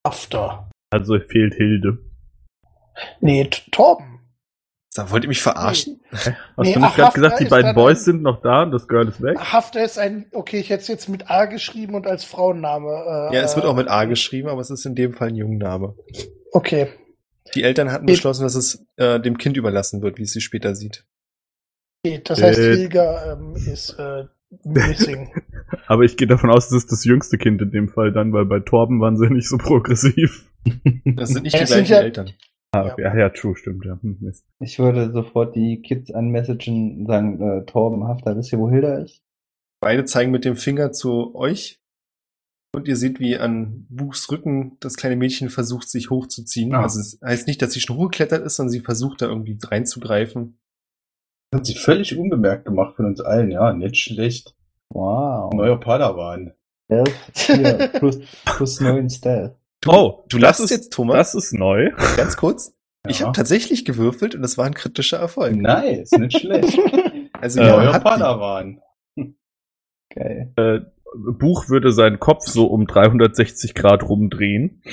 After. 0.04 0.70
Also 0.92 1.20
fehlt 1.20 1.54
Hilde. 1.56 2.00
Nee, 3.22 3.50
Torben. 3.72 4.06
Da 4.96 5.12
wollt 5.12 5.24
ihr 5.24 5.28
mich 5.30 5.42
verarschen? 5.42 6.02
Hast 6.12 6.28
Nee, 6.58 6.74
du 6.74 6.80
nicht 6.80 6.96
gerade 6.96 7.14
gesagt, 7.14 7.40
die 7.40 7.46
beiden 7.46 7.76
Boys 7.76 8.00
ein- 8.00 8.04
sind 8.06 8.22
noch 8.24 8.42
da 8.42 8.64
und 8.64 8.72
das 8.72 8.88
Girl 8.88 9.08
ist 9.08 9.22
weg? 9.22 9.38
Hafter 9.40 9.84
ist 9.86 10.00
ein, 10.00 10.26
okay, 10.34 10.60
ich 10.60 10.72
hätte 10.72 10.82
es 10.82 10.88
jetzt 10.88 11.08
mit 11.08 11.30
A 11.30 11.46
geschrieben 11.46 11.94
und 11.94 12.08
als 12.08 12.24
Frauenname. 12.24 13.30
Äh, 13.32 13.36
Ja, 13.36 13.42
es 13.44 13.56
wird 13.56 13.66
auch 13.66 13.76
mit 13.76 13.88
A 13.88 14.06
geschrieben, 14.06 14.50
aber 14.50 14.62
es 14.62 14.72
ist 14.72 14.86
in 14.86 14.96
dem 14.96 15.14
Fall 15.14 15.28
ein 15.30 15.36
Jungenname. 15.36 15.96
Okay. 16.52 16.88
Die 17.54 17.64
Eltern 17.64 17.92
hatten 17.92 18.06
Nee. 18.06 18.14
beschlossen, 18.14 18.44
dass 18.44 18.56
es 18.56 18.84
äh, 18.98 19.20
dem 19.20 19.38
Kind 19.38 19.58
überlassen 19.58 20.02
wird, 20.02 20.18
wie 20.18 20.24
es 20.24 20.32
sie 20.32 20.42
später 20.42 20.76
sieht. 20.76 21.06
okay. 22.04 22.22
Das 22.24 22.42
heißt, 22.42 22.60
Äh. 22.60 22.76
Hilga 22.76 23.34
ähm, 23.34 23.56
ist 23.56 23.92
äh, 24.00 24.26
missing. 24.64 25.30
Aber 25.88 26.04
ich 26.04 26.18
gehe 26.18 26.28
davon 26.28 26.50
aus, 26.50 26.70
das 26.70 26.80
ist 26.84 26.92
das 26.92 27.04
jüngste 27.06 27.38
Kind 27.38 27.62
in 27.62 27.72
dem 27.72 27.90
Fall 27.90 28.12
dann, 28.12 28.34
weil 28.34 28.46
bei 28.46 28.60
Torben 28.60 29.00
waren 29.02 29.18
sie 29.18 29.30
nicht 29.34 29.48
so 29.48 29.58
progressiv. 29.58 30.46
Das 31.06 31.30
sind 31.30 31.44
nicht 31.44 31.60
die 31.60 31.66
gleichen 31.66 31.92
ja- 31.92 32.00
Eltern. 32.02 32.30
Ah, 32.72 32.86
Ja. 32.86 32.94
okay. 32.94 33.02
ja, 33.02 33.18
ja, 33.18 33.30
true, 33.30 33.56
stimmt, 33.56 33.84
ja. 33.86 33.98
Hm, 34.02 34.18
Mist. 34.22 34.46
Ich 34.60 34.78
würde 34.78 35.12
sofort 35.12 35.56
die 35.56 35.82
Kids 35.82 36.12
anmessagen 36.12 37.00
und 37.00 37.08
sagen, 37.08 37.42
äh, 37.42 37.66
Torben, 37.66 38.04
Hafter, 38.08 38.38
wisst 38.38 38.52
ihr, 38.54 38.60
wo 38.60 38.70
Hilda 38.70 39.00
ist? 39.00 39.24
Beide 39.82 40.06
zeigen 40.06 40.32
mit 40.32 40.46
dem 40.46 40.56
Finger 40.56 40.92
zu 40.92 41.34
euch. 41.36 41.80
Und 42.76 42.88
ihr 42.88 42.96
seht, 42.96 43.20
wie 43.20 43.36
an 43.38 43.88
Buchs 43.90 44.30
Rücken 44.32 44.78
das 44.82 44.96
kleine 44.98 45.16
Mädchen 45.16 45.50
versucht, 45.50 45.90
sich 45.90 46.12
hochzuziehen. 46.12 46.76
Ah. 46.76 46.84
Also 46.84 47.00
es 47.00 47.20
heißt 47.26 47.48
nicht, 47.48 47.60
dass 47.64 47.72
sie 47.72 47.80
schon 47.80 47.98
hochgeklettert 47.98 48.46
ist, 48.46 48.58
sondern 48.58 48.72
sie 48.72 48.82
versucht 48.82 49.24
da 49.24 49.26
irgendwie 49.28 49.58
reinzugreifen. 49.64 50.60
Hat 51.54 51.66
sie 51.66 51.76
völlig 51.76 52.18
unbemerkt 52.18 52.66
gemacht 52.66 52.96
von 52.96 53.06
uns 53.06 53.22
allen. 53.22 53.50
Ja, 53.52 53.74
nicht 53.74 53.98
schlecht. 53.98 54.56
Wow. 54.90 55.52
Neuer 55.54 55.80
Padawan. 55.80 56.54
Elf, 56.88 57.14
vier, 57.34 57.88
plus, 58.00 58.20
plus 58.46 58.80
neun 58.82 59.10
Stealth. 59.10 59.56
oh, 59.88 60.24
Du 60.30 60.38
das 60.38 60.42
lachst 60.60 60.60
ist, 60.66 60.70
jetzt, 60.72 60.94
Thomas, 60.94 61.34
Das 61.34 61.46
ist 61.46 61.54
neu. 61.54 61.92
ganz 62.18 62.36
kurz. 62.38 62.76
Ich 63.08 63.20
Ja. 63.20 63.28
habe 63.28 63.36
tatsächlich 63.36 63.86
gewürfelt 63.86 64.36
und 64.36 64.44
es 64.44 64.58
war 64.58 64.66
ein 64.66 64.74
kritischer 64.74 65.18
Erfolg. 65.18 65.56
Nice, 65.56 66.12
nicht 66.14 66.40
schlecht. 66.40 66.78
Also 67.42 67.62
Äh, 67.62 67.68
ja, 67.68 67.78
Neuer. 67.78 68.00
Padawan. 68.02 68.82
Geil. 70.14 70.52
Äh, 70.58 70.80
Buch 71.16 71.70
würde 71.70 71.94
seinen 71.94 72.20
Kopf 72.20 72.46
so 72.46 72.66
um 72.68 72.86
360 72.86 73.74
Grad 73.76 74.04
rumdrehen. 74.04 74.84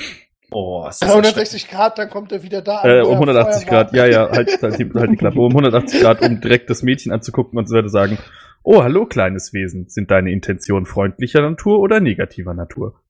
Oh, 0.51 0.87
ist 0.87 1.01
das 1.01 1.11
360 1.11 1.67
Grad, 1.69 1.97
dann 1.97 2.09
kommt 2.09 2.31
er 2.31 2.41
wieder 2.41 2.61
da 2.61 2.83
Äh, 2.85 3.01
um 3.01 3.07
er 3.09 3.13
180 3.13 3.65
vorher 3.67 3.83
Grad, 3.85 3.93
ja, 3.95 4.05
ja, 4.05 4.29
halt, 4.29 4.61
halt, 4.61 4.79
die, 4.79 4.89
halt 4.93 5.11
die 5.11 5.17
Klappe. 5.17 5.39
Um 5.39 5.51
180 5.51 6.01
Grad, 6.01 6.21
um 6.21 6.39
direkt 6.39 6.69
das 6.69 6.83
Mädchen 6.83 7.11
anzugucken 7.11 7.59
und 7.59 7.69
würde 7.69 7.89
sagen, 7.89 8.17
oh, 8.63 8.81
hallo, 8.81 9.05
kleines 9.05 9.51
Wesen. 9.53 9.89
Sind 9.89 10.09
deine 10.09 10.31
Intentionen 10.31 10.85
freundlicher 10.85 11.41
Natur 11.41 11.79
oder 11.79 11.99
negativer 11.99 12.53
Natur? 12.53 13.01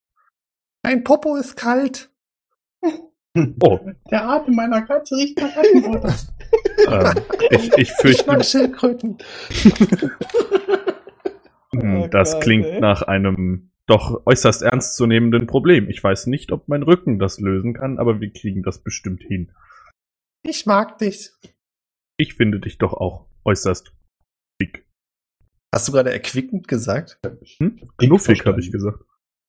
Mein 0.84 1.04
Popo 1.04 1.36
ist 1.36 1.56
kalt. 1.56 2.10
Oh, 3.62 3.80
Der 4.10 4.28
Atem 4.28 4.56
meiner 4.56 4.82
Katze 4.82 5.16
riecht 5.16 5.40
nach 5.40 5.56
Rattenbutter. 5.56 6.16
ähm, 6.88 7.24
ich, 7.52 7.68
ich 7.74 7.78
Ich 7.78 7.92
fürchte, 7.92 8.26
mag 8.32 8.44
Schildkröten. 8.44 9.18
hm, 11.72 12.02
Oh 12.02 12.08
das 12.08 12.34
Gott, 12.34 12.42
klingt 12.44 12.66
ey. 12.66 12.80
nach 12.80 13.04
einem 13.04 13.70
doch 13.88 14.22
äußerst 14.26 14.62
ernstzunehmenden 14.62 15.48
Problem. 15.48 15.90
Ich 15.90 16.04
weiß 16.04 16.28
nicht, 16.28 16.52
ob 16.52 16.68
mein 16.68 16.84
Rücken 16.84 17.20
das 17.20 17.40
lösen 17.40 17.74
kann, 17.74 17.98
aber 18.00 18.20
wir 18.22 18.32
kriegen 18.32 18.62
das 18.64 18.80
bestimmt 18.84 19.24
hin. 19.24 19.52
Ich 20.44 20.66
mag 20.66 20.98
dich. 21.00 21.32
Ich 22.18 22.36
finde 22.36 22.60
dich 22.60 22.78
doch 22.78 22.94
auch 22.94 23.28
äußerst 23.46 23.92
dick. 24.62 24.86
Hast 25.74 25.88
du 25.88 25.92
gerade 25.92 26.12
erquickend 26.12 26.68
gesagt? 26.68 27.20
Hm? 27.60 27.80
Knuffig, 27.98 28.46
habe 28.46 28.60
ich 28.60 28.72
gesagt. 28.72 29.04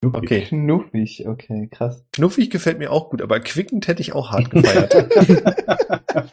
Okay. 0.04 0.42
Knuffig, 0.42 1.26
okay, 1.26 1.68
krass. 1.70 2.04
Knuffig 2.12 2.50
gefällt 2.50 2.78
mir 2.78 2.92
auch 2.92 3.10
gut, 3.10 3.20
aber 3.20 3.36
erquickend 3.36 3.88
hätte 3.88 4.00
ich 4.00 4.12
auch 4.12 4.30
hart 4.30 4.50
gefeiert. 4.50 6.32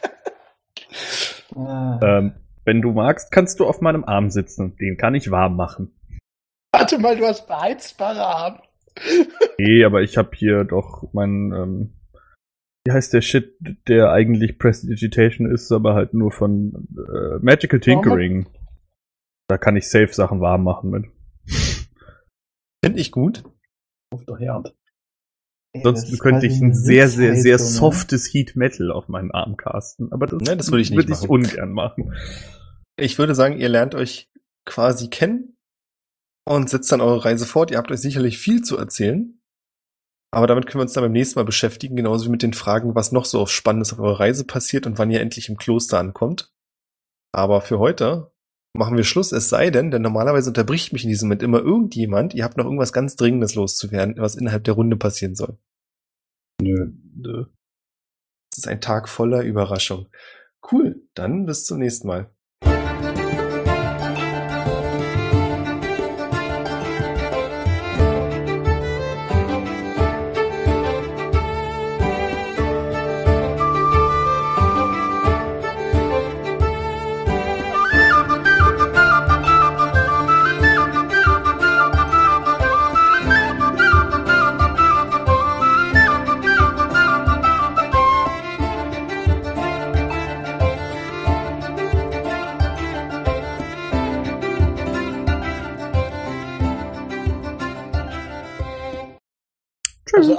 Ah, 1.54 1.98
Ähm, 2.02 2.32
wenn 2.66 2.82
du 2.82 2.92
magst, 2.92 3.32
kannst 3.32 3.60
du 3.60 3.64
auf 3.66 3.80
meinem 3.80 4.04
Arm 4.04 4.28
sitzen. 4.28 4.76
Den 4.76 4.98
kann 4.98 5.14
ich 5.14 5.30
warm 5.30 5.56
machen. 5.56 5.92
Warte 6.78 6.98
mal, 6.98 7.16
du 7.16 7.24
hast 7.26 7.46
beheizbare 7.46 8.20
Arme. 8.26 8.62
Nee, 9.58 9.84
aber 9.84 10.02
ich 10.02 10.16
habe 10.18 10.30
hier 10.36 10.64
doch 10.64 11.10
meinen, 11.12 11.52
ähm, 11.52 11.92
wie 12.86 12.92
heißt 12.92 13.12
der 13.14 13.22
Shit, 13.22 13.56
der 13.88 14.10
eigentlich 14.10 14.58
Prestidigitation 14.58 15.50
ist, 15.50 15.72
aber 15.72 15.94
halt 15.94 16.12
nur 16.12 16.32
von 16.32 16.86
äh, 16.96 17.38
Magical 17.40 17.80
Tinkering. 17.80 18.46
Da 19.48 19.56
kann 19.58 19.76
ich 19.76 19.88
safe 19.88 20.12
Sachen 20.12 20.40
warm 20.40 20.64
machen 20.64 20.90
mit. 20.90 21.04
Finde 22.84 23.00
ich 23.00 23.10
gut. 23.10 23.44
Auf 24.12 24.24
der 24.26 24.36
Herd. 24.36 24.74
Ansonsten 25.74 26.10
das 26.10 26.20
könnte 26.20 26.46
ich 26.46 26.60
ein 26.60 26.74
sehr, 26.74 27.08
sehr, 27.08 27.36
sehr 27.36 27.58
softes 27.58 28.32
Heat 28.32 28.54
Metal 28.56 28.90
auf 28.90 29.08
meinen 29.08 29.30
Arm 29.30 29.56
casten. 29.56 30.12
Aber 30.12 30.26
das, 30.26 30.40
Ne, 30.42 30.56
das 30.56 30.70
würde 30.70 30.82
ich 30.82 30.90
nicht 30.90 30.98
würde 30.98 31.12
ich 31.12 31.20
machen. 31.20 31.30
ungern 31.30 31.72
machen. 31.72 32.14
Ich 32.98 33.18
würde 33.18 33.34
sagen, 33.34 33.58
ihr 33.58 33.68
lernt 33.68 33.94
euch 33.94 34.30
quasi 34.64 35.08
kennen 35.08 35.55
und 36.48 36.70
setzt 36.70 36.90
dann 36.92 37.00
eure 37.00 37.24
Reise 37.24 37.46
fort. 37.46 37.70
Ihr 37.70 37.78
habt 37.78 37.90
euch 37.90 38.00
sicherlich 38.00 38.38
viel 38.38 38.62
zu 38.62 38.76
erzählen. 38.78 39.40
Aber 40.32 40.46
damit 40.46 40.66
können 40.66 40.80
wir 40.80 40.82
uns 40.82 40.92
dann 40.92 41.04
beim 41.04 41.12
nächsten 41.12 41.38
Mal 41.38 41.44
beschäftigen, 41.44 41.96
genauso 41.96 42.26
wie 42.26 42.30
mit 42.30 42.42
den 42.42 42.52
Fragen, 42.52 42.94
was 42.94 43.12
noch 43.12 43.24
so 43.24 43.40
auf 43.40 43.50
Spannendes 43.50 43.92
auf 43.92 44.00
eurer 44.00 44.20
Reise 44.20 44.44
passiert 44.44 44.86
und 44.86 44.98
wann 44.98 45.10
ihr 45.10 45.20
endlich 45.20 45.48
im 45.48 45.56
Kloster 45.56 45.98
ankommt. 45.98 46.52
Aber 47.32 47.60
für 47.60 47.78
heute 47.78 48.32
machen 48.76 48.96
wir 48.96 49.04
Schluss, 49.04 49.32
es 49.32 49.48
sei 49.48 49.70
denn, 49.70 49.90
denn 49.90 50.02
normalerweise 50.02 50.50
unterbricht 50.50 50.92
mich 50.92 51.04
in 51.04 51.08
diesem 51.08 51.28
Moment 51.28 51.42
immer 51.42 51.60
irgendjemand, 51.60 52.34
ihr 52.34 52.44
habt 52.44 52.56
noch 52.56 52.64
irgendwas 52.66 52.92
ganz 52.92 53.16
Dringendes 53.16 53.54
loszuwerden, 53.54 54.16
was 54.18 54.34
innerhalb 54.34 54.64
der 54.64 54.74
Runde 54.74 54.96
passieren 54.96 55.34
soll. 55.34 55.58
Nö. 56.60 56.92
Nö. 57.14 57.46
Es 58.52 58.58
ist 58.58 58.68
ein 58.68 58.80
Tag 58.80 59.08
voller 59.08 59.42
Überraschung. 59.42 60.08
Cool, 60.70 61.02
dann 61.14 61.46
bis 61.46 61.64
zum 61.64 61.78
nächsten 61.78 62.08
Mal. 62.08 62.30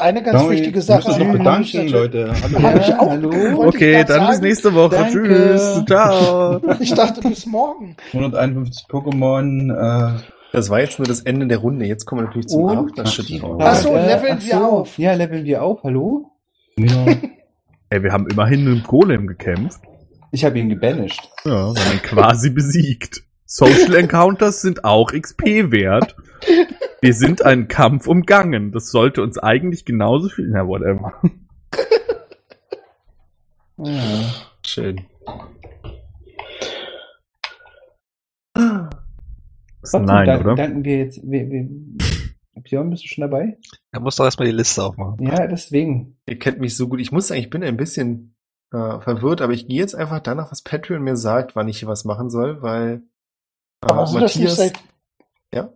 Eine 0.07 0.23
ganz 0.23 0.39
Sorry, 0.41 0.55
wichtige 0.57 0.81
Sache. 0.81 1.07
uns 1.07 1.17
noch 1.17 1.25
ich 1.27 1.31
bedanken, 1.33 1.87
Leute. 1.89 2.33
Hallo. 2.41 2.79
Ich 2.79 2.87
Ja, 2.87 2.99
auch 2.99 3.09
hallo. 3.09 3.31
ich 3.31 3.57
Okay, 3.57 3.93
dann 4.05 4.05
bis 4.05 4.15
sagen. 4.35 4.41
nächste 4.43 4.73
Woche. 4.73 4.95
Danke. 4.95 5.11
Tschüss. 5.11 5.85
Ciao. 5.85 6.61
Ich 6.79 6.93
dachte 6.93 7.21
bis 7.27 7.45
morgen. 7.45 7.95
151 8.13 8.85
Pokémon. 8.89 9.71
Äh, 10.17 10.19
Das 10.53 10.69
war 10.69 10.79
jetzt 10.79 10.97
nur 10.99 11.07
das 11.07 11.21
Ende 11.21 11.47
der 11.47 11.57
Runde. 11.59 11.85
Jetzt 11.85 12.05
kommen 12.05 12.21
wir 12.21 12.25
natürlich 12.27 12.47
zum 12.47 12.63
Und? 12.63 12.77
Aftershit 12.99 13.43
raus. 13.43 13.61
Ach 13.63 13.75
so, 13.75 13.89
Äh, 13.93 14.07
leveln 14.15 14.37
wir 14.41 14.65
auf. 14.65 14.97
Ja, 14.97 15.13
leveln 15.13 15.45
wir 15.45 15.63
auf. 15.63 15.83
Hallo? 15.83 16.31
ja. 16.77 17.05
Ey, 17.89 18.03
wir 18.03 18.11
haben 18.11 18.27
immerhin 18.27 18.65
mit 18.65 18.73
dem 18.79 18.83
Golem 18.83 19.27
gekämpft. 19.27 19.79
Ich 20.31 20.43
habe 20.43 20.59
ihn 20.59 20.67
gebanished. 20.67 21.21
Ja, 21.45 21.51
wir 21.73 21.81
haben 21.81 21.93
ihn 21.93 22.01
quasi 22.01 22.49
besiegt. 22.49 23.23
Social 23.49 23.95
Encounters 23.95 24.61
sind 24.61 24.83
auch 24.83 25.13
XP 25.13 25.71
wert. 25.71 26.17
Wir 27.01 27.13
sind 27.13 27.41
einen 27.43 27.69
Kampf 27.69 28.05
umgangen. 28.05 28.73
Das 28.73 28.91
sollte 28.91 29.23
uns 29.23 29.37
eigentlich 29.37 29.85
genauso 29.85 30.27
viel. 30.27 30.49
Na, 30.49 30.67
whatever. 30.67 31.13
Ja. 33.77 34.33
Schön. 34.65 35.05
ist 38.57 39.91
Trotzdem 39.91 40.05
Nein, 40.05 40.25
dank- 40.25 40.41
oder? 40.45 40.55
Danken 40.55 40.83
wir 40.83 40.97
jetzt. 40.97 41.21
Wir, 41.23 41.49
wir, 41.49 41.69
Björn, 42.63 42.89
bist 42.89 43.03
du 43.03 43.07
schon 43.07 43.21
dabei? 43.21 43.57
Er 43.91 43.99
muss 44.01 44.15
doch 44.17 44.25
erstmal 44.25 44.47
die 44.49 44.55
Liste 44.55 44.83
aufmachen. 44.83 45.25
Ja, 45.25 45.47
deswegen. 45.47 46.17
Ihr 46.25 46.37
kennt 46.37 46.59
mich 46.59 46.75
so 46.75 46.89
gut. 46.89 46.99
Ich 46.99 47.11
muss 47.13 47.27
sagen, 47.27 47.39
ich 47.39 47.49
bin 47.49 47.63
ein 47.63 47.77
bisschen 47.77 48.35
äh, 48.73 48.99
verwirrt, 48.99 49.41
aber 49.41 49.53
ich 49.53 49.67
gehe 49.67 49.79
jetzt 49.79 49.95
einfach 49.95 50.19
danach, 50.19 50.51
was 50.51 50.63
Patreon 50.63 51.01
mir 51.03 51.15
sagt, 51.15 51.55
wann 51.55 51.69
ich 51.69 51.79
hier 51.79 51.87
was 51.87 52.03
machen 52.03 52.29
soll, 52.29 52.61
weil 52.61 53.03
äh, 53.87 53.91
Aber 53.91 54.07
sind 54.07 54.21
das 54.21 54.35
nicht 54.35 54.51
seit. 54.51 54.73
Ja? 55.53 55.69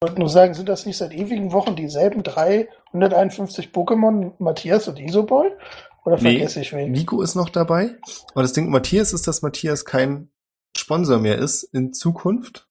Ich 0.00 0.08
wollte 0.08 0.20
nur 0.20 0.28
sagen, 0.28 0.54
sind 0.54 0.68
das 0.68 0.86
nicht 0.86 0.96
seit 0.96 1.12
ewigen 1.12 1.52
Wochen 1.52 1.74
dieselben 1.76 2.22
351 2.22 3.70
Pokémon, 3.72 4.32
Matthias 4.38 4.88
und 4.88 4.98
Isobol? 5.00 5.58
Oder 6.04 6.16
Nee, 6.16 6.36
vergesse 6.38 6.60
ich 6.60 6.72
wen? 6.72 6.92
Nico 6.92 7.20
ist 7.20 7.34
noch 7.34 7.48
dabei. 7.48 7.96
Aber 8.32 8.42
das 8.42 8.52
Ding 8.52 8.64
mit 8.64 8.72
Matthias 8.72 9.12
ist, 9.12 9.26
dass 9.26 9.42
Matthias 9.42 9.84
kein 9.84 10.30
Sponsor 10.76 11.18
mehr 11.18 11.38
ist 11.38 11.64
in 11.64 11.92
Zukunft. 11.92 12.68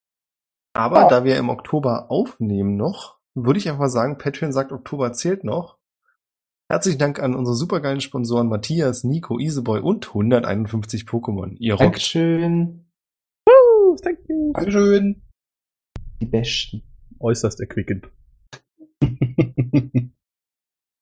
Aber 0.73 1.05
Ah. 1.05 1.07
da 1.09 1.23
wir 1.23 1.37
im 1.37 1.49
Oktober 1.49 2.09
aufnehmen 2.09 2.77
noch, 2.77 3.17
würde 3.35 3.59
ich 3.59 3.69
einfach 3.69 3.89
sagen, 3.89 4.17
Patreon 4.17 4.51
sagt, 4.53 4.71
Oktober 4.71 5.11
zählt 5.13 5.43
noch. 5.43 5.77
Herzlichen 6.69 6.99
Dank 6.99 7.19
an 7.21 7.35
unsere 7.35 7.55
supergeilen 7.55 8.01
Sponsoren 8.01 8.47
Matthias, 8.49 9.03
Nico, 9.03 9.37
Iseboy 9.39 9.79
und 9.81 10.07
151 10.07 11.03
Pokémon. 11.03 11.55
Ihr 11.59 11.73
rockt. 11.75 11.83
Dankeschön. 11.83 12.86
Thank 13.95 14.19
you. 14.27 14.53
Dankeschön. 14.53 15.21
Die 16.21 16.25
Besten. 16.25 16.83
Äußerst 17.19 17.59
erquickend. 17.59 18.09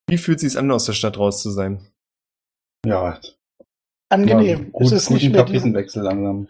Wie 0.08 0.18
fühlt 0.18 0.40
sich's 0.40 0.56
an, 0.56 0.72
aus 0.72 0.86
der 0.86 0.94
Stadt 0.94 1.18
raus 1.18 1.42
zu 1.42 1.52
sein? 1.52 1.88
ja. 2.86 3.20
Angenehm. 4.10 4.66
Ja, 4.66 4.70
gut, 4.72 4.84
es 4.84 4.92
ist 4.92 5.10
nicht 5.10 5.32
mehr 5.32 5.44
Tapetenwechsel 5.46 6.04
langsam. 6.04 6.48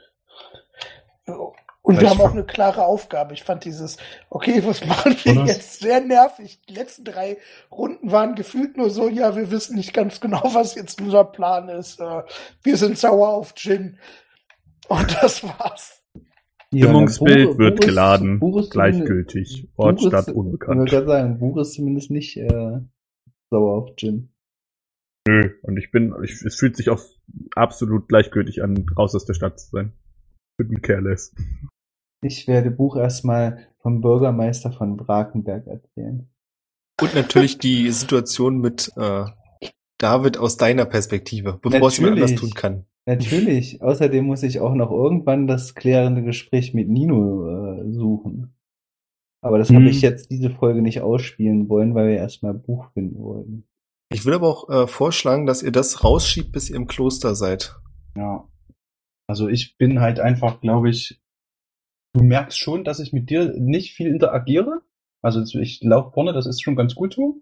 Und 1.82 2.02
wir 2.02 2.10
haben 2.10 2.20
auch 2.20 2.32
eine 2.32 2.44
klare 2.44 2.84
Aufgabe. 2.86 3.34
Ich 3.34 3.44
fand 3.44 3.64
dieses, 3.64 3.98
okay, 4.30 4.62
was 4.66 4.84
machen 4.86 5.16
wir 5.24 5.32
Oder? 5.34 5.46
jetzt? 5.46 5.80
Sehr 5.80 6.02
nervig. 6.02 6.60
Die 6.68 6.74
letzten 6.74 7.06
drei 7.06 7.38
Runden 7.72 8.12
waren 8.12 8.36
gefühlt 8.36 8.76
nur 8.76 8.90
so, 8.90 9.08
ja, 9.08 9.36
wir 9.36 9.52
wissen 9.52 9.76
nicht 9.76 9.94
ganz 9.94 10.20
genau, 10.20 10.42
was 10.54 10.76
jetzt 10.76 11.00
unser 11.00 11.24
Plan 11.24 11.70
ist. 11.70 12.02
Äh, 12.02 12.24
Wir 12.64 12.76
sind 12.76 12.98
sauer 12.98 13.30
auf 13.30 13.54
Gin. 13.56 14.00
Und 14.90 15.16
das 15.22 15.44
war's. 15.44 16.04
Ja, 16.76 16.86
Stimmungsbild 16.88 17.50
Buch- 17.52 17.58
wird 17.58 17.76
Buch 17.76 17.80
ist- 17.84 17.88
geladen. 17.90 18.40
Buch 18.40 18.60
ist 18.60 18.72
Gleichgültig. 18.72 19.68
Buch 19.76 19.86
Ort, 19.86 20.00
ist- 20.02 20.08
Stadt, 20.08 20.28
Ich 20.28 20.34
unbekannt. 20.36 20.80
wollte 20.80 20.92
gerade 20.96 21.08
sagen, 21.08 21.40
Buch 21.40 21.58
ist 21.58 21.74
zumindest 21.74 22.12
nicht 22.12 22.38
äh, 22.38 22.80
sauer 23.52 23.74
auf 23.78 23.90
Jin. 23.98 24.30
Nö. 25.28 25.50
Und 25.64 25.78
ich 25.78 25.92
bin, 25.92 26.14
ich, 26.24 26.42
es 26.44 26.56
fühlt 26.56 26.76
sich 26.78 26.90
auch 26.90 27.02
absolut 27.56 28.08
gleichgültig 28.08 28.62
an, 28.64 28.86
raus 28.98 29.16
aus 29.16 29.26
der 29.26 29.34
Stadt 29.34 29.60
zu 29.60 29.70
sein. 29.72 29.94
Mit 30.58 30.70
dem 30.72 30.82
Careless. 30.82 31.34
Ich 32.24 32.48
werde 32.48 32.72
Buch 32.72 32.96
erstmal 32.96 33.68
vom 33.82 34.02
Bürgermeister 34.02 34.72
von 34.72 34.98
Brakenberg 34.98 35.68
erzählen. 35.68 36.30
Und 37.02 37.14
natürlich 37.16 37.58
die 37.58 37.90
Situation 37.92 38.60
mit 38.60 38.92
äh, 38.96 39.26
David 39.98 40.38
aus 40.38 40.58
deiner 40.58 40.86
Perspektive, 40.86 41.60
bevor 41.62 41.88
es 41.90 41.98
jemand 41.98 42.16
anders 42.18 42.32
Natürlich. 42.32 42.54
tun 42.54 42.62
kann. 42.62 42.86
Natürlich. 43.06 43.82
Außerdem 43.82 44.26
muss 44.26 44.44
ich 44.44 44.60
auch 44.60 44.74
noch 44.74 44.92
irgendwann 44.92 45.48
das 45.48 45.76
klärende 45.76 46.24
Gespräch 46.24 46.74
mit 46.74 46.90
Nino 46.90 47.48
äh, 47.48 47.92
suchen. 47.92 48.56
Aber 49.42 49.60
das 49.60 49.70
habe 49.70 49.82
Hm. 49.82 49.88
ich 49.88 50.02
jetzt 50.02 50.32
diese 50.32 50.50
Folge 50.50 50.82
nicht 50.82 51.02
ausspielen 51.02 51.70
wollen, 51.70 51.94
weil 51.94 52.08
wir 52.08 52.16
erstmal 52.16 52.56
Buch 52.56 52.92
finden 52.94 53.20
wollten. 53.22 53.68
Ich 54.12 54.26
würde 54.26 54.38
aber 54.38 54.48
auch 54.48 54.70
äh, 54.70 54.88
vorschlagen, 54.88 55.46
dass 55.46 55.62
ihr 55.62 55.72
das 55.72 56.04
rausschiebt, 56.04 56.52
bis 56.52 56.70
ihr 56.70 56.76
im 56.76 56.88
Kloster 56.88 57.36
seid. 57.36 57.76
Ja. 58.16 58.48
Also 59.28 59.48
ich 59.48 59.78
bin 59.78 60.00
halt 60.00 60.20
einfach, 60.20 60.62
glaube 60.62 60.90
ich, 60.90 61.22
du 62.14 62.24
merkst 62.24 62.58
schon, 62.58 62.84
dass 62.84 63.00
ich 63.00 63.14
mit 63.14 63.30
dir 63.30 63.54
nicht 63.58 63.94
viel 63.94 64.08
interagiere. 64.08 64.82
Also 65.24 65.42
ich 65.60 65.82
laufe 65.82 66.12
vorne, 66.12 66.34
das 66.34 66.46
ist 66.46 66.62
schon 66.62 66.76
ganz 66.76 66.96
gut 66.96 67.14
so. 67.14 67.42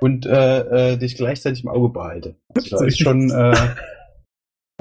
Und 0.00 0.26
äh, 0.26 0.92
äh, 0.92 0.96
dich 0.96 1.16
gleichzeitig 1.16 1.62
im 1.62 1.70
Auge 1.70 1.90
behalte. 1.90 2.36
Also 2.54 2.76
da 2.76 2.84
ist 2.84 2.98
schon, 3.00 3.30
äh, 3.30 3.54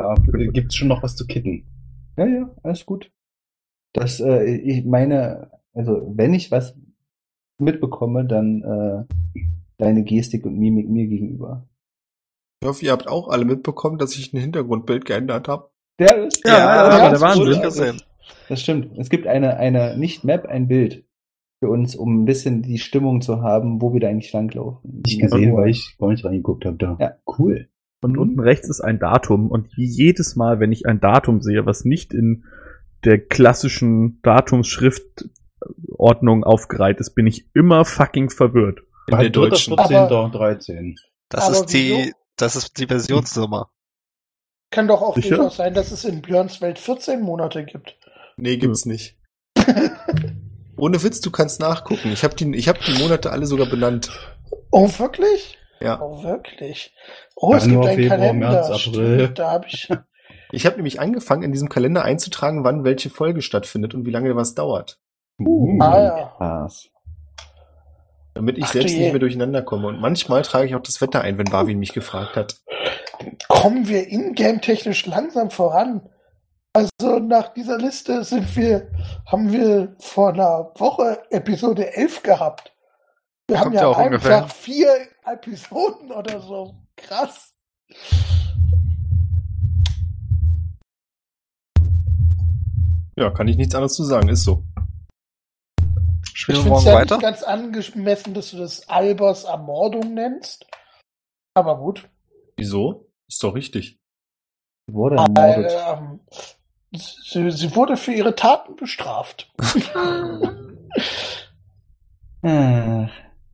da 0.01 0.15
gibt's 0.51 0.75
schon 0.75 0.87
noch 0.87 1.03
was 1.03 1.15
zu 1.15 1.25
kitten. 1.27 1.65
Ja, 2.17 2.25
ja, 2.27 2.55
alles 2.63 2.85
gut. 2.85 3.11
Das, 3.93 4.19
äh, 4.19 4.43
ich 4.43 4.85
meine, 4.85 5.51
also 5.73 6.11
wenn 6.15 6.33
ich 6.33 6.51
was 6.51 6.75
mitbekomme, 7.59 8.25
dann 8.25 8.61
äh, 8.63 9.43
deine 9.77 10.03
Gestik 10.03 10.45
und 10.45 10.57
Mimik 10.57 10.89
mir 10.89 11.07
gegenüber. 11.07 11.67
Ich 12.61 12.67
hoffe, 12.67 12.85
ihr 12.85 12.91
habt 12.91 13.07
auch 13.07 13.29
alle 13.29 13.45
mitbekommen, 13.45 13.97
dass 13.97 14.15
ich 14.15 14.33
ein 14.33 14.39
Hintergrundbild 14.39 15.05
geändert 15.05 15.47
habe. 15.47 15.69
Ja, 15.99 16.15
das, 16.15 16.39
Ja, 16.45 16.51
das 16.89 16.93
war 16.93 17.01
war 17.01 17.09
der 17.09 17.21
Wahnsinn. 17.21 17.61
gesehen. 17.61 18.01
Das 18.49 18.61
stimmt. 18.61 18.97
Es 18.97 19.09
gibt 19.09 19.27
eine, 19.27 19.57
eine 19.57 19.97
nicht-Map, 19.97 20.45
ein 20.45 20.67
Bild 20.67 21.05
für 21.59 21.69
uns, 21.69 21.95
um 21.95 22.21
ein 22.21 22.25
bisschen 22.25 22.61
die 22.63 22.77
Stimmung 22.79 23.21
zu 23.21 23.41
haben, 23.41 23.81
wo 23.81 23.93
wir 23.93 23.99
da 23.99 24.09
eigentlich 24.09 24.31
langlaufen. 24.33 25.01
Nicht 25.05 25.19
gesehen, 25.21 25.55
weil 25.55 25.69
ich 25.69 25.95
gar 25.97 26.09
nicht 26.09 26.23
reingeguckt 26.25 26.65
habe 26.65 26.77
da. 26.77 26.97
Ja. 26.99 27.13
Cool. 27.37 27.69
Und 28.03 28.13
Mhm. 28.13 28.19
unten 28.19 28.39
rechts 28.39 28.67
ist 28.69 28.81
ein 28.81 28.99
Datum. 28.99 29.49
Und 29.49 29.67
wie 29.77 29.85
jedes 29.85 30.35
Mal, 30.35 30.59
wenn 30.59 30.71
ich 30.71 30.85
ein 30.87 30.99
Datum 30.99 31.41
sehe, 31.41 31.65
was 31.65 31.85
nicht 31.85 32.13
in 32.13 32.43
der 33.05 33.19
klassischen 33.19 34.21
Datumsschriftordnung 34.21 36.43
aufgereiht 36.43 36.99
ist, 36.99 37.11
bin 37.15 37.27
ich 37.27 37.45
immer 37.53 37.85
fucking 37.85 38.29
verwirrt. 38.29 38.81
In 39.07 39.17
der 39.17 39.29
deutschen. 39.29 39.75
14. 39.77 40.31
13. 40.31 40.95
Das 41.29 41.45
Aber 41.45 41.53
ist 41.55 41.65
die, 41.67 42.13
das 42.37 42.55
ist 42.55 42.77
die 42.79 42.87
Versionsnummer. 42.87 43.69
Kann 44.71 44.87
doch 44.87 45.01
auch 45.01 45.15
Sicher? 45.15 45.35
durchaus 45.37 45.57
sein, 45.57 45.73
dass 45.73 45.91
es 45.91 46.05
in 46.05 46.21
Björns 46.21 46.61
Welt 46.61 46.79
14 46.79 47.21
Monate 47.21 47.65
gibt. 47.65 47.97
Nee, 48.37 48.55
gibt's 48.57 48.85
nicht. 48.85 49.17
Ohne 50.77 51.03
Witz, 51.03 51.19
du 51.21 51.29
kannst 51.29 51.59
nachgucken. 51.59 52.11
Ich 52.11 52.23
habe 52.23 52.35
die, 52.35 52.55
ich 52.55 52.67
hab 52.69 52.79
die 52.79 52.97
Monate 52.99 53.31
alle 53.31 53.45
sogar 53.45 53.67
benannt. 53.67 54.09
Oh, 54.71 54.87
wirklich? 54.97 55.59
Ja. 55.81 56.01
Oh, 56.01 56.23
wirklich? 56.23 56.93
Oh, 57.35 57.53
es 57.53 57.65
gibt 57.65 57.85
einen 57.85 57.95
Februar, 57.95 58.17
Kalender. 58.17 58.49
März, 58.51 58.69
April. 58.69 59.19
Stimmt, 59.19 59.39
da 59.39 59.51
habe 59.51 59.67
ich. 59.67 59.89
Ich 60.53 60.65
habe 60.65 60.75
nämlich 60.75 60.99
angefangen, 60.99 61.43
in 61.43 61.53
diesem 61.53 61.69
Kalender 61.69 62.03
einzutragen, 62.03 62.65
wann 62.65 62.83
welche 62.83 63.09
Folge 63.09 63.41
stattfindet 63.41 63.93
und 63.93 64.05
wie 64.05 64.11
lange 64.11 64.35
was 64.35 64.53
dauert. 64.53 64.99
Uh, 65.39 65.77
Ah, 65.81 66.01
ja. 66.01 66.33
Krass. 66.37 66.89
Damit 68.33 68.57
ich 68.57 68.65
Ach, 68.65 68.73
selbst 68.73 68.97
nicht 68.97 69.11
mehr 69.11 69.19
durcheinander 69.19 69.61
komme. 69.61 69.87
Und 69.87 70.01
manchmal 70.01 70.41
trage 70.41 70.67
ich 70.67 70.75
auch 70.75 70.81
das 70.81 70.99
Wetter 70.99 71.21
ein, 71.21 71.37
wenn 71.37 71.45
Barwin 71.45 71.79
mich 71.79 71.93
gefragt 71.93 72.35
hat. 72.35 72.57
Kommen 73.47 73.87
wir 73.87 74.07
ingame-technisch 74.09 75.05
langsam 75.05 75.51
voran? 75.51 76.09
Also 76.73 77.19
nach 77.19 77.49
dieser 77.53 77.77
Liste 77.77 78.23
sind 78.23 78.55
wir, 78.55 78.89
haben 79.25 79.51
wir 79.51 79.93
vor 79.99 80.33
einer 80.33 80.71
Woche 80.75 81.19
Episode 81.29 81.93
11 81.95 82.23
gehabt. 82.23 82.73
Wir 83.51 83.59
haben 83.59 83.73
ja 83.73 83.81
ja 83.81 83.87
auch 83.87 83.97
einen 83.97 84.13
ungefähr. 84.13 84.39
Tag 84.41 84.51
vier 84.53 85.07
Episoden 85.25 86.09
oder 86.11 86.39
so. 86.39 86.73
Krass. 86.95 87.53
Ja, 93.17 93.29
kann 93.29 93.49
ich 93.49 93.57
nichts 93.57 93.75
anderes 93.75 93.93
zu 93.95 94.03
sagen, 94.05 94.29
ist 94.29 94.43
so. 94.45 94.63
Spielen 96.33 96.59
Ich 96.59 96.65
wir 96.65 96.75
finde 96.75 96.79
es 96.79 96.85
ja 96.85 96.93
weiter? 96.95 97.15
nicht 97.17 97.23
ganz 97.23 97.43
angemessen, 97.43 98.33
dass 98.33 98.51
du 98.51 98.57
das 98.57 98.87
Albers 98.87 99.43
Ermordung 99.43 100.13
nennst. 100.13 100.65
Aber 101.53 101.77
gut. 101.77 102.07
Wieso? 102.55 103.09
Ist 103.27 103.43
doch 103.43 103.53
richtig. 103.53 103.99
Wurde 104.89 105.17
ermordet. 105.17 105.71
Ähm, 105.87 106.19
sie, 106.93 107.51
sie 107.51 107.75
wurde 107.75 107.97
für 107.97 108.13
ihre 108.13 108.33
Taten 108.33 108.77
bestraft. 108.77 109.51
Ah, 112.43 113.09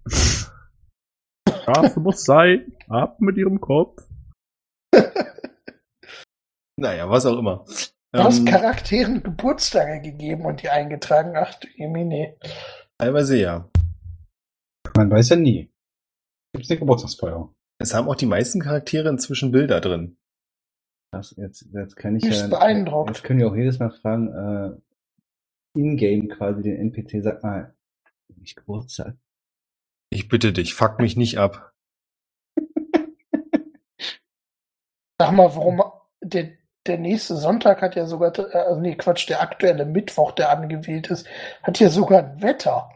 Strafe 0.10 2.00
muss 2.00 2.24
sein. 2.24 2.74
Ab 2.88 3.20
mit 3.20 3.38
ihrem 3.38 3.60
Kopf. 3.60 4.04
Naja, 6.80 7.10
was 7.10 7.26
auch 7.26 7.40
immer. 7.40 7.66
Du 8.12 8.24
hast 8.24 8.40
Ähm, 8.40 8.46
Charakteren 8.46 9.24
Geburtstage 9.24 10.00
gegeben 10.00 10.46
und 10.46 10.62
die 10.62 10.70
eingetragen. 10.70 11.36
Ach 11.36 11.56
du 11.56 11.68
Jemine. 11.76 12.38
teilweise 13.00 13.38
ja. 13.38 13.68
Man 14.96 15.10
weiß 15.10 15.30
ja 15.30 15.36
nie. 15.38 15.72
Gibt's 16.54 16.70
eine 16.70 16.80
Geburtstagsfeier? 16.80 17.52
Es 17.80 17.94
haben 17.94 18.08
auch 18.08 18.16
die 18.16 18.26
meisten 18.28 18.62
Charaktere 18.62 19.10
inzwischen 19.10 19.52
Bilder 19.52 19.82
drin. 19.82 20.18
krass, 21.12 21.36
jetzt, 21.38 21.68
jetzt 21.74 21.96
kann 21.96 22.16
ich 22.16 22.24
ja. 22.24 22.48
beeindruckt. 22.48 23.10
Jetzt 23.10 23.24
können 23.24 23.40
wir 23.40 23.48
auch 23.48 23.56
jedes 23.56 23.80
Mal 23.80 23.92
fragen, 23.92 24.28
äh, 24.34 25.80
in-game 25.80 26.30
quasi 26.30 26.64
den 26.64 26.78
NPC, 26.78 27.24
sag 27.24 27.44
mal, 27.44 27.76
nicht 28.36 28.56
Geburtstag. 28.56 29.16
Ich 30.10 30.28
bitte 30.30 30.54
dich, 30.54 30.74
fuck 30.74 31.00
mich 31.00 31.18
nicht 31.18 31.38
ab. 31.38 31.74
Sag 35.20 35.32
mal, 35.32 35.56
warum 35.56 35.82
der, 36.22 36.52
der 36.86 36.98
nächste 36.98 37.36
Sonntag 37.36 37.82
hat 37.82 37.96
ja 37.96 38.06
sogar, 38.06 38.38
äh, 38.40 38.58
also 38.58 38.80
nee, 38.80 38.96
Quatsch, 38.96 39.28
der 39.30 39.42
aktuelle 39.42 39.86
Mittwoch, 39.86 40.32
der 40.32 40.50
angewählt 40.52 41.08
ist, 41.10 41.28
hat 41.64 41.80
ja 41.80 41.90
sogar 41.90 42.24
ein 42.24 42.42
Wetter. 42.42 42.90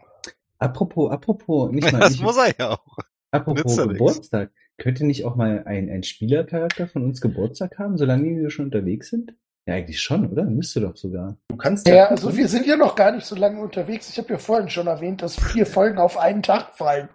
Apropos, 0.58 1.10
apropos, 1.10 1.70
nicht 1.72 1.90
mal, 1.92 2.00
Das 2.00 2.12
nicht, 2.12 2.22
muss 2.22 2.36
er 2.36 2.54
ja 2.58 2.70
auch. 2.70 2.98
apropos 3.30 3.76
ja 3.76 3.86
nix. 3.86 3.98
Geburtstag. 3.98 4.52
Könnte 4.78 5.04
nicht 5.06 5.24
auch 5.24 5.36
mal 5.36 5.64
ein, 5.66 5.90
ein 5.90 6.02
Spielercharakter 6.02 6.88
von 6.88 7.04
uns 7.04 7.20
Geburtstag 7.20 7.78
haben, 7.78 7.98
solange 7.98 8.24
wir 8.40 8.50
schon 8.50 8.66
unterwegs 8.66 9.10
sind? 9.10 9.34
Ja, 9.66 9.74
eigentlich 9.74 10.00
schon, 10.00 10.30
oder? 10.30 10.44
Müsste 10.44 10.80
doch 10.80 10.96
sogar. 10.96 11.36
Du 11.48 11.56
kannst 11.56 11.86
Ja, 11.86 11.94
ja, 11.94 12.06
also 12.06 12.36
wir 12.36 12.48
sind 12.48 12.66
ja 12.66 12.76
noch 12.76 12.96
gar 12.96 13.12
nicht 13.12 13.26
so 13.26 13.36
lange 13.36 13.60
unterwegs. 13.60 14.08
Ich 14.10 14.18
habe 14.18 14.32
ja 14.32 14.38
vorhin 14.38 14.68
schon 14.68 14.88
erwähnt, 14.88 15.22
dass 15.22 15.38
vier 15.38 15.66
Folgen 15.66 15.98
auf 15.98 16.18
einen 16.18 16.42
Tag 16.42 16.74
fallen. 16.74 17.08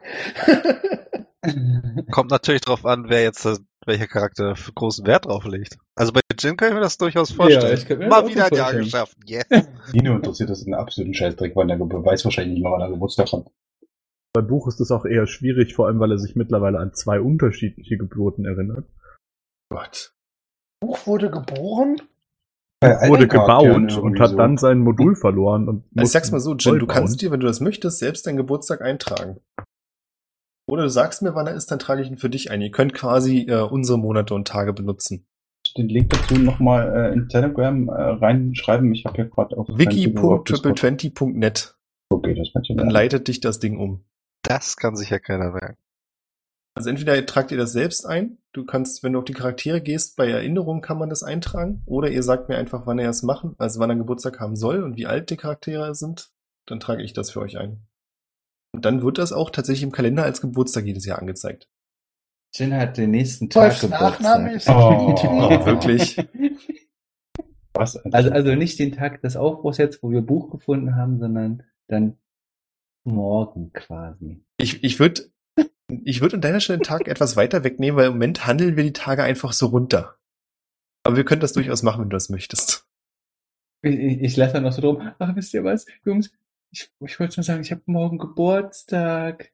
Kommt 2.12 2.32
natürlich 2.32 2.62
drauf 2.62 2.86
an, 2.86 3.10
wer 3.10 3.24
jetzt 3.24 3.46
welcher 3.86 4.08
Charakter 4.08 4.56
für 4.56 4.72
großen 4.74 5.06
Wert 5.06 5.26
drauf 5.26 5.46
legt. 5.46 5.78
Also 5.96 6.12
bei 6.14 6.22
Jin 6.38 6.58
kann 6.58 6.70
ich 6.70 6.76
mir 6.76 6.82
das 6.82 6.98
durchaus 6.98 7.32
vorstellen. 7.32 7.78
ich 7.78 7.86
könnte 7.86 8.04
mir 8.04 8.10
das 8.10 8.22
Mal 8.22 8.30
wieder 8.30 8.46
ein 8.46 8.54
Jahr 8.54 8.74
geschafft. 8.74 9.18
Yes. 9.26 9.46
Nino 9.94 10.16
interessiert 10.16 10.50
das 10.50 10.64
einen 10.64 10.76
absoluten 10.76 11.14
Scheißdreck, 11.14 11.56
weil 11.56 11.68
der 11.68 11.80
weiß 11.80 12.26
wahrscheinlich 12.26 12.56
nicht 12.56 12.64
mehr, 12.64 12.72
wann 12.72 12.82
er 12.82 12.90
Geburtstag 12.90 13.32
hat. 13.32 13.52
Beim 14.34 14.48
Buch 14.48 14.68
ist 14.68 14.80
es 14.80 14.92
auch 14.92 15.06
eher 15.06 15.26
schwierig, 15.26 15.74
vor 15.74 15.88
allem 15.88 16.00
weil 16.00 16.12
er 16.12 16.20
sich 16.20 16.36
mittlerweile 16.36 16.80
an 16.80 16.94
zwei 16.94 17.20
unterschiedliche 17.20 17.98
Geburten 17.98 18.46
erinnert. 18.46 18.86
Gott. 19.70 20.14
Buch 20.80 21.08
wurde 21.08 21.32
geboren. 21.32 22.02
Bei 22.80 23.10
Wurde 23.10 23.28
gebaut 23.28 23.98
und 23.98 24.20
hat 24.20 24.32
so. 24.32 24.38
dann 24.38 24.58
sein 24.58 24.80
Modul 24.80 25.16
verloren. 25.16 25.68
Und 25.68 25.84
ich 25.96 26.10
sag's 26.10 26.32
mal 26.32 26.40
so, 26.40 26.56
Jin, 26.56 26.74
neu 26.74 26.80
du 26.80 26.86
kannst 26.86 27.22
dir, 27.22 27.32
wenn 27.32 27.40
du 27.40 27.48
das 27.48 27.60
möchtest, 27.60 28.00
selbst 28.00 28.28
deinen 28.28 28.38
Geburtstag 28.38 28.82
eintragen. 28.82 29.40
Oder 30.70 30.84
du 30.84 30.90
sagst 30.90 31.22
mir, 31.22 31.34
wann 31.34 31.48
er 31.48 31.56
ist, 31.56 31.72
dann 31.72 31.80
trage 31.80 32.02
ich 32.02 32.10
ihn 32.10 32.18
für 32.18 32.30
dich 32.30 32.52
ein. 32.52 32.62
Ihr 32.62 32.72
könnt 32.72 32.94
quasi 32.94 33.48
äh, 33.50 33.62
unsere 33.62 33.98
Monate 33.98 34.36
und 34.36 34.48
Tage 34.48 34.74
benutzen. 34.74 35.26
den 35.78 35.90
Link 35.90 36.12
dazu 36.12 36.36
nochmal 36.36 36.94
äh, 36.94 37.14
in 37.14 37.30
Telegram 37.30 37.88
äh, 37.88 37.94
reinschreiben. 37.94 38.94
Ich 38.94 39.06
habe 39.06 39.16
hier 39.16 39.26
gerade 39.26 39.58
auf 39.58 39.68
wiki.triple20.net. 39.70 41.76
Okay, 42.10 42.36
das 42.36 42.50
ja 42.54 42.62
Dann 42.76 42.90
leitet 42.90 43.28
dich 43.28 43.40
das 43.40 43.60
Ding 43.60 43.80
um. 43.80 44.04
Das 44.44 44.76
kann 44.76 44.96
sich 44.96 45.10
ja 45.10 45.20
keiner 45.20 45.52
merken. 45.52 45.78
Also 46.78 46.92
entweder 46.92 47.26
tragt 47.26 47.50
ihr 47.50 47.58
das 47.58 47.72
selbst 47.72 48.06
ein, 48.06 48.38
du 48.54 48.64
kannst, 48.64 49.02
wenn 49.02 49.14
du 49.14 49.18
auf 49.18 49.26
die 49.26 49.34
Charaktere 49.34 49.82
gehst, 49.82 50.16
bei 50.16 50.30
Erinnerungen 50.30 50.84
kann 50.84 51.00
man 51.00 51.10
das 51.10 51.24
eintragen, 51.24 51.82
oder 51.88 52.12
ihr 52.12 52.22
sagt 52.22 52.50
mir 52.50 52.58
einfach, 52.58 52.86
wann 52.86 53.00
er 53.00 53.10
es 53.10 53.24
machen, 53.24 53.56
also 53.58 53.80
wann 53.80 53.90
er 53.90 53.96
Geburtstag 53.96 54.40
haben 54.40 54.56
soll 54.56 54.84
und 54.84 54.96
wie 54.96 55.08
alt 55.08 55.32
die 55.32 55.38
Charaktere 55.38 55.96
sind, 55.96 56.30
dann 56.68 56.80
trage 56.80 57.02
ich 57.02 57.14
das 57.14 57.32
für 57.32 57.40
euch 57.40 57.58
ein. 57.58 57.88
Und 58.76 58.86
dann 58.86 59.02
wird 59.02 59.18
das 59.18 59.34
auch 59.34 59.50
tatsächlich 59.50 59.82
im 59.82 59.92
Kalender 59.92 60.22
als 60.22 60.40
Geburtstag 60.40 60.86
jedes 60.86 61.08
Jahr 61.08 61.18
angezeigt. 61.18 61.68
Jin 62.54 62.76
hat 62.76 62.96
den 62.98 63.10
nächsten 63.10 63.50
Tag 63.50 63.64
Wolfs 63.64 63.82
Geburtstag. 63.82 64.22
Nachname 64.22 64.54
ist 64.54 64.70
Oh. 64.70 65.16
Oh, 65.20 65.50
wirklich? 65.66 66.24
Was? 67.74 67.98
Also, 68.06 68.30
also 68.30 68.54
nicht 68.54 68.78
den 68.78 68.92
Tag 68.92 69.24
des 69.24 69.36
Aufbruchs 69.36 69.80
jetzt, 69.80 70.04
wo 70.04 70.12
wir 70.12 70.22
Buch 70.22 70.52
gefunden 70.52 70.96
haben, 70.96 71.18
sondern 71.18 71.64
dann 71.88 72.20
morgen 73.04 73.74
quasi. 73.74 74.46
Ich, 74.58 74.84
ich 74.84 75.00
würde 75.00 75.32
ich 75.90 76.22
würd 76.22 76.34
an 76.34 76.42
deiner 76.42 76.60
Stelle 76.60 76.80
den 76.80 76.84
Tag 76.84 77.08
etwas 77.08 77.36
weiter 77.36 77.64
wegnehmen, 77.64 77.98
weil 77.98 78.08
im 78.08 78.14
Moment 78.14 78.46
handeln 78.46 78.76
wir 78.76 78.84
die 78.84 78.94
Tage 78.94 79.24
einfach 79.24 79.54
so 79.54 79.68
runter. 79.68 80.18
Aber 81.04 81.16
wir 81.16 81.26
können 81.26 81.42
das 81.42 81.54
durchaus 81.54 81.84
machen, 81.84 82.02
wenn 82.02 82.10
du 82.10 82.16
das 82.16 82.30
möchtest. 82.30 82.86
Ich, 83.82 83.96
ich, 83.96 84.22
ich 84.22 84.38
lasse 84.38 84.54
dann 84.54 84.64
noch 84.64 84.74
so 84.74 84.82
drum, 84.82 85.12
ach, 85.20 85.36
wisst 85.36 85.54
ihr 85.54 85.64
was, 85.64 85.86
Jungs, 86.04 86.32
ich, 86.72 86.92
ich 87.00 87.20
wollte 87.20 87.40
nur 87.40 87.44
sagen, 87.44 87.62
ich 87.62 87.72
habe 87.72 87.82
morgen 87.86 88.18
Geburtstag. 88.18 89.52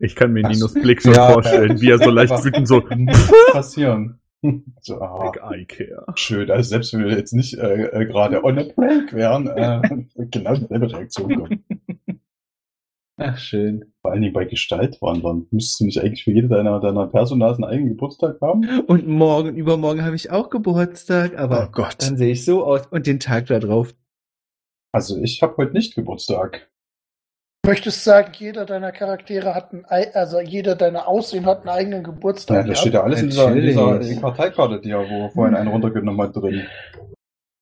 Ich 0.00 0.16
kann 0.16 0.32
mir 0.32 0.42
Ach 0.44 0.50
Ninos 0.50 0.72
so. 0.72 0.80
Blick 0.80 1.02
schon 1.02 1.12
Ja, 1.12 1.32
vorstellen, 1.32 1.80
wie 1.80 1.90
er 1.90 1.98
so 1.98 2.10
leicht 2.10 2.32
wütend 2.44 2.66
so 2.66 2.80
passieren. 3.52 4.20
So, 4.80 5.00
ah, 5.00 5.30
Big 5.30 5.42
Eye 5.42 5.64
Care. 5.64 6.04
schön. 6.14 6.50
Also 6.50 6.68
selbst 6.68 6.92
wenn 6.92 7.04
wir 7.04 7.16
jetzt 7.16 7.32
nicht 7.32 7.54
äh, 7.54 7.86
äh, 7.86 8.06
gerade 8.06 8.44
on 8.44 8.58
a 8.58 8.64
break 8.76 9.12
wären, 9.12 9.48
äh, 9.48 9.80
genau 10.30 10.54
dieselbe 10.54 10.92
Reaktion 10.92 11.34
kommen. 11.34 11.64
Ach, 13.18 13.38
schön. 13.38 13.92
Vor 14.02 14.12
allen 14.12 14.20
Dingen 14.20 14.34
bei 14.34 14.44
Gestaltwandern. 14.44 15.46
Müsstest 15.50 15.80
du 15.80 15.84
nicht 15.86 15.98
eigentlich 16.00 16.24
für 16.24 16.32
jede 16.32 16.48
deiner, 16.48 16.80
deiner 16.80 17.06
Personas 17.06 17.56
einen 17.56 17.64
eigenen 17.64 17.88
Geburtstag 17.90 18.38
haben? 18.42 18.80
Und 18.86 19.08
morgen, 19.08 19.56
übermorgen 19.56 20.04
habe 20.04 20.16
ich 20.16 20.30
auch 20.30 20.50
Geburtstag, 20.50 21.38
aber 21.38 21.68
oh 21.68 21.72
Gott. 21.72 21.96
dann 22.00 22.18
sehe 22.18 22.32
ich 22.32 22.44
so 22.44 22.64
aus. 22.64 22.86
Und 22.88 23.06
den 23.06 23.18
Tag 23.18 23.46
da 23.46 23.58
drauf. 23.58 23.94
Also 24.92 25.18
ich 25.18 25.40
habe 25.42 25.56
heute 25.56 25.72
nicht 25.72 25.94
Geburtstag. 25.94 26.70
Möchtest 27.66 28.04
sagen, 28.04 28.32
jeder 28.36 28.64
deiner 28.64 28.92
Charaktere 28.92 29.54
hat 29.54 29.72
einen, 29.72 29.84
ei- 29.86 30.14
also 30.14 30.38
jeder 30.40 30.76
deiner 30.76 31.08
Aussehen 31.08 31.46
hat 31.46 31.60
einen 31.60 31.70
eigenen 31.70 32.02
Ja, 32.04 32.10
Geburtstag. 32.10 32.66
das 32.66 32.80
steht 32.80 32.94
ja 32.94 33.02
alles 33.02 33.22
in 33.22 33.30
dieser, 33.30 33.48
in 33.52 33.60
dieser 33.62 34.20
Karteikarte, 34.20 34.80
die 34.80 34.90
ja 34.90 34.98
wo 34.98 35.30
vorhin 35.30 35.56
einen 35.56 35.68
runtergenommen 35.68 36.20
hat 36.20 36.36
drin. 36.36 36.66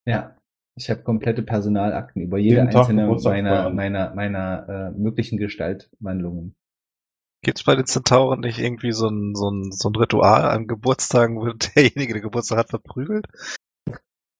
Ja. 0.07 0.37
Ich 0.77 0.91
habe 0.91 1.03
komplette 1.03 1.43
Personalakten 1.43 2.23
über 2.23 2.39
jede 2.39 2.57
Jeden 2.57 2.77
einzelne 2.77 3.07
meiner, 3.07 3.71
meiner, 3.71 4.15
meiner 4.15 4.69
äh, 4.69 4.99
möglichen 4.99 5.39
Gestaltwandlungen. 5.39 6.57
Gibt's 7.43 7.63
bei 7.63 7.77
den 7.77 7.87
Zentauren 7.87 8.41
nicht 8.41 8.59
irgendwie 8.59 8.93
so 8.93 9.09
ein, 9.09 9.35
so 9.35 9.51
ein, 9.51 9.71
so 9.71 9.89
ein 9.91 9.95
Ritual 9.97 10.45
an 10.47 10.67
Geburtstagen, 10.67 11.37
wo 11.37 11.53
derjenige, 11.77 12.15
der 12.15 12.23
Geburtstag 12.23 12.59
hat, 12.59 12.71
verprügelt? 12.71 13.27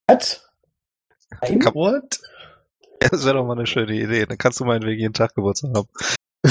Was? 0.09 0.51
Kann- 1.41 1.75
What? 1.75 2.21
Ja, 3.03 3.09
das 3.11 3.25
wäre 3.25 3.37
doch 3.37 3.47
mal 3.47 3.57
eine 3.57 3.67
schöne 3.67 3.93
Idee. 3.95 4.25
Dann 4.27 4.39
kannst 4.39 4.59
du 4.61 4.65
meinetwegen 4.65 5.01
jeden 5.01 5.15
Tag 5.15 5.35
Geburtstag 5.35 5.73
haben. 5.77 5.89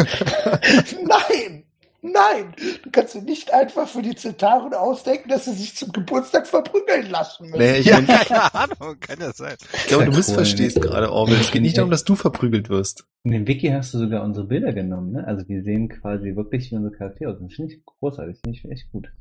Nein! 1.06 1.64
Nein! 2.02 2.54
Du 2.82 2.90
kannst 2.90 3.14
dir 3.14 3.22
nicht 3.22 3.52
einfach 3.52 3.86
für 3.86 4.00
die 4.02 4.14
Zentauren 4.14 4.72
ausdenken, 4.72 5.28
dass 5.28 5.44
sie 5.44 5.52
sich 5.52 5.76
zum 5.76 5.92
Geburtstag 5.92 6.46
verprügeln 6.46 7.10
lassen 7.10 7.50
müssen. 7.50 7.58
Nee, 7.58 7.78
ich, 7.78 7.86
Ja, 7.86 8.00
keine 8.00 8.54
Ahnung, 8.54 8.98
kann 9.00 9.20
ja 9.20 9.32
sein. 9.32 9.56
ich 9.74 9.86
glaube, 9.86 10.06
du 10.06 10.10
Ja, 10.12 10.16
missverstehst 10.16 10.78
cool. 10.78 10.82
gerade, 10.84 11.12
Orwell. 11.12 11.38
Es 11.40 11.50
geht 11.50 11.62
nicht 11.62 11.76
darum, 11.76 11.90
dass 11.90 12.04
du 12.04 12.14
verprügelt 12.16 12.70
wirst. 12.70 13.06
In 13.24 13.32
dem 13.32 13.46
Wiki 13.46 13.68
hast 13.68 13.92
du 13.92 13.98
sogar 13.98 14.22
unsere 14.24 14.46
Bilder 14.46 14.72
genommen, 14.72 15.12
ne? 15.12 15.26
Also 15.26 15.46
wir 15.48 15.62
sehen 15.62 15.88
quasi 15.90 16.34
wirklich 16.36 16.70
wie 16.70 16.76
unsere 16.76 16.94
Charaktere 16.96 17.32
aus. 17.32 17.38
Das 17.40 17.52
finde 17.54 17.74
ich 17.74 17.84
großartig, 17.84 18.38
finde 18.42 18.58
ich 18.58 18.64
echt 18.70 18.90
gut. 18.92 19.12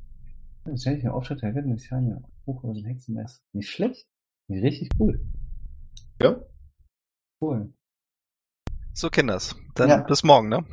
Das 0.64 0.82
stelle 0.82 0.98
ich 0.98 1.04
mir 1.04 1.14
Aufschritt 1.14 1.42
der 1.42 1.52
des 1.52 1.90
Jahren 1.90 2.24
Buch 2.46 2.64
aus 2.64 2.78
dem 2.78 2.86
Hexenmeister. 2.86 3.42
Nicht 3.54 3.70
schlecht. 3.70 4.08
Nicht 4.48 4.64
richtig 4.64 4.90
cool. 5.00 5.20
Ja? 6.22 6.40
Cool. 7.42 7.74
So, 8.94 9.10
Kinders. 9.10 9.56
Dann 9.76 9.90
Ja. 9.90 9.98
bis 9.98 10.24
morgen, 10.24 10.50
ne? 10.50 10.66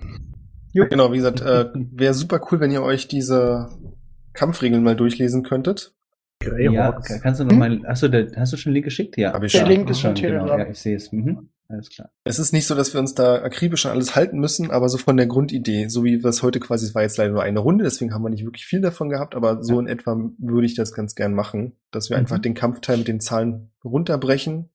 Genau, 0.84 1.12
wie 1.12 1.16
gesagt, 1.16 1.40
äh, 1.40 1.66
wäre 1.74 2.14
super 2.14 2.40
cool, 2.50 2.60
wenn 2.60 2.70
ihr 2.70 2.82
euch 2.82 3.08
diese 3.08 3.70
Kampfregeln 4.34 4.82
mal 4.82 4.96
durchlesen 4.96 5.42
könntet. 5.42 5.94
Ja, 6.42 6.50
Greyhawks. 6.50 7.20
kannst 7.22 7.40
du 7.40 7.44
noch 7.44 7.56
mal, 7.56 7.80
achso, 7.86 8.08
da, 8.08 8.18
hast 8.36 8.52
du 8.52 8.56
schon 8.58 8.70
einen 8.70 8.74
Link 8.74 8.84
geschickt? 8.84 9.16
Ja. 9.16 9.32
Hab 9.32 9.42
ich 9.42 9.52
Der 9.52 9.60
schon. 9.60 9.68
Link 9.68 9.88
ist 9.90 10.00
schon 10.00 10.14
genau, 10.14 10.46
ja, 10.46 10.68
ich 10.68 10.78
sehe 10.78 10.94
es. 10.96 11.10
Mhm. 11.10 11.48
Alles 11.68 11.88
klar. 11.90 12.10
Es 12.22 12.38
ist 12.38 12.52
nicht 12.52 12.66
so, 12.66 12.76
dass 12.76 12.92
wir 12.94 13.00
uns 13.00 13.14
da 13.14 13.42
akribisch 13.42 13.86
an 13.86 13.92
alles 13.92 14.14
halten 14.14 14.38
müssen, 14.38 14.70
aber 14.70 14.88
so 14.88 14.98
von 14.98 15.16
der 15.16 15.26
Grundidee, 15.26 15.88
so 15.88 16.04
wie 16.04 16.14
es 16.14 16.42
heute 16.42 16.60
quasi, 16.60 16.86
es 16.86 16.94
war 16.94 17.02
jetzt 17.02 17.16
leider 17.16 17.32
nur 17.32 17.42
eine 17.42 17.58
Runde, 17.58 17.82
deswegen 17.82 18.14
haben 18.14 18.22
wir 18.22 18.28
nicht 18.28 18.44
wirklich 18.44 18.66
viel 18.66 18.80
davon 18.80 19.08
gehabt, 19.08 19.34
aber 19.34 19.64
so 19.64 19.80
in 19.80 19.88
etwa 19.88 20.16
würde 20.38 20.66
ich 20.66 20.76
das 20.76 20.92
ganz 20.92 21.16
gern 21.16 21.32
machen, 21.34 21.72
dass 21.90 22.08
wir 22.10 22.16
Mhm. 22.16 22.20
einfach 22.20 22.38
den 22.38 22.54
Kampfteil 22.54 22.98
mit 22.98 23.08
den 23.08 23.18
Zahlen 23.18 23.70
runterbrechen 23.82 24.68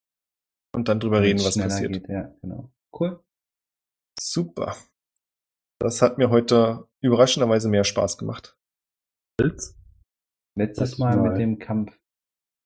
und 0.73 0.89
dann 0.89 0.99
drüber 0.99 1.21
reden, 1.21 1.39
was 1.45 1.57
passiert. 1.57 1.93
Geht, 1.93 2.09
ja, 2.09 2.33
genau. 2.41 2.69
Cool. 2.99 3.19
Super. 4.19 4.75
Das 5.81 6.03
hat 6.03 6.19
mir 6.19 6.29
heute 6.29 6.87
überraschenderweise 7.01 7.67
mehr 7.67 7.83
Spaß 7.83 8.19
gemacht. 8.19 8.55
Pilz. 9.37 9.75
Letztes 10.55 10.99
Mal 10.99 11.17
mal. 11.17 11.29
mit 11.29 11.39
dem 11.39 11.57
Kampf. 11.57 11.97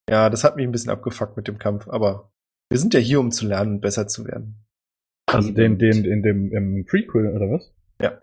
Ja, 0.09 0.29
das 0.29 0.43
hat 0.43 0.57
mich 0.57 0.67
ein 0.67 0.73
bisschen 0.73 0.91
abgefuckt 0.91 1.37
mit 1.37 1.47
dem 1.47 1.57
Kampf, 1.57 1.87
aber 1.87 2.33
wir 2.69 2.77
sind 2.77 2.93
ja 2.93 2.99
hier, 2.99 3.21
um 3.21 3.31
zu 3.31 3.47
lernen 3.47 3.75
und 3.75 3.81
besser 3.81 4.07
zu 4.07 4.25
werden. 4.25 4.67
Also 5.27 5.51
den, 5.51 5.79
den, 5.79 6.03
in 6.03 6.23
dem 6.23 6.51
im 6.51 6.85
Prequel, 6.85 7.33
oder 7.33 7.49
was? 7.49 7.71
Ja. 8.01 8.21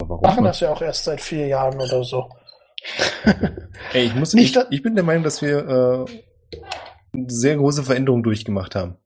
Aber 0.00 0.10
warum? 0.10 0.22
Machen 0.22 0.44
das 0.44 0.60
ja 0.60 0.70
auch 0.70 0.80
erst 0.80 1.02
seit 1.02 1.20
vier 1.20 1.48
Jahren 1.48 1.80
oder 1.80 2.04
so. 2.04 2.30
Ey, 3.92 4.04
ich 4.04 4.14
muss 4.14 4.34
Nicht, 4.34 4.56
ich, 4.56 4.62
ich 4.70 4.82
bin 4.82 4.94
der 4.94 5.04
Meinung, 5.04 5.24
dass 5.24 5.42
wir 5.42 5.58
äh, 5.58 6.58
eine 7.12 7.28
sehr 7.28 7.56
große 7.56 7.82
Veränderungen 7.82 8.22
durchgemacht 8.22 8.76
haben. 8.76 8.96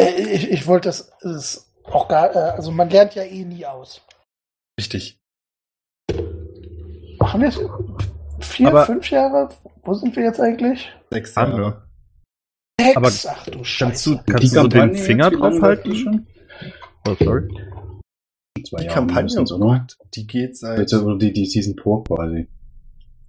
Äh, 0.00 0.22
Ich, 0.34 0.50
ich 0.50 0.66
wollte 0.68 0.88
das, 0.88 1.12
das 1.20 1.72
auch 1.84 2.06
gar, 2.06 2.34
äh, 2.34 2.38
also 2.52 2.70
man 2.70 2.90
lernt 2.90 3.16
ja 3.16 3.24
eh 3.24 3.44
nie 3.44 3.66
aus. 3.66 4.02
Richtig. 4.82 5.16
Machen 7.20 7.40
wir 7.40 7.48
es 7.48 7.60
vier, 8.40 8.66
Aber- 8.68 8.84
fünf 8.86 9.08
Jahre? 9.10 9.48
Wo 9.84 9.94
sind 9.94 10.16
wir 10.16 10.24
jetzt 10.24 10.40
eigentlich? 10.40 10.90
Sechs 11.10 11.36
Haben 11.36 11.52
Jahre. 11.52 11.88
wir. 12.78 12.84
Sechs, 12.84 12.96
Aber 12.96 13.08
ach 13.38 13.44
du 13.44 13.50
Kannst 13.52 13.70
Scheiße. 13.70 14.10
du, 14.16 14.32
kannst 14.32 14.42
du 14.42 14.60
so 14.60 14.66
den 14.68 14.94
Finger 14.96 15.30
jetzt, 15.30 15.34
wie 15.36 15.36
lange 15.36 15.36
drauf 15.36 15.60
läuft 15.60 15.86
die 15.86 15.90
halten? 15.90 15.94
Schon? 15.94 16.26
Oh, 17.06 17.14
sorry. 17.24 17.48
Zwei 18.66 18.76
Die 18.78 18.84
Jahre 18.86 18.94
Kampagne, 18.94 19.16
mindestens, 19.22 19.52
oder? 19.52 19.86
die 20.14 20.26
geht 20.26 20.56
seit, 20.56 20.78
Jetzt 20.80 20.94
oder 20.94 21.16
die, 21.16 21.32
die 21.32 21.46
Season 21.46 21.74
4 21.80 22.02
quasi. 22.04 22.48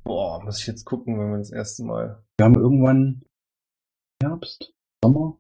boah, 0.04 0.44
muss 0.44 0.60
ich 0.60 0.66
jetzt 0.68 0.86
gucken, 0.86 1.20
wenn 1.20 1.30
wir 1.32 1.38
das 1.38 1.52
erste 1.52 1.84
Mal, 1.84 2.24
Wir 2.40 2.46
haben 2.46 2.56
irgendwann 2.56 3.24
Herbst, 4.24 4.74
Sommer. 5.04 5.38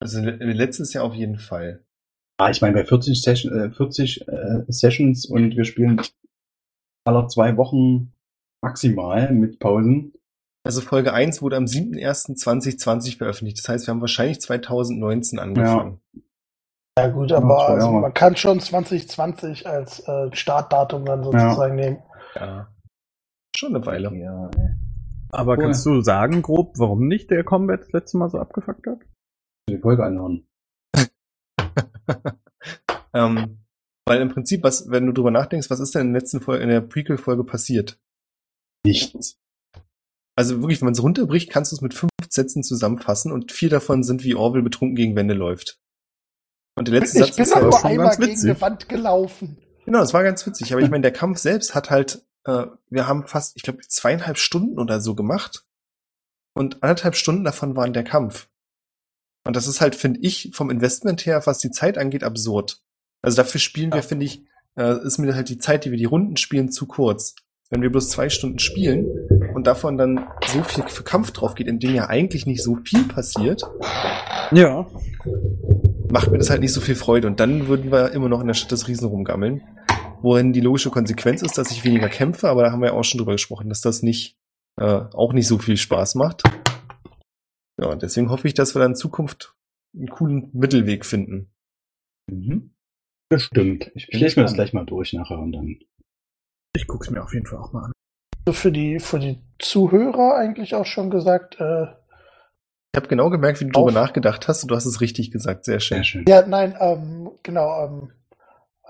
also 0.00 0.20
le- 0.20 0.36
letztes 0.52 0.92
Jahr 0.92 1.04
auf 1.04 1.14
jeden 1.14 1.38
Fall. 1.38 1.84
Ah, 2.38 2.50
ich 2.50 2.60
meine, 2.60 2.74
bei 2.74 2.84
40, 2.84 3.20
Session, 3.20 3.52
äh, 3.52 3.70
40 3.70 4.28
äh, 4.28 4.62
Sessions 4.68 5.26
und 5.26 5.56
wir 5.56 5.64
spielen 5.64 6.00
aller 7.04 7.26
zwei 7.28 7.56
Wochen 7.56 8.12
maximal 8.62 9.32
mit 9.32 9.58
Pausen. 9.58 10.12
Also 10.64 10.80
Folge 10.80 11.12
1 11.12 11.42
wurde 11.42 11.56
am 11.56 11.64
7.1.2020 11.64 13.18
veröffentlicht. 13.18 13.58
Das 13.58 13.68
heißt, 13.68 13.86
wir 13.86 13.92
haben 13.94 14.00
wahrscheinlich 14.00 14.40
2019 14.40 15.38
angefangen. 15.38 16.00
Ja 16.98 17.08
gut, 17.08 17.30
Ja, 17.30 17.38
aber 17.38 17.58
zwei 17.58 17.72
also 17.74 17.92
man 17.92 18.14
kann 18.14 18.36
schon 18.36 18.60
2020 18.60 19.66
als 19.66 20.00
äh, 20.06 20.28
Startdatum 20.32 21.04
dann 21.04 21.22
sozusagen 21.22 21.76
nehmen. 21.76 21.98
Ja. 22.34 22.68
Schon 23.56 23.74
eine 23.74 23.86
Weile. 23.86 24.14
Ja, 24.16 24.50
Aber 25.30 25.52
Cool. 25.52 25.64
kannst 25.64 25.86
du 25.86 26.00
sagen, 26.02 26.42
grob, 26.42 26.78
warum 26.78 27.06
nicht 27.08 27.30
der 27.30 27.44
Combat 27.44 27.80
das 27.80 27.92
letzte 27.92 28.18
Mal 28.18 28.30
so 28.30 28.38
abgefuckt 28.38 28.86
hat? 28.86 28.98
Die 29.70 29.78
Folge 29.78 30.04
anhören. 30.04 30.47
ähm, 33.14 33.58
weil 34.06 34.22
im 34.22 34.30
Prinzip, 34.30 34.62
was, 34.62 34.90
wenn 34.90 35.06
du 35.06 35.12
drüber 35.12 35.30
nachdenkst, 35.30 35.70
was 35.70 35.80
ist 35.80 35.94
denn 35.94 36.06
in 36.06 36.12
der 36.12 36.22
letzten 36.22 36.40
Folge, 36.40 36.62
in 36.62 36.70
der 36.70 36.80
Prequel-Folge 36.80 37.44
passiert? 37.44 37.98
Nichts. 38.84 39.38
Also 40.34 40.60
wirklich, 40.60 40.80
wenn 40.80 40.86
man 40.86 40.94
es 40.94 41.02
runterbricht, 41.02 41.50
kannst 41.50 41.72
du 41.72 41.76
es 41.76 41.82
mit 41.82 41.94
fünf 41.94 42.10
Sätzen 42.30 42.62
zusammenfassen 42.62 43.32
und 43.32 43.52
vier 43.52 43.70
davon 43.70 44.02
sind, 44.04 44.24
wie 44.24 44.34
Orwell 44.34 44.62
betrunken 44.62 44.96
gegen 44.96 45.16
Wände 45.16 45.34
läuft. 45.34 45.78
Und 46.76 46.88
der 46.88 47.00
letzte 47.00 47.18
Ich 47.18 47.24
Satz 47.24 47.36
bin 47.36 47.42
ist 47.42 47.50
ja 47.50 47.56
auch 47.56 47.62
nur 47.62 47.72
schon 47.72 47.90
einmal 47.90 48.06
ganz 48.06 48.18
gegen 48.18 48.32
witzig. 48.32 48.50
eine 48.50 48.60
Wand 48.60 48.88
gelaufen. 48.88 49.58
Genau, 49.84 49.98
das 49.98 50.14
war 50.14 50.22
ganz 50.22 50.46
witzig. 50.46 50.72
Aber 50.72 50.80
ich 50.80 50.90
meine, 50.90 51.02
der 51.02 51.12
Kampf 51.12 51.38
selbst 51.38 51.74
hat 51.74 51.90
halt, 51.90 52.24
äh, 52.44 52.66
wir 52.88 53.08
haben 53.08 53.26
fast, 53.26 53.56
ich 53.56 53.62
glaube, 53.62 53.80
zweieinhalb 53.86 54.38
Stunden 54.38 54.78
oder 54.78 55.00
so 55.00 55.14
gemacht. 55.14 55.66
Und 56.54 56.82
anderthalb 56.82 57.16
Stunden 57.16 57.44
davon 57.44 57.74
waren 57.74 57.92
der 57.92 58.04
Kampf. 58.04 58.48
Und 59.44 59.56
das 59.56 59.66
ist 59.66 59.80
halt, 59.80 59.94
finde 59.94 60.20
ich, 60.20 60.50
vom 60.52 60.70
Investment 60.70 61.24
her, 61.26 61.40
was 61.46 61.58
die 61.58 61.70
Zeit 61.70 61.96
angeht, 61.98 62.22
absurd. 62.24 62.80
Also 63.22 63.36
dafür 63.36 63.60
spielen 63.60 63.90
wir, 63.92 63.96
Ja. 63.98 64.02
finde 64.02 64.26
ich, 64.26 64.42
äh, 64.76 65.04
ist 65.04 65.18
mir 65.18 65.34
halt 65.34 65.48
die 65.48 65.58
Zeit, 65.58 65.84
die 65.84 65.90
wir 65.90 65.98
die 65.98 66.04
Runden 66.04 66.36
spielen, 66.36 66.70
zu 66.70 66.86
kurz. 66.86 67.34
Wenn 67.70 67.82
wir 67.82 67.90
bloß 67.90 68.08
zwei 68.10 68.28
Stunden 68.30 68.58
spielen 68.58 69.06
und 69.54 69.66
davon 69.66 69.98
dann 69.98 70.26
so 70.46 70.62
viel 70.62 70.84
für 70.88 71.02
Kampf 71.02 71.32
drauf 71.32 71.54
geht, 71.54 71.66
in 71.66 71.78
dem 71.78 71.94
ja 71.94 72.06
eigentlich 72.08 72.46
nicht 72.46 72.62
so 72.62 72.76
viel 72.84 73.04
passiert, 73.04 73.62
Ja. 74.52 74.86
macht 76.10 76.30
mir 76.30 76.38
das 76.38 76.48
halt 76.50 76.60
nicht 76.60 76.72
so 76.72 76.80
viel 76.80 76.94
Freude. 76.94 77.26
Und 77.26 77.40
dann 77.40 77.68
würden 77.68 77.90
wir 77.92 78.12
immer 78.12 78.28
noch 78.28 78.40
in 78.40 78.46
der 78.46 78.54
Stadt 78.54 78.72
des 78.72 78.88
Riesen 78.88 79.08
rumgammeln. 79.08 79.62
Worin 80.22 80.52
die 80.52 80.60
logische 80.60 80.90
Konsequenz 80.90 81.42
ist, 81.42 81.58
dass 81.58 81.70
ich 81.70 81.84
weniger 81.84 82.08
kämpfe, 82.08 82.48
aber 82.48 82.62
da 82.64 82.72
haben 82.72 82.80
wir 82.80 82.88
ja 82.88 82.92
auch 82.94 83.04
schon 83.04 83.18
drüber 83.18 83.32
gesprochen, 83.32 83.68
dass 83.68 83.80
das 83.82 84.02
nicht, 84.02 84.36
äh, 84.80 84.84
auch 85.12 85.32
nicht 85.32 85.46
so 85.46 85.58
viel 85.58 85.76
Spaß 85.76 86.14
macht. 86.16 86.42
Ja, 87.80 87.88
und 87.88 88.02
deswegen 88.02 88.30
hoffe 88.30 88.48
ich, 88.48 88.54
dass 88.54 88.74
wir 88.74 88.80
dann 88.80 88.92
in 88.92 88.96
Zukunft 88.96 89.54
einen 89.94 90.08
coolen 90.08 90.50
Mittelweg 90.52 91.04
finden. 91.06 91.50
Mhm. 92.30 92.74
Bestimmt. 93.30 93.90
Ich 93.94 94.08
lese 94.08 94.40
mir 94.40 94.44
das 94.44 94.54
gleich 94.54 94.72
mal 94.72 94.84
durch 94.86 95.12
nachher 95.12 95.38
und 95.38 95.52
dann. 95.52 95.78
Ich 96.74 96.86
guck's 96.86 97.10
mir 97.10 97.22
auf 97.22 97.32
jeden 97.34 97.46
Fall 97.46 97.58
auch 97.58 97.72
mal 97.72 97.84
an. 97.84 97.92
So 98.46 98.52
für 98.52 98.72
die, 98.72 98.98
für 98.98 99.18
die 99.18 99.38
Zuhörer 99.58 100.36
eigentlich 100.36 100.74
auch 100.74 100.86
schon 100.86 101.10
gesagt, 101.10 101.60
äh, 101.60 101.84
Ich 101.84 102.96
habe 102.96 103.08
genau 103.08 103.28
gemerkt, 103.30 103.60
wie 103.60 103.66
du 103.66 103.72
darüber 103.72 103.92
nachgedacht 103.92 104.48
hast 104.48 104.62
und 104.62 104.70
du 104.70 104.74
hast 104.74 104.86
es 104.86 105.00
richtig 105.00 105.30
gesagt. 105.30 105.64
Sehr 105.64 105.80
schön. 105.80 105.98
Sehr 105.98 106.04
schön. 106.04 106.24
ja, 106.26 106.46
nein, 106.46 106.74
ähm, 106.80 107.30
genau, 107.42 107.84
ähm, 107.84 108.12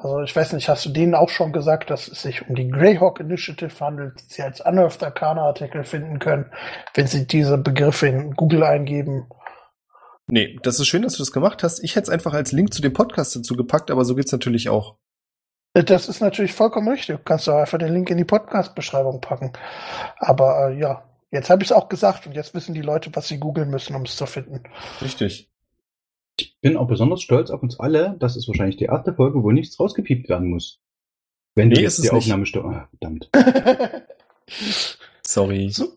also 0.00 0.22
ich 0.22 0.34
weiß 0.34 0.52
nicht, 0.52 0.68
hast 0.68 0.84
du 0.84 0.90
denen 0.90 1.16
auch 1.16 1.28
schon 1.28 1.52
gesagt, 1.52 1.90
dass 1.90 2.06
es 2.06 2.22
sich 2.22 2.48
um 2.48 2.54
die 2.54 2.68
Greyhawk 2.68 3.18
Initiative 3.18 3.80
handelt, 3.80 4.20
die 4.20 4.34
sie 4.34 4.42
als 4.42 4.60
Unearthed 4.60 5.02
Arcana 5.02 5.42
Artikel 5.42 5.82
finden 5.82 6.20
können, 6.20 6.46
wenn 6.94 7.08
sie 7.08 7.26
diese 7.26 7.58
Begriffe 7.58 8.06
in 8.06 8.34
Google 8.34 8.62
eingeben. 8.62 9.26
Nee, 10.28 10.56
das 10.62 10.78
ist 10.78 10.86
schön, 10.86 11.02
dass 11.02 11.14
du 11.14 11.18
das 11.18 11.32
gemacht 11.32 11.64
hast. 11.64 11.82
Ich 11.82 11.96
hätte 11.96 12.04
es 12.04 12.10
einfach 12.10 12.32
als 12.32 12.52
Link 12.52 12.72
zu 12.72 12.80
dem 12.80 12.92
Podcast 12.92 13.34
dazu 13.34 13.56
gepackt, 13.56 13.90
aber 13.90 14.04
so 14.04 14.14
geht's 14.14 14.30
natürlich 14.30 14.68
auch. 14.68 14.96
Äh, 15.74 15.82
Das 15.82 16.08
ist 16.08 16.20
natürlich 16.20 16.52
vollkommen 16.52 16.88
richtig. 16.88 17.16
Du 17.16 17.22
kannst 17.24 17.48
doch 17.48 17.56
einfach 17.56 17.78
den 17.78 17.92
Link 17.92 18.08
in 18.10 18.18
die 18.18 18.24
Podcast-Beschreibung 18.24 19.20
packen. 19.20 19.52
Aber 20.18 20.68
äh, 20.68 20.78
ja, 20.78 21.02
jetzt 21.32 21.50
habe 21.50 21.64
ich 21.64 21.70
es 21.70 21.72
auch 21.72 21.88
gesagt 21.88 22.26
und 22.26 22.34
jetzt 22.34 22.54
wissen 22.54 22.74
die 22.74 22.82
Leute, 22.82 23.10
was 23.14 23.26
sie 23.26 23.38
googeln 23.38 23.70
müssen, 23.70 23.96
um 23.96 24.02
es 24.02 24.14
zu 24.14 24.26
finden. 24.26 24.62
Richtig. 25.00 25.50
Ich 26.40 26.56
bin 26.60 26.76
auch 26.76 26.86
besonders 26.88 27.22
stolz 27.22 27.50
auf 27.50 27.62
uns 27.62 27.78
alle. 27.80 28.16
Das 28.20 28.36
ist 28.36 28.46
wahrscheinlich 28.48 28.76
die 28.76 28.84
erste 28.84 29.14
Folge, 29.14 29.42
wo 29.42 29.50
nichts 29.50 29.78
rausgepiept 29.78 30.28
werden 30.28 30.48
muss. 30.50 30.80
Wenn 31.54 31.68
Nee, 31.68 31.74
die 31.76 31.84
ist 31.84 31.98
jetzt 31.98 32.12
die. 32.12 32.16
Aufnahme 32.16 32.46
stört. 32.46 32.64
Ah, 32.66 32.88
verdammt. 32.90 33.30
Sorry. 35.26 35.70
so, 35.70 35.88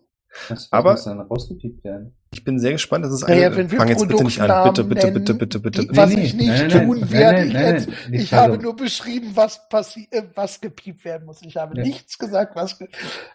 Was, 0.50 0.72
Aber- 0.72 0.92
muss 0.94 1.04
dann 1.04 1.20
rausgepiept 1.22 1.84
werden? 1.84 2.16
Ich 2.34 2.44
bin 2.46 2.60
sehr 2.60 2.72
gespannt. 2.72 3.04
Das 3.04 3.12
ist 3.12 3.28
Naja, 3.28 3.48
eine. 3.48 3.70
wir 3.70 3.78
Fang 3.78 3.90
jetzt 3.90 4.08
bitte 4.08 4.24
nicht 4.24 4.40
an. 4.40 4.70
Bitte, 4.70 4.84
bitte, 4.86 5.12
bitte, 5.12 5.34
bitte, 5.34 5.60
bitte, 5.60 5.82
bitte. 5.84 5.98
was 5.98 6.10
Nee, 6.16 6.24
ich 6.24 6.34
nicht 6.34 6.72
tun 6.72 7.12
werde, 7.12 7.44
jetzt, 7.44 7.90
ich 8.10 8.34
habe 8.34 8.58
nur 8.58 8.74
beschrieben, 8.76 9.32
was 9.36 9.68
passi 9.68 10.08
äh, 10.12 10.24
was 10.34 10.62
gepiept 10.62 11.04
werden 11.04 11.26
muss. 11.26 11.42
Ich 11.42 11.58
habe 11.58 11.76
Ja. 11.78 11.84
nichts 11.84 12.18
gesagt, 12.18 12.56
was 12.56 12.80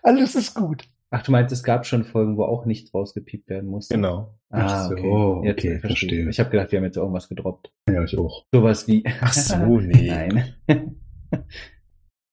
alles 0.03 0.35
ist 0.35 0.55
gut. 0.55 0.85
Ach, 1.11 1.23
du 1.23 1.31
meinst, 1.31 1.53
es 1.53 1.63
gab 1.63 1.87
schon 1.87 2.05
Folgen, 2.05 2.37
wo 2.37 2.43
auch 2.45 2.67
nicht 2.67 2.93
rausgepiept 2.93 3.49
werden 3.49 3.71
musste? 3.71 3.95
Genau. 3.95 4.35
Ah, 4.51 4.67
Ach 4.67 4.89
so, 4.89 4.95
okay. 4.95 5.47
Jetzt 5.47 5.59
okay, 5.59 5.79
verstehe. 5.79 5.81
verstehe. 5.81 6.29
Ich 6.31 6.41
habe 6.41 6.51
gedacht, 6.51 6.73
wir 6.73 6.79
haben 6.79 6.85
jetzt 6.85 6.97
irgendwas 6.97 7.29
gedroppt. 7.29 7.73
Ja, 7.89 8.03
ich 8.03 8.19
auch. 8.19 8.45
Sowas 8.53 8.89
wie. 8.89 9.05
Ach 9.21 9.33
so, 9.33 9.57
nee. 9.81 10.09
Nein. 10.09 10.57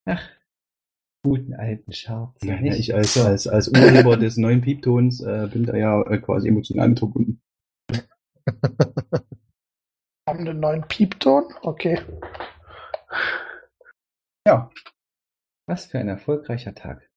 Ach, 0.05 0.29
guten 1.23 1.53
alten 1.53 1.93
Schatz. 1.93 2.43
Ja, 2.43 2.55
ja, 2.59 2.73
ich 2.73 2.93
als, 2.95 3.15
als, 3.17 3.47
als 3.47 3.67
Urheber 3.69 4.17
des 4.17 4.37
neuen 4.37 4.61
Pieptons 4.61 5.21
äh, 5.21 5.47
bin 5.51 5.65
da 5.65 5.75
ja 5.75 6.01
äh, 6.07 6.17
quasi 6.17 6.47
emotional 6.49 6.89
mit 6.89 6.99
verbunden. 6.99 7.41
Haben 10.27 10.39
einen 10.39 10.59
neuen 10.59 10.87
Piepton? 10.87 11.43
Okay. 11.61 12.01
Ja, 14.47 14.69
Was 15.67 15.85
für 15.85 15.99
ein 15.99 16.07
erfolgreicher 16.09 16.73
Tag. 16.73 17.09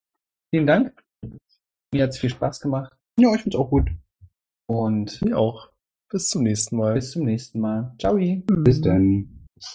Vielen 0.53 0.67
Dank. 0.67 1.06
Mir 1.93 2.03
hat's 2.03 2.17
viel 2.19 2.29
Spaß 2.29 2.59
gemacht. 2.59 2.93
ja, 3.19 3.33
ich 3.33 3.41
find's 3.41 3.55
auch 3.57 3.69
gut. 3.69 3.89
Und 4.67 5.21
Mir 5.21 5.37
auch. 5.37 5.69
Bis 6.09 6.29
zum 6.29 6.43
nächsten 6.43 6.77
Mal. 6.77 6.93
bis 6.93 7.11
zum 7.11 7.23
nächsten 7.25 7.59
Mal. 7.59 7.93
Ciao. 7.99 8.17
Bis 8.17 8.81
dann. 8.81 9.36